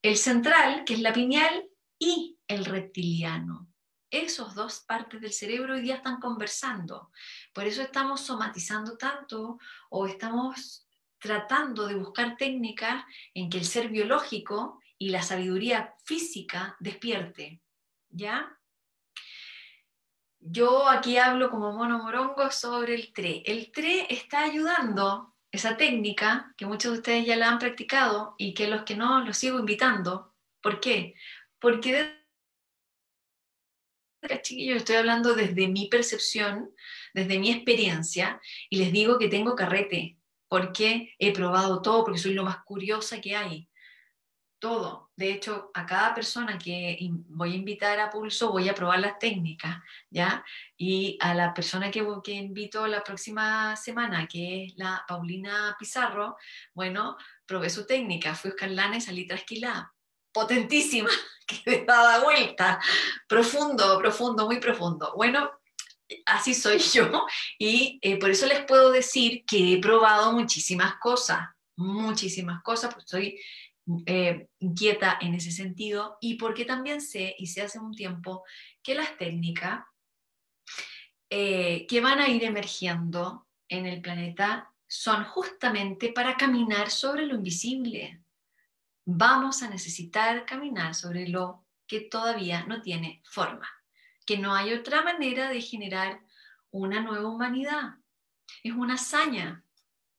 El 0.00 0.16
central, 0.16 0.84
que 0.86 0.94
es 0.94 1.00
la 1.00 1.12
pineal, 1.12 1.68
y 1.98 2.38
el 2.48 2.64
reptiliano. 2.64 3.68
Esos 4.10 4.54
dos 4.54 4.80
partes 4.88 5.20
del 5.20 5.34
cerebro 5.34 5.74
hoy 5.74 5.82
día 5.82 5.96
están 5.96 6.20
conversando. 6.20 7.12
Por 7.52 7.66
eso 7.66 7.82
estamos 7.82 8.22
somatizando 8.22 8.96
tanto 8.96 9.58
o 9.90 10.06
estamos 10.06 10.88
tratando 11.18 11.86
de 11.86 11.96
buscar 11.96 12.38
técnicas 12.38 13.04
en 13.34 13.50
que 13.50 13.58
el 13.58 13.66
ser 13.66 13.90
biológico 13.90 14.80
y 14.96 15.10
la 15.10 15.22
sabiduría 15.22 15.94
física 16.06 16.76
despierte. 16.80 17.60
¿Ya? 18.08 18.58
Yo 20.40 20.88
aquí 20.88 21.18
hablo 21.18 21.50
como 21.50 21.72
mono 21.72 21.98
morongo 21.98 22.50
sobre 22.50 22.94
el 22.94 23.12
TRE. 23.12 23.42
El 23.44 23.70
TRE 23.70 24.06
está 24.12 24.42
ayudando 24.42 25.36
esa 25.52 25.76
técnica 25.76 26.54
que 26.56 26.66
muchos 26.66 26.92
de 26.92 26.98
ustedes 26.98 27.26
ya 27.26 27.36
la 27.36 27.48
han 27.48 27.58
practicado 27.58 28.34
y 28.38 28.54
que 28.54 28.66
los 28.66 28.84
que 28.84 28.96
no 28.96 29.20
los 29.20 29.36
sigo 29.36 29.58
invitando. 29.58 30.34
¿Por 30.62 30.80
qué? 30.80 31.14
Porque 31.58 32.20
chiquillos, 34.42 34.78
estoy 34.78 34.96
hablando 34.96 35.34
desde 35.34 35.68
mi 35.68 35.88
percepción, 35.88 36.74
desde 37.14 37.38
mi 37.38 37.50
experiencia, 37.50 38.40
y 38.68 38.78
les 38.78 38.92
digo 38.92 39.18
que 39.18 39.28
tengo 39.28 39.56
carrete, 39.56 40.18
porque 40.48 41.14
he 41.18 41.32
probado 41.32 41.80
todo, 41.82 42.04
porque 42.04 42.18
soy 42.18 42.34
lo 42.34 42.44
más 42.44 42.62
curiosa 42.64 43.20
que 43.20 43.36
hay 43.36 43.68
todo. 44.58 45.09
De 45.20 45.32
hecho, 45.32 45.70
a 45.74 45.84
cada 45.84 46.14
persona 46.14 46.56
que 46.56 46.98
voy 47.28 47.52
a 47.52 47.56
invitar 47.56 48.00
a 48.00 48.08
pulso 48.08 48.52
voy 48.52 48.70
a 48.70 48.74
probar 48.74 49.00
las 49.00 49.18
técnicas, 49.18 49.76
¿ya? 50.08 50.42
Y 50.78 51.18
a 51.20 51.34
la 51.34 51.52
persona 51.52 51.90
que, 51.90 52.02
invito 52.32 52.86
la 52.86 53.04
próxima 53.04 53.76
semana, 53.76 54.26
que 54.26 54.64
es 54.64 54.72
la 54.78 55.04
Paulina 55.06 55.76
Pizarro, 55.78 56.38
bueno, 56.72 57.18
probé 57.44 57.68
su 57.68 57.84
técnica, 57.84 58.34
fui 58.34 58.48
a 58.48 58.54
escalana 58.54 58.96
y 58.96 59.02
salí 59.02 59.26
trasquilada. 59.26 59.92
Potentísima, 60.32 61.10
que 61.46 61.84
daba 61.86 62.20
vuelta. 62.20 62.80
Profundo, 63.28 63.98
profundo, 63.98 64.46
muy 64.46 64.58
profundo. 64.58 65.12
Bueno, 65.16 65.50
así 66.24 66.54
soy 66.54 66.78
yo 66.94 67.26
y 67.58 67.98
eh, 68.00 68.18
por 68.18 68.30
eso 68.30 68.46
les 68.46 68.64
puedo 68.64 68.90
decir 68.90 69.44
que 69.44 69.74
he 69.74 69.80
probado 69.82 70.32
muchísimas 70.32 70.94
cosas, 70.94 71.40
muchísimas 71.76 72.62
cosas, 72.62 72.94
pues 72.94 73.04
soy 73.06 73.38
eh, 74.06 74.48
inquieta 74.58 75.18
en 75.20 75.34
ese 75.34 75.50
sentido 75.50 76.18
y 76.20 76.34
porque 76.34 76.64
también 76.64 77.00
sé, 77.00 77.34
y 77.38 77.46
sé 77.46 77.62
hace 77.62 77.78
un 77.78 77.92
tiempo, 77.92 78.44
que 78.82 78.94
las 78.94 79.16
técnicas 79.16 79.84
eh, 81.28 81.86
que 81.86 82.00
van 82.00 82.18
a 82.18 82.28
ir 82.28 82.44
emergiendo 82.44 83.46
en 83.68 83.86
el 83.86 84.00
planeta 84.00 84.72
son 84.88 85.24
justamente 85.24 86.12
para 86.12 86.36
caminar 86.36 86.90
sobre 86.90 87.26
lo 87.26 87.36
invisible. 87.36 88.22
Vamos 89.04 89.62
a 89.62 89.70
necesitar 89.70 90.44
caminar 90.44 90.94
sobre 90.94 91.28
lo 91.28 91.64
que 91.86 92.00
todavía 92.00 92.64
no 92.66 92.82
tiene 92.82 93.22
forma, 93.24 93.68
que 94.26 94.38
no 94.38 94.54
hay 94.54 94.72
otra 94.72 95.02
manera 95.02 95.48
de 95.48 95.60
generar 95.60 96.20
una 96.70 97.00
nueva 97.00 97.28
humanidad. 97.28 97.94
Es 98.62 98.72
una 98.72 98.94
hazaña, 98.94 99.64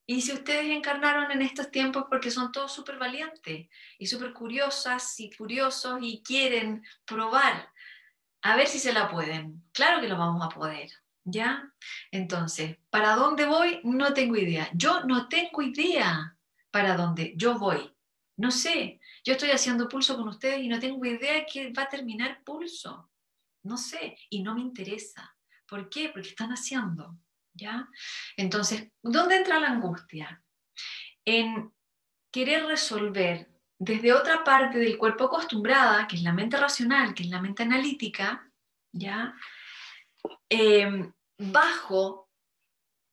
y 0.05 0.21
si 0.21 0.33
ustedes 0.33 0.65
encarnaron 0.65 1.31
en 1.31 1.41
estos 1.41 1.71
tiempos 1.71 2.05
porque 2.09 2.31
son 2.31 2.51
todos 2.51 2.73
súper 2.73 2.97
valientes 2.97 3.67
y 3.97 4.05
súper 4.07 4.33
curiosas 4.33 5.19
y 5.19 5.31
curiosos 5.31 5.99
y 6.01 6.21
quieren 6.23 6.83
probar, 7.05 7.69
a 8.41 8.55
ver 8.55 8.67
si 8.67 8.79
se 8.79 8.93
la 8.93 9.09
pueden. 9.09 9.63
Claro 9.71 10.01
que 10.01 10.07
lo 10.07 10.17
vamos 10.17 10.43
a 10.43 10.49
poder, 10.49 10.89
¿ya? 11.23 11.71
Entonces, 12.11 12.77
¿para 12.89 13.15
dónde 13.15 13.45
voy? 13.45 13.79
No 13.83 14.13
tengo 14.13 14.35
idea. 14.35 14.69
Yo 14.73 15.03
no 15.03 15.29
tengo 15.29 15.61
idea 15.61 16.35
para 16.71 16.95
dónde 16.95 17.33
yo 17.35 17.57
voy. 17.57 17.95
No 18.37 18.49
sé. 18.49 18.99
Yo 19.23 19.33
estoy 19.33 19.51
haciendo 19.51 19.87
pulso 19.87 20.17
con 20.17 20.27
ustedes 20.27 20.61
y 20.61 20.67
no 20.67 20.79
tengo 20.79 21.05
idea 21.05 21.33
de 21.33 21.45
que 21.45 21.71
va 21.71 21.83
a 21.83 21.89
terminar 21.89 22.43
pulso. 22.43 23.11
No 23.63 23.77
sé, 23.77 24.17
y 24.29 24.41
no 24.41 24.55
me 24.55 24.61
interesa. 24.61 25.35
¿Por 25.67 25.87
qué? 25.89 26.09
Porque 26.09 26.29
están 26.29 26.49
haciendo, 26.49 27.15
¿ya? 27.53 27.87
Entonces, 28.37 28.89
¿dónde 29.01 29.35
entra 29.35 29.59
la 29.59 29.69
angustia? 29.69 30.43
En 31.25 31.73
querer 32.31 32.65
resolver 32.65 33.49
desde 33.77 34.13
otra 34.13 34.43
parte 34.43 34.77
del 34.77 34.97
cuerpo 34.97 35.25
acostumbrada, 35.25 36.07
que 36.07 36.15
es 36.15 36.21
la 36.21 36.33
mente 36.33 36.57
racional, 36.57 37.13
que 37.13 37.23
es 37.23 37.29
la 37.29 37.41
mente 37.41 37.63
analítica, 37.63 38.47
¿ya? 38.91 39.35
Em, 40.47 41.11
bajo 41.37 42.29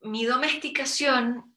mi 0.03 0.24
domesticación, 0.24 1.57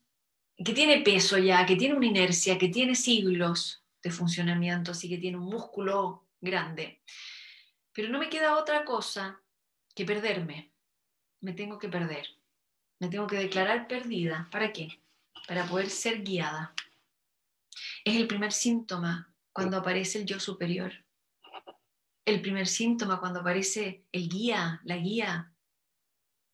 que 0.63 0.73
tiene 0.73 1.01
peso 1.01 1.37
ya, 1.37 1.65
que 1.65 1.75
tiene 1.75 1.95
una 1.95 2.05
inercia, 2.05 2.57
que 2.57 2.69
tiene 2.69 2.95
siglos 2.95 3.83
de 4.01 4.11
funcionamiento, 4.11 4.91
así 4.91 5.09
que 5.09 5.17
tiene 5.17 5.37
un 5.37 5.45
músculo 5.45 6.27
grande. 6.39 7.01
Pero 7.93 8.09
no 8.09 8.19
me 8.19 8.29
queda 8.29 8.57
otra 8.57 8.85
cosa 8.85 9.41
que 9.93 10.05
perderme. 10.05 10.71
Me 11.41 11.53
tengo 11.53 11.77
que 11.77 11.89
perder. 11.89 12.27
Me 13.01 13.09
tengo 13.09 13.25
que 13.25 13.37
declarar 13.37 13.87
perdida. 13.87 14.47
¿Para 14.51 14.71
qué? 14.71 15.01
Para 15.47 15.65
poder 15.65 15.89
ser 15.89 16.23
guiada. 16.23 16.71
Es 18.05 18.15
el 18.15 18.27
primer 18.27 18.51
síntoma 18.51 19.33
cuando 19.51 19.77
aparece 19.77 20.19
el 20.19 20.27
yo 20.27 20.39
superior. 20.39 20.93
El 22.25 22.43
primer 22.43 22.67
síntoma 22.67 23.19
cuando 23.19 23.39
aparece 23.39 24.05
el 24.11 24.29
guía, 24.29 24.81
la 24.83 24.97
guía, 24.97 25.51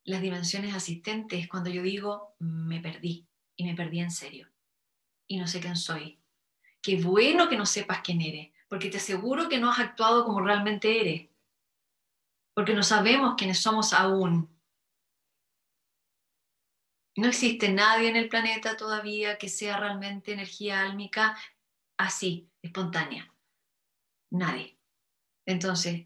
las 0.06 0.22
dimensiones 0.22 0.74
asistentes, 0.74 1.50
cuando 1.50 1.70
yo 1.70 1.84
digo, 1.84 2.38
me 2.40 2.80
perdí 2.80 3.28
y 3.58 3.66
me 3.66 3.76
perdí 3.76 4.00
en 4.00 4.12
serio 4.12 4.48
y 5.28 5.38
no 5.38 5.48
sé 5.48 5.60
quién 5.60 5.76
soy. 5.76 6.18
Qué 6.82 6.96
bueno 6.96 7.50
que 7.50 7.58
no 7.58 7.66
sepas 7.66 8.00
quién 8.00 8.22
eres, 8.22 8.54
porque 8.70 8.90
te 8.90 8.98
aseguro 8.98 9.50
que 9.50 9.60
no 9.60 9.70
has 9.70 9.80
actuado 9.80 10.24
como 10.24 10.40
realmente 10.40 11.02
eres, 11.02 11.30
porque 12.54 12.74
no 12.74 12.84
sabemos 12.84 13.36
quiénes 13.38 13.60
somos 13.60 13.92
aún. 13.92 14.57
No 17.18 17.30
existe 17.30 17.70
nadie 17.70 18.10
en 18.10 18.16
el 18.16 18.30
planeta 18.30 18.78
todavía 18.78 19.40
que 19.40 19.50
sea 19.50 19.80
realmente 19.80 20.34
energía 20.34 20.84
álmica 20.84 21.36
así, 21.98 22.52
espontánea. 22.62 23.34
Nadie. 24.30 24.78
Entonces, 25.44 26.06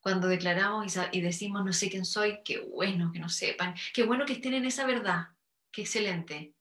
cuando 0.00 0.26
declaramos 0.26 0.92
y 1.12 1.20
decimos 1.20 1.64
no 1.64 1.72
sé 1.72 1.88
quién 1.88 2.04
soy, 2.04 2.40
qué 2.44 2.58
bueno 2.58 3.12
que 3.12 3.20
no 3.20 3.28
sepan, 3.28 3.76
qué 3.94 4.02
bueno 4.02 4.26
que 4.26 4.32
estén 4.32 4.54
en 4.54 4.64
esa 4.64 4.86
verdad, 4.86 5.28
qué 5.70 5.82
excelente. 5.82 6.56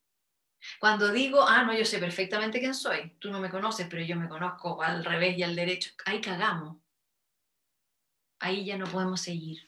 Cuando 0.79 1.11
digo, 1.11 1.41
ah, 1.47 1.63
no, 1.63 1.75
yo 1.75 1.83
sé 1.83 1.97
perfectamente 1.97 2.59
quién 2.59 2.75
soy, 2.75 3.15
tú 3.17 3.31
no 3.31 3.39
me 3.39 3.49
conoces, 3.49 3.87
pero 3.89 4.03
yo 4.03 4.15
me 4.17 4.29
conozco 4.29 4.83
al 4.83 5.03
revés 5.03 5.35
y 5.35 5.41
al 5.41 5.55
derecho, 5.55 5.89
ahí 6.05 6.21
cagamos. 6.21 6.77
Ahí 8.39 8.65
ya 8.65 8.77
no 8.77 8.85
podemos 8.85 9.19
seguir. 9.19 9.67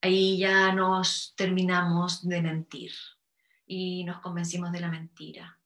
Ahí 0.00 0.36
ya 0.36 0.72
nos 0.72 1.34
terminamos 1.36 2.26
de 2.26 2.42
mentir 2.42 2.92
y 3.66 4.04
nos 4.04 4.20
convencimos 4.20 4.72
de 4.72 4.80
la 4.80 4.88
mentira. 4.88 5.58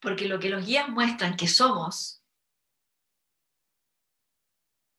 Porque 0.00 0.28
lo 0.28 0.38
que 0.38 0.48
los 0.48 0.64
guías 0.64 0.88
muestran 0.88 1.36
que 1.36 1.48
somos, 1.48 2.22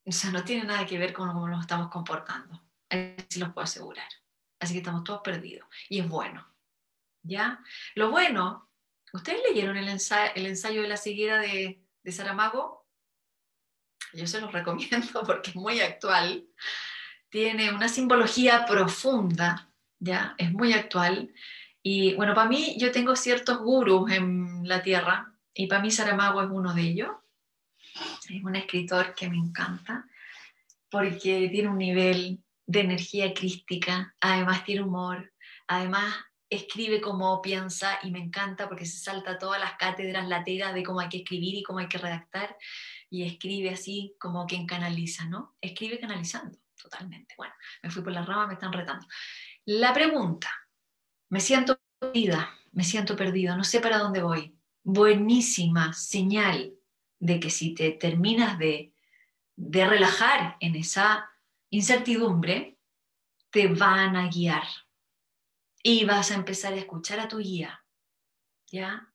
o 0.05 0.11
sea, 0.11 0.31
no 0.31 0.43
tiene 0.43 0.65
nada 0.65 0.85
que 0.85 0.97
ver 0.97 1.13
con 1.13 1.29
cómo 1.29 1.47
nos 1.47 1.61
estamos 1.61 1.89
comportando. 1.89 2.61
Así 2.89 3.39
los 3.39 3.53
puedo 3.53 3.63
asegurar. 3.63 4.07
Así 4.59 4.73
que 4.73 4.79
estamos 4.79 5.03
todos 5.03 5.21
perdidos. 5.21 5.69
Y 5.87 5.99
es 5.99 6.09
bueno. 6.09 6.45
¿Ya? 7.23 7.63
Lo 7.95 8.11
bueno, 8.11 8.69
¿ustedes 9.13 9.41
leyeron 9.47 9.77
el 9.77 9.87
ensayo, 9.87 10.31
el 10.35 10.47
ensayo 10.47 10.81
de 10.81 10.87
la 10.87 10.97
ceguera 10.97 11.37
de, 11.37 11.81
de 12.03 12.11
Saramago? 12.11 12.87
Yo 14.13 14.27
se 14.27 14.41
los 14.41 14.51
recomiendo 14.53 15.23
porque 15.23 15.51
es 15.51 15.55
muy 15.55 15.79
actual. 15.79 16.45
Tiene 17.29 17.71
una 17.71 17.87
simbología 17.87 18.65
profunda 18.65 19.68
¿ya? 19.99 20.35
Es 20.37 20.51
muy 20.51 20.73
actual. 20.73 21.33
Y 21.81 22.15
bueno, 22.15 22.33
para 22.33 22.49
mí 22.49 22.75
yo 22.77 22.91
tengo 22.91 23.15
ciertos 23.15 23.59
gurús 23.59 24.11
en 24.11 24.67
la 24.67 24.81
tierra 24.81 25.33
y 25.53 25.67
para 25.67 25.81
mí 25.81 25.91
Saramago 25.91 26.41
es 26.41 26.49
uno 26.51 26.73
de 26.73 26.81
ellos. 26.81 27.09
Es 28.29 28.43
un 28.43 28.55
escritor 28.55 29.13
que 29.15 29.29
me 29.29 29.37
encanta 29.37 30.05
porque 30.89 31.49
tiene 31.51 31.69
un 31.69 31.77
nivel 31.77 32.43
de 32.65 32.81
energía 32.81 33.33
crística, 33.33 34.15
además 34.19 34.63
tiene 34.63 34.83
humor, 34.83 35.33
además 35.67 36.13
escribe 36.49 36.99
como 36.99 37.41
piensa 37.41 37.99
y 38.03 38.11
me 38.11 38.19
encanta 38.19 38.67
porque 38.67 38.85
se 38.85 38.97
salta 38.97 39.37
todas 39.37 39.59
las 39.59 39.73
cátedras 39.73 40.27
lateras 40.27 40.73
de 40.73 40.83
cómo 40.83 40.99
hay 40.99 41.09
que 41.09 41.17
escribir 41.17 41.55
y 41.55 41.63
cómo 41.63 41.79
hay 41.79 41.87
que 41.87 41.99
redactar 41.99 42.55
y 43.09 43.23
escribe 43.23 43.69
así 43.71 44.15
como 44.19 44.45
quien 44.45 44.65
canaliza, 44.65 45.25
¿no? 45.25 45.55
Escribe 45.61 45.99
canalizando, 45.99 46.57
totalmente. 46.81 47.35
Bueno, 47.37 47.53
me 47.83 47.91
fui 47.91 48.01
por 48.01 48.11
la 48.11 48.23
rama, 48.23 48.47
me 48.47 48.53
están 48.53 48.73
retando. 48.73 49.05
La 49.71 49.93
pregunta, 49.93 50.49
me 51.29 51.39
siento 51.39 51.79
perdida, 51.99 52.57
me 52.71 52.83
siento 52.83 53.15
perdido, 53.15 53.55
no 53.55 53.63
sé 53.63 53.79
para 53.79 53.99
dónde 53.99 54.23
voy. 54.23 54.57
Buenísima 54.81 55.93
señal 55.93 56.73
de 57.19 57.39
que 57.39 57.51
si 57.51 57.75
te 57.75 57.91
terminas 57.91 58.57
de, 58.57 58.95
de 59.55 59.87
relajar 59.87 60.57
en 60.59 60.75
esa 60.75 61.29
incertidumbre, 61.69 62.79
te 63.51 63.67
van 63.67 64.15
a 64.15 64.27
guiar 64.27 64.63
y 65.83 66.03
vas 66.03 66.31
a 66.31 66.35
empezar 66.35 66.73
a 66.73 66.77
escuchar 66.77 67.19
a 67.19 67.27
tu 67.27 67.37
guía. 67.37 67.85
¿Ya? 68.71 69.08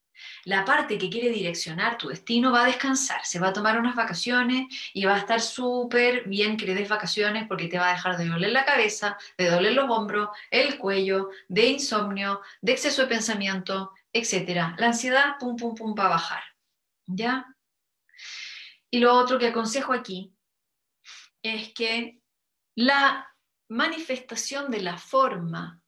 La 0.44 0.64
parte 0.64 0.98
que 0.98 1.10
quiere 1.10 1.30
direccionar 1.30 1.98
tu 1.98 2.08
destino 2.08 2.52
va 2.52 2.64
a 2.64 2.66
descansar, 2.66 3.24
se 3.24 3.38
va 3.38 3.48
a 3.48 3.52
tomar 3.52 3.78
unas 3.78 3.96
vacaciones 3.96 4.66
y 4.92 5.04
va 5.04 5.14
a 5.14 5.18
estar 5.18 5.40
súper 5.40 6.28
bien 6.28 6.56
que 6.56 6.66
le 6.66 6.74
des 6.74 6.88
vacaciones 6.88 7.46
porque 7.48 7.68
te 7.68 7.78
va 7.78 7.88
a 7.88 7.92
dejar 7.92 8.16
de 8.16 8.28
doler 8.28 8.52
la 8.52 8.64
cabeza, 8.64 9.16
de 9.38 9.50
doler 9.50 9.72
los 9.72 9.90
hombros, 9.90 10.28
el 10.50 10.78
cuello, 10.78 11.30
de 11.48 11.66
insomnio, 11.66 12.40
de 12.60 12.72
exceso 12.72 13.02
de 13.02 13.08
pensamiento, 13.08 13.92
etc. 14.12 14.74
La 14.78 14.86
ansiedad, 14.86 15.36
pum, 15.38 15.56
pum, 15.56 15.74
pum, 15.74 15.94
va 15.98 16.06
a 16.06 16.10
bajar. 16.10 16.42
¿Ya? 17.06 17.46
Y 18.90 18.98
lo 18.98 19.14
otro 19.14 19.38
que 19.38 19.48
aconsejo 19.48 19.92
aquí 19.92 20.32
es 21.42 21.72
que 21.74 22.20
la 22.76 23.34
manifestación 23.68 24.70
de 24.70 24.80
la 24.80 24.96
forma 24.96 25.82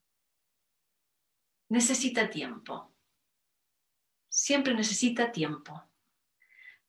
necesita 1.69 2.31
tiempo 2.31 2.96
siempre 4.37 4.75
necesita 4.75 5.33
tiempo, 5.33 5.83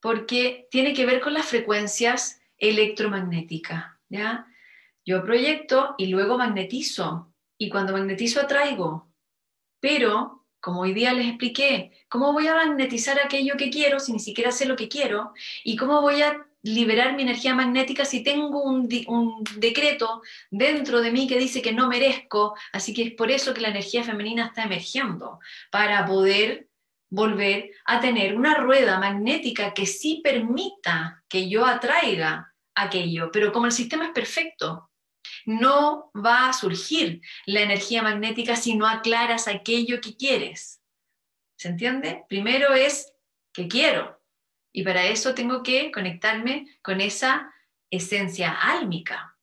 porque 0.01 0.67
tiene 0.69 0.93
que 0.93 1.05
ver 1.05 1.21
con 1.21 1.33
las 1.33 1.45
frecuencias 1.45 2.41
electromagnéticas, 2.57 3.85
¿ya? 4.09 4.47
Yo 5.05 5.23
proyecto 5.23 5.95
y 5.97 6.07
luego 6.07 6.37
magnetizo, 6.37 7.33
y 7.57 7.69
cuando 7.69 7.93
magnetizo 7.93 8.41
atraigo, 8.41 9.09
pero, 9.79 10.45
como 10.59 10.81
hoy 10.81 10.93
día 10.93 11.13
les 11.13 11.27
expliqué, 11.27 11.93
¿cómo 12.09 12.33
voy 12.33 12.47
a 12.47 12.55
magnetizar 12.55 13.17
aquello 13.17 13.55
que 13.55 13.69
quiero 13.69 14.01
si 14.01 14.11
ni 14.11 14.19
siquiera 14.19 14.51
sé 14.51 14.65
lo 14.65 14.75
que 14.75 14.89
quiero? 14.89 15.33
¿Y 15.63 15.77
cómo 15.77 16.01
voy 16.01 16.21
a 16.23 16.45
liberar 16.63 17.15
mi 17.15 17.21
energía 17.21 17.55
magnética 17.55 18.03
si 18.03 18.23
tengo 18.23 18.61
un, 18.61 18.89
un, 19.07 19.43
decreto 19.55 20.21
dentro 20.51 20.99
de 20.99 21.11
mí 21.11 21.27
que 21.27 21.39
dice 21.39 21.61
que 21.61 21.71
no 21.71 21.87
merezco? 21.87 22.55
Así 22.73 22.93
que 22.93 23.03
es 23.03 23.13
por 23.13 23.31
eso 23.31 23.53
que 23.53 23.61
la 23.61 23.69
energía 23.69 24.03
femenina 24.03 24.47
está 24.47 24.63
emergiendo, 24.63 25.39
para 25.71 26.05
poder 26.05 26.66
volver 27.09 27.71
a 27.85 27.99
tener 27.99 28.35
una 28.35 28.55
rueda 28.55 28.99
magnética 28.99 29.73
que 29.73 29.85
sí 29.85 30.21
permita 30.23 31.23
que 31.29 31.49
yo 31.49 31.65
atraiga 31.65 32.53
aquello, 32.75 33.31
pero 33.31 33.51
como 33.51 33.65
el 33.65 33.71
sistema 33.71 34.05
es 34.05 34.11
perfecto, 34.11 34.91
no 35.45 36.11
va 36.13 36.49
a 36.49 36.53
surgir 36.53 37.21
la 37.45 37.61
energía 37.61 38.03
magnética 38.03 38.55
si 38.55 38.75
no 38.75 38.87
aclaras 38.87 39.47
aquello 39.47 40.01
que 40.01 40.15
quieres. 40.15 40.81
¿Se 41.57 41.69
entiende? 41.69 42.25
Primero 42.27 42.73
es 42.73 43.13
que 43.53 43.67
quiero 43.67 44.21
y 44.71 44.83
para 44.83 45.05
eso 45.05 45.33
tengo 45.33 45.63
que 45.63 45.91
conectarme 45.91 46.67
con 46.81 47.01
esa 47.01 47.51
esencia 47.89 48.51
álmica. 48.51 49.36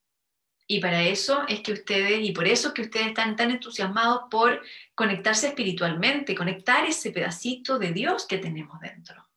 Y 0.67 0.81
para 0.81 1.03
eso 1.03 1.45
es 1.47 1.61
que 1.61 1.73
ustedes, 1.73 2.27
y 2.27 2.33
por 2.33 2.47
eso 2.47 2.69
es 2.69 2.75
que 2.75 2.83
ustedes 2.83 3.09
están 3.09 3.37
tan 3.37 3.51
entusiasmados 3.51 4.23
por 4.31 4.63
conectarse 4.95 5.49
espiritualmente, 5.49 6.35
conectar 6.35 6.87
ese 6.87 7.11
pedacito 7.11 7.79
de 7.79 7.93
Dios 7.93 8.27
que 8.27 8.39
tenemos 8.39 8.81
dentro. 8.81 9.29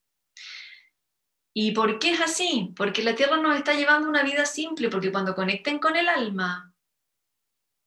¿Y 1.53 1.71
por 1.71 1.99
qué 1.99 2.11
es 2.11 2.21
así? 2.21 2.71
Porque 2.75 3.03
la 3.03 3.15
Tierra 3.15 3.37
nos 3.37 3.57
está 3.57 3.73
llevando 3.73 4.07
una 4.07 4.23
vida 4.23 4.45
simple, 4.45 4.89
porque 4.89 5.11
cuando 5.11 5.35
conecten 5.35 5.79
con 5.79 5.97
el 5.97 6.07
alma, 6.07 6.73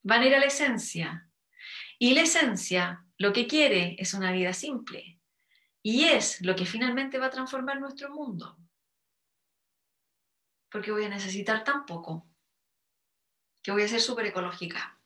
van 0.02 0.22
a 0.22 0.26
ir 0.26 0.34
a 0.34 0.40
la 0.40 0.46
esencia. 0.46 1.30
Y 1.98 2.14
la 2.14 2.22
esencia 2.22 3.06
lo 3.16 3.32
que 3.32 3.46
quiere 3.46 3.96
es 3.98 4.12
una 4.12 4.32
vida 4.32 4.52
simple. 4.52 5.18
Y 5.82 6.04
es 6.04 6.42
lo 6.42 6.56
que 6.56 6.66
finalmente 6.66 7.18
va 7.18 7.26
a 7.26 7.30
transformar 7.30 7.80
nuestro 7.80 8.10
mundo. 8.10 8.58
Porque 10.70 10.92
voy 10.92 11.04
a 11.04 11.08
necesitar 11.08 11.64
tan 11.64 11.86
poco 11.86 12.29
que 13.62 13.72
voy 13.72 13.82
a 13.82 13.88
ser 13.88 14.00
súper 14.00 14.26
ecológica, 14.26 14.98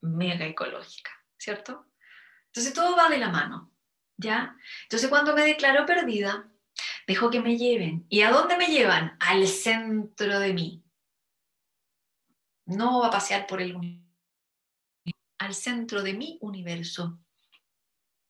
mega 0.00 0.46
ecológica, 0.46 1.10
¿cierto? 1.38 1.86
Entonces 2.46 2.72
todo 2.72 2.96
va 2.96 3.08
de 3.08 3.18
la 3.18 3.30
mano, 3.30 3.72
¿ya? 4.16 4.56
Entonces 4.82 5.08
cuando 5.08 5.34
me 5.34 5.42
declaro 5.42 5.86
perdida, 5.86 6.50
Dejo 7.06 7.30
que 7.30 7.40
me 7.40 7.56
lleven. 7.56 8.06
¿Y 8.08 8.22
a 8.22 8.30
dónde 8.30 8.56
me 8.56 8.66
llevan? 8.66 9.16
Al 9.20 9.46
centro 9.46 10.38
de 10.38 10.52
mí. 10.54 10.82
No 12.66 13.00
va 13.00 13.08
a 13.08 13.10
pasear 13.10 13.46
por 13.46 13.60
el 13.60 13.76
universo. 13.76 14.04
Al 15.38 15.54
centro 15.54 16.02
de 16.02 16.14
mi 16.14 16.38
universo. 16.40 17.18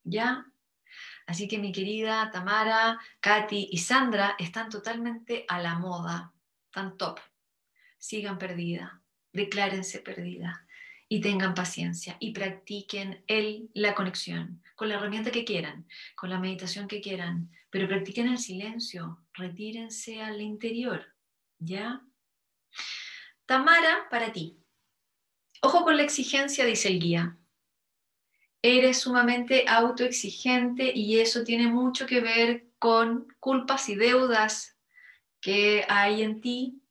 ¿Ya? 0.03 0.47
Así 1.27 1.47
que 1.47 1.59
mi 1.59 1.73
querida 1.73 2.31
Tamara, 2.31 2.99
Katy 3.21 3.69
y 3.71 3.79
Sandra 3.79 4.35
están 4.39 4.69
totalmente 4.69 5.45
a 5.49 5.61
la 5.61 5.79
moda. 5.79 6.33
Están 6.67 6.97
top. 6.97 7.21
Sigan 7.99 8.39
perdida. 8.39 9.04
Declárense 9.35 9.99
perdida. 9.99 10.67
Y 11.07 11.21
tengan 11.21 11.53
paciencia 11.53 12.17
y 12.19 12.33
practiquen 12.33 13.23
el, 13.27 13.69
la 13.75 13.95
conexión 13.95 14.63
con 14.75 14.89
la 14.89 14.95
herramienta 14.95 15.31
que 15.31 15.45
quieran, 15.45 15.87
con 16.17 16.31
la 16.31 16.41
meditación 16.41 16.89
que 16.89 17.03
quieran, 17.03 17.51
pero 17.69 17.87
practiquen 17.87 18.29
el 18.29 18.39
silencio, 18.39 19.23
retírense 19.35 20.23
al 20.23 20.41
interior, 20.41 21.15
¿ya? 21.59 22.01
Tamara, 23.47 24.09
para 24.11 24.33
ti. 24.33 24.59
Ojo 25.61 25.85
con 25.85 25.97
la 25.97 26.03
exigencia, 26.03 26.65
dice 26.65 26.89
el 26.89 27.01
guía. 27.01 27.37
Eres 28.63 29.01
sumamente 29.01 29.67
autoexigente 29.69 30.91
y 30.95 31.21
eso 31.21 31.45
tiene 31.45 31.69
mucho 31.69 32.07
que 32.07 32.21
ver 32.21 32.69
con 32.79 33.29
culpas 33.41 33.89
y 33.91 33.95
deudas 33.95 34.79
que 35.41 35.85
hay 35.89 36.23
en 36.23 36.41
ti. 36.41 36.84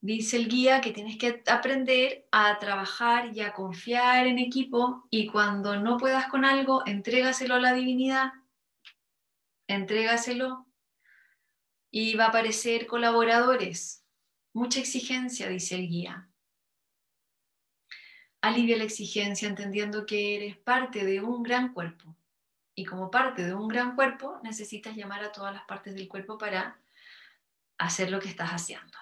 Dice 0.00 0.36
el 0.36 0.48
guía 0.48 0.80
que 0.80 0.92
tienes 0.92 1.18
que 1.18 1.42
aprender 1.46 2.28
a 2.30 2.58
trabajar 2.58 3.34
y 3.34 3.40
a 3.40 3.52
confiar 3.52 4.26
en 4.26 4.38
equipo 4.38 5.06
y 5.10 5.26
cuando 5.26 5.76
no 5.76 5.96
puedas 5.96 6.26
con 6.28 6.44
algo, 6.44 6.86
entrégaselo 6.86 7.54
a 7.54 7.60
la 7.60 7.72
divinidad, 7.72 8.32
entrégaselo 9.66 10.66
y 11.90 12.14
va 12.14 12.26
a 12.26 12.28
aparecer 12.28 12.86
colaboradores 12.86 14.06
Mucha 14.56 14.80
exigencia, 14.80 15.50
dice 15.50 15.74
el 15.74 15.86
guía. 15.86 16.30
Alivia 18.40 18.78
la 18.78 18.84
exigencia 18.84 19.46
entendiendo 19.46 20.06
que 20.06 20.34
eres 20.34 20.56
parte 20.56 21.04
de 21.04 21.20
un 21.20 21.42
gran 21.42 21.74
cuerpo. 21.74 22.16
Y 22.74 22.86
como 22.86 23.10
parte 23.10 23.44
de 23.44 23.52
un 23.52 23.68
gran 23.68 23.94
cuerpo, 23.94 24.40
necesitas 24.42 24.96
llamar 24.96 25.22
a 25.22 25.30
todas 25.30 25.52
las 25.52 25.64
partes 25.64 25.94
del 25.94 26.08
cuerpo 26.08 26.38
para 26.38 26.80
hacer 27.76 28.10
lo 28.10 28.18
que 28.18 28.30
estás 28.30 28.48
haciendo. 28.48 28.96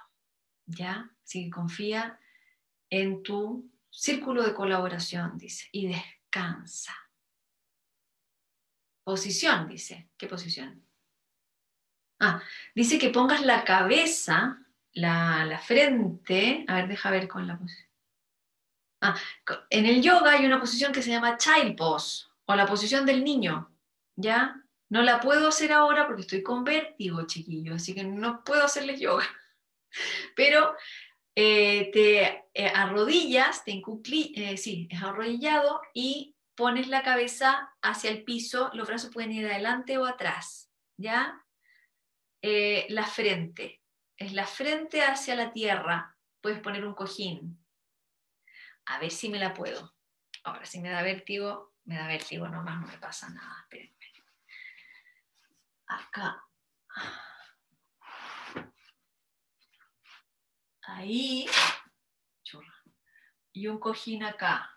¿Ya? 0.66 1.10
Así 1.22 1.44
que 1.44 1.50
confía 1.50 2.18
en 2.90 3.22
tu 3.22 3.70
círculo 3.90 4.42
de 4.42 4.54
colaboración, 4.54 5.38
dice, 5.38 5.68
y 5.72 5.88
descansa. 5.88 6.94
Posición, 9.04 9.68
dice. 9.68 10.08
¿Qué 10.16 10.26
posición? 10.26 10.84
Ah, 12.20 12.42
dice 12.74 12.98
que 12.98 13.10
pongas 13.10 13.42
la 13.42 13.64
cabeza 13.64 14.64
la, 14.94 15.60
frente, 15.62 16.64
a 16.68 16.76
ver, 16.76 16.88
deja 16.88 17.10
ver 17.10 17.28
con 17.28 17.46
la 17.46 17.58
posición. 17.58 17.88
Ah, 19.02 19.16
en 19.68 19.86
el 19.86 20.02
yoga 20.02 20.32
hay 20.32 20.46
una 20.46 20.60
posición 20.60 20.92
que 20.92 21.02
se 21.02 21.10
llama 21.10 21.36
child 21.36 21.76
pose 21.76 22.26
o 22.46 22.54
la 22.54 22.66
posición 22.66 23.04
del 23.04 23.24
niño, 23.24 23.70
¿ya? 24.16 24.62
No 24.88 25.02
la 25.02 25.20
puedo 25.20 25.48
hacer 25.48 25.72
ahora 25.72 26.06
porque 26.06 26.22
estoy 26.22 26.42
con 26.42 26.64
vértigo, 26.64 27.26
chiquillo, 27.26 27.74
así 27.74 27.94
que 27.94 28.04
no 28.04 28.44
puedo 28.44 28.64
hacerles 28.64 29.00
yoga. 29.00 29.26
Pero 30.36 30.74
eh, 31.36 31.90
te 31.92 32.44
eh, 32.54 32.72
arrodillas, 32.74 33.64
te 33.64 33.72
encucli, 33.72 34.32
eh, 34.36 34.56
sí, 34.56 34.88
es 34.90 35.02
arrodillado 35.02 35.80
y 35.92 36.36
pones 36.54 36.88
la 36.88 37.02
cabeza 37.02 37.74
hacia 37.82 38.10
el 38.10 38.22
piso, 38.22 38.70
los 38.74 38.86
brazos 38.86 39.12
pueden 39.12 39.32
ir 39.32 39.46
adelante 39.46 39.98
o 39.98 40.06
atrás, 40.06 40.70
¿ya? 40.96 41.40
la 42.88 43.06
frente, 43.06 43.80
es 44.18 44.34
la 44.34 44.46
frente 44.46 45.02
hacia 45.02 45.34
la 45.34 45.50
tierra. 45.50 46.14
Puedes 46.42 46.60
poner 46.60 46.84
un 46.84 46.92
cojín. 46.92 47.58
A 48.84 48.98
ver 48.98 49.10
si 49.10 49.30
me 49.30 49.38
la 49.38 49.54
puedo. 49.54 49.94
Ahora, 50.42 50.66
si 50.66 50.78
me 50.80 50.90
da 50.90 51.00
vértigo, 51.00 51.72
me 51.84 51.96
da 51.96 52.06
vértigo 52.06 52.46
nomás, 52.46 52.82
no 52.82 52.86
me 52.86 52.98
pasa 52.98 53.30
nada. 53.30 53.62
Espérenme. 53.62 53.96
Acá. 55.86 56.44
Ahí. 60.86 61.46
Y 63.52 63.68
un 63.68 63.78
cojín 63.78 64.24
acá. 64.24 64.70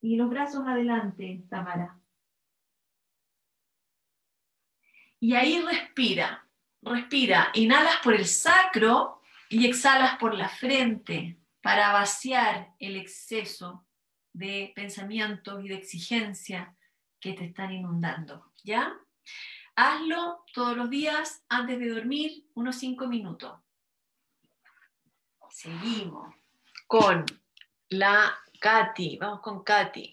Y 0.00 0.16
los 0.16 0.30
brazos 0.30 0.66
adelante, 0.66 1.42
Tamara. 1.50 1.98
Y 5.18 5.34
ahí 5.34 5.60
respira. 5.62 6.46
Respira, 6.82 7.50
inhalas 7.54 7.96
por 7.96 8.14
el 8.14 8.26
sacro 8.26 9.20
y 9.48 9.66
exhalas 9.66 10.16
por 10.18 10.34
la 10.34 10.48
frente 10.48 11.36
para 11.60 11.92
vaciar 11.92 12.74
el 12.78 12.94
exceso 12.94 13.84
de 14.32 14.72
pensamientos 14.76 15.64
y 15.64 15.68
de 15.68 15.74
exigencia 15.74 16.76
que 17.18 17.32
te 17.32 17.46
están 17.46 17.72
inundando. 17.72 18.52
¿Ya? 18.62 18.94
Hazlo 19.74 20.44
todos 20.54 20.76
los 20.76 20.88
días 20.88 21.44
antes 21.48 21.80
de 21.80 21.88
dormir, 21.88 22.46
unos 22.54 22.76
cinco 22.76 23.08
minutos. 23.08 23.58
Seguimos 25.56 26.34
con 26.86 27.24
la 27.88 28.36
Katy. 28.60 29.16
Vamos 29.16 29.40
con 29.40 29.64
Katy. 29.64 30.12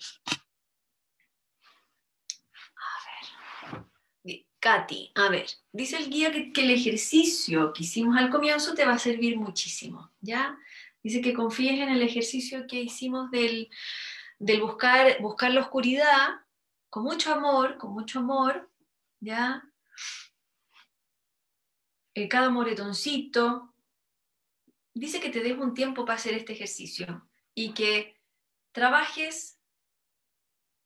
Katy, 4.62 5.12
a 5.16 5.28
ver, 5.28 5.46
dice 5.74 5.98
el 5.98 6.10
guía 6.10 6.32
que, 6.32 6.54
el 6.56 6.72
ejercicio 6.72 7.74
que 7.74 7.84
hicimos 7.84 8.16
al 8.16 8.30
comienzo 8.30 8.74
te 8.74 8.86
va 8.86 8.94
a 8.94 8.98
servir 8.98 9.36
muchísimo, 9.36 10.14
¿ya? 10.22 10.58
Dice 11.04 11.20
que 11.20 11.34
confíes 11.34 11.78
en 11.82 11.90
el 11.90 12.02
ejercicio 12.02 12.66
que 12.66 12.82
hicimos 12.82 13.30
del, 13.30 13.70
buscar, 14.62 15.22
buscar 15.22 15.52
la 15.52 15.60
oscuridad 15.60 16.40
con 16.90 17.04
mucho 17.04 17.34
amor, 17.34 17.78
con 17.78 17.92
mucho 17.92 18.20
amor, 18.20 18.72
¿ya? 19.20 19.62
Eh, 22.14 22.30
cada 22.30 22.50
moretoncito. 22.50 23.73
Dice 24.94 25.20
que 25.20 25.30
te 25.30 25.42
des 25.42 25.58
un 25.58 25.74
tiempo 25.74 26.06
para 26.06 26.18
hacer 26.18 26.34
este 26.34 26.54
ejercicio 26.54 27.28
y 27.54 27.74
que 27.74 28.16
trabajes 28.72 29.60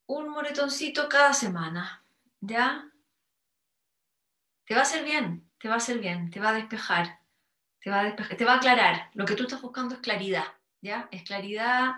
un 0.08 0.30
moretoncito 0.30 1.10
cada 1.10 1.34
semana, 1.34 2.06
¿ya? 2.40 2.92
te 4.68 4.74
va 4.76 4.82
a 4.82 4.84
hacer 4.84 5.04
bien, 5.06 5.50
te 5.60 5.70
va 5.70 5.76
a 5.76 5.78
hacer 5.78 6.00
bien, 6.00 6.30
te 6.30 6.40
va 6.42 6.50
a 6.50 6.54
despejar, 6.54 7.22
te 7.80 7.90
va 7.90 8.02
a 8.02 8.04
despejar, 8.04 8.38
te 8.38 8.46
va 8.46 8.54
a 8.54 8.58
aclarar. 8.58 9.10
Lo 9.14 9.26
que 9.26 9.36
tú 9.36 9.44
estás 9.44 9.62
buscando 9.62 9.96
es 9.96 10.02
claridad, 10.02 10.46
¿ya? 10.82 11.08
Es 11.12 11.24
claridad, 11.24 11.96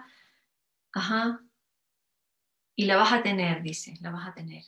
ajá. 0.94 1.42
Y 2.76 2.86
la 2.86 2.98
vas 2.98 3.12
a 3.12 3.24
tener, 3.24 3.64
dice, 3.64 3.96
la 4.02 4.12
vas 4.12 4.28
a 4.28 4.34
tener. 4.34 4.64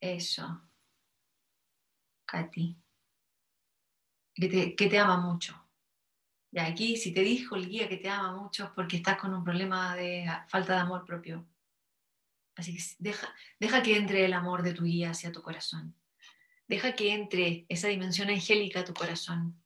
Eso. 0.00 0.60
Katy. 2.26 2.76
Que 4.34 4.88
te, 4.88 4.98
ama 4.98 5.18
mucho. 5.18 5.60
Y 6.52 6.58
aquí, 6.58 6.96
si 6.96 7.12
te 7.12 7.20
dijo 7.22 7.56
el 7.56 7.68
guía 7.68 7.88
que 7.88 7.96
te 7.96 8.08
ama 8.08 8.34
mucho 8.34 8.64
es 8.64 8.70
porque 8.70 8.96
estás 8.96 9.18
con 9.18 9.34
un 9.34 9.44
problema 9.44 9.94
de 9.94 10.26
falta 10.48 10.74
de 10.74 10.80
amor 10.80 11.04
propio. 11.04 11.46
Así 12.56 12.76
que 12.76 12.82
deja, 12.98 13.34
deja 13.58 13.82
que 13.82 13.96
entre 13.96 14.24
el 14.24 14.32
amor 14.32 14.62
de 14.62 14.74
tu 14.74 14.84
guía 14.84 15.10
hacia 15.10 15.32
tu 15.32 15.42
corazón. 15.42 15.94
Deja 16.68 16.94
que 16.94 17.12
entre 17.12 17.66
esa 17.68 17.88
dimensión 17.88 18.30
angélica 18.30 18.80
a 18.80 18.84
tu 18.84 18.94
corazón. 18.94 19.60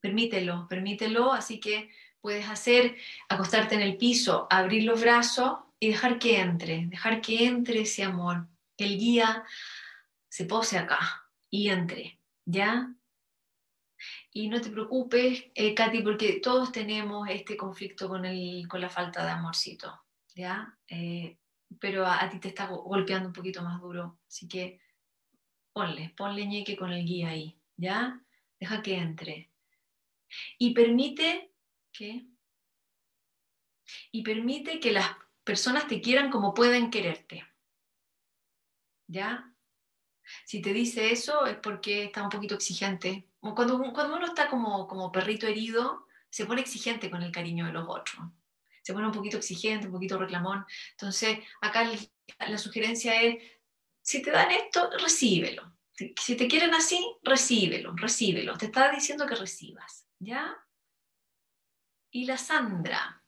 Permítelo, 0.00 0.66
permítelo, 0.68 1.32
así 1.32 1.60
que 1.60 1.90
puedes 2.20 2.48
hacer, 2.48 2.96
acostarte 3.28 3.74
en 3.74 3.82
el 3.82 3.96
piso, 3.96 4.46
abrir 4.50 4.84
los 4.84 5.00
brazos 5.00 5.58
y 5.78 5.88
dejar 5.88 6.18
que 6.18 6.40
entre, 6.40 6.86
dejar 6.86 7.20
que 7.20 7.44
entre 7.46 7.82
ese 7.82 8.02
amor, 8.02 8.48
el 8.78 8.98
guía 8.98 9.44
se 10.28 10.46
pose 10.46 10.78
acá 10.78 11.28
y 11.50 11.68
entre, 11.68 12.18
¿ya? 12.44 12.94
Y 14.36 14.48
no 14.48 14.60
te 14.60 14.70
preocupes, 14.70 15.44
eh, 15.54 15.74
Katy, 15.74 16.02
porque 16.02 16.40
todos 16.40 16.72
tenemos 16.72 17.28
este 17.30 17.56
conflicto 17.56 18.08
con, 18.08 18.24
el, 18.24 18.66
con 18.66 18.80
la 18.80 18.90
falta 18.90 19.24
de 19.24 19.30
amorcito, 19.30 20.02
¿ya? 20.34 20.76
Eh, 20.88 21.38
pero 21.78 22.04
a, 22.04 22.28
ti 22.28 22.40
te 22.40 22.48
está 22.48 22.66
golpeando 22.66 23.28
un 23.28 23.32
poquito 23.32 23.62
más 23.62 23.80
duro. 23.80 24.18
Así 24.26 24.48
que 24.48 24.80
ponle, 25.72 26.12
ponle 26.16 26.46
ñeque 26.46 26.76
con 26.76 26.92
el 26.92 27.06
guía 27.06 27.28
ahí, 27.28 27.56
¿ya? 27.76 28.20
Deja 28.58 28.82
que 28.82 28.96
entre. 28.96 29.52
Y 30.58 30.74
permite 30.74 31.52
que... 31.92 32.26
Y 34.10 34.22
permite 34.24 34.80
que 34.80 34.90
las 34.90 35.08
personas 35.44 35.86
te 35.86 36.00
quieran 36.00 36.32
como 36.32 36.54
pueden 36.54 36.90
quererte. 36.90 37.46
¿Ya? 39.06 39.54
Si 40.44 40.60
te 40.60 40.72
dice 40.72 41.12
eso 41.12 41.46
es 41.46 41.56
porque 41.58 42.04
está 42.04 42.24
un 42.24 42.30
poquito 42.30 42.56
exigente. 42.56 43.28
Cuando, 43.52 43.78
cuando 43.92 44.16
uno 44.16 44.26
está 44.26 44.48
como, 44.48 44.86
como 44.86 45.12
perrito 45.12 45.46
herido, 45.46 46.06
se 46.30 46.46
pone 46.46 46.62
exigente 46.62 47.10
con 47.10 47.22
el 47.22 47.30
cariño 47.30 47.66
de 47.66 47.72
los 47.72 47.86
otros. 47.88 48.24
se 48.82 48.92
pone 48.92 49.06
un 49.06 49.12
poquito 49.12 49.36
exigente, 49.36 49.86
un 49.86 49.92
poquito 49.92 50.18
reclamón. 50.18 50.64
Entonces, 50.92 51.38
acá 51.60 51.88
la 52.48 52.58
sugerencia 52.58 53.20
es, 53.22 53.42
si 54.02 54.22
te 54.22 54.30
dan 54.30 54.50
esto, 54.50 54.90
recíbelo. 54.98 55.76
Si 55.94 56.36
te 56.36 56.48
quieren 56.48 56.74
así, 56.74 57.16
recíbelo, 57.22 57.94
recíbelo. 57.96 58.56
Te 58.58 58.66
está 58.66 58.90
diciendo 58.90 59.26
que 59.26 59.36
recibas, 59.36 60.06
¿ya? 60.18 60.56
Y 62.10 62.26
la 62.26 62.36
Sandra. 62.36 63.22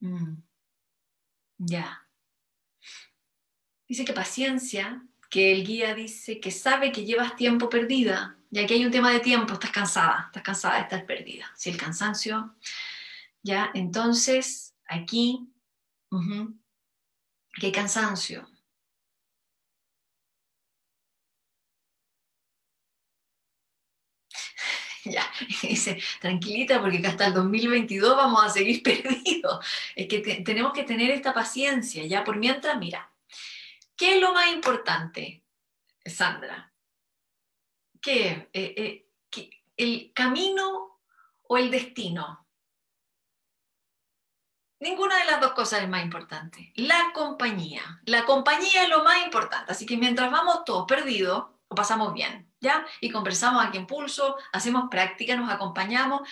Mm. 0.00 0.42
Ya. 1.58 2.08
Dice 3.88 4.04
que 4.04 4.12
paciencia, 4.12 5.05
que 5.30 5.52
el 5.52 5.66
guía 5.66 5.94
dice 5.94 6.40
que 6.40 6.50
sabe 6.50 6.92
que 6.92 7.04
llevas 7.04 7.36
tiempo 7.36 7.68
perdida. 7.68 8.36
Y 8.50 8.58
aquí 8.60 8.74
hay 8.74 8.84
un 8.84 8.92
tema 8.92 9.10
de 9.12 9.20
tiempo, 9.20 9.54
estás 9.54 9.70
cansada, 9.70 10.24
estás 10.26 10.42
cansada, 10.42 10.80
estás 10.80 11.02
perdida. 11.04 11.50
Si 11.56 11.70
el 11.70 11.76
cansancio, 11.76 12.54
ya, 13.42 13.70
entonces 13.74 14.74
aquí, 14.86 15.48
que 17.54 17.66
hay 17.66 17.72
cansancio. 17.72 18.48
ya, 25.04 25.24
dice, 25.62 26.00
tranquilita 26.20 26.80
porque 26.80 27.06
hasta 27.06 27.26
el 27.26 27.34
2022 27.34 28.16
vamos 28.16 28.44
a 28.44 28.48
seguir 28.50 28.82
perdidos. 28.84 29.64
Es 29.94 30.08
que 30.08 30.20
tenemos 30.44 30.72
que 30.72 30.84
tener 30.84 31.10
esta 31.10 31.34
paciencia, 31.34 32.04
ya 32.06 32.24
por 32.24 32.36
mientras, 32.36 32.78
mira, 32.78 33.10
¿qué 33.96 34.14
es 34.14 34.20
lo 34.20 34.32
más 34.32 34.48
importante, 34.52 35.44
Sandra? 36.04 36.72
¿Qué? 38.00 38.48
Eh, 38.52 38.74
eh, 38.76 39.02
¿El 39.76 40.12
camino 40.14 41.00
o 41.42 41.58
el 41.58 41.70
destino? 41.70 42.46
Ninguna 44.78 45.18
de 45.18 45.24
las 45.24 45.40
dos 45.40 45.52
cosas 45.52 45.82
es 45.82 45.88
más 45.88 46.04
importante. 46.04 46.72
La 46.76 47.12
compañía. 47.14 48.00
La 48.04 48.24
compañía 48.24 48.82
es 48.82 48.88
lo 48.88 49.02
más 49.02 49.24
importante. 49.24 49.72
Así 49.72 49.86
que 49.86 49.96
mientras 49.96 50.30
vamos 50.30 50.64
todos 50.64 50.86
perdidos, 50.86 51.46
lo 51.68 51.74
pasamos 51.74 52.12
bien. 52.12 52.46
Y 53.00 53.10
conversamos 53.10 53.64
aquí 53.64 53.78
en 53.78 53.86
Pulso, 53.86 54.36
hacemos 54.52 54.88
práctica, 54.90 55.36
nos 55.36 55.50
acompañamos. 55.50 56.28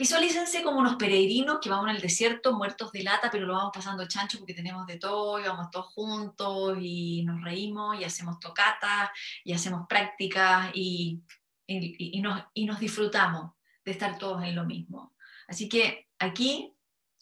Visualícense 0.00 0.62
como 0.62 0.78
unos 0.78 0.96
peregrinos 0.96 1.58
que 1.60 1.68
vamos 1.68 1.90
el 1.90 2.00
desierto 2.00 2.54
muertos 2.54 2.90
de 2.90 3.02
lata, 3.02 3.28
pero 3.30 3.44
lo 3.44 3.52
vamos 3.52 3.70
pasando 3.74 4.08
chancho 4.08 4.38
porque 4.38 4.54
tenemos 4.54 4.86
de 4.86 4.96
todo 4.96 5.38
y 5.38 5.42
vamos 5.42 5.70
todos 5.70 5.88
juntos 5.92 6.78
y 6.80 7.22
nos 7.22 7.44
reímos 7.44 8.00
y 8.00 8.04
hacemos 8.04 8.40
tocatas 8.40 9.10
y 9.44 9.52
hacemos 9.52 9.86
prácticas 9.86 10.70
y, 10.72 11.20
y, 11.66 12.18
nos, 12.22 12.42
y 12.54 12.64
nos 12.64 12.80
disfrutamos 12.80 13.52
de 13.84 13.90
estar 13.90 14.16
todos 14.16 14.42
en 14.42 14.54
lo 14.54 14.64
mismo. 14.64 15.12
Así 15.46 15.68
que 15.68 16.08
aquí 16.18 16.74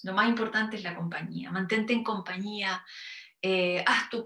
lo 0.04 0.12
más 0.12 0.28
importante 0.28 0.76
es 0.76 0.84
la 0.84 0.94
compañía. 0.94 1.50
Mantente 1.50 1.92
en 1.92 2.04
compañía, 2.04 2.84
eh, 3.42 3.82
haz 3.88 4.08
tu 4.08 4.24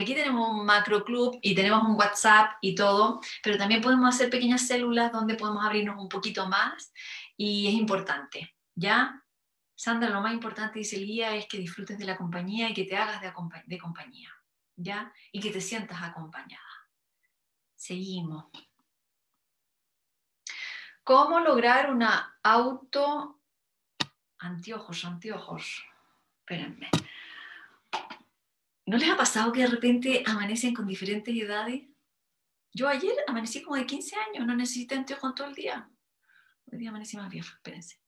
Aquí 0.00 0.14
tenemos 0.14 0.48
un 0.48 0.64
macro 0.64 1.04
club 1.04 1.38
y 1.42 1.54
tenemos 1.54 1.82
un 1.82 1.96
WhatsApp 1.96 2.52
y 2.60 2.74
todo, 2.74 3.20
pero 3.42 3.58
también 3.58 3.80
podemos 3.80 4.14
hacer 4.14 4.30
pequeñas 4.30 4.66
células 4.66 5.10
donde 5.10 5.34
podemos 5.34 5.64
abrirnos 5.64 6.00
un 6.00 6.08
poquito 6.08 6.48
más 6.48 6.92
y 7.36 7.66
es 7.66 7.74
importante, 7.74 8.54
¿ya? 8.76 9.24
Sandra, 9.74 10.10
lo 10.10 10.20
más 10.20 10.32
importante, 10.32 10.78
dice 10.78 10.96
el 10.96 11.06
guía, 11.06 11.34
es 11.34 11.46
que 11.46 11.58
disfrutes 11.58 11.98
de 11.98 12.04
la 12.04 12.16
compañía 12.16 12.68
y 12.68 12.74
que 12.74 12.84
te 12.84 12.96
hagas 12.96 13.20
de, 13.20 13.32
de 13.66 13.78
compañía, 13.78 14.30
¿ya? 14.76 15.12
Y 15.32 15.40
que 15.40 15.50
te 15.50 15.60
sientas 15.60 16.00
acompañada. 16.00 16.62
Seguimos. 17.74 18.46
¿Cómo 21.02 21.40
lograr 21.40 21.90
una 21.90 22.38
auto... 22.42 23.40
Anteojos, 24.40 25.04
anteojos. 25.04 25.84
Espérenme. 26.40 26.88
¿No 28.88 28.96
les 28.96 29.10
ha 29.10 29.18
pasado 29.18 29.52
que 29.52 29.60
de 29.60 29.66
repente 29.66 30.22
amanecen 30.24 30.74
con 30.74 30.86
diferentes 30.86 31.36
edades? 31.36 31.82
Yo 32.72 32.88
ayer 32.88 33.12
amanecí 33.26 33.60
como 33.60 33.76
de 33.76 33.84
15 33.84 34.16
años, 34.16 34.46
no 34.46 34.56
necesité 34.56 34.94
anteojos 34.94 35.34
todo 35.34 35.46
el 35.46 35.54
día. 35.54 35.90
Hoy 36.64 36.78
día 36.78 36.88
amanecí 36.88 37.18
más 37.18 37.28
viejo, 37.28 37.50
espérense. 37.54 38.00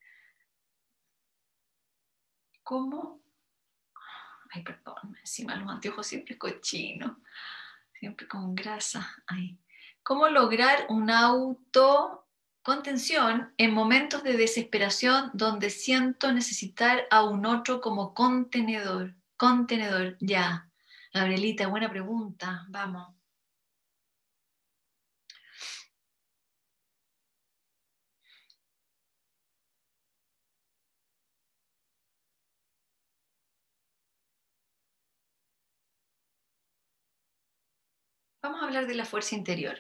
¿Cómo? 2.63 3.23
Ay, 4.53 4.63
perdón, 4.63 5.19
encima 5.21 5.55
los 5.57 5.69
anteojos 5.69 6.07
siempre 6.07 6.39
cochinos, 6.39 7.13
siempre 7.93 8.27
con 8.27 8.55
grasa. 8.55 9.07
Ay. 9.27 9.59
¿Cómo 10.03 10.29
lograr 10.29 10.87
un 10.89 11.11
auto 11.11 12.27
contención 12.63 13.53
en 13.59 13.75
momentos 13.75 14.23
de 14.23 14.39
desesperación 14.39 15.31
donde 15.35 15.69
siento 15.69 16.33
necesitar 16.33 17.07
a 17.11 17.23
un 17.25 17.45
otro 17.45 17.83
como 17.83 18.15
contenedor? 18.15 19.15
Contenedor, 19.37 20.17
ya. 20.21 20.70
Gabrielita, 21.13 21.67
buena 21.69 21.91
pregunta. 21.91 22.67
Vamos. 22.69 23.15
Vamos 38.43 38.63
a 38.63 38.65
hablar 38.67 38.87
de 38.87 38.95
la 38.95 39.05
fuerza 39.05 39.35
interior 39.35 39.79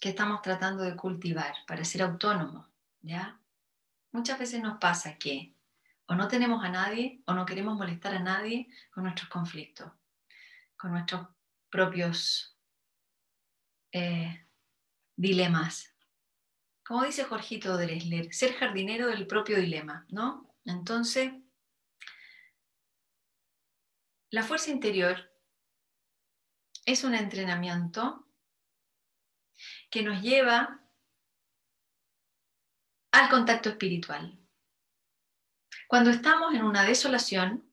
que 0.00 0.10
estamos 0.10 0.42
tratando 0.42 0.82
de 0.84 0.96
cultivar 0.96 1.54
para 1.66 1.84
ser 1.84 2.02
autónomos, 2.02 2.68
¿ya? 3.02 3.40
Muchas 4.12 4.38
veces 4.38 4.62
nos 4.62 4.78
pasa 4.78 5.18
que 5.18 5.57
o 6.08 6.14
no 6.14 6.26
tenemos 6.26 6.64
a 6.64 6.70
nadie 6.70 7.22
o 7.26 7.34
no 7.34 7.44
queremos 7.44 7.76
molestar 7.76 8.14
a 8.14 8.18
nadie 8.20 8.68
con 8.90 9.04
nuestros 9.04 9.28
conflictos, 9.28 9.92
con 10.76 10.92
nuestros 10.92 11.28
propios 11.70 12.56
eh, 13.92 14.46
dilemas. 15.16 15.94
Como 16.84 17.04
dice 17.04 17.24
Jorgito 17.24 17.76
Dresler, 17.76 18.32
ser 18.32 18.54
jardinero 18.54 19.08
del 19.08 19.26
propio 19.26 19.58
dilema, 19.58 20.06
¿no? 20.08 20.54
Entonces, 20.64 21.32
la 24.30 24.42
fuerza 24.42 24.70
interior 24.70 25.30
es 26.86 27.04
un 27.04 27.14
entrenamiento 27.14 28.26
que 29.90 30.02
nos 30.02 30.22
lleva 30.22 30.80
al 33.12 33.28
contacto 33.28 33.68
espiritual. 33.68 34.37
Cuando 35.88 36.10
estamos 36.10 36.52
en 36.52 36.64
una 36.64 36.82
desolación 36.82 37.64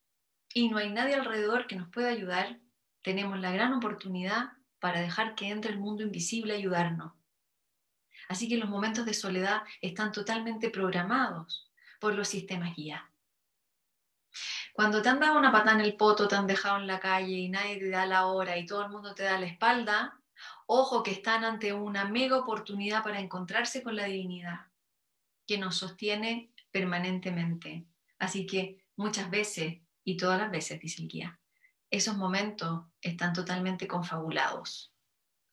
y 0.54 0.70
no 0.70 0.78
hay 0.78 0.90
nadie 0.90 1.16
alrededor 1.16 1.68
que 1.68 1.76
nos 1.76 1.90
pueda 1.90 2.08
ayudar, 2.08 2.62
tenemos 3.02 3.38
la 3.42 3.52
gran 3.52 3.74
oportunidad 3.74 4.54
para 4.80 5.02
dejar 5.02 5.36
que 5.36 5.50
entre 5.50 5.74
el 5.74 5.80
mundo 5.80 6.02
invisible 6.02 6.54
a 6.54 6.58
ayudarnos. 6.58 7.12
Así 8.30 8.48
que 8.48 8.56
los 8.56 8.70
momentos 8.70 9.06
de 9.06 9.14
soledad 9.14 9.64
están 9.82 10.14
totalmente 10.14 10.70
programados 10.70 11.70
por 12.00 12.16
los 12.16 12.30
sistemas 12.30 12.74
guía. 12.74 13.12
Cuando 14.72 15.02
te 15.02 15.10
han 15.10 15.20
dado 15.20 15.38
una 15.38 15.52
patada 15.52 15.74
en 15.74 15.82
el 15.82 15.98
poto, 15.98 16.30
te 16.30 16.38
han 16.38 16.48
dejado 16.48 16.78
en 16.78 16.88
la 16.88 17.02
calle 17.02 17.36
y 17.36 17.50
nadie 17.50 17.80
te 17.80 17.90
da 17.90 18.06
la 18.06 18.28
hora 18.28 18.58
y 18.58 18.66
todo 18.66 18.86
el 18.86 18.92
mundo 18.92 19.14
te 19.14 19.24
da 19.24 19.38
la 19.38 19.48
espalda, 19.48 20.22
ojo 20.68 21.04
que 21.04 21.12
están 21.12 21.44
ante 21.44 21.74
una 21.74 22.06
mega 22.06 22.38
oportunidad 22.38 23.04
para 23.04 23.20
encontrarse 23.20 23.84
con 23.84 23.98
la 23.98 24.06
divinidad 24.06 24.68
que 25.46 25.58
nos 25.58 25.76
sostiene 25.76 26.54
permanentemente. 26.72 27.86
Así 28.20 28.46
que 28.46 28.86
muchas 28.96 29.30
veces, 29.30 29.82
y 30.04 30.18
todas 30.18 30.40
las 30.40 30.52
veces, 30.52 30.80
dice 30.80 31.02
el 31.02 31.08
guía, 31.08 31.40
esos 31.90 32.18
momentos 32.18 32.86
están 33.02 33.34
totalmente 33.34 33.88
confabulados 33.88 34.94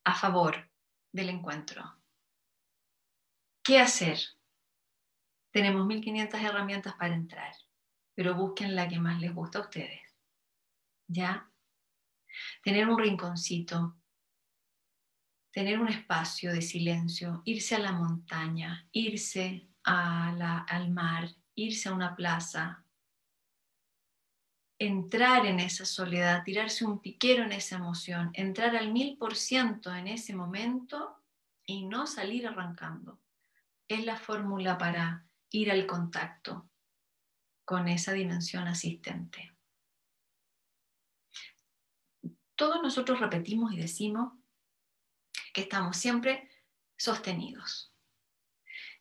a 0.05 0.15
favor 0.15 0.71
del 1.13 1.29
encuentro. 1.29 1.99
¿Qué 3.63 3.79
hacer? 3.79 4.19
Tenemos 5.53 5.87
1500 5.87 6.41
herramientas 6.41 6.95
para 6.95 7.15
entrar, 7.15 7.55
pero 8.15 8.35
busquen 8.35 8.75
la 8.75 8.89
que 8.89 8.99
más 8.99 9.21
les 9.21 9.35
gusta 9.35 9.59
a 9.59 9.63
ustedes. 9.63 10.01
¿Ya? 11.07 11.51
Tener 12.65 12.89
un 12.89 12.99
rinconcito, 12.99 14.01
tener 15.53 15.79
un 15.79 15.89
espacio 15.89 16.53
de 16.53 16.63
silencio, 16.63 17.43
irse 17.45 17.77
a 17.77 17.81
la 17.81 17.93
montaña, 17.93 18.89
irse 18.93 19.69
al 19.85 20.91
mar, 20.91 21.29
irse 21.55 21.89
a 21.89 21.95
una 21.95 22.17
plaza, 22.17 22.85
entrar 24.79 25.47
en 25.47 25.61
esa 25.61 25.85
soledad, 25.85 26.43
tirarse 26.43 26.85
un 26.85 27.01
piquero 27.01 27.45
en 27.45 27.53
esa 27.53 27.77
emoción, 27.77 28.31
entrar 28.35 28.75
al 28.77 28.93
mil 28.93 29.17
por 29.17 29.37
ciento 29.37 29.95
en 29.95 30.09
ese 30.09 30.35
momento 30.35 31.23
y 31.65 31.87
no 31.87 32.07
salir 32.07 32.47
arrancando. 32.47 33.21
Es 33.87 34.05
la 34.05 34.17
fórmula 34.17 34.79
para 34.79 35.27
ir 35.51 35.71
al 35.71 35.87
contacto 35.87 36.69
con 37.65 37.89
esa 37.89 38.13
dimensión 38.13 38.67
asistente. 38.67 39.55
Todos 42.57 42.83
nosotros 42.83 43.21
repetimos 43.21 43.73
y 43.73 43.77
decimos 43.77 44.33
que 45.53 45.63
estamos 45.63 45.97
siempre 45.97 46.51
sostenidos. 46.97 47.91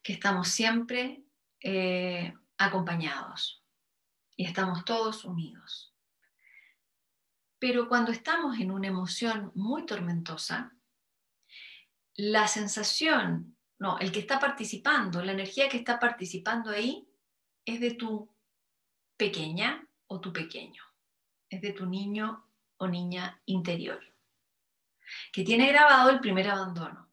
que 0.04 0.14
estamos 0.14 0.48
siempre 0.48 1.24
eh, 1.62 2.34
acompañados 2.58 3.64
y 4.36 4.46
estamos 4.46 4.84
todos 4.86 5.26
unidos. 5.26 5.94
Pero 7.60 7.88
cuando 7.88 8.12
estamos 8.12 8.60
en 8.60 8.72
una 8.72 8.88
emoción 8.88 9.52
muy 9.54 9.86
tormentosa, 9.86 10.74
la 12.16 12.48
sensación, 12.48 13.56
no, 13.78 14.00
el 14.00 14.12
que 14.12 14.20
está 14.20 14.40
participando, 14.40 15.24
la 15.24 15.34
energía 15.34 15.70
que 15.70 15.78
está 15.78 16.00
participando 16.00 16.72
ahí 16.72 17.08
es 17.66 17.80
de 17.80 17.92
tu 17.92 18.34
pequeña 19.16 19.88
o 20.08 20.20
tu 20.20 20.34
pequeño, 20.34 20.84
es 21.50 21.62
de 21.62 21.74
tu 21.74 21.86
niño 21.86 22.44
o 22.78 22.88
niña 22.88 23.40
interior, 23.46 24.02
que 25.32 25.44
tiene 25.44 25.68
grabado 25.68 26.10
el 26.10 26.20
primer 26.20 26.50
abandono. 26.50 27.12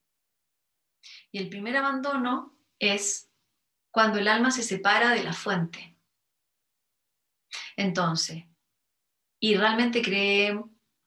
Y 1.31 1.39
el 1.39 1.51
primer 1.51 1.77
abandono 1.77 2.57
es 2.79 3.28
cuando 3.99 4.21
el 4.21 4.29
alma 4.29 4.53
se 4.53 4.63
separa 4.63 5.11
de 5.11 5.25
la 5.25 5.33
fuente. 5.33 5.97
Entonces, 7.77 8.45
y 9.41 9.57
realmente 9.57 10.03
cree, 10.03 10.57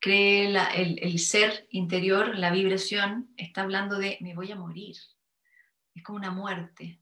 cree 0.02 0.48
el, 0.76 1.00
el 1.02 1.20
ser 1.20 1.68
interior, 1.70 2.38
la 2.38 2.52
vibración, 2.52 3.34
está 3.38 3.62
hablando 3.62 3.98
de 3.98 4.18
me 4.20 4.36
voy 4.36 4.52
a 4.52 4.58
morir. 4.58 4.98
Es 5.96 6.04
como 6.04 6.18
una 6.18 6.32
muerte. 6.32 7.02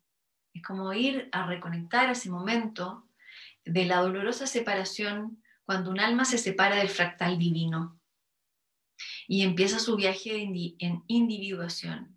Es 0.53 0.61
como 0.61 0.93
ir 0.93 1.27
a 1.31 1.47
reconectar 1.47 2.07
ese 2.11 2.29
momento 2.29 3.09
de 3.65 3.85
la 3.85 3.97
dolorosa 4.01 4.45
separación 4.45 5.41
cuando 5.65 5.89
un 5.89 5.99
alma 5.99 6.23
se 6.23 6.37
separa 6.37 6.75
del 6.75 6.89
fractal 6.89 7.39
divino 7.39 7.99
y 9.27 9.41
empieza 9.41 9.79
su 9.79 9.95
viaje 9.95 10.39
en 10.43 11.03
individuación. 11.07 12.15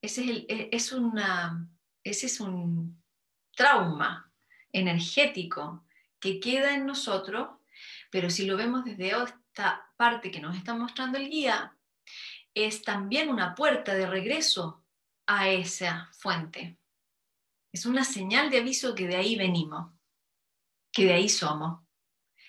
Ese 0.00 0.22
es, 0.22 0.30
el, 0.30 0.46
e, 0.48 0.68
es 0.70 0.92
una, 0.92 1.68
ese 2.10 2.26
es 2.26 2.40
un 2.40 3.02
trauma 3.54 4.30
energético 4.72 5.84
que 6.18 6.40
queda 6.40 6.74
en 6.74 6.86
nosotros, 6.86 7.48
pero 8.10 8.30
si 8.30 8.44
lo 8.44 8.56
vemos 8.56 8.84
desde 8.84 9.12
esta 9.22 9.90
parte 9.96 10.30
que 10.30 10.40
nos 10.40 10.56
está 10.56 10.74
mostrando 10.74 11.18
el 11.18 11.28
guía, 11.28 11.76
es 12.54 12.82
también 12.82 13.28
una 13.28 13.54
puerta 13.54 13.94
de 13.94 14.06
regreso 14.06 14.84
a 15.26 15.48
esa 15.48 16.10
fuente. 16.12 16.76
Es 17.72 17.86
una 17.86 18.04
señal 18.04 18.50
de 18.50 18.58
aviso 18.58 18.94
que 18.94 19.06
de 19.06 19.16
ahí 19.16 19.36
venimos, 19.36 19.92
que 20.92 21.04
de 21.04 21.14
ahí 21.14 21.28
somos. 21.28 21.80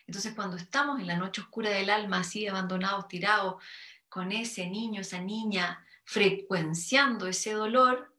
Entonces 0.08 0.34
cuando 0.34 0.58
estamos 0.58 1.00
en 1.00 1.08
la 1.08 1.18
noche 1.18 1.42
oscura 1.42 1.70
del 1.70 1.90
alma, 1.90 2.20
así 2.20 2.48
abandonados, 2.48 3.08
tirados, 3.08 3.64
con 4.10 4.32
ese 4.32 4.68
niño, 4.68 5.02
esa 5.02 5.22
niña, 5.22 5.86
frecuenciando 6.04 7.28
ese 7.28 7.54
dolor, 7.54 8.11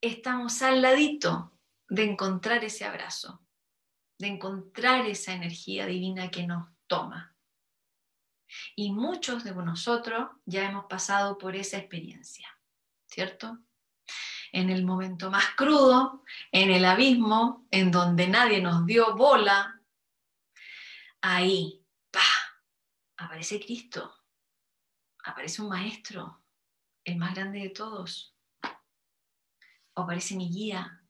estamos 0.00 0.62
al 0.62 0.82
ladito 0.82 1.58
de 1.88 2.04
encontrar 2.04 2.64
ese 2.64 2.84
abrazo, 2.84 3.42
de 4.18 4.28
encontrar 4.28 5.06
esa 5.06 5.32
energía 5.32 5.86
divina 5.86 6.30
que 6.30 6.46
nos 6.46 6.68
toma. 6.86 7.36
Y 8.76 8.92
muchos 8.92 9.44
de 9.44 9.54
nosotros 9.54 10.30
ya 10.44 10.68
hemos 10.68 10.86
pasado 10.86 11.36
por 11.38 11.54
esa 11.54 11.78
experiencia, 11.78 12.48
¿cierto? 13.06 13.58
En 14.52 14.70
el 14.70 14.84
momento 14.84 15.30
más 15.30 15.44
crudo, 15.56 16.24
en 16.52 16.70
el 16.70 16.84
abismo, 16.84 17.66
en 17.70 17.90
donde 17.90 18.28
nadie 18.28 18.62
nos 18.62 18.86
dio 18.86 19.14
bola, 19.16 19.82
ahí, 21.20 21.84
¡pa! 22.10 22.22
aparece 23.18 23.60
Cristo 23.60 24.18
aparece 25.28 25.62
un 25.62 25.68
maestro, 25.68 26.42
el 27.04 27.16
más 27.16 27.34
grande 27.34 27.60
de 27.60 27.70
todos, 27.70 28.34
o 29.98 30.02
aparece 30.02 30.36
mi 30.36 30.48
guía, 30.48 31.02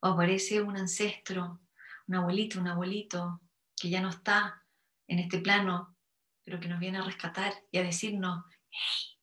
o 0.00 0.06
aparece 0.06 0.62
un 0.62 0.76
ancestro, 0.76 1.60
un 2.06 2.14
abuelito, 2.14 2.60
un 2.60 2.68
abuelito 2.68 3.40
que 3.74 3.90
ya 3.90 4.00
no 4.00 4.10
está 4.10 4.64
en 5.08 5.18
este 5.18 5.38
plano, 5.38 5.96
pero 6.44 6.60
que 6.60 6.68
nos 6.68 6.78
viene 6.78 6.98
a 6.98 7.02
rescatar 7.02 7.52
y 7.72 7.78
a 7.78 7.82
decirnos, 7.82 8.44
hey, 8.70 9.18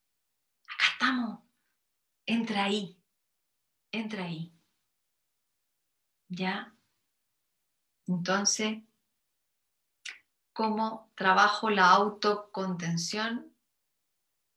acá 0.67 0.85
estamos, 0.91 1.39
entra 2.25 2.65
ahí, 2.65 3.01
entra 3.93 4.25
ahí. 4.25 4.53
¿Ya? 6.27 6.75
Entonces, 8.07 8.79
¿cómo 10.51 11.13
trabajo 11.15 11.69
la 11.69 11.91
autocontención? 11.91 13.53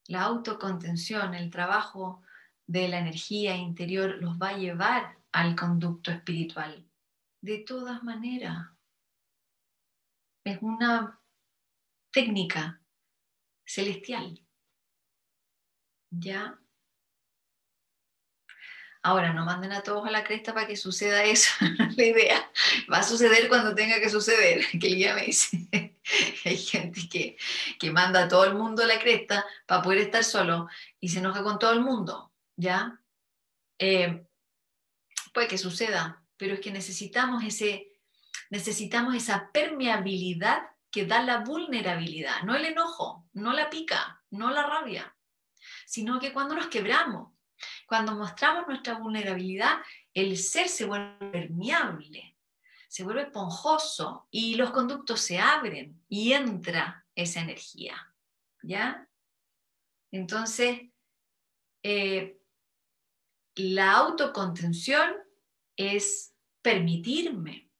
la 0.08 0.22
autocontención, 0.22 1.34
el 1.34 1.50
trabajo 1.50 2.22
de 2.66 2.88
la 2.88 2.98
energía 2.98 3.56
interior 3.56 4.16
los 4.20 4.36
va 4.38 4.50
a 4.50 4.58
llevar 4.58 5.16
al 5.32 5.54
conducto 5.54 6.10
espiritual. 6.10 6.84
De 7.40 7.58
todas 7.58 8.02
maneras, 8.02 8.68
es 10.44 10.58
una 10.62 11.20
técnica 12.10 12.80
celestial. 13.64 14.40
¿Ya? 16.10 16.58
Ahora, 19.02 19.32
no 19.32 19.44
manden 19.44 19.70
a 19.70 19.82
todos 19.82 20.04
a 20.04 20.10
la 20.10 20.24
cresta 20.24 20.52
para 20.52 20.66
que 20.66 20.76
suceda 20.76 21.22
eso, 21.22 21.50
la 21.96 22.04
idea. 22.04 22.50
Va 22.92 22.98
a 22.98 23.02
suceder 23.04 23.48
cuando 23.48 23.72
tenga 23.72 24.00
que 24.00 24.10
suceder, 24.10 24.66
que 24.80 24.86
el 24.88 24.96
guía 24.96 25.14
me 25.14 25.26
dice. 25.26 25.68
Hay 26.44 26.56
gente 26.56 27.08
que, 27.08 27.36
que 27.78 27.90
manda 27.92 28.24
a 28.24 28.28
todo 28.28 28.44
el 28.44 28.54
mundo 28.54 28.82
a 28.82 28.86
la 28.86 28.98
cresta 28.98 29.44
para 29.66 29.82
poder 29.82 29.98
estar 29.98 30.24
solo 30.24 30.68
y 30.98 31.08
se 31.08 31.20
enoja 31.20 31.44
con 31.44 31.58
todo 31.60 31.72
el 31.72 31.82
mundo, 31.82 32.25
¿ya? 32.56 33.00
Eh, 33.78 34.26
puede 35.32 35.48
que 35.48 35.58
suceda, 35.58 36.24
pero 36.36 36.54
es 36.54 36.60
que 36.60 36.70
necesitamos, 36.70 37.44
ese, 37.44 37.92
necesitamos 38.50 39.14
esa 39.14 39.50
permeabilidad 39.52 40.62
que 40.90 41.04
da 41.04 41.22
la 41.22 41.40
vulnerabilidad, 41.40 42.42
no 42.42 42.56
el 42.56 42.64
enojo, 42.64 43.28
no 43.34 43.52
la 43.52 43.68
pica, 43.68 44.22
no 44.30 44.50
la 44.50 44.66
rabia, 44.66 45.14
sino 45.84 46.18
que 46.18 46.32
cuando 46.32 46.54
nos 46.54 46.68
quebramos, 46.68 47.32
cuando 47.86 48.14
mostramos 48.14 48.66
nuestra 48.66 48.94
vulnerabilidad, 48.94 49.78
el 50.14 50.36
ser 50.38 50.68
se 50.68 50.86
vuelve 50.86 51.30
permeable, 51.30 52.36
se 52.88 53.04
vuelve 53.04 53.22
esponjoso 53.22 54.26
y 54.30 54.54
los 54.54 54.70
conductos 54.70 55.20
se 55.20 55.38
abren 55.38 56.02
y 56.08 56.32
entra 56.32 57.06
esa 57.14 57.40
energía. 57.40 58.14
¿Ya? 58.62 59.06
Entonces, 60.10 60.80
eh, 61.82 62.40
la 63.56 63.92
autocontención 63.92 65.14
es 65.76 66.34
permitirme 66.62 67.70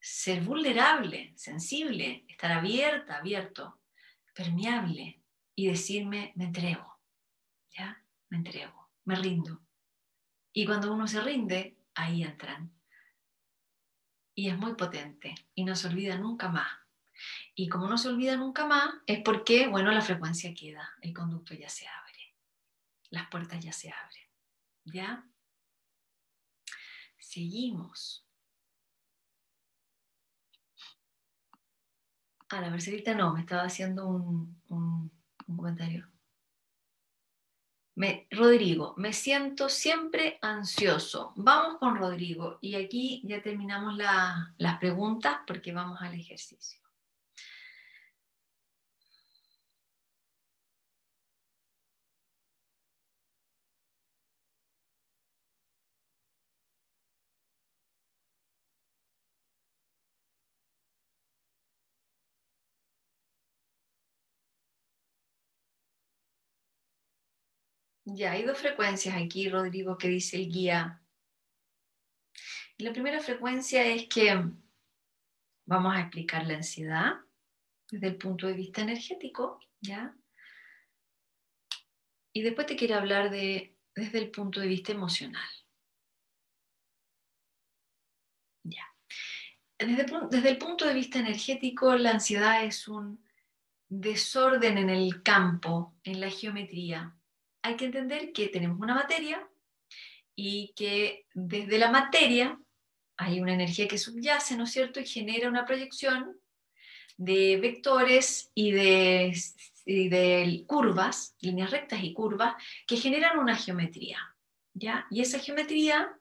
ser 0.00 0.42
vulnerable, 0.42 1.32
sensible, 1.36 2.24
estar 2.28 2.52
abierta, 2.52 3.18
abierto, 3.18 3.80
permeable 4.34 5.22
y 5.54 5.68
decirme, 5.68 6.32
me 6.34 6.44
entrego, 6.44 6.98
¿ya? 7.70 8.02
Me 8.30 8.38
entrego 8.38 8.82
me 9.04 9.16
rindo. 9.16 9.60
Y 10.52 10.66
cuando 10.66 10.92
uno 10.92 11.06
se 11.06 11.20
rinde, 11.20 11.78
ahí 11.94 12.22
entran. 12.22 12.72
Y 14.34 14.48
es 14.48 14.56
muy 14.56 14.74
potente 14.74 15.34
y 15.54 15.64
no 15.64 15.76
se 15.76 15.88
olvida 15.88 16.16
nunca 16.16 16.48
más. 16.48 16.70
Y 17.54 17.68
como 17.68 17.86
no 17.88 17.98
se 17.98 18.08
olvida 18.08 18.36
nunca 18.36 18.66
más, 18.66 18.90
es 19.06 19.20
porque, 19.22 19.68
bueno, 19.68 19.90
la 19.92 20.00
frecuencia 20.00 20.54
queda, 20.54 20.90
el 21.02 21.12
conducto 21.12 21.54
ya 21.54 21.68
se 21.68 21.86
abre, 21.86 22.34
las 23.10 23.28
puertas 23.28 23.62
ya 23.62 23.72
se 23.72 23.90
abren. 23.90 24.21
¿Ya? 24.84 25.26
Seguimos. 27.18 28.26
A 32.48 32.60
la 32.60 32.70
Marcelita 32.70 33.14
no, 33.14 33.32
me 33.32 33.40
estaba 33.40 33.62
haciendo 33.62 34.06
un, 34.06 34.60
un 34.68 35.10
comentario. 35.56 36.12
Rodrigo, 38.30 38.94
me 38.96 39.12
siento 39.12 39.68
siempre 39.68 40.38
ansioso. 40.40 41.32
Vamos 41.36 41.78
con 41.78 41.96
Rodrigo 41.96 42.58
y 42.60 42.74
aquí 42.74 43.22
ya 43.24 43.42
terminamos 43.42 43.96
las 43.96 44.78
preguntas 44.78 45.38
porque 45.46 45.72
vamos 45.72 46.00
al 46.00 46.14
ejercicio. 46.14 46.81
Ya, 68.14 68.32
hay 68.32 68.42
dos 68.42 68.58
frecuencias 68.58 69.16
aquí, 69.16 69.48
Rodrigo, 69.48 69.96
que 69.96 70.08
dice 70.08 70.36
el 70.36 70.52
guía. 70.52 71.00
la 72.76 72.92
primera 72.92 73.20
frecuencia 73.20 73.86
es 73.86 74.06
que 74.06 74.34
vamos 75.64 75.96
a 75.96 76.00
explicar 76.00 76.46
la 76.46 76.56
ansiedad 76.56 77.14
desde 77.90 78.08
el 78.08 78.16
punto 78.16 78.46
de 78.46 78.52
vista 78.52 78.82
energético, 78.82 79.60
¿ya? 79.80 80.14
Y 82.34 82.42
después 82.42 82.66
te 82.66 82.76
quiero 82.76 82.96
hablar 82.96 83.30
de 83.30 83.78
desde 83.94 84.18
el 84.18 84.30
punto 84.30 84.60
de 84.60 84.66
vista 84.66 84.92
emocional. 84.92 85.48
Ya. 88.62 88.94
Desde, 89.78 90.06
desde 90.30 90.50
el 90.50 90.58
punto 90.58 90.84
de 90.84 90.94
vista 90.94 91.18
energético, 91.18 91.96
la 91.96 92.10
ansiedad 92.10 92.62
es 92.62 92.88
un 92.88 93.24
desorden 93.88 94.76
en 94.76 94.90
el 94.90 95.22
campo, 95.22 95.94
en 96.04 96.20
la 96.20 96.28
geometría. 96.28 97.16
Hay 97.62 97.76
que 97.76 97.86
entender 97.86 98.32
que 98.32 98.48
tenemos 98.48 98.78
una 98.80 98.94
materia 98.94 99.48
y 100.34 100.72
que 100.74 101.26
desde 101.34 101.78
la 101.78 101.90
materia 101.90 102.58
hay 103.16 103.40
una 103.40 103.54
energía 103.54 103.86
que 103.86 103.98
subyace, 103.98 104.56
¿no 104.56 104.64
es 104.64 104.72
cierto?, 104.72 105.00
y 105.00 105.06
genera 105.06 105.48
una 105.48 105.64
proyección 105.64 106.40
de 107.16 107.58
vectores 107.58 108.50
y 108.54 108.72
de, 108.72 110.64
curvas, 110.66 111.36
líneas 111.40 111.70
rectas 111.70 112.02
y 112.02 112.12
curvas, 112.12 112.54
que 112.86 112.96
generan 112.96 113.38
una 113.38 113.56
geometría. 113.56 114.18
¿ya? 114.74 115.06
Y 115.10 115.20
esa 115.20 115.38
geometría, 115.38 116.18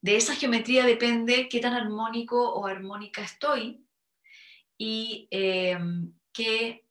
de 0.00 0.16
esa 0.16 0.36
geometría 0.36 0.84
depende 0.84 1.48
qué 1.48 1.60
tan 1.60 1.74
armónico 1.74 2.52
o 2.52 2.66
armónica 2.66 3.22
estoy 3.22 3.84
y 4.78 5.26
eh, 5.30 5.78
que 6.32 6.84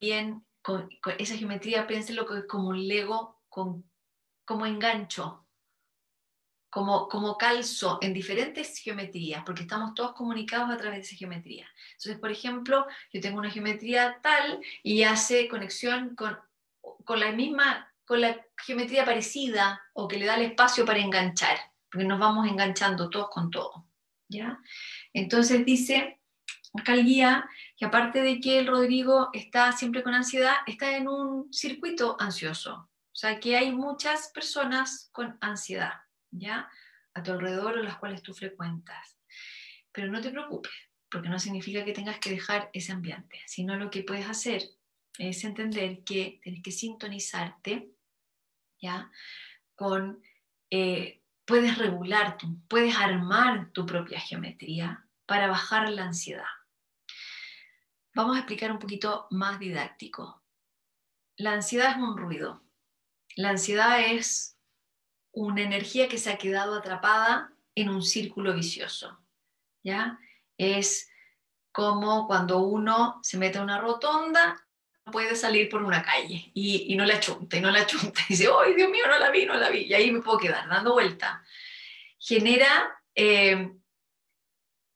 bien 0.00 0.44
con, 1.00 1.14
esa 1.18 1.36
geometría 1.36 1.86
piénselo 1.86 2.26
como 2.48 2.68
un 2.68 2.86
lego, 2.86 3.42
con, 3.48 3.88
como 4.44 4.66
engancho, 4.66 5.46
como, 6.70 7.08
como 7.08 7.36
calzo 7.36 7.98
en 8.00 8.14
diferentes 8.14 8.78
geometrías, 8.78 9.42
porque 9.44 9.62
estamos 9.62 9.94
todos 9.94 10.12
comunicados 10.12 10.70
a 10.70 10.76
través 10.76 11.00
de 11.00 11.06
esa 11.06 11.16
geometría. 11.16 11.68
Entonces, 11.92 12.18
por 12.18 12.30
ejemplo, 12.30 12.86
yo 13.12 13.20
tengo 13.20 13.38
una 13.38 13.50
geometría 13.50 14.20
tal 14.22 14.60
y 14.82 15.02
hace 15.02 15.48
conexión 15.48 16.14
con, 16.14 16.38
con 17.04 17.18
la 17.18 17.32
misma, 17.32 17.92
con 18.04 18.20
la 18.20 18.40
geometría 18.56 19.04
parecida 19.04 19.82
o 19.94 20.06
que 20.06 20.18
le 20.18 20.26
da 20.26 20.36
el 20.36 20.42
espacio 20.42 20.84
para 20.84 21.00
enganchar, 21.00 21.58
porque 21.90 22.06
nos 22.06 22.20
vamos 22.20 22.46
enganchando 22.46 23.10
todos 23.10 23.28
con 23.30 23.50
todo. 23.50 23.90
¿ya? 24.28 24.60
Entonces 25.12 25.64
dice 25.66 26.19
acá 26.74 26.94
guía 26.96 27.48
que 27.76 27.84
aparte 27.84 28.22
de 28.22 28.40
que 28.40 28.58
el 28.58 28.66
Rodrigo 28.66 29.30
está 29.32 29.72
siempre 29.72 30.02
con 30.02 30.14
ansiedad, 30.14 30.56
está 30.66 30.96
en 30.96 31.08
un 31.08 31.52
circuito 31.52 32.16
ansioso. 32.20 32.88
O 33.12 33.16
sea, 33.20 33.40
que 33.40 33.56
hay 33.56 33.72
muchas 33.72 34.30
personas 34.32 35.10
con 35.12 35.36
ansiedad. 35.40 35.94
¿ya? 36.30 36.70
A 37.14 37.22
tu 37.22 37.32
alrededor 37.32 37.78
o 37.78 37.82
las 37.82 37.98
cuales 37.98 38.22
tú 38.22 38.34
frecuentas. 38.34 39.18
Pero 39.92 40.10
no 40.10 40.20
te 40.20 40.30
preocupes, 40.30 40.72
porque 41.10 41.28
no 41.28 41.38
significa 41.38 41.84
que 41.84 41.92
tengas 41.92 42.18
que 42.18 42.30
dejar 42.30 42.70
ese 42.72 42.92
ambiente, 42.92 43.40
sino 43.46 43.76
lo 43.76 43.90
que 43.90 44.04
puedes 44.04 44.28
hacer 44.28 44.62
es 45.18 45.44
entender 45.44 46.04
que 46.04 46.40
tienes 46.42 46.62
que 46.62 46.70
sintonizarte, 46.70 47.90
¿ya? 48.80 49.10
Con, 49.74 50.22
eh, 50.70 51.22
puedes 51.44 51.76
regular, 51.78 52.38
tu, 52.38 52.60
puedes 52.68 52.96
armar 52.96 53.72
tu 53.72 53.84
propia 53.84 54.20
geometría 54.20 55.06
para 55.26 55.48
bajar 55.48 55.90
la 55.90 56.04
ansiedad. 56.04 56.44
Vamos 58.14 58.36
a 58.36 58.40
explicar 58.40 58.72
un 58.72 58.78
poquito 58.78 59.26
más 59.30 59.58
didáctico. 59.58 60.42
La 61.36 61.52
ansiedad 61.52 61.92
es 61.92 61.96
un 61.96 62.16
ruido. 62.16 62.62
La 63.36 63.50
ansiedad 63.50 64.00
es 64.00 64.56
una 65.32 65.62
energía 65.62 66.08
que 66.08 66.18
se 66.18 66.30
ha 66.30 66.38
quedado 66.38 66.76
atrapada 66.76 67.52
en 67.74 67.88
un 67.88 68.02
círculo 68.02 68.52
vicioso. 68.52 69.18
¿ya? 69.82 70.18
Es 70.58 71.10
como 71.72 72.26
cuando 72.26 72.58
uno 72.58 73.20
se 73.22 73.38
mete 73.38 73.58
a 73.58 73.62
una 73.62 73.80
rotonda, 73.80 74.56
puede 75.10 75.34
salir 75.34 75.68
por 75.68 75.82
una 75.82 76.02
calle 76.02 76.50
y, 76.54 76.94
no 76.96 77.04
la 77.04 77.20
chunta, 77.20 77.56
y 77.56 77.60
no 77.60 77.70
la 77.70 77.86
chunta, 77.86 78.20
y 78.28 78.28
dice, 78.32 78.48
¡ay, 78.64 78.74
Dios 78.74 78.90
mío, 78.90 79.04
no 79.08 79.18
la 79.18 79.30
vi, 79.30 79.46
no 79.46 79.54
la 79.54 79.70
vi! 79.70 79.82
Y 79.82 79.94
ahí 79.94 80.10
me 80.10 80.20
puedo 80.20 80.38
quedar 80.38 80.68
dando 80.68 80.92
vuelta. 80.92 81.42
Genera 82.18 83.00
eh, 83.14 83.72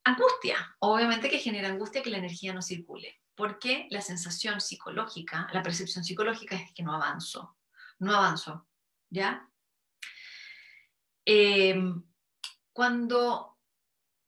angustia, 0.05 0.76
obviamente 0.81 1.31
que 1.31 1.39
genera 1.39 1.68
angustia 1.68 2.02
que 2.02 2.10
la 2.10 2.18
energía 2.18 2.52
no 2.52 2.62
circule, 2.62 3.20
porque 3.35 3.89
la 3.90 4.01
sensación 4.01 4.60
psicológica, 4.60 5.48
la 5.52 5.62
percepción 5.62 6.05
psicológica 6.05 6.56
es 6.56 6.72
que 6.72 6.82
no 6.82 6.94
avanzo, 6.94 7.56
no 7.98 8.14
avanzo, 8.14 8.66
¿ya? 9.10 9.48
Em, 11.24 12.02
cuando 12.72 13.59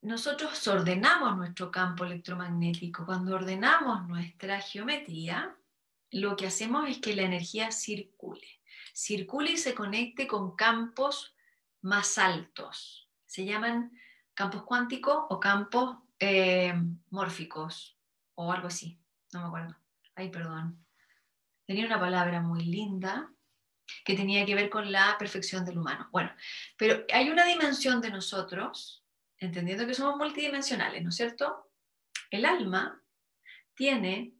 nosotros 0.00 0.66
ordenamos 0.66 1.36
nuestro 1.36 1.70
campo 1.70 2.04
electromagnético, 2.04 3.04
cuando 3.04 3.34
ordenamos 3.34 4.08
nuestra 4.08 4.60
geometría, 4.60 5.56
lo 6.10 6.36
que 6.36 6.46
hacemos 6.46 6.88
es 6.88 6.98
que 6.98 7.14
la 7.14 7.22
energía 7.22 7.70
circule, 7.70 8.60
circule 8.94 9.52
y 9.52 9.56
se 9.58 9.74
conecte 9.74 10.26
con 10.26 10.56
campos 10.56 11.34
más 11.82 12.16
altos. 12.18 13.10
Se 13.26 13.44
llaman 13.44 13.90
campos 14.36 14.62
cuánticos 14.64 15.24
o 15.30 15.40
campos 15.40 15.96
em, 16.18 16.98
mórficos 17.10 17.98
o 18.34 18.52
algo 18.52 18.68
así, 18.68 19.00
no 19.32 19.40
me 19.40 19.46
acuerdo. 19.46 19.76
Ay, 20.14 20.30
perdón. 20.30 20.84
Tenía 21.66 21.86
una 21.86 21.98
palabra 21.98 22.40
muy 22.40 22.64
linda, 22.64 23.32
que 24.04 24.14
tenía 24.14 24.44
que 24.44 24.54
ver 24.54 24.68
con 24.68 24.92
la 24.92 25.16
perfección 25.18 25.64
del 25.64 25.78
humano. 25.78 26.08
Bueno, 26.12 26.32
pero 26.76 27.04
hay 27.12 27.30
una 27.30 27.46
dimensión 27.46 28.00
de 28.00 28.10
nosotros, 28.10 29.04
entendiendo 29.38 29.86
que 29.86 29.94
somos 29.94 30.16
multidimensionales, 30.16 31.02
¿no 31.02 31.08
es 31.08 31.16
cierto? 31.16 31.70
El 32.30 32.44
alma 32.44 33.02
tiene 33.74 34.34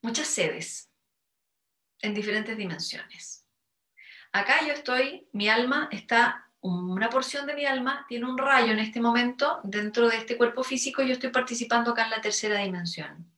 muchas 0.00 0.28
sedes 0.28 0.90
en 2.00 2.14
diferentes 2.14 2.56
dimensiones. 2.56 3.46
Acá 4.32 4.64
yo 4.64 4.72
estoy, 4.72 5.28
mi 5.32 5.48
alma 5.48 5.88
está, 5.90 6.49
una 6.62 7.08
porción 7.08 7.46
de 7.46 7.54
mi 7.54 7.64
alma 7.64 8.04
tiene 8.08 8.26
un 8.26 8.36
rayo 8.36 8.72
en 8.72 8.80
este 8.80 9.00
momento 9.00 9.60
dentro 9.64 10.08
de 10.08 10.18
este 10.18 10.36
cuerpo 10.36 10.62
físico 10.62 11.02
yo 11.02 11.14
estoy 11.14 11.30
participando 11.30 11.92
acá 11.92 12.04
en 12.04 12.10
la 12.10 12.20
tercera 12.20 12.58
dimensión. 12.58 13.30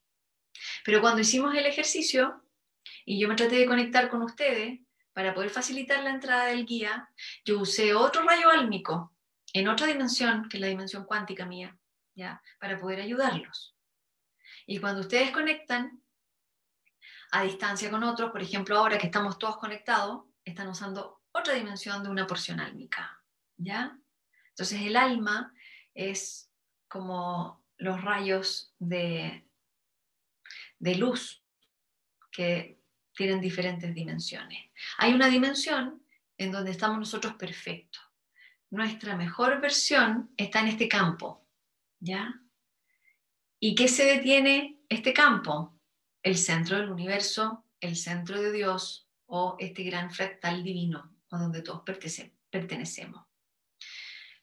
Pero 0.85 1.01
cuando 1.01 1.21
hicimos 1.21 1.55
el 1.55 1.67
ejercicio, 1.67 2.43
y 3.05 3.21
yo 3.21 3.29
me 3.29 3.35
traté 3.35 3.57
de 3.57 3.67
conectar 3.67 4.09
con 4.09 4.23
ustedes 4.23 4.81
para 5.13 5.35
poder 5.35 5.51
facilitar 5.51 6.03
la 6.03 6.11
entrada 6.11 6.47
del 6.47 6.67
guía, 6.67 7.09
yo 7.45 7.61
usé 7.61 7.95
otro 7.95 8.23
rayo 8.23 8.51
álmico 8.51 9.15
en 9.53 9.69
otra 9.69 9.87
dimensión, 9.87 10.49
que 10.49 10.59
la 10.59 10.69
dimensión 10.69 11.05
cuántica 11.05 11.47
mía, 11.47 11.77
¿ya? 12.15 12.43
para 12.59 12.79
poder 12.79 13.01
ayudarlos. 13.01 13.77
Y 14.67 14.79
cuando 14.79 15.03
ustedes 15.03 15.31
conectan 15.31 16.03
a 17.33 17.43
distancia 17.43 17.91
con 17.91 18.03
otros, 18.03 18.31
por 18.31 18.43
ejemplo, 18.43 18.77
ahora 18.79 18.99
que 18.99 19.07
estamos 19.07 19.39
todos 19.39 19.59
conectados, 19.59 20.25
están 20.45 20.69
usando 20.69 21.22
otra 21.33 21.55
dimensión 21.55 22.03
de 22.03 22.11
una 22.11 22.27
porción 22.27 22.61
álmica. 22.61 23.23
¿ya? 23.57 23.99
Entonces 24.51 24.81
el 24.83 24.97
alma 24.97 25.55
es 25.95 26.51
como 26.89 27.65
los 27.79 28.03
rayos 28.03 28.75
de, 28.79 29.47
de 30.79 30.95
luz 30.97 31.43
que 32.31 32.81
tienen 33.15 33.41
diferentes 33.41 33.95
dimensiones. 33.95 34.71
Hay 34.99 35.13
una 35.13 35.29
dimensión 35.29 36.03
en 36.39 36.53
donde 36.53 36.71
estamos 36.71 36.99
nosotros 36.99 37.35
perfectos. 37.35 38.03
Nuestra 38.71 39.17
mejor 39.17 39.61
versión 39.61 40.33
está 40.37 40.61
en 40.61 40.69
este 40.69 40.89
campo, 40.89 41.47
¿ya? 42.01 42.41
¿Y 43.61 43.75
qué 43.75 43.87
se 43.87 44.05
detiene 44.05 44.81
este 44.89 45.13
campo? 45.13 45.79
El 46.23 46.37
centro 46.37 46.79
del 46.79 46.91
universo, 46.91 47.67
el 47.81 47.97
centro 47.97 48.41
de 48.41 48.51
Dios 48.51 49.09
o 49.27 49.57
este 49.59 49.83
gran 49.83 50.11
fractal 50.11 50.63
divino, 50.65 51.12
a 51.33 51.39
donde 51.39 51.63
todos 51.63 51.83
pertenecemos. 52.51 53.25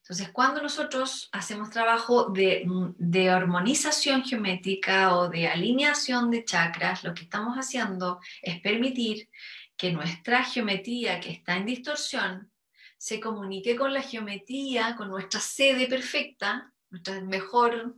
Entonces, 0.02 0.32
cuando 0.32 0.62
nosotros 0.62 1.30
hacemos 1.32 1.70
trabajo 1.70 2.30
de, 2.30 2.66
de, 2.98 3.30
armonización 3.30 4.24
geométrica 4.24 5.16
o 5.16 5.30
de 5.30 5.48
alineación 5.48 6.32
de 6.32 6.44
chakras, 6.44 7.04
lo 7.04 7.14
que 7.14 7.24
estamos 7.24 7.56
haciendo 7.58 8.20
es 8.42 8.60
permitir 8.60 9.30
que 9.78 9.92
nuestra 9.92 10.44
geometría 10.44 11.20
que 11.20 11.30
está 11.30 11.58
en 11.58 11.68
distorsión 11.68 12.52
se 12.98 13.20
comunique 13.20 13.76
con 13.76 13.94
la 13.94 14.02
geometría, 14.02 14.96
con 14.96 15.10
nuestra 15.10 15.40
sede 15.40 15.88
perfecta, 15.88 16.74
nuestra 16.90 17.22
mejor 17.22 17.96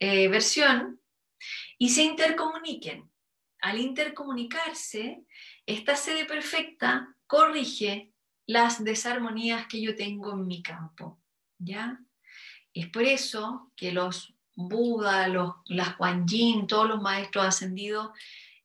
eh, 0.00 0.28
versión, 0.28 1.00
y 1.78 1.90
se 1.90 2.02
intercomuniquen. 2.02 3.10
Al 3.60 3.78
intercomunicarse, 3.78 5.24
esta 5.66 5.94
sede 5.94 6.24
perfecta 6.24 7.14
corrige 7.26 8.12
las 8.50 8.82
desarmonías 8.82 9.68
que 9.68 9.80
yo 9.80 9.94
tengo 9.94 10.32
en 10.32 10.46
mi 10.48 10.60
campo. 10.60 11.20
¿ya? 11.60 12.00
Es 12.74 12.88
por 12.88 13.02
eso 13.02 13.70
que 13.76 13.92
los 13.92 14.34
Buda, 14.56 15.28
los, 15.28 15.54
las 15.66 15.94
Kuan 15.96 16.26
Yin, 16.26 16.66
todos 16.66 16.88
los 16.88 17.00
maestros 17.00 17.46
ascendidos 17.46 18.10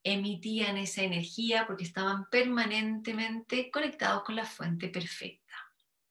emitían 0.03 0.77
esa 0.77 1.03
energía 1.03 1.67
porque 1.67 1.83
estaban 1.83 2.27
permanentemente 2.29 3.69
conectados 3.71 4.23
con 4.23 4.35
la 4.35 4.45
fuente 4.45 4.89
perfecta, 4.89 5.55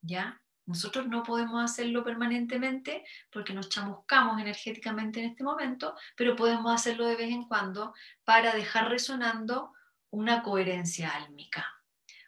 ¿ya? 0.00 0.40
Nosotros 0.66 1.06
no 1.08 1.22
podemos 1.22 1.62
hacerlo 1.62 2.02
permanentemente 2.02 3.04
porque 3.30 3.52
nos 3.52 3.68
chamuscamos 3.68 4.40
energéticamente 4.40 5.20
en 5.20 5.30
este 5.30 5.44
momento, 5.44 5.94
pero 6.16 6.36
podemos 6.36 6.72
hacerlo 6.72 7.06
de 7.06 7.16
vez 7.16 7.30
en 7.30 7.46
cuando 7.46 7.92
para 8.24 8.54
dejar 8.54 8.88
resonando 8.88 9.72
una 10.10 10.42
coherencia 10.42 11.10
álmica. 11.10 11.73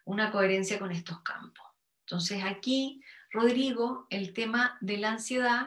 Una 0.06 0.30
coherencia 0.30 0.78
con 0.78 0.92
estos 0.92 1.20
campos. 1.20 1.66
Entonces 2.00 2.42
aquí, 2.44 3.02
Rodrigo, 3.30 4.06
el 4.08 4.32
tema 4.32 4.78
de 4.80 4.96
la 4.96 5.10
ansiedad 5.10 5.66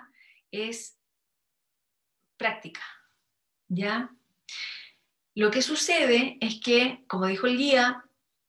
es 0.49 0.98
práctica, 2.38 2.82
¿ya? 3.68 4.10
Lo 5.36 5.52
que 5.52 5.61
sucede 5.61 6.38
es 6.41 6.60
que, 6.61 7.03
como 7.07 7.28
dijo 7.28 7.48
el 7.48 7.57
guía, 7.57 8.06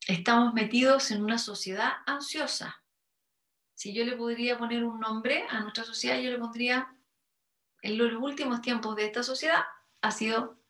estamos 0.07 0.55
metidos 0.55 1.11
en 1.11 1.25
una 1.25 1.39
sociedad 1.39 1.93
ansiosa. 2.07 2.83
Si 3.75 3.93
yo 3.93 4.05
le 4.05 4.17
podría 4.17 4.59
poner 4.59 4.85
un 4.85 5.01
nombre 5.01 5.45
a 5.51 5.61
nuestra 5.61 5.85
sociedad, 5.85 6.21
yo 6.21 6.31
le 6.31 6.39
pondría, 6.39 6.95
en 7.83 7.99
los 7.99 8.13
últimos 8.15 8.61
tiempos 8.63 8.95
de 8.95 9.07
esta 9.07 9.25
sociedad, 9.25 9.65
ha 10.03 10.11
sido 10.13 10.63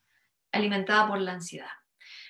alimentada 0.51 1.07
por 1.07 1.19
la 1.19 1.33
ansiedad, 1.33 1.71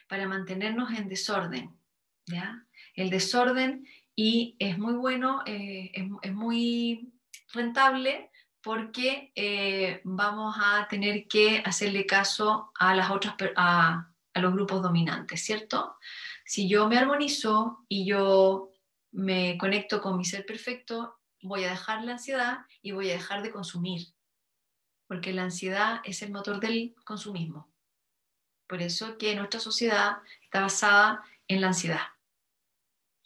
para 0.10 0.28
mantenernos 0.28 0.92
en 0.92 1.08
desorden, 1.08 1.80
¿ya? 2.26 2.68
El 2.94 3.10
desorden 3.10 3.86
y 4.16 4.56
es 4.60 4.78
muy 4.78 4.94
bueno, 4.94 5.42
eh, 5.46 5.92
es, 6.22 6.34
muy 6.34 7.14
rentable 7.54 8.30
porque 8.62 9.32
eh, 9.36 10.02
vamos 10.04 10.56
a 10.60 10.88
tener 10.88 11.28
que 11.28 11.64
hacerle 11.66 12.06
caso 12.06 12.72
a 12.76 12.94
las 12.94 13.10
otras 13.10 13.36
a, 13.56 14.12
a, 14.34 14.40
los 14.40 14.54
grupos 14.54 14.82
dominantes, 14.82 15.44
¿cierto? 15.44 15.96
Si 16.46 16.70
yo 16.70 16.88
me 16.88 16.98
armonizo 16.98 17.86
y 17.88 18.06
yo 18.06 18.72
me 19.12 19.58
conecto 19.58 20.02
con 20.02 20.18
mi 20.18 20.26
ser 20.26 20.46
perfecto, 20.46 21.20
voy 21.42 21.64
a 21.64 21.72
dejar 21.72 22.04
la 22.04 22.14
ansiedad 22.14 22.60
y 22.82 22.92
voy 22.92 23.10
a 23.10 23.14
dejar 23.14 23.42
de 23.42 23.52
consumir, 23.52 24.08
porque 25.08 25.34
la 25.34 25.44
ansiedad 25.44 26.02
es 26.04 26.22
el 26.22 26.32
motor 26.32 26.60
del 26.60 26.96
consumismo. 27.06 27.72
Por 28.68 28.82
eso 28.82 29.18
que 29.18 29.36
nuestra 29.36 29.60
sociedad 29.60 30.18
está 30.44 30.62
basada 30.62 31.24
en 31.48 31.62
la 31.62 31.68
ansiedad. 31.68 32.02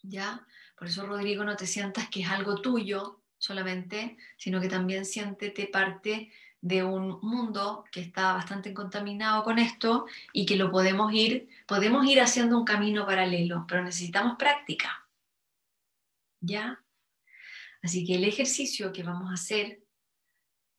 ¿Ya? 0.07 0.45
Por 0.77 0.88
eso, 0.88 1.06
Rodrigo, 1.06 1.44
no 1.44 1.56
te 1.56 1.68
sientas 1.68 2.10
que 2.10 2.22
es 2.22 2.30
algo 2.30 2.61
tuyo 2.61 3.22
solamente, 3.38 4.18
sino 4.38 4.61
que 4.61 4.69
también 4.69 5.06
siéntete 5.06 5.68
parte 5.68 6.32
de 6.61 6.84
un 6.84 7.19
mundo 7.22 7.86
que 7.91 8.02
está 8.02 8.34
bastante 8.34 8.73
contaminado 8.73 9.44
con 9.44 9.60
esto 9.60 10.07
y 10.34 10.45
que 10.45 10.56
lo 10.56 10.72
podemos 10.72 11.14
ir, 11.14 11.48
podemos 11.68 12.06
ir 12.06 12.22
haciendo 12.22 12.57
un 12.57 12.65
camino 12.65 13.06
paralelo, 13.06 13.65
pero 13.68 13.84
necesitamos 13.84 14.36
práctica. 14.38 15.07
¿Ya? 16.41 16.84
Así 17.82 18.06
que 18.06 18.15
el 18.15 18.23
ejercicio 18.23 18.91
que 18.91 19.03
vamos 19.03 19.30
a 19.30 19.36
hacer 19.36 19.84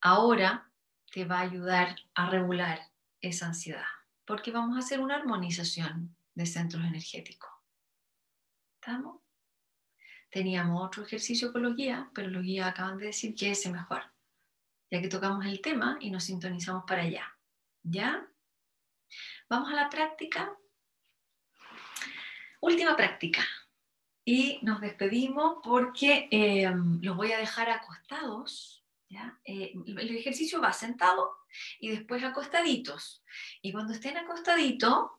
ahora 0.01 0.69
te 1.11 1.25
va 1.25 1.39
a 1.39 1.43
ayudar 1.43 1.95
a 2.15 2.29
regular 2.29 2.79
esa 3.21 3.47
ansiedad, 3.47 3.85
porque 4.25 4.51
vamos 4.51 4.75
a 4.75 4.79
hacer 4.79 4.99
una 4.99 5.15
armonización 5.15 6.15
de 6.35 6.45
centros 6.45 6.83
energéticos. 6.83 7.56
¿Estamos? 8.87 9.19
Teníamos 10.29 10.81
otro 10.81 11.03
ejercicio 11.03 11.51
con 11.51 11.61
los 11.61 11.75
guías, 11.75 12.07
pero 12.15 12.29
los 12.29 12.41
guías 12.41 12.69
acaban 12.69 12.97
de 12.97 13.07
decir 13.07 13.35
que 13.35 13.51
ese 13.51 13.69
mejor, 13.69 14.01
ya 14.89 15.01
que 15.01 15.09
tocamos 15.09 15.45
el 15.45 15.59
tema 15.59 15.97
y 15.99 16.09
nos 16.09 16.23
sintonizamos 16.23 16.85
para 16.87 17.01
allá. 17.01 17.37
¿Ya? 17.83 18.25
Vamos 19.49 19.69
a 19.73 19.75
la 19.75 19.89
práctica. 19.89 20.57
Última 22.61 22.95
práctica. 22.95 23.45
Y 24.23 24.59
nos 24.61 24.79
despedimos 24.79 25.57
porque 25.61 26.29
eh, 26.31 26.71
los 27.01 27.17
voy 27.17 27.33
a 27.33 27.39
dejar 27.39 27.69
acostados. 27.69 28.85
¿ya? 29.09 29.37
Eh, 29.43 29.73
el 29.85 30.15
ejercicio 30.15 30.61
va 30.61 30.71
sentado 30.71 31.35
y 31.81 31.89
después 31.89 32.23
acostaditos. 32.23 33.21
Y 33.61 33.73
cuando 33.73 33.91
estén 33.91 34.15
acostaditos, 34.15 35.09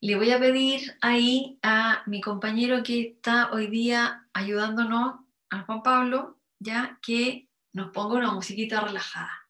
le 0.00 0.16
voy 0.16 0.30
a 0.30 0.38
pedir 0.38 0.96
ahí 1.00 1.58
a 1.62 2.02
mi 2.06 2.20
compañero 2.20 2.82
que 2.82 3.00
está 3.00 3.50
hoy 3.52 3.68
día 3.68 4.26
ayudándonos, 4.32 5.20
a 5.50 5.62
Juan 5.62 5.82
Pablo, 5.82 6.40
ya 6.58 6.98
que 7.02 7.48
nos 7.72 7.92
ponga 7.92 8.16
una 8.16 8.32
musiquita 8.32 8.80
relajada. 8.80 9.48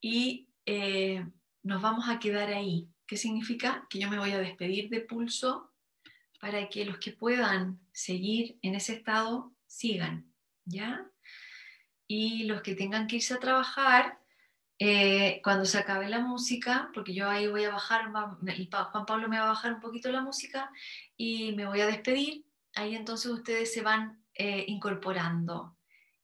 Y 0.00 0.48
eh, 0.66 1.26
nos 1.62 1.80
vamos 1.80 2.08
a 2.08 2.18
quedar 2.18 2.50
ahí. 2.50 2.88
¿Qué 3.06 3.16
significa? 3.16 3.86
Que 3.88 3.98
yo 3.98 4.10
me 4.10 4.18
voy 4.18 4.32
a 4.32 4.38
despedir 4.38 4.88
de 4.90 5.00
pulso 5.00 5.72
para 6.40 6.68
que 6.68 6.84
los 6.84 6.98
que 6.98 7.12
puedan 7.12 7.80
seguir 7.92 8.58
en 8.62 8.74
ese 8.74 8.94
estado 8.94 9.54
sigan, 9.66 10.30
¿ya? 10.64 11.10
Y 12.06 12.44
los 12.44 12.62
que 12.62 12.74
tengan 12.74 13.06
que 13.06 13.16
irse 13.16 13.34
a 13.34 13.40
trabajar, 13.40 14.18
eh, 14.78 15.40
cuando 15.44 15.64
se 15.64 15.78
acabe 15.78 16.08
la 16.08 16.20
música, 16.20 16.90
porque 16.92 17.14
yo 17.14 17.28
ahí 17.28 17.46
voy 17.46 17.64
a 17.64 17.70
bajar, 17.70 18.10
Juan 18.10 19.06
Pablo 19.06 19.28
me 19.28 19.38
va 19.38 19.44
a 19.44 19.48
bajar 19.48 19.74
un 19.74 19.80
poquito 19.80 20.10
la 20.10 20.20
música 20.20 20.70
y 21.16 21.52
me 21.52 21.66
voy 21.66 21.80
a 21.80 21.86
despedir, 21.86 22.44
ahí 22.74 22.96
entonces 22.96 23.30
ustedes 23.30 23.72
se 23.72 23.82
van 23.82 24.24
eh, 24.34 24.64
incorporando. 24.66 25.76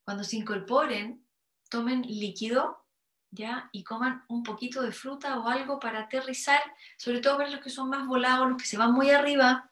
Cuando 0.02 0.24
se 0.24 0.36
incorporen, 0.36 1.24
tomen 1.68 2.02
líquido, 2.02 2.84
¿ya? 3.30 3.68
Y 3.72 3.84
coman 3.84 4.24
un 4.28 4.42
poquito 4.42 4.82
de 4.82 4.90
fruta 4.90 5.38
o 5.38 5.48
algo 5.48 5.78
para 5.78 6.00
aterrizar, 6.00 6.60
sobre 6.96 7.20
todo 7.20 7.36
para 7.36 7.50
los 7.50 7.60
que 7.60 7.70
son 7.70 7.88
más 7.88 8.06
volados, 8.06 8.48
los 8.48 8.60
que 8.60 8.68
se 8.68 8.76
van 8.76 8.92
muy 8.92 9.10
arriba, 9.10 9.70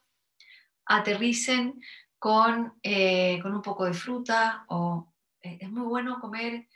aterricen 0.85 1.81
con, 2.21 2.79
eh, 2.85 3.41
con 3.43 3.55
un 3.55 3.63
poco 3.63 3.85
de 3.85 3.93
fruta 3.95 4.65
o 4.69 5.13
es 5.41 5.71
muy 5.71 5.87
bueno 5.87 6.21
comer 6.21 6.69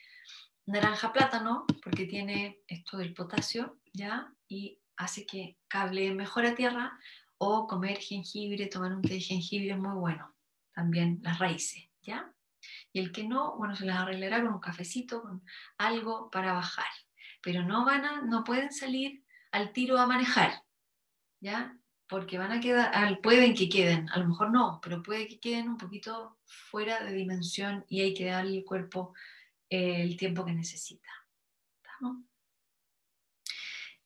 naranja 0.72 1.12
plátano, 1.12 1.66
porque 1.82 2.06
tiene 2.06 2.60
esto 2.66 2.96
del 2.96 3.12
potasio, 3.12 3.78
¿ya? 3.92 4.32
Y 4.48 4.80
hace 4.96 5.26
que 5.26 5.58
cable 5.68 6.12
mejor 6.14 6.46
a 6.46 6.54
tierra, 6.54 6.98
o 7.38 7.66
comer 7.66 7.98
jengibre, 7.98 8.66
tomar 8.66 8.94
un 8.94 9.02
té 9.02 9.14
de 9.14 9.20
jengibre 9.20 9.72
es 9.72 9.78
muy 9.78 9.96
bueno, 9.96 10.32
también 10.72 11.20
las 11.22 11.38
raíces, 11.38 11.90
¿ya? 12.00 12.32
Y 12.92 13.00
el 13.00 13.12
que 13.12 13.24
no, 13.24 13.56
bueno, 13.56 13.74
se 13.74 13.84
las 13.84 13.98
arreglará 13.98 14.40
con 14.42 14.54
un 14.54 14.60
cafecito, 14.60 15.22
con 15.22 15.42
algo 15.76 16.30
para 16.30 16.52
bajar, 16.52 16.86
pero 17.42 17.64
no 17.64 17.84
van 17.84 18.04
a, 18.04 18.22
no 18.22 18.44
pueden 18.44 18.72
salir 18.72 19.24
al 19.50 19.72
tiro 19.72 19.98
a 19.98 20.06
manejar, 20.06 20.62
¿ya? 21.40 21.76
Porque 22.06 22.38
van 22.38 22.52
a 22.52 22.60
quedar, 22.60 23.20
pueden 23.20 23.54
que 23.54 23.68
queden, 23.68 24.08
a 24.10 24.18
lo 24.18 24.28
mejor 24.28 24.50
no, 24.52 24.80
pero 24.82 25.02
puede 25.02 25.26
que 25.26 25.40
queden 25.40 25.68
un 25.68 25.78
poquito 25.78 26.38
fuera 26.44 27.02
de 27.02 27.12
dimensión 27.12 27.84
y 27.88 28.02
hay 28.02 28.14
que 28.14 28.26
darle 28.26 28.58
al 28.58 28.64
cuerpo 28.64 29.14
el 29.72 30.16
tiempo 30.16 30.44
que 30.44 30.52
necesita. 30.52 31.08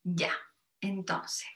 Ya, 0.04 0.32
entonces, 0.80 1.48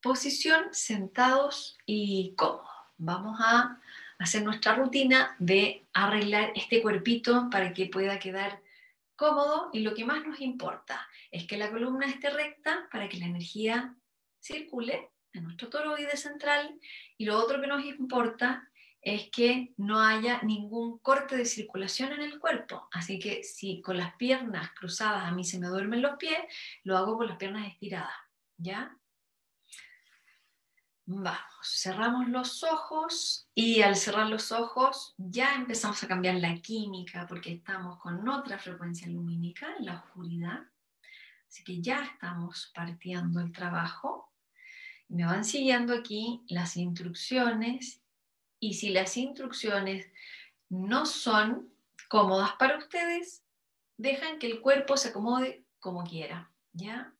posición 0.00 0.64
sentados 0.72 1.78
y 1.86 2.34
cómodos. 2.36 2.66
Vamos 2.96 3.38
a 3.40 3.80
hacer 4.18 4.42
nuestra 4.42 4.74
rutina 4.74 5.36
de 5.38 5.86
arreglar 5.92 6.52
este 6.56 6.82
cuerpito 6.82 7.48
para 7.50 7.72
que 7.72 7.86
pueda 7.86 8.18
quedar 8.18 8.60
cómodo 9.16 9.70
y 9.72 9.80
lo 9.80 9.94
que 9.94 10.04
más 10.04 10.26
nos 10.26 10.40
importa 10.40 11.08
es 11.30 11.46
que 11.46 11.56
la 11.56 11.70
columna 11.70 12.06
esté 12.06 12.30
recta 12.30 12.88
para 12.90 13.08
que 13.08 13.18
la 13.18 13.26
energía 13.26 13.94
circule 14.40 15.10
en 15.32 15.44
nuestro 15.44 15.68
toroide 15.68 16.16
central 16.16 16.78
y 17.16 17.24
lo 17.24 17.38
otro 17.38 17.60
que 17.60 17.66
nos 17.66 17.84
importa 17.84 18.68
es 19.02 19.30
que 19.30 19.74
no 19.76 20.00
haya 20.00 20.40
ningún 20.42 20.98
corte 20.98 21.36
de 21.36 21.44
circulación 21.44 22.12
en 22.12 22.22
el 22.22 22.38
cuerpo. 22.38 22.88
Así 22.92 23.18
que 23.18 23.42
si 23.42 23.82
con 23.82 23.96
las 23.96 24.14
piernas 24.14 24.70
cruzadas 24.78 25.24
a 25.24 25.32
mí 25.32 25.44
se 25.44 25.58
me 25.58 25.66
duermen 25.66 26.00
los 26.00 26.16
pies, 26.16 26.38
lo 26.84 26.96
hago 26.96 27.16
con 27.16 27.26
las 27.26 27.36
piernas 27.36 27.66
estiradas. 27.66 28.14
¿Ya? 28.56 28.96
Vamos, 31.04 31.40
cerramos 31.64 32.28
los 32.28 32.62
ojos 32.62 33.48
y 33.56 33.82
al 33.82 33.96
cerrar 33.96 34.28
los 34.28 34.52
ojos 34.52 35.14
ya 35.18 35.56
empezamos 35.56 36.00
a 36.04 36.06
cambiar 36.06 36.36
la 36.36 36.54
química 36.54 37.26
porque 37.26 37.52
estamos 37.54 37.98
con 37.98 38.26
otra 38.28 38.56
frecuencia 38.56 39.08
lumínica 39.08 39.74
la 39.80 39.96
oscuridad. 39.96 40.60
Así 41.48 41.64
que 41.64 41.82
ya 41.82 42.04
estamos 42.04 42.70
partiendo 42.72 43.40
el 43.40 43.50
trabajo. 43.50 44.32
Me 45.08 45.24
van 45.24 45.44
siguiendo 45.44 45.92
aquí 45.92 46.44
las 46.48 46.76
instrucciones 46.76 48.01
y 48.62 48.74
si 48.74 48.90
las 48.90 49.16
instrucciones 49.16 50.08
no 50.68 51.04
son 51.04 51.68
cómodas 52.08 52.52
para 52.60 52.78
ustedes, 52.78 53.42
dejan 53.96 54.38
que 54.38 54.46
el 54.46 54.60
cuerpo 54.60 54.96
se 54.96 55.08
acomode 55.08 55.64
como 55.80 56.04
quiera, 56.04 56.48
¿ya? 56.72 57.12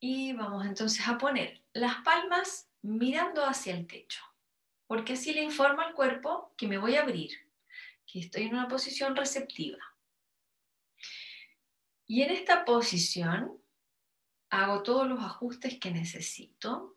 Y 0.00 0.32
vamos 0.32 0.64
entonces 0.64 1.06
a 1.06 1.18
poner 1.18 1.62
las 1.74 1.96
palmas 1.96 2.70
mirando 2.80 3.44
hacia 3.44 3.74
el 3.74 3.86
techo, 3.86 4.22
porque 4.86 5.12
así 5.12 5.34
le 5.34 5.42
informo 5.42 5.82
al 5.82 5.92
cuerpo 5.92 6.54
que 6.56 6.66
me 6.66 6.78
voy 6.78 6.96
a 6.96 7.02
abrir, 7.02 7.46
que 8.06 8.20
estoy 8.20 8.44
en 8.44 8.54
una 8.54 8.68
posición 8.68 9.14
receptiva. 9.14 9.84
Y 12.06 12.22
en 12.22 12.30
esta 12.30 12.64
posición 12.64 13.62
hago 14.48 14.82
todos 14.82 15.06
los 15.06 15.20
ajustes 15.20 15.78
que 15.78 15.90
necesito 15.90 16.96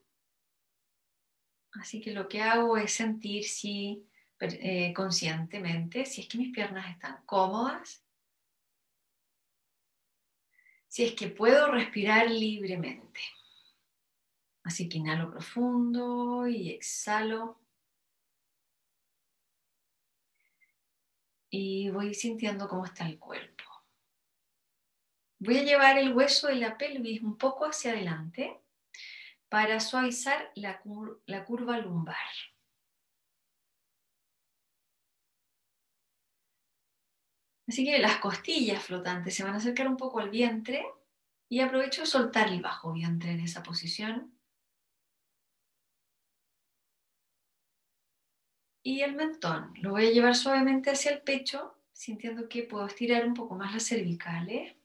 Así 1.74 2.02
que 2.02 2.12
lo 2.12 2.28
que 2.28 2.42
hago 2.42 2.78
es 2.78 2.94
sentir 2.94 3.44
si 3.46 4.08
eh, 4.40 4.94
conscientemente 4.94 6.06
si 6.06 6.22
es 6.22 6.28
que 6.28 6.38
mis 6.38 6.54
piernas 6.54 6.90
están 6.90 7.24
cómodas, 7.26 8.04
si 10.88 11.06
es 11.06 11.14
que 11.14 11.30
puedo 11.30 11.72
respirar 11.72 12.30
libremente. 12.30 13.22
Así 14.64 14.88
que 14.88 14.98
inhalo 14.98 15.32
profundo 15.32 16.48
y 16.48 16.70
exhalo. 16.70 17.60
Y 21.50 21.90
voy 21.90 22.14
sintiendo 22.14 22.68
cómo 22.68 22.86
está 22.86 23.08
el 23.08 23.20
cuerpo. 23.20 23.64
Voy 25.40 25.58
a 25.58 25.64
llevar 25.64 25.98
el 25.98 26.14
hueso 26.14 26.48
de 26.48 26.56
la 26.56 26.78
pelvis 26.78 27.22
un 27.22 27.38
poco 27.38 27.66
hacia 27.66 27.92
adelante 27.92 28.63
para 29.54 29.80
suavizar 29.80 30.52
la, 30.56 30.82
curva 31.46 31.78
lumbar. 31.78 32.16
Así 37.68 37.86
que 37.86 38.00
las 38.00 38.18
costillas 38.18 38.84
flotantes 38.84 39.36
se 39.36 39.44
van 39.44 39.54
a 39.54 39.58
acercar 39.58 39.88
un 39.88 39.96
poco 39.96 40.20
al 40.20 40.32
vientre 40.32 40.84
y 41.50 41.60
aprovecho 41.60 42.08
soltar 42.08 42.48
el 42.48 42.64
bajo 42.64 42.94
vientre 42.94 43.30
en 43.30 43.42
esa 43.42 43.62
posición. 43.62 44.36
Y 48.82 49.02
el 49.02 49.14
mentón 49.14 49.72
lo 49.84 49.92
voy 49.92 50.08
a 50.08 50.12
llevar 50.12 50.36
suavemente 50.36 50.90
hacia 50.90 51.12
el 51.12 51.22
pecho, 51.22 51.78
sintiendo 51.92 52.50
que 52.50 52.64
puedo 52.64 52.88
estirar 52.88 53.28
un 53.28 53.36
poco 53.36 53.54
más 53.54 53.72
las 53.72 53.88
cervicales. 53.88 54.76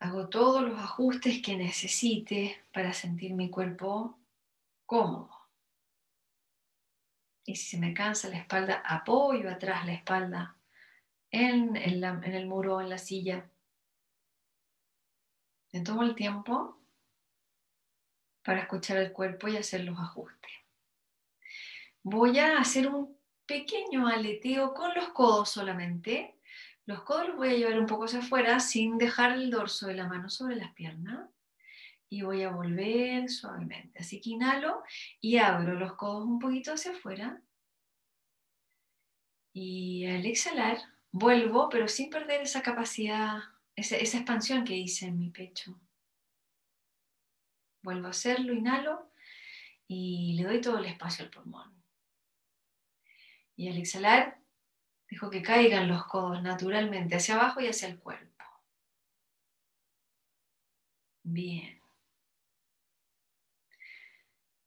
Hago 0.00 0.28
todos 0.28 0.62
los 0.62 0.78
ajustes 0.78 1.42
que 1.42 1.56
necesite 1.56 2.64
para 2.72 2.92
sentir 2.92 3.34
mi 3.34 3.50
cuerpo 3.50 4.18
cómodo. 4.86 5.30
Y 7.44 7.56
si 7.56 7.70
se 7.70 7.78
me 7.78 7.94
cansa 7.94 8.28
la 8.28 8.38
espalda, 8.38 8.82
apoyo 8.84 9.50
atrás 9.50 9.86
la 9.86 9.94
espalda 9.94 10.56
en, 11.30 11.76
el 11.76 12.46
muro 12.46 12.76
o 12.76 12.80
en 12.80 12.90
la 12.90 12.98
silla. 12.98 13.48
Me 15.72 15.80
tomo 15.80 16.02
el 16.02 16.14
tiempo 16.14 16.78
para 18.42 18.60
escuchar 18.60 18.98
el 18.98 19.12
cuerpo 19.12 19.48
y 19.48 19.56
hacer 19.56 19.84
los 19.84 19.98
ajustes. 19.98 20.50
Voy 22.02 22.38
a 22.38 22.58
hacer 22.58 22.88
un 22.88 23.16
pequeño 23.44 24.06
aleteo 24.06 24.72
con 24.72 24.94
los 24.94 25.08
codos 25.10 25.50
solamente. 25.50 26.37
Los 26.88 27.02
codos 27.02 27.28
los 27.28 27.36
voy 27.36 27.50
a 27.50 27.52
llevar 27.52 27.78
un 27.78 27.84
poco 27.84 28.06
hacia 28.06 28.20
afuera 28.20 28.60
sin 28.60 28.96
dejar 28.96 29.32
el 29.32 29.50
dorso 29.50 29.88
de 29.88 29.94
la 29.94 30.08
mano 30.08 30.30
sobre 30.30 30.56
las 30.56 30.72
piernas. 30.72 31.28
Y 32.08 32.22
voy 32.22 32.42
a 32.44 32.50
volver 32.50 33.28
suavemente. 33.28 33.98
Así 33.98 34.22
que 34.22 34.30
inhalo 34.30 34.82
y 35.20 35.36
abro 35.36 35.74
los 35.74 35.96
codos 35.96 36.24
un 36.24 36.38
poquito 36.38 36.72
hacia 36.72 36.92
afuera. 36.92 37.42
Y 39.52 40.06
al 40.06 40.24
exhalar, 40.24 40.78
vuelvo, 41.12 41.68
pero 41.68 41.88
sin 41.88 42.08
perder 42.08 42.40
esa 42.40 42.62
capacidad, 42.62 43.36
esa, 43.76 43.96
expansión 43.96 44.64
que 44.64 44.74
hice 44.74 45.08
en 45.08 45.18
mi 45.18 45.28
pecho. 45.28 45.78
Vuelvo 47.82 48.06
a 48.06 48.12
hacerlo, 48.12 48.54
inhalo 48.54 49.12
y 49.86 50.36
le 50.38 50.44
doy 50.44 50.62
todo 50.62 50.78
el 50.78 50.86
espacio 50.86 51.26
al 51.26 51.30
pulmón. 51.30 51.70
Y 53.56 53.68
al 53.68 53.76
exhalar, 53.76 54.37
dejo 55.08 55.30
que 55.30 55.42
caigan 55.42 55.88
los 55.88 56.06
codos 56.06 56.42
naturalmente 56.42 57.16
hacia 57.16 57.36
abajo 57.36 57.60
y 57.60 57.68
hacia 57.68 57.88
el 57.88 57.98
cuerpo. 57.98 58.44
Bien. 61.22 61.80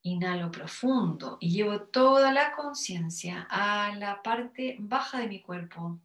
Inhalo 0.04 0.52
profundo 0.52 1.38
y 1.40 1.52
llevo 1.52 1.82
toda 1.82 2.32
la 2.32 2.54
conciencia 2.56 3.48
a 3.50 3.96
la 3.96 4.24
parte 4.24 4.78
baja 4.80 5.20
de 5.20 5.28
mi 5.28 5.42
cuerpo, 5.42 6.00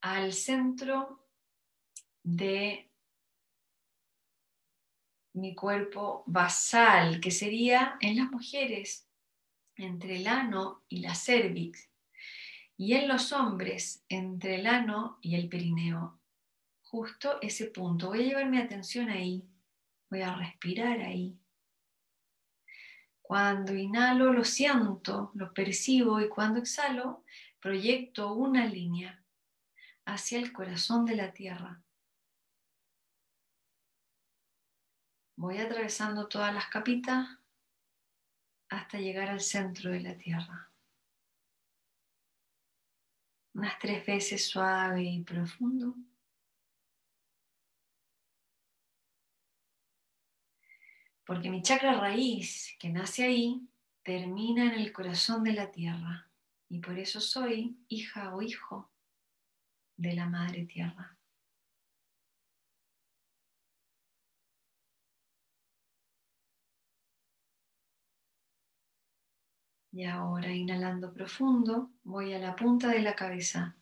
al 0.00 0.32
centro 0.32 1.26
de 2.22 2.88
mi 5.34 5.54
cuerpo 5.54 6.22
basal, 6.26 7.20
que 7.20 7.30
sería 7.30 7.96
en 8.00 8.16
las 8.16 8.30
mujeres 8.30 9.08
entre 9.76 10.16
el 10.16 10.26
ano 10.28 10.84
y 10.88 11.00
la 11.00 11.14
cervix, 11.14 11.91
y 12.76 12.94
en 12.94 13.08
los 13.08 13.32
hombres 13.32 14.04
entre 14.08 14.56
el 14.56 14.66
ano 14.66 15.18
y 15.20 15.36
el 15.36 15.48
perineo. 15.48 16.18
Justo 16.82 17.40
ese 17.40 17.66
punto. 17.66 18.08
Voy 18.08 18.22
a 18.22 18.26
llevar 18.26 18.50
mi 18.50 18.58
atención 18.58 19.08
ahí, 19.08 19.48
voy 20.10 20.22
a 20.22 20.34
respirar 20.34 21.00
ahí. 21.00 21.38
Cuando 23.22 23.74
inhalo 23.74 24.32
lo 24.32 24.44
siento, 24.44 25.30
lo 25.34 25.54
percibo 25.54 26.20
y 26.20 26.28
cuando 26.28 26.58
exhalo 26.58 27.24
proyecto 27.60 28.34
una 28.34 28.66
línea 28.66 29.24
hacia 30.04 30.38
el 30.38 30.52
corazón 30.52 31.06
de 31.06 31.16
la 31.16 31.32
tierra. 31.32 31.80
Voy 35.36 35.58
atravesando 35.58 36.28
todas 36.28 36.52
las 36.52 36.66
capitas 36.66 37.38
hasta 38.68 38.98
llegar 38.98 39.28
al 39.28 39.40
centro 39.40 39.90
de 39.90 40.00
la 40.00 40.16
tierra. 40.16 40.71
Unas 43.54 43.78
tres 43.78 44.04
veces 44.06 44.46
suave 44.46 45.02
y 45.02 45.22
profundo. 45.22 45.94
Porque 51.24 51.50
mi 51.50 51.62
chakra 51.62 52.00
raíz, 52.00 52.76
que 52.78 52.88
nace 52.88 53.24
ahí, 53.24 53.68
termina 54.02 54.72
en 54.72 54.80
el 54.80 54.92
corazón 54.92 55.44
de 55.44 55.52
la 55.52 55.70
tierra. 55.70 56.30
Y 56.68 56.80
por 56.80 56.98
eso 56.98 57.20
soy 57.20 57.76
hija 57.88 58.34
o 58.34 58.42
hijo 58.42 58.90
de 59.96 60.14
la 60.14 60.26
Madre 60.26 60.64
Tierra. 60.64 61.16
Y 69.92 70.04
ahora 70.04 70.50
inhalando 70.50 71.12
profundo, 71.12 71.90
voy 72.02 72.32
a 72.32 72.38
la 72.38 72.56
punta 72.56 72.88
de 72.88 73.02
la 73.02 73.14
cabeza. 73.14 73.76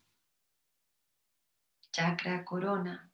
Chakra 1.92 2.44
corona. 2.44 3.12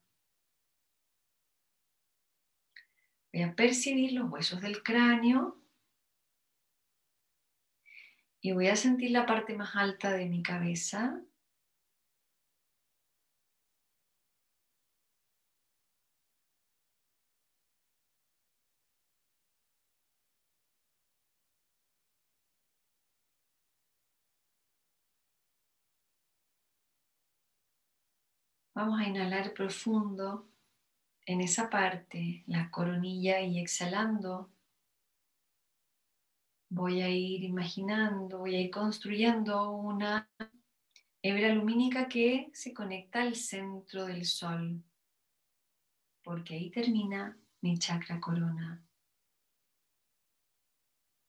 Voy 3.32 3.42
a 3.42 3.54
percibir 3.54 4.12
los 4.12 4.30
huesos 4.30 4.62
del 4.62 4.82
cráneo 4.82 5.60
y 8.40 8.52
voy 8.52 8.68
a 8.68 8.76
sentir 8.76 9.10
la 9.10 9.26
parte 9.26 9.54
más 9.54 9.76
alta 9.76 10.12
de 10.12 10.26
mi 10.26 10.42
cabeza. 10.42 11.20
Vamos 28.76 29.00
a 29.00 29.08
inhalar 29.08 29.54
profundo 29.54 30.50
en 31.24 31.40
esa 31.40 31.70
parte, 31.70 32.44
la 32.46 32.70
coronilla 32.70 33.40
y 33.40 33.58
exhalando, 33.58 34.52
voy 36.68 37.00
a 37.00 37.08
ir 37.08 37.42
imaginando, 37.42 38.36
voy 38.36 38.54
a 38.54 38.60
ir 38.60 38.70
construyendo 38.70 39.70
una 39.70 40.28
hebra 41.22 41.54
lumínica 41.54 42.06
que 42.06 42.50
se 42.52 42.74
conecta 42.74 43.22
al 43.22 43.34
centro 43.34 44.04
del 44.04 44.26
sol, 44.26 44.84
porque 46.22 46.56
ahí 46.56 46.70
termina 46.70 47.34
mi 47.62 47.78
chakra 47.78 48.20
corona. 48.20 48.84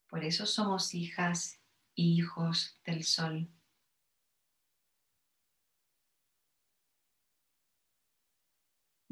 Por 0.06 0.22
eso 0.22 0.44
somos 0.44 0.92
hijas 0.92 1.62
e 1.96 2.02
hijos 2.02 2.78
del 2.84 3.04
sol. 3.04 3.48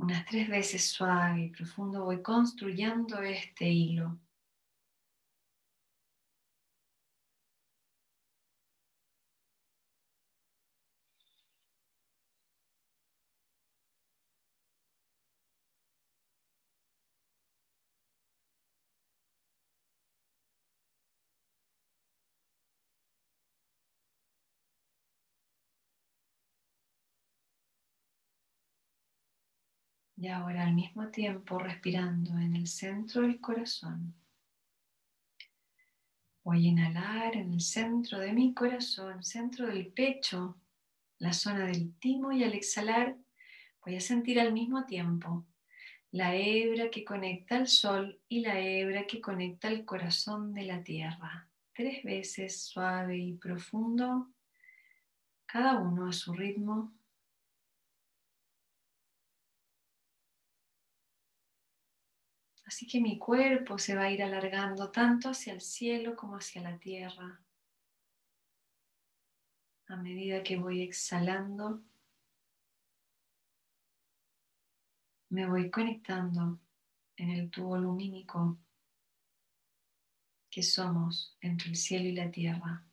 Unas 0.07 0.25
tres 0.25 0.49
veces 0.49 0.89
suave 0.89 1.47
y 1.47 1.51
profundo 1.51 2.05
voy 2.05 2.23
construyendo 2.23 3.21
este 3.23 3.69
hilo. 3.69 4.17
Y 30.27 30.29
ahora 30.29 30.65
al 30.65 30.75
mismo 30.75 31.07
tiempo 31.07 31.57
respirando 31.57 32.37
en 32.37 32.57
el 32.57 32.67
centro 32.67 33.23
del 33.23 33.41
corazón. 33.41 34.13
Voy 36.43 36.67
a 36.67 36.71
inhalar 36.71 37.37
en 37.37 37.53
el 37.53 37.61
centro 37.61 38.19
de 38.19 38.33
mi 38.33 38.53
corazón, 38.53 39.23
centro 39.23 39.69
del 39.69 39.87
pecho, 39.87 40.61
la 41.19 41.33
zona 41.33 41.67
del 41.67 41.97
timo 42.01 42.33
y 42.33 42.43
al 42.43 42.55
exhalar 42.55 43.17
Voy 43.85 43.95
a 43.95 44.01
sentir 44.01 44.41
al 44.41 44.53
mismo 44.53 44.85
tiempo 44.85 45.47
la 46.11 46.35
hebra 46.35 46.91
que 46.91 47.05
conecta 47.05 47.55
al 47.55 47.69
sol 47.69 48.21
y 48.29 48.41
la 48.41 48.59
hebra 48.59 49.07
que 49.07 49.21
conecta 49.21 49.69
al 49.69 49.85
corazón 49.85 50.53
de 50.55 50.65
la 50.65 50.83
tierra. 50.83 51.49
Tres 51.73 52.03
veces 52.03 52.63
suave 52.63 53.17
y 53.17 53.35
profundo, 53.35 54.33
cada 55.47 55.79
uno 55.79 56.09
a 56.09 56.13
su 56.13 56.33
ritmo. 56.33 56.96
Así 62.67 62.87
que 62.87 63.01
mi 63.01 63.17
cuerpo 63.17 63.79
se 63.79 63.95
va 63.95 64.03
a 64.03 64.11
ir 64.11 64.23
alargando 64.23 64.91
tanto 64.91 65.31
hacia 65.31 65.53
el 65.53 65.61
cielo 65.61 66.17
como 66.17 66.37
hacia 66.37 66.63
la 66.63 66.77
tierra. 66.79 67.41
A 69.87 69.97
medida 69.97 70.43
que 70.43 70.57
voy 70.57 70.83
exhalando, 70.83 71.85
me 75.29 75.49
voy 75.49 75.71
conectando 75.71 76.59
en 77.17 77.31
el 77.31 77.51
tubo 77.51 77.79
lumínico 77.79 78.59
que 80.51 80.63
somos 80.63 81.37
entre 81.41 81.71
el 81.71 81.77
cielo 81.77 82.09
y 82.09 82.13
la 82.13 82.31
tierra. 82.31 82.86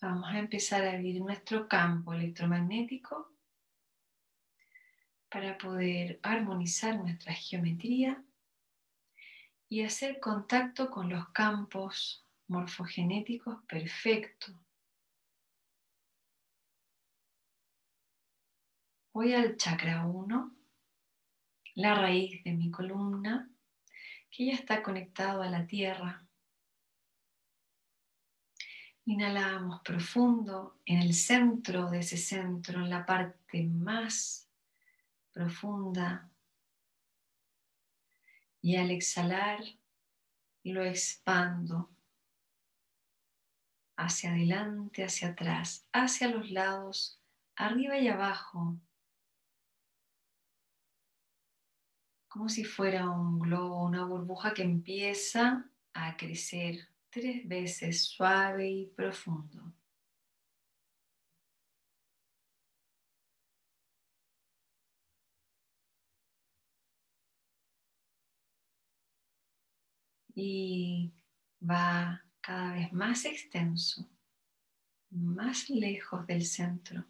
Vamos 0.00 0.30
a 0.30 0.38
empezar 0.38 0.84
a 0.84 0.92
abrir 0.92 1.20
nuestro 1.20 1.66
campo 1.66 2.14
electromagnético 2.14 3.32
para 5.28 5.58
poder 5.58 6.20
armonizar 6.22 6.96
nuestra 6.96 7.32
geometría 7.32 8.22
y 9.68 9.82
hacer 9.82 10.20
contacto 10.20 10.88
con 10.88 11.08
los 11.08 11.28
campos 11.30 12.24
morfogenéticos 12.46 13.60
perfectos. 13.64 14.54
Voy 19.12 19.34
al 19.34 19.56
chakra 19.56 20.06
1, 20.06 20.56
la 21.74 21.94
raíz 21.96 22.44
de 22.44 22.52
mi 22.52 22.70
columna, 22.70 23.50
que 24.30 24.46
ya 24.46 24.52
está 24.52 24.80
conectado 24.80 25.42
a 25.42 25.50
la 25.50 25.66
tierra. 25.66 26.27
Inhalamos 29.08 29.80
profundo 29.80 30.80
en 30.84 30.98
el 30.98 31.14
centro 31.14 31.88
de 31.88 32.00
ese 32.00 32.18
centro, 32.18 32.80
en 32.80 32.90
la 32.90 33.06
parte 33.06 33.64
más 33.64 34.50
profunda. 35.32 36.28
Y 38.60 38.76
al 38.76 38.90
exhalar 38.90 39.60
lo 40.62 40.84
expando 40.84 41.88
hacia 43.96 44.28
adelante, 44.28 45.02
hacia 45.02 45.28
atrás, 45.28 45.88
hacia 45.90 46.28
los 46.28 46.50
lados, 46.50 47.18
arriba 47.56 47.96
y 47.96 48.08
abajo, 48.08 48.76
como 52.28 52.50
si 52.50 52.62
fuera 52.62 53.08
un 53.08 53.38
globo, 53.38 53.86
una 53.86 54.04
burbuja 54.04 54.52
que 54.52 54.64
empieza 54.64 55.64
a 55.94 56.14
crecer 56.18 56.90
tres 57.18 57.48
veces 57.48 58.04
suave 58.04 58.68
y 58.70 58.86
profundo. 58.86 59.74
y 70.40 71.12
va 71.60 72.22
cada 72.40 72.74
vez 72.74 72.92
más 72.92 73.24
extenso, 73.24 74.08
más 75.10 75.68
lejos 75.68 76.24
del 76.28 76.44
centro. 76.46 77.04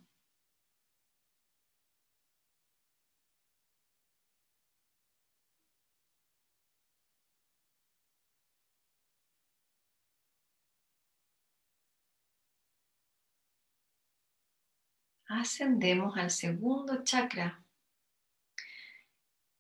Ascendemos 15.28 16.16
al 16.16 16.30
segundo 16.30 17.04
chakra, 17.04 17.62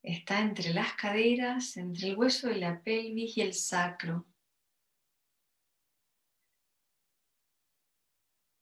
Está 0.02 0.40
entre 0.40 0.72
las 0.72 0.94
caderas, 0.94 1.76
entre 1.76 2.08
el 2.08 2.16
hueso 2.16 2.48
de 2.48 2.56
la 2.56 2.82
pelvis 2.82 3.36
y 3.36 3.42
el 3.42 3.52
sacro. 3.52 4.26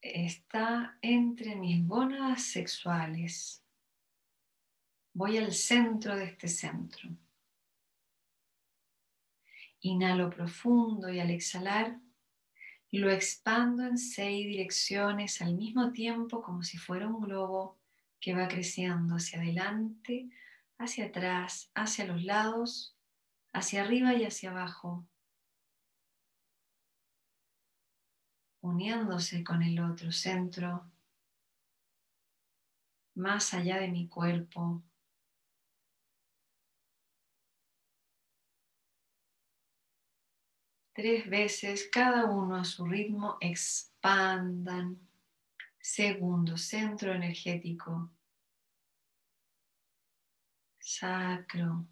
Está 0.01 0.99
entre 1.03 1.55
mis 1.55 1.87
gónadas 1.87 2.43
sexuales. 2.43 3.65
Voy 5.12 5.39
al 5.39 5.53
centro 5.53 6.16
de 6.16 6.24
este 6.24 6.49
centro. 6.49 7.11
Inhalo 9.83 10.31
profundo 10.31 11.09
y 11.11 11.20
al 11.20 11.31
exhalar 11.31 12.01
lo 12.92 13.10
expando 13.10 13.84
en 13.84 13.98
seis 13.98 14.46
direcciones 14.46 15.42
al 15.42 15.54
mismo 15.54 15.92
tiempo 15.92 16.42
como 16.42 16.62
si 16.62 16.78
fuera 16.78 17.08
un 17.08 17.20
globo 17.20 17.78
que 18.20 18.34
va 18.34 18.48
creciendo 18.48 19.16
hacia 19.16 19.40
adelante, 19.40 20.28
hacia 20.78 21.06
atrás, 21.06 21.70
hacia 21.74 22.06
los 22.06 22.22
lados, 22.22 22.96
hacia 23.52 23.82
arriba 23.82 24.14
y 24.14 24.24
hacia 24.24 24.50
abajo, 24.50 25.06
uniéndose 28.60 29.44
con 29.44 29.62
el 29.62 29.80
otro 29.80 30.12
centro, 30.12 30.90
más 33.14 33.54
allá 33.54 33.78
de 33.78 33.88
mi 33.88 34.08
cuerpo. 34.08 34.82
Tres 40.97 41.28
veces, 41.28 41.89
cada 41.93 42.24
uno 42.24 42.56
a 42.56 42.64
su 42.64 42.86
ritmo, 42.86 43.36
expandan. 43.40 44.98
Segundo, 45.78 46.56
centro 46.56 47.12
energético 47.12 48.10
sacro, 50.86 51.86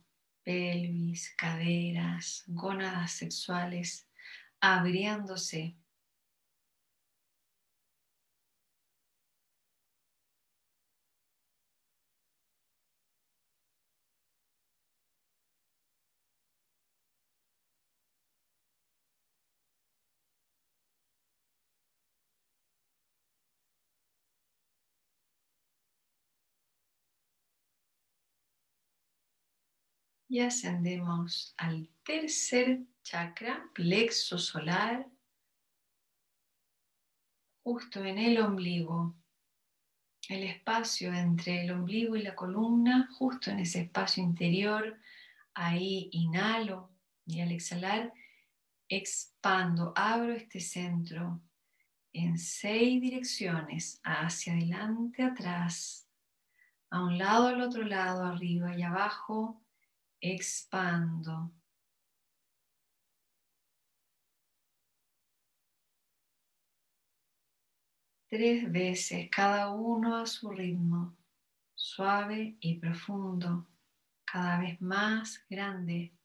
pelvis, 0.45 1.35
caderas, 1.37 2.45
gónadas 2.47 3.13
sexuales 3.13 4.09
abriéndose. 4.61 5.77
Y 30.35 30.41
ascendemos 30.41 31.55
al 31.59 31.89
tercer 32.03 32.81
chakra, 33.05 33.71
plexo 33.73 34.37
solar, 34.37 35.07
justo 37.63 38.05
en 38.05 38.19
el 38.19 38.41
ombligo, 38.41 39.15
el 40.29 40.43
espacio 40.43 41.15
entre 41.15 41.63
el 41.63 41.71
ombligo 41.71 42.17
y 42.17 42.23
la 42.23 42.35
columna, 42.35 43.09
justo 43.13 43.53
en 43.53 43.61
ese 43.61 43.83
espacio 43.83 44.25
interior, 44.25 44.99
ahí 45.55 46.09
inhalo 46.11 46.91
y 47.25 47.41
al 47.41 47.53
exhalar 47.53 48.13
expando, 48.89 49.93
abro 49.95 50.33
este 50.33 50.59
centro 50.59 51.41
en 52.13 52.39
seis 52.39 53.01
direcciones, 53.01 54.01
hacia 54.03 54.55
adelante, 54.55 55.23
atrás, 55.23 56.09
a 56.91 57.05
un 57.05 57.19
lado, 57.19 57.47
al 57.47 57.61
otro 57.61 57.85
lado, 57.85 58.25
arriba 58.25 58.77
y 58.77 58.83
abajo, 58.83 59.64
expando. 60.25 61.53
Tres 68.29 68.73
veces, 68.73 69.29
cada 69.31 69.71
uno 69.71 70.17
a 70.17 70.27
su 70.27 70.51
ritmo, 70.51 71.15
suave 71.75 72.57
y 72.59 72.79
profundo, 72.79 73.69
cada 74.25 74.59
vez 74.61 74.81
más 74.81 75.45
grande, 75.49 76.17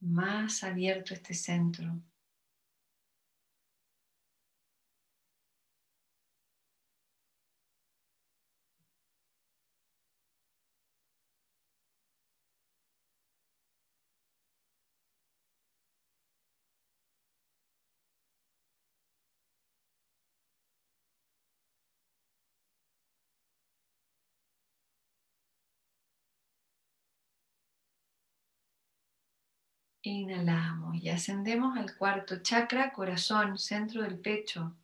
más 0.00 0.62
abierto 0.62 1.14
este 1.14 1.34
centro. 1.34 2.00
Inhalamos 30.10 30.96
y 31.02 31.10
ascendemos 31.10 31.76
al 31.76 31.94
cuarto 31.94 32.40
chakra, 32.40 32.94
corazón, 32.94 33.58
centro 33.58 34.02
del 34.02 34.18
pecho. 34.18 34.74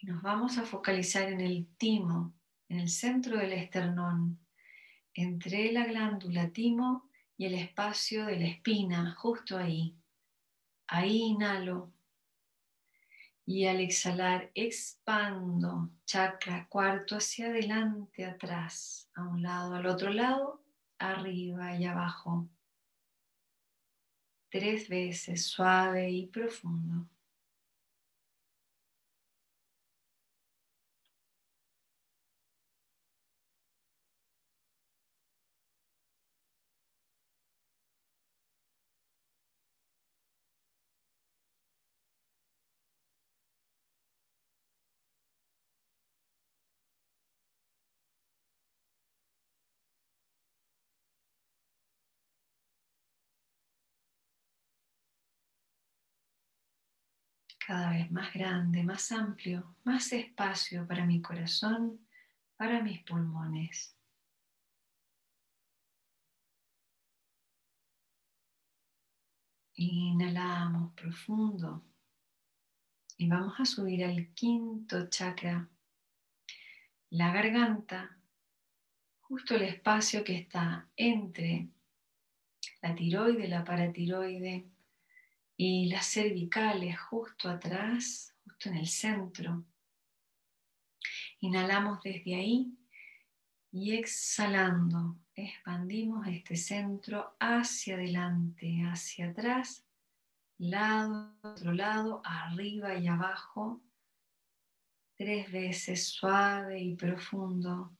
Y 0.00 0.06
nos 0.06 0.20
vamos 0.22 0.58
a 0.58 0.64
focalizar 0.64 1.30
en 1.30 1.40
el 1.40 1.68
timo, 1.76 2.34
en 2.68 2.80
el 2.80 2.88
centro 2.88 3.38
del 3.38 3.52
esternón, 3.52 4.40
entre 5.14 5.70
la 5.70 5.86
glándula 5.86 6.50
timo 6.50 7.08
y 7.36 7.46
el 7.46 7.54
espacio 7.54 8.26
de 8.26 8.40
la 8.40 8.48
espina, 8.48 9.14
justo 9.16 9.56
ahí. 9.56 9.96
Ahí 10.88 11.18
inhalo. 11.18 11.92
Y 13.44 13.66
al 13.66 13.78
exhalar, 13.78 14.50
expando 14.56 15.90
chakra 16.06 16.66
cuarto 16.68 17.18
hacia 17.18 17.46
adelante, 17.46 18.24
atrás, 18.24 19.08
a 19.14 19.22
un 19.22 19.42
lado, 19.42 19.76
al 19.76 19.86
otro 19.86 20.10
lado, 20.10 20.60
arriba 20.98 21.76
y 21.76 21.84
abajo 21.84 22.48
tres 24.58 24.88
veces 24.88 25.44
suave 25.44 26.10
y 26.10 26.26
profundo. 26.28 27.06
Cada 57.66 57.90
vez 57.90 58.08
más 58.12 58.32
grande, 58.32 58.84
más 58.84 59.10
amplio, 59.10 59.74
más 59.82 60.12
espacio 60.12 60.86
para 60.86 61.04
mi 61.04 61.20
corazón, 61.20 62.06
para 62.56 62.80
mis 62.80 63.02
pulmones. 63.02 63.92
Inhalamos 69.74 70.94
profundo 70.94 71.84
y 73.16 73.26
vamos 73.26 73.58
a 73.58 73.64
subir 73.64 74.04
al 74.04 74.32
quinto 74.32 75.08
chakra, 75.08 75.68
la 77.10 77.32
garganta, 77.32 78.16
justo 79.22 79.56
el 79.56 79.62
espacio 79.62 80.22
que 80.22 80.36
está 80.36 80.88
entre 80.94 81.68
la 82.80 82.94
tiroide, 82.94 83.48
la 83.48 83.64
paratiroide 83.64 84.75
y 85.56 85.86
las 85.88 86.06
cervicales 86.06 86.98
justo 87.00 87.48
atrás, 87.48 88.34
justo 88.44 88.68
en 88.68 88.76
el 88.76 88.86
centro. 88.86 89.64
Inhalamos 91.40 92.02
desde 92.02 92.34
ahí 92.34 92.78
y 93.72 93.94
exhalando, 93.94 95.18
expandimos 95.34 96.26
este 96.26 96.56
centro 96.56 97.36
hacia 97.40 97.94
adelante, 97.94 98.82
hacia 98.84 99.30
atrás, 99.30 99.86
lado, 100.58 101.36
otro 101.42 101.72
lado, 101.72 102.22
arriba 102.24 102.94
y 102.96 103.06
abajo, 103.06 103.82
tres 105.16 105.50
veces 105.50 106.08
suave 106.08 106.80
y 106.80 106.94
profundo, 106.94 107.96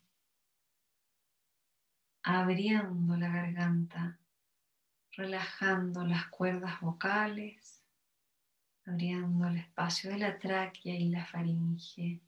abriendo 2.22 3.16
la 3.16 3.28
garganta 3.28 4.18
relajando 5.16 6.04
las 6.04 6.26
cuerdas 6.28 6.80
vocales, 6.80 7.82
abriendo 8.84 9.48
el 9.48 9.58
espacio 9.58 10.10
de 10.10 10.18
la 10.18 10.38
tráquea 10.38 10.94
y 10.94 11.08
la 11.08 11.24
faringe. 11.24 12.20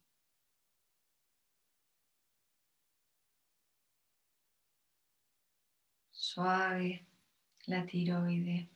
Suave 6.11 7.07
la 7.67 7.85
tiroide. 7.87 8.69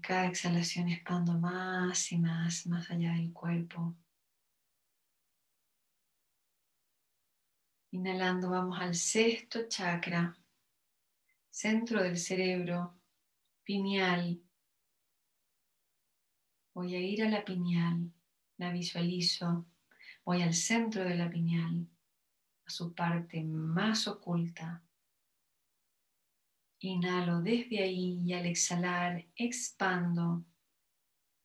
Cada 0.00 0.26
exhalación 0.26 0.88
expando 0.88 1.32
más 1.38 2.12
y 2.12 2.18
más, 2.18 2.66
más 2.66 2.90
allá 2.90 3.12
del 3.14 3.32
cuerpo. 3.32 3.96
Inhalando 7.90 8.50
vamos 8.50 8.78
al 8.80 8.94
sexto 8.94 9.68
chakra, 9.68 10.36
centro 11.50 12.02
del 12.02 12.18
cerebro, 12.18 13.00
pineal. 13.64 14.42
Voy 16.74 16.94
a 16.94 17.00
ir 17.00 17.24
a 17.24 17.30
la 17.30 17.44
pineal, 17.44 18.12
la 18.58 18.72
visualizo. 18.72 19.66
Voy 20.24 20.42
al 20.42 20.54
centro 20.54 21.04
de 21.04 21.14
la 21.14 21.30
pineal, 21.30 21.88
a 22.66 22.70
su 22.70 22.94
parte 22.94 23.42
más 23.42 24.06
oculta. 24.06 24.83
Inhalo 26.86 27.40
desde 27.40 27.82
ahí 27.82 28.20
y 28.26 28.34
al 28.34 28.44
exhalar 28.44 29.24
expando 29.36 30.44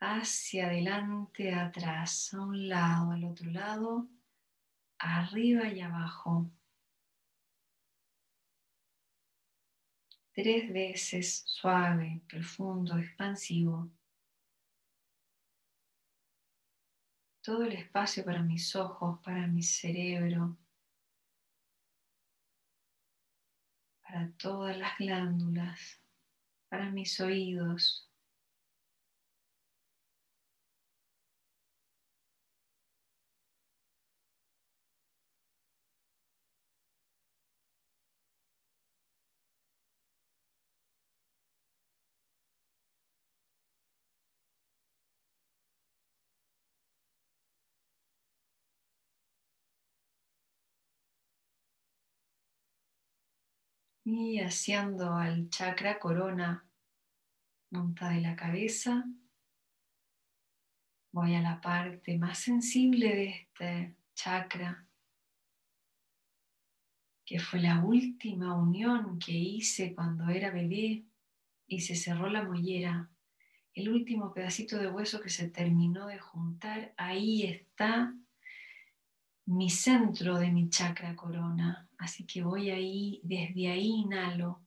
hacia 0.01 0.67
adelante, 0.67 1.53
atrás, 1.53 2.33
a 2.33 2.41
un 2.41 2.67
lado, 2.67 3.11
al 3.11 3.23
otro 3.23 3.49
lado, 3.49 4.09
arriba 4.97 5.69
y 5.69 5.79
abajo. 5.79 6.51
Tres 10.33 10.73
veces 10.73 11.43
suave, 11.45 12.21
profundo, 12.27 12.97
expansivo. 12.97 13.89
Todo 17.41 17.63
el 17.63 17.71
espacio 17.71 18.25
para 18.25 18.41
mis 18.43 18.75
ojos, 18.75 19.19
para 19.23 19.47
mi 19.47 19.63
cerebro, 19.63 20.57
para 24.09 24.31
todas 24.37 24.75
las 24.75 24.97
glándulas, 24.97 26.01
para 26.67 26.89
mis 26.89 27.19
oídos. 27.19 28.08
Y 54.11 54.39
haciendo 54.39 55.13
al 55.13 55.51
chakra 55.51 55.99
corona, 55.99 56.67
monta 57.69 58.09
de 58.09 58.21
la 58.21 58.35
cabeza, 58.35 59.05
voy 61.11 61.35
a 61.35 61.41
la 61.41 61.61
parte 61.61 62.17
más 62.17 62.39
sensible 62.39 63.07
de 63.15 63.29
este 63.29 63.95
chakra, 64.15 64.87
que 67.23 67.37
fue 67.37 67.59
la 67.59 67.83
última 67.83 68.55
unión 68.55 69.19
que 69.19 69.33
hice 69.33 69.93
cuando 69.93 70.27
era 70.29 70.49
bebé 70.49 71.05
y 71.67 71.81
se 71.81 71.93
cerró 71.93 72.31
la 72.31 72.43
mollera. 72.43 73.11
El 73.75 73.89
último 73.89 74.33
pedacito 74.33 74.79
de 74.79 74.89
hueso 74.89 75.21
que 75.21 75.29
se 75.29 75.49
terminó 75.49 76.07
de 76.07 76.17
juntar, 76.17 76.95
ahí 76.97 77.43
está 77.43 78.11
mi 79.49 79.67
centro 79.71 80.37
de 80.37 80.51
mi 80.51 80.69
chakra 80.69 81.15
corona. 81.15 81.89
Así 81.97 82.23
que 82.23 82.43
voy 82.43 82.69
ahí, 82.69 83.19
desde 83.23 83.71
ahí 83.71 84.01
inhalo. 84.05 84.61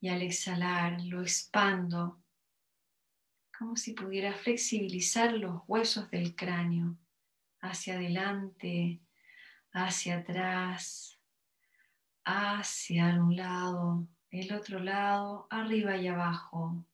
Y 0.00 0.08
al 0.08 0.22
exhalar 0.22 1.02
lo 1.02 1.20
expando, 1.20 2.22
como 3.58 3.76
si 3.76 3.92
pudiera 3.92 4.32
flexibilizar 4.34 5.32
los 5.32 5.62
huesos 5.66 6.10
del 6.10 6.36
cráneo, 6.36 6.96
hacia 7.60 7.94
adelante, 7.94 9.00
hacia 9.72 10.18
atrás, 10.18 11.18
hacia 12.24 13.20
un 13.20 13.34
lado, 13.34 14.06
el 14.30 14.54
otro 14.54 14.78
lado, 14.78 15.48
arriba 15.50 15.96
y 15.96 16.06
abajo. 16.06 16.86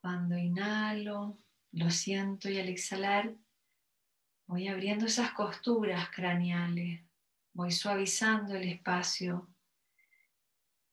Cuando 0.00 0.38
inhalo, 0.38 1.38
Lo 1.74 1.90
siento 1.90 2.50
y 2.50 2.60
al 2.60 2.68
exhalar 2.68 3.34
voy 4.52 4.68
abriendo 4.68 5.06
esas 5.06 5.32
costuras 5.32 6.10
craneales, 6.10 7.00
voy 7.54 7.70
suavizando 7.70 8.54
el 8.54 8.68
espacio 8.68 9.48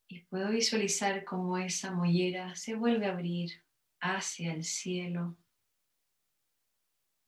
y 0.08 0.22
puedo 0.22 0.50
visualizar 0.50 1.26
cómo 1.26 1.58
esa 1.58 1.92
mollera 1.92 2.56
se 2.56 2.76
vuelve 2.76 3.08
a 3.08 3.12
abrir 3.12 3.62
hacia 4.00 4.54
el 4.54 4.64
cielo 4.64 5.36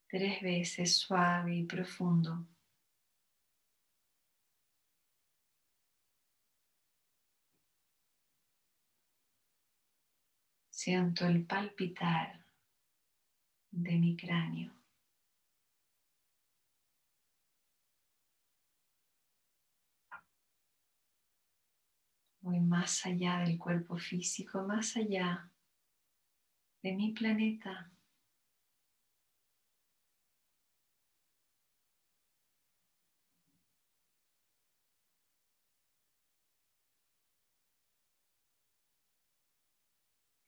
tres 0.08 0.42
veces 0.42 0.96
suave 0.96 1.54
y 1.54 1.64
profundo. 1.66 2.48
Siento 10.70 11.26
el 11.26 11.46
palpitar 11.46 12.46
de 13.72 13.98
mi 13.98 14.16
cráneo. 14.16 14.81
Voy 22.42 22.60
más 22.60 23.06
allá 23.06 23.40
del 23.40 23.58
cuerpo 23.60 23.98
físico, 23.98 24.64
más 24.64 24.98
allá 24.98 25.48
de 26.82 26.94
mi 26.94 27.12
planeta. 27.12 27.92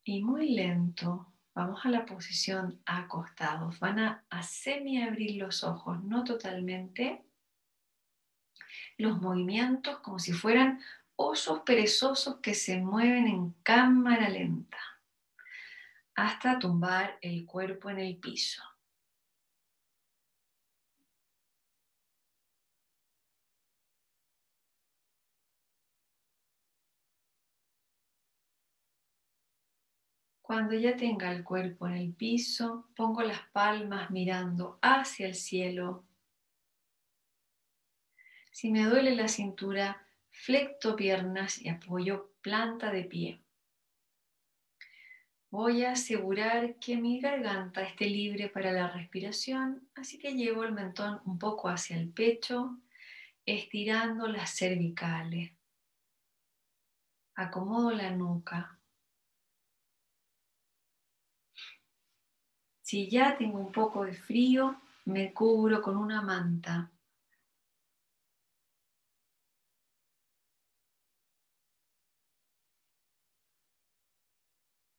Y 0.06 0.22
muy 0.22 0.50
lento, 0.50 1.32
vamos 1.54 1.86
a 1.86 1.90
la 1.90 2.06
posición 2.06 2.82
acostados. 2.86 3.80
Van 3.80 4.00
a, 4.00 4.26
a 4.32 4.44
los 5.36 5.64
ojos, 5.64 6.04
no 6.04 6.24
totalmente. 6.24 7.24
Los 8.98 9.22
movimientos 9.22 10.00
como 10.00 10.20
si 10.20 10.34
fueran 10.34 10.82
osos 11.16 11.62
perezosos 11.62 12.38
que 12.42 12.54
se 12.54 12.78
mueven 12.80 13.28
en 13.28 13.52
cámara 13.64 14.30
lenta 14.30 14.80
hasta 16.16 16.60
tumbar 16.60 17.18
el 17.22 17.46
cuerpo 17.46 17.90
en 17.90 18.00
el 18.00 18.18
piso. 18.18 18.64
Cuando 30.44 30.76
ya 30.76 30.96
tenga 30.96 31.32
el 31.32 31.44
cuerpo 31.44 31.88
en 31.88 31.94
el 31.94 32.14
piso, 32.14 32.88
pongo 32.96 33.24
las 33.24 33.40
palmas 33.54 34.12
mirando 34.12 34.78
hacia 34.82 35.26
el 35.26 35.36
cielo. 35.36 36.04
Si 38.52 38.70
me 38.70 38.84
duele 38.84 39.16
la 39.16 39.30
cintura, 39.30 40.06
flecto 40.34 40.96
piernas 40.96 41.62
y 41.62 41.70
apoyo 41.70 42.34
planta 42.42 42.92
de 42.92 43.04
pie. 43.06 43.40
Voy 45.50 45.86
a 45.86 45.92
asegurar 45.92 46.76
que 46.80 46.98
mi 46.98 47.22
garganta 47.22 47.84
esté 47.84 48.08
libre 48.08 48.50
para 48.50 48.72
la 48.72 48.90
respiración, 48.90 49.88
así 49.94 50.18
que 50.18 50.34
llevo 50.34 50.64
el 50.64 50.74
mentón 50.74 51.22
un 51.26 51.38
poco 51.38 51.70
hacia 51.70 51.96
el 51.96 52.10
pecho, 52.10 52.80
estirando 53.46 54.28
las 54.28 54.58
cervicales. 54.58 55.52
Acomodo 57.36 57.92
la 57.92 58.10
nuca. 58.10 58.80
Si 62.82 63.08
ya 63.10 63.38
tengo 63.38 63.60
un 63.60 63.72
poco 63.72 64.06
de 64.06 64.14
frío, 64.14 64.82
me 65.06 65.34
cubro 65.34 65.82
con 65.82 65.98
una 65.98 66.22
manta. 66.22 66.93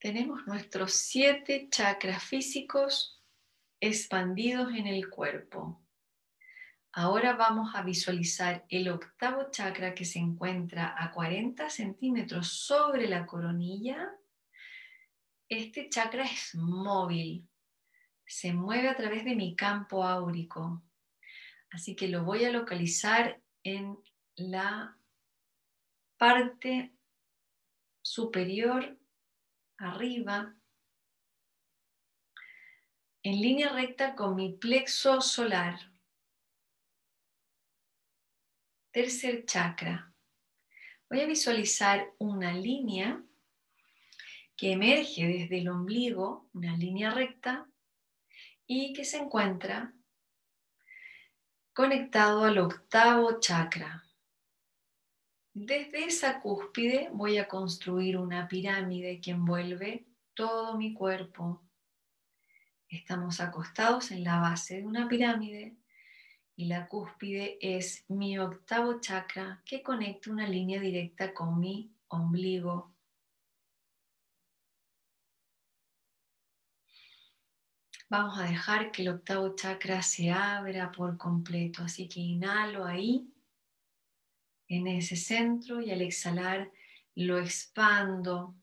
Tenemos 0.05 0.47
nuestros 0.47 0.93
siete 0.93 1.68
chakras 1.70 2.22
físicos 2.22 3.24
expandidos 3.81 4.74
en 4.74 4.86
el 4.86 5.09
cuerpo. 5.09 5.82
Ahora 6.93 7.36
vamos 7.36 7.74
a 7.74 7.81
visualizar 7.81 8.66
el 8.68 8.90
octavo 8.90 9.51
chakra 9.51 9.94
que 9.94 10.05
se 10.05 10.18
encuentra 10.18 10.94
a 11.02 11.10
40 11.10 11.70
centímetros 11.70 12.48
sobre 12.48 13.09
la 13.09 13.24
coronilla. 13.24 14.14
Este 15.48 15.89
chakra 15.89 16.24
es 16.24 16.55
móvil, 16.55 17.48
se 18.26 18.52
mueve 18.52 18.90
a 18.90 18.97
través 18.97 19.24
de 19.24 19.35
mi 19.35 19.56
campo 19.56 20.05
áurico. 20.05 20.82
Así 21.70 21.97
que 21.97 22.09
lo 22.09 22.24
voy 22.24 22.44
a 22.44 22.52
localizar 22.52 23.40
en 23.62 23.97
la 24.36 24.98
parte 26.18 26.94
superior, 28.02 28.98
arriba, 29.85 30.56
en 33.23 33.40
línea 33.40 33.73
recta 33.73 34.15
con 34.15 34.36
mi 34.36 34.52
plexo 34.52 35.20
solar. 35.20 35.78
Tercer 38.90 39.44
chakra. 39.44 40.15
Voy 41.09 41.20
a 41.20 41.27
visualizar 41.27 42.12
una 42.19 42.52
línea 42.52 43.24
que 44.56 44.73
emerge 44.73 45.27
desde 45.27 45.59
el 45.59 45.69
ombligo, 45.69 46.48
una 46.52 46.77
línea 46.77 47.11
recta, 47.11 47.66
y 48.66 48.93
que 48.93 49.05
se 49.05 49.19
encuentra 49.19 49.94
conectado 51.73 52.44
al 52.44 52.59
octavo 52.59 53.40
chakra. 53.40 54.03
Desde 55.55 56.06
esa 56.06 56.40
cúspide 56.40 57.10
voy 57.12 57.39
a 57.39 57.47
construir 57.47 58.16
una 58.18 58.48
pirámide 58.48 59.20
que 59.20 59.31
envuelve 59.31 60.05
todo 60.35 60.76
mi 60.76 60.93
cuerpo. 60.93 61.62
Estamos 62.89 63.39
acostados 63.39 64.10
en 64.10 64.24
la 64.24 64.40
base 64.40 64.78
de 64.78 64.86
una 64.86 65.06
pirámide 65.09 65.76
y 66.56 66.64
la 66.64 66.89
cúspide 66.89 67.56
es 67.60 68.05
mi 68.09 68.36
octavo 68.36 69.01
chakra 69.01 69.62
que 69.64 69.81
conecta 69.81 70.32
una 70.32 70.48
línea 70.48 70.81
directa 70.81 71.32
con 71.32 71.60
mi 71.60 71.94
ombligo 72.09 72.94
Vamos 78.10 78.39
a 78.39 78.44
dejar 78.44 78.93
que 78.93 79.02
el 79.02 79.09
octavo 79.09 79.56
chakra 79.56 80.02
se 80.02 80.31
abra 80.31 80.93
por 80.93 81.16
completo. 81.16 81.82
Así 81.82 82.09
que 82.09 82.20
inhalo 82.20 82.85
ahí, 82.85 83.34
en 84.68 84.86
ese 84.86 85.16
centro, 85.16 85.80
y 85.80 85.90
al 85.90 86.02
exhalar 86.02 86.70
lo 87.14 87.38
expando 87.38 88.56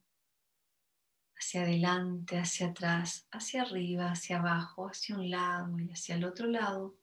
hacia 1.37 1.63
adelante, 1.63 2.37
hacia 2.37 2.67
atrás, 2.67 3.27
hacia 3.31 3.63
arriba, 3.63 4.11
hacia 4.11 4.39
abajo, 4.39 4.87
hacia 4.87 5.15
un 5.15 5.29
lado 5.29 5.79
y 5.79 5.91
hacia 5.91 6.15
el 6.15 6.25
otro 6.25 6.47
lado, 6.47 6.97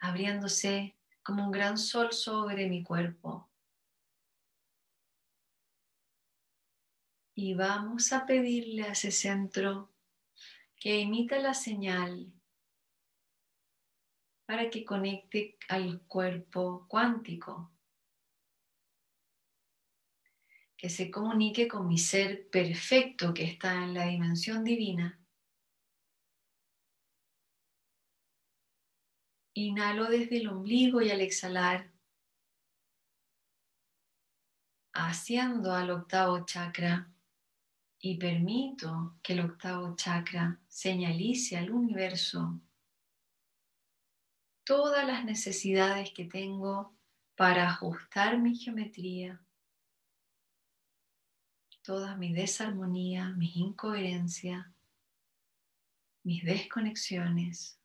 abriéndose 0.00 0.96
como 1.22 1.44
un 1.44 1.50
gran 1.50 1.76
sol 1.76 2.12
sobre 2.12 2.68
mi 2.68 2.82
cuerpo. 2.82 3.50
Y 7.34 7.54
vamos 7.54 8.12
a 8.12 8.26
pedirle 8.26 8.84
a 8.84 8.92
ese 8.92 9.10
centro 9.10 9.92
que 10.76 11.00
imita 11.00 11.38
la 11.38 11.54
señal 11.54 12.32
para 14.46 14.70
que 14.70 14.84
conecte 14.84 15.58
al 15.68 16.02
cuerpo 16.02 16.86
cuántico, 16.88 17.73
que 20.84 20.90
se 20.90 21.10
comunique 21.10 21.66
con 21.66 21.88
mi 21.88 21.96
ser 21.96 22.50
perfecto 22.50 23.32
que 23.32 23.44
está 23.44 23.72
en 23.72 23.94
la 23.94 24.04
dimensión 24.04 24.62
divina. 24.64 25.18
Inhalo 29.54 30.10
desde 30.10 30.36
el 30.36 30.48
ombligo 30.48 31.00
y 31.00 31.10
al 31.10 31.22
exhalar, 31.22 31.90
haciendo 34.92 35.72
al 35.72 35.90
octavo 35.90 36.44
chakra 36.44 37.10
y 37.98 38.18
permito 38.18 39.18
que 39.22 39.32
el 39.32 39.40
octavo 39.40 39.96
chakra 39.96 40.60
señalice 40.68 41.56
al 41.56 41.70
universo 41.70 42.60
todas 44.64 45.06
las 45.06 45.24
necesidades 45.24 46.12
que 46.12 46.26
tengo 46.26 46.94
para 47.36 47.70
ajustar 47.70 48.38
mi 48.38 48.54
geometría, 48.54 49.43
toda 51.84 52.16
mi 52.16 52.32
desarmonía, 52.32 53.30
mis 53.36 53.54
incoherencias, 53.56 54.66
mis 56.24 56.42
desconexiones, 56.44 57.78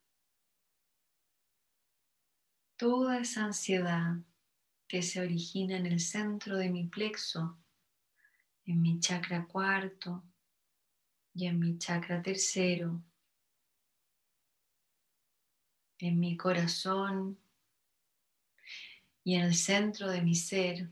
toda 2.78 3.20
esa 3.20 3.46
ansiedad 3.46 4.16
que 4.88 5.04
se 5.04 5.22
origina 5.22 5.78
en 5.78 5.86
el 5.86 6.00
centro 6.00 6.58
de 6.58 6.72
mi 6.72 6.88
plexo 6.88 7.60
en 8.70 8.84
mi 8.84 9.00
chakra 9.00 9.48
cuarto 9.48 10.24
y 11.34 11.48
en 11.48 11.58
mi 11.60 11.80
chakra 11.80 12.22
tercero, 12.22 13.02
en 15.98 16.20
mi 16.20 16.38
corazón 16.38 17.40
y 19.24 19.36
en 19.36 19.42
el 19.42 19.56
centro 19.56 20.08
de 20.12 20.22
mi 20.22 20.36
ser. 20.36 20.88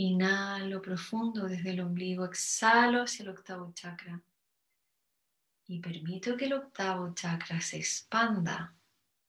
Inhalo 0.00 0.80
profundo 0.80 1.48
desde 1.48 1.70
el 1.70 1.80
ombligo, 1.80 2.24
exhalo 2.24 3.02
hacia 3.02 3.24
el 3.24 3.30
octavo 3.30 3.72
chakra 3.74 4.22
y 5.66 5.80
permito 5.80 6.36
que 6.36 6.44
el 6.44 6.52
octavo 6.52 7.12
chakra 7.14 7.60
se 7.60 7.78
expanda 7.78 8.76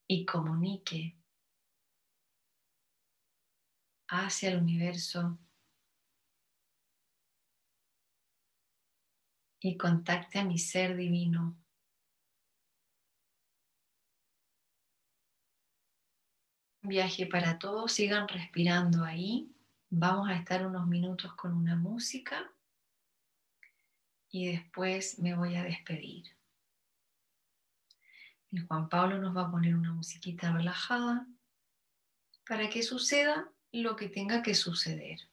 y 0.08 0.28
comunique 0.28 1.18
hacia 4.10 4.52
el 4.52 4.62
universo 4.62 5.40
y 9.62 9.76
contacte 9.76 10.38
a 10.38 10.46
mi 10.46 10.60
ser 10.60 10.96
divino. 10.96 11.58
Viaje 16.84 17.26
para 17.26 17.58
todos, 17.58 17.92
sigan 17.92 18.28
respirando 18.28 19.04
ahí. 19.04 19.52
Vamos 19.92 20.30
a 20.30 20.36
estar 20.36 20.66
unos 20.66 20.86
minutos 20.88 21.34
con 21.34 21.54
una 21.54 21.76
música 21.76 22.52
y 24.30 24.52
después 24.52 25.18
me 25.18 25.36
voy 25.36 25.56
a 25.56 25.64
despedir. 25.64 26.26
El 28.52 28.68
Juan 28.68 28.88
Pablo 28.88 29.18
nos 29.18 29.36
va 29.36 29.48
a 29.48 29.52
poner 29.52 29.76
una 29.76 29.92
musiquita 29.92 30.52
relajada 30.52 31.28
para 32.48 32.70
que 32.70 32.84
suceda 32.84 33.52
lo 33.72 33.96
que 33.96 34.10
tenga 34.10 34.44
que 34.44 34.54
suceder. 34.54 35.29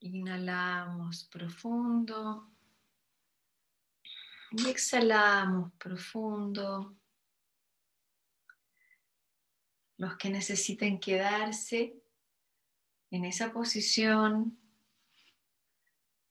Inhalamos 0.00 1.24
profundo. 1.24 2.50
Y 4.52 4.68
exhalamos 4.68 5.72
profundo. 5.74 6.96
Los 9.96 10.16
que 10.16 10.30
necesiten 10.30 11.00
quedarse 11.00 12.00
en 13.10 13.24
esa 13.24 13.52
posición, 13.52 14.58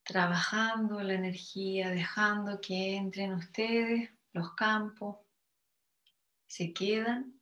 trabajando 0.03 1.01
la 1.01 1.13
energía, 1.13 1.89
dejando 1.89 2.61
que 2.61 2.95
entren 2.95 3.33
ustedes 3.33 4.09
los 4.31 4.53
campos, 4.53 5.17
se 6.45 6.73
quedan. 6.73 7.33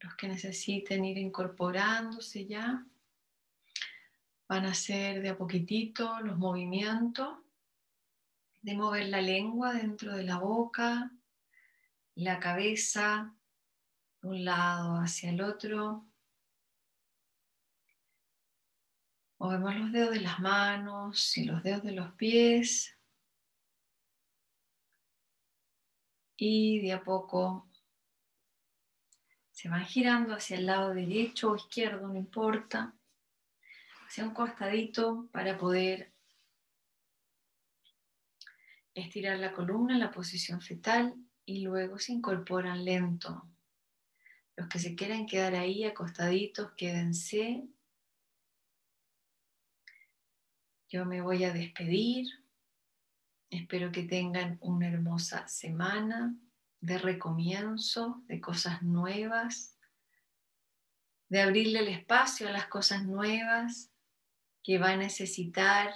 Los 0.00 0.14
que 0.14 0.28
necesiten 0.28 1.04
ir 1.04 1.18
incorporándose 1.18 2.46
ya, 2.46 2.86
van 4.48 4.64
a 4.64 4.70
hacer 4.70 5.20
de 5.20 5.28
a 5.28 5.36
poquitito 5.36 6.20
los 6.20 6.38
movimientos 6.38 7.38
de 8.62 8.74
mover 8.74 9.08
la 9.08 9.20
lengua 9.20 9.74
dentro 9.74 10.16
de 10.16 10.24
la 10.24 10.38
boca, 10.38 11.12
la 12.14 12.40
cabeza 12.40 13.34
de 14.22 14.28
un 14.28 14.44
lado 14.44 14.96
hacia 14.96 15.30
el 15.30 15.42
otro. 15.42 16.06
Movemos 19.38 19.76
los 19.76 19.92
dedos 19.92 20.10
de 20.14 20.20
las 20.20 20.40
manos 20.40 21.36
y 21.36 21.44
los 21.44 21.62
dedos 21.62 21.84
de 21.84 21.92
los 21.92 22.12
pies. 22.14 22.96
Y 26.36 26.80
de 26.80 26.92
a 26.92 27.02
poco 27.02 27.68
se 29.50 29.68
van 29.68 29.84
girando 29.84 30.34
hacia 30.34 30.56
el 30.56 30.66
lado 30.66 30.94
derecho 30.94 31.50
o 31.50 31.56
izquierdo, 31.56 32.08
no 32.08 32.16
importa, 32.16 32.97
hacia 34.08 34.24
un 34.24 34.32
costadito 34.32 35.28
para 35.32 35.58
poder 35.58 36.14
estirar 38.94 39.38
la 39.38 39.52
columna 39.52 39.92
en 39.92 40.00
la 40.00 40.10
posición 40.10 40.62
fetal 40.62 41.14
y 41.44 41.60
luego 41.60 41.98
se 41.98 42.12
incorporan 42.12 42.86
lento. 42.86 43.46
Los 44.56 44.66
que 44.68 44.78
se 44.78 44.94
quieren 44.94 45.26
quedar 45.26 45.54
ahí 45.54 45.84
acostaditos, 45.84 46.72
quédense. 46.72 47.68
Yo 50.88 51.04
me 51.04 51.20
voy 51.20 51.44
a 51.44 51.52
despedir. 51.52 52.28
Espero 53.50 53.92
que 53.92 54.04
tengan 54.04 54.56
una 54.62 54.88
hermosa 54.88 55.46
semana 55.48 56.34
de 56.80 56.96
recomienzo, 56.96 58.22
de 58.26 58.40
cosas 58.40 58.82
nuevas, 58.82 59.76
de 61.28 61.42
abrirle 61.42 61.80
el 61.80 61.88
espacio 61.88 62.48
a 62.48 62.52
las 62.52 62.68
cosas 62.68 63.04
nuevas 63.04 63.87
que 64.68 64.76
va 64.76 64.90
a 64.90 64.96
necesitar 64.98 65.94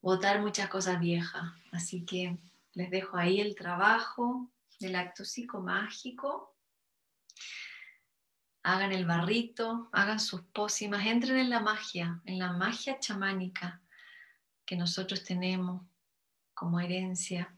botar 0.00 0.40
muchas 0.40 0.68
cosas 0.68 0.98
viejas. 0.98 1.44
Así 1.70 2.04
que 2.04 2.36
les 2.72 2.90
dejo 2.90 3.16
ahí 3.16 3.40
el 3.40 3.54
trabajo 3.54 4.50
del 4.80 4.96
acto 4.96 5.24
psicomágico. 5.24 6.56
Hagan 8.64 8.90
el 8.90 9.06
barrito, 9.06 9.88
hagan 9.92 10.18
sus 10.18 10.42
pócimas, 10.46 11.06
entren 11.06 11.36
en 11.38 11.48
la 11.48 11.60
magia, 11.60 12.20
en 12.24 12.40
la 12.40 12.54
magia 12.54 12.98
chamánica 12.98 13.82
que 14.66 14.74
nosotros 14.74 15.22
tenemos 15.22 15.86
como 16.54 16.80
herencia 16.80 17.56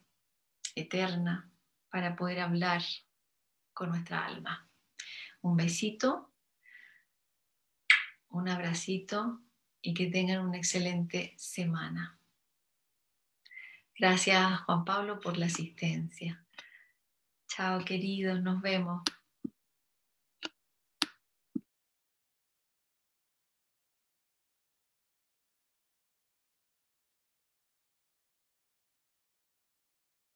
eterna 0.74 1.50
para 1.88 2.16
poder 2.16 2.40
hablar 2.40 2.82
con 3.72 3.88
nuestra 3.88 4.26
alma. 4.26 4.68
Un 5.40 5.56
besito, 5.56 6.34
un 8.28 8.46
abracito 8.46 9.40
y 9.82 9.94
que 9.94 10.06
tengan 10.06 10.46
una 10.46 10.58
excelente 10.58 11.34
semana. 11.36 12.18
Gracias 13.98 14.60
Juan 14.62 14.84
Pablo 14.84 15.20
por 15.20 15.36
la 15.36 15.46
asistencia. 15.46 16.44
Chao 17.48 17.84
queridos, 17.84 18.40
nos 18.40 18.62
vemos. 18.62 19.02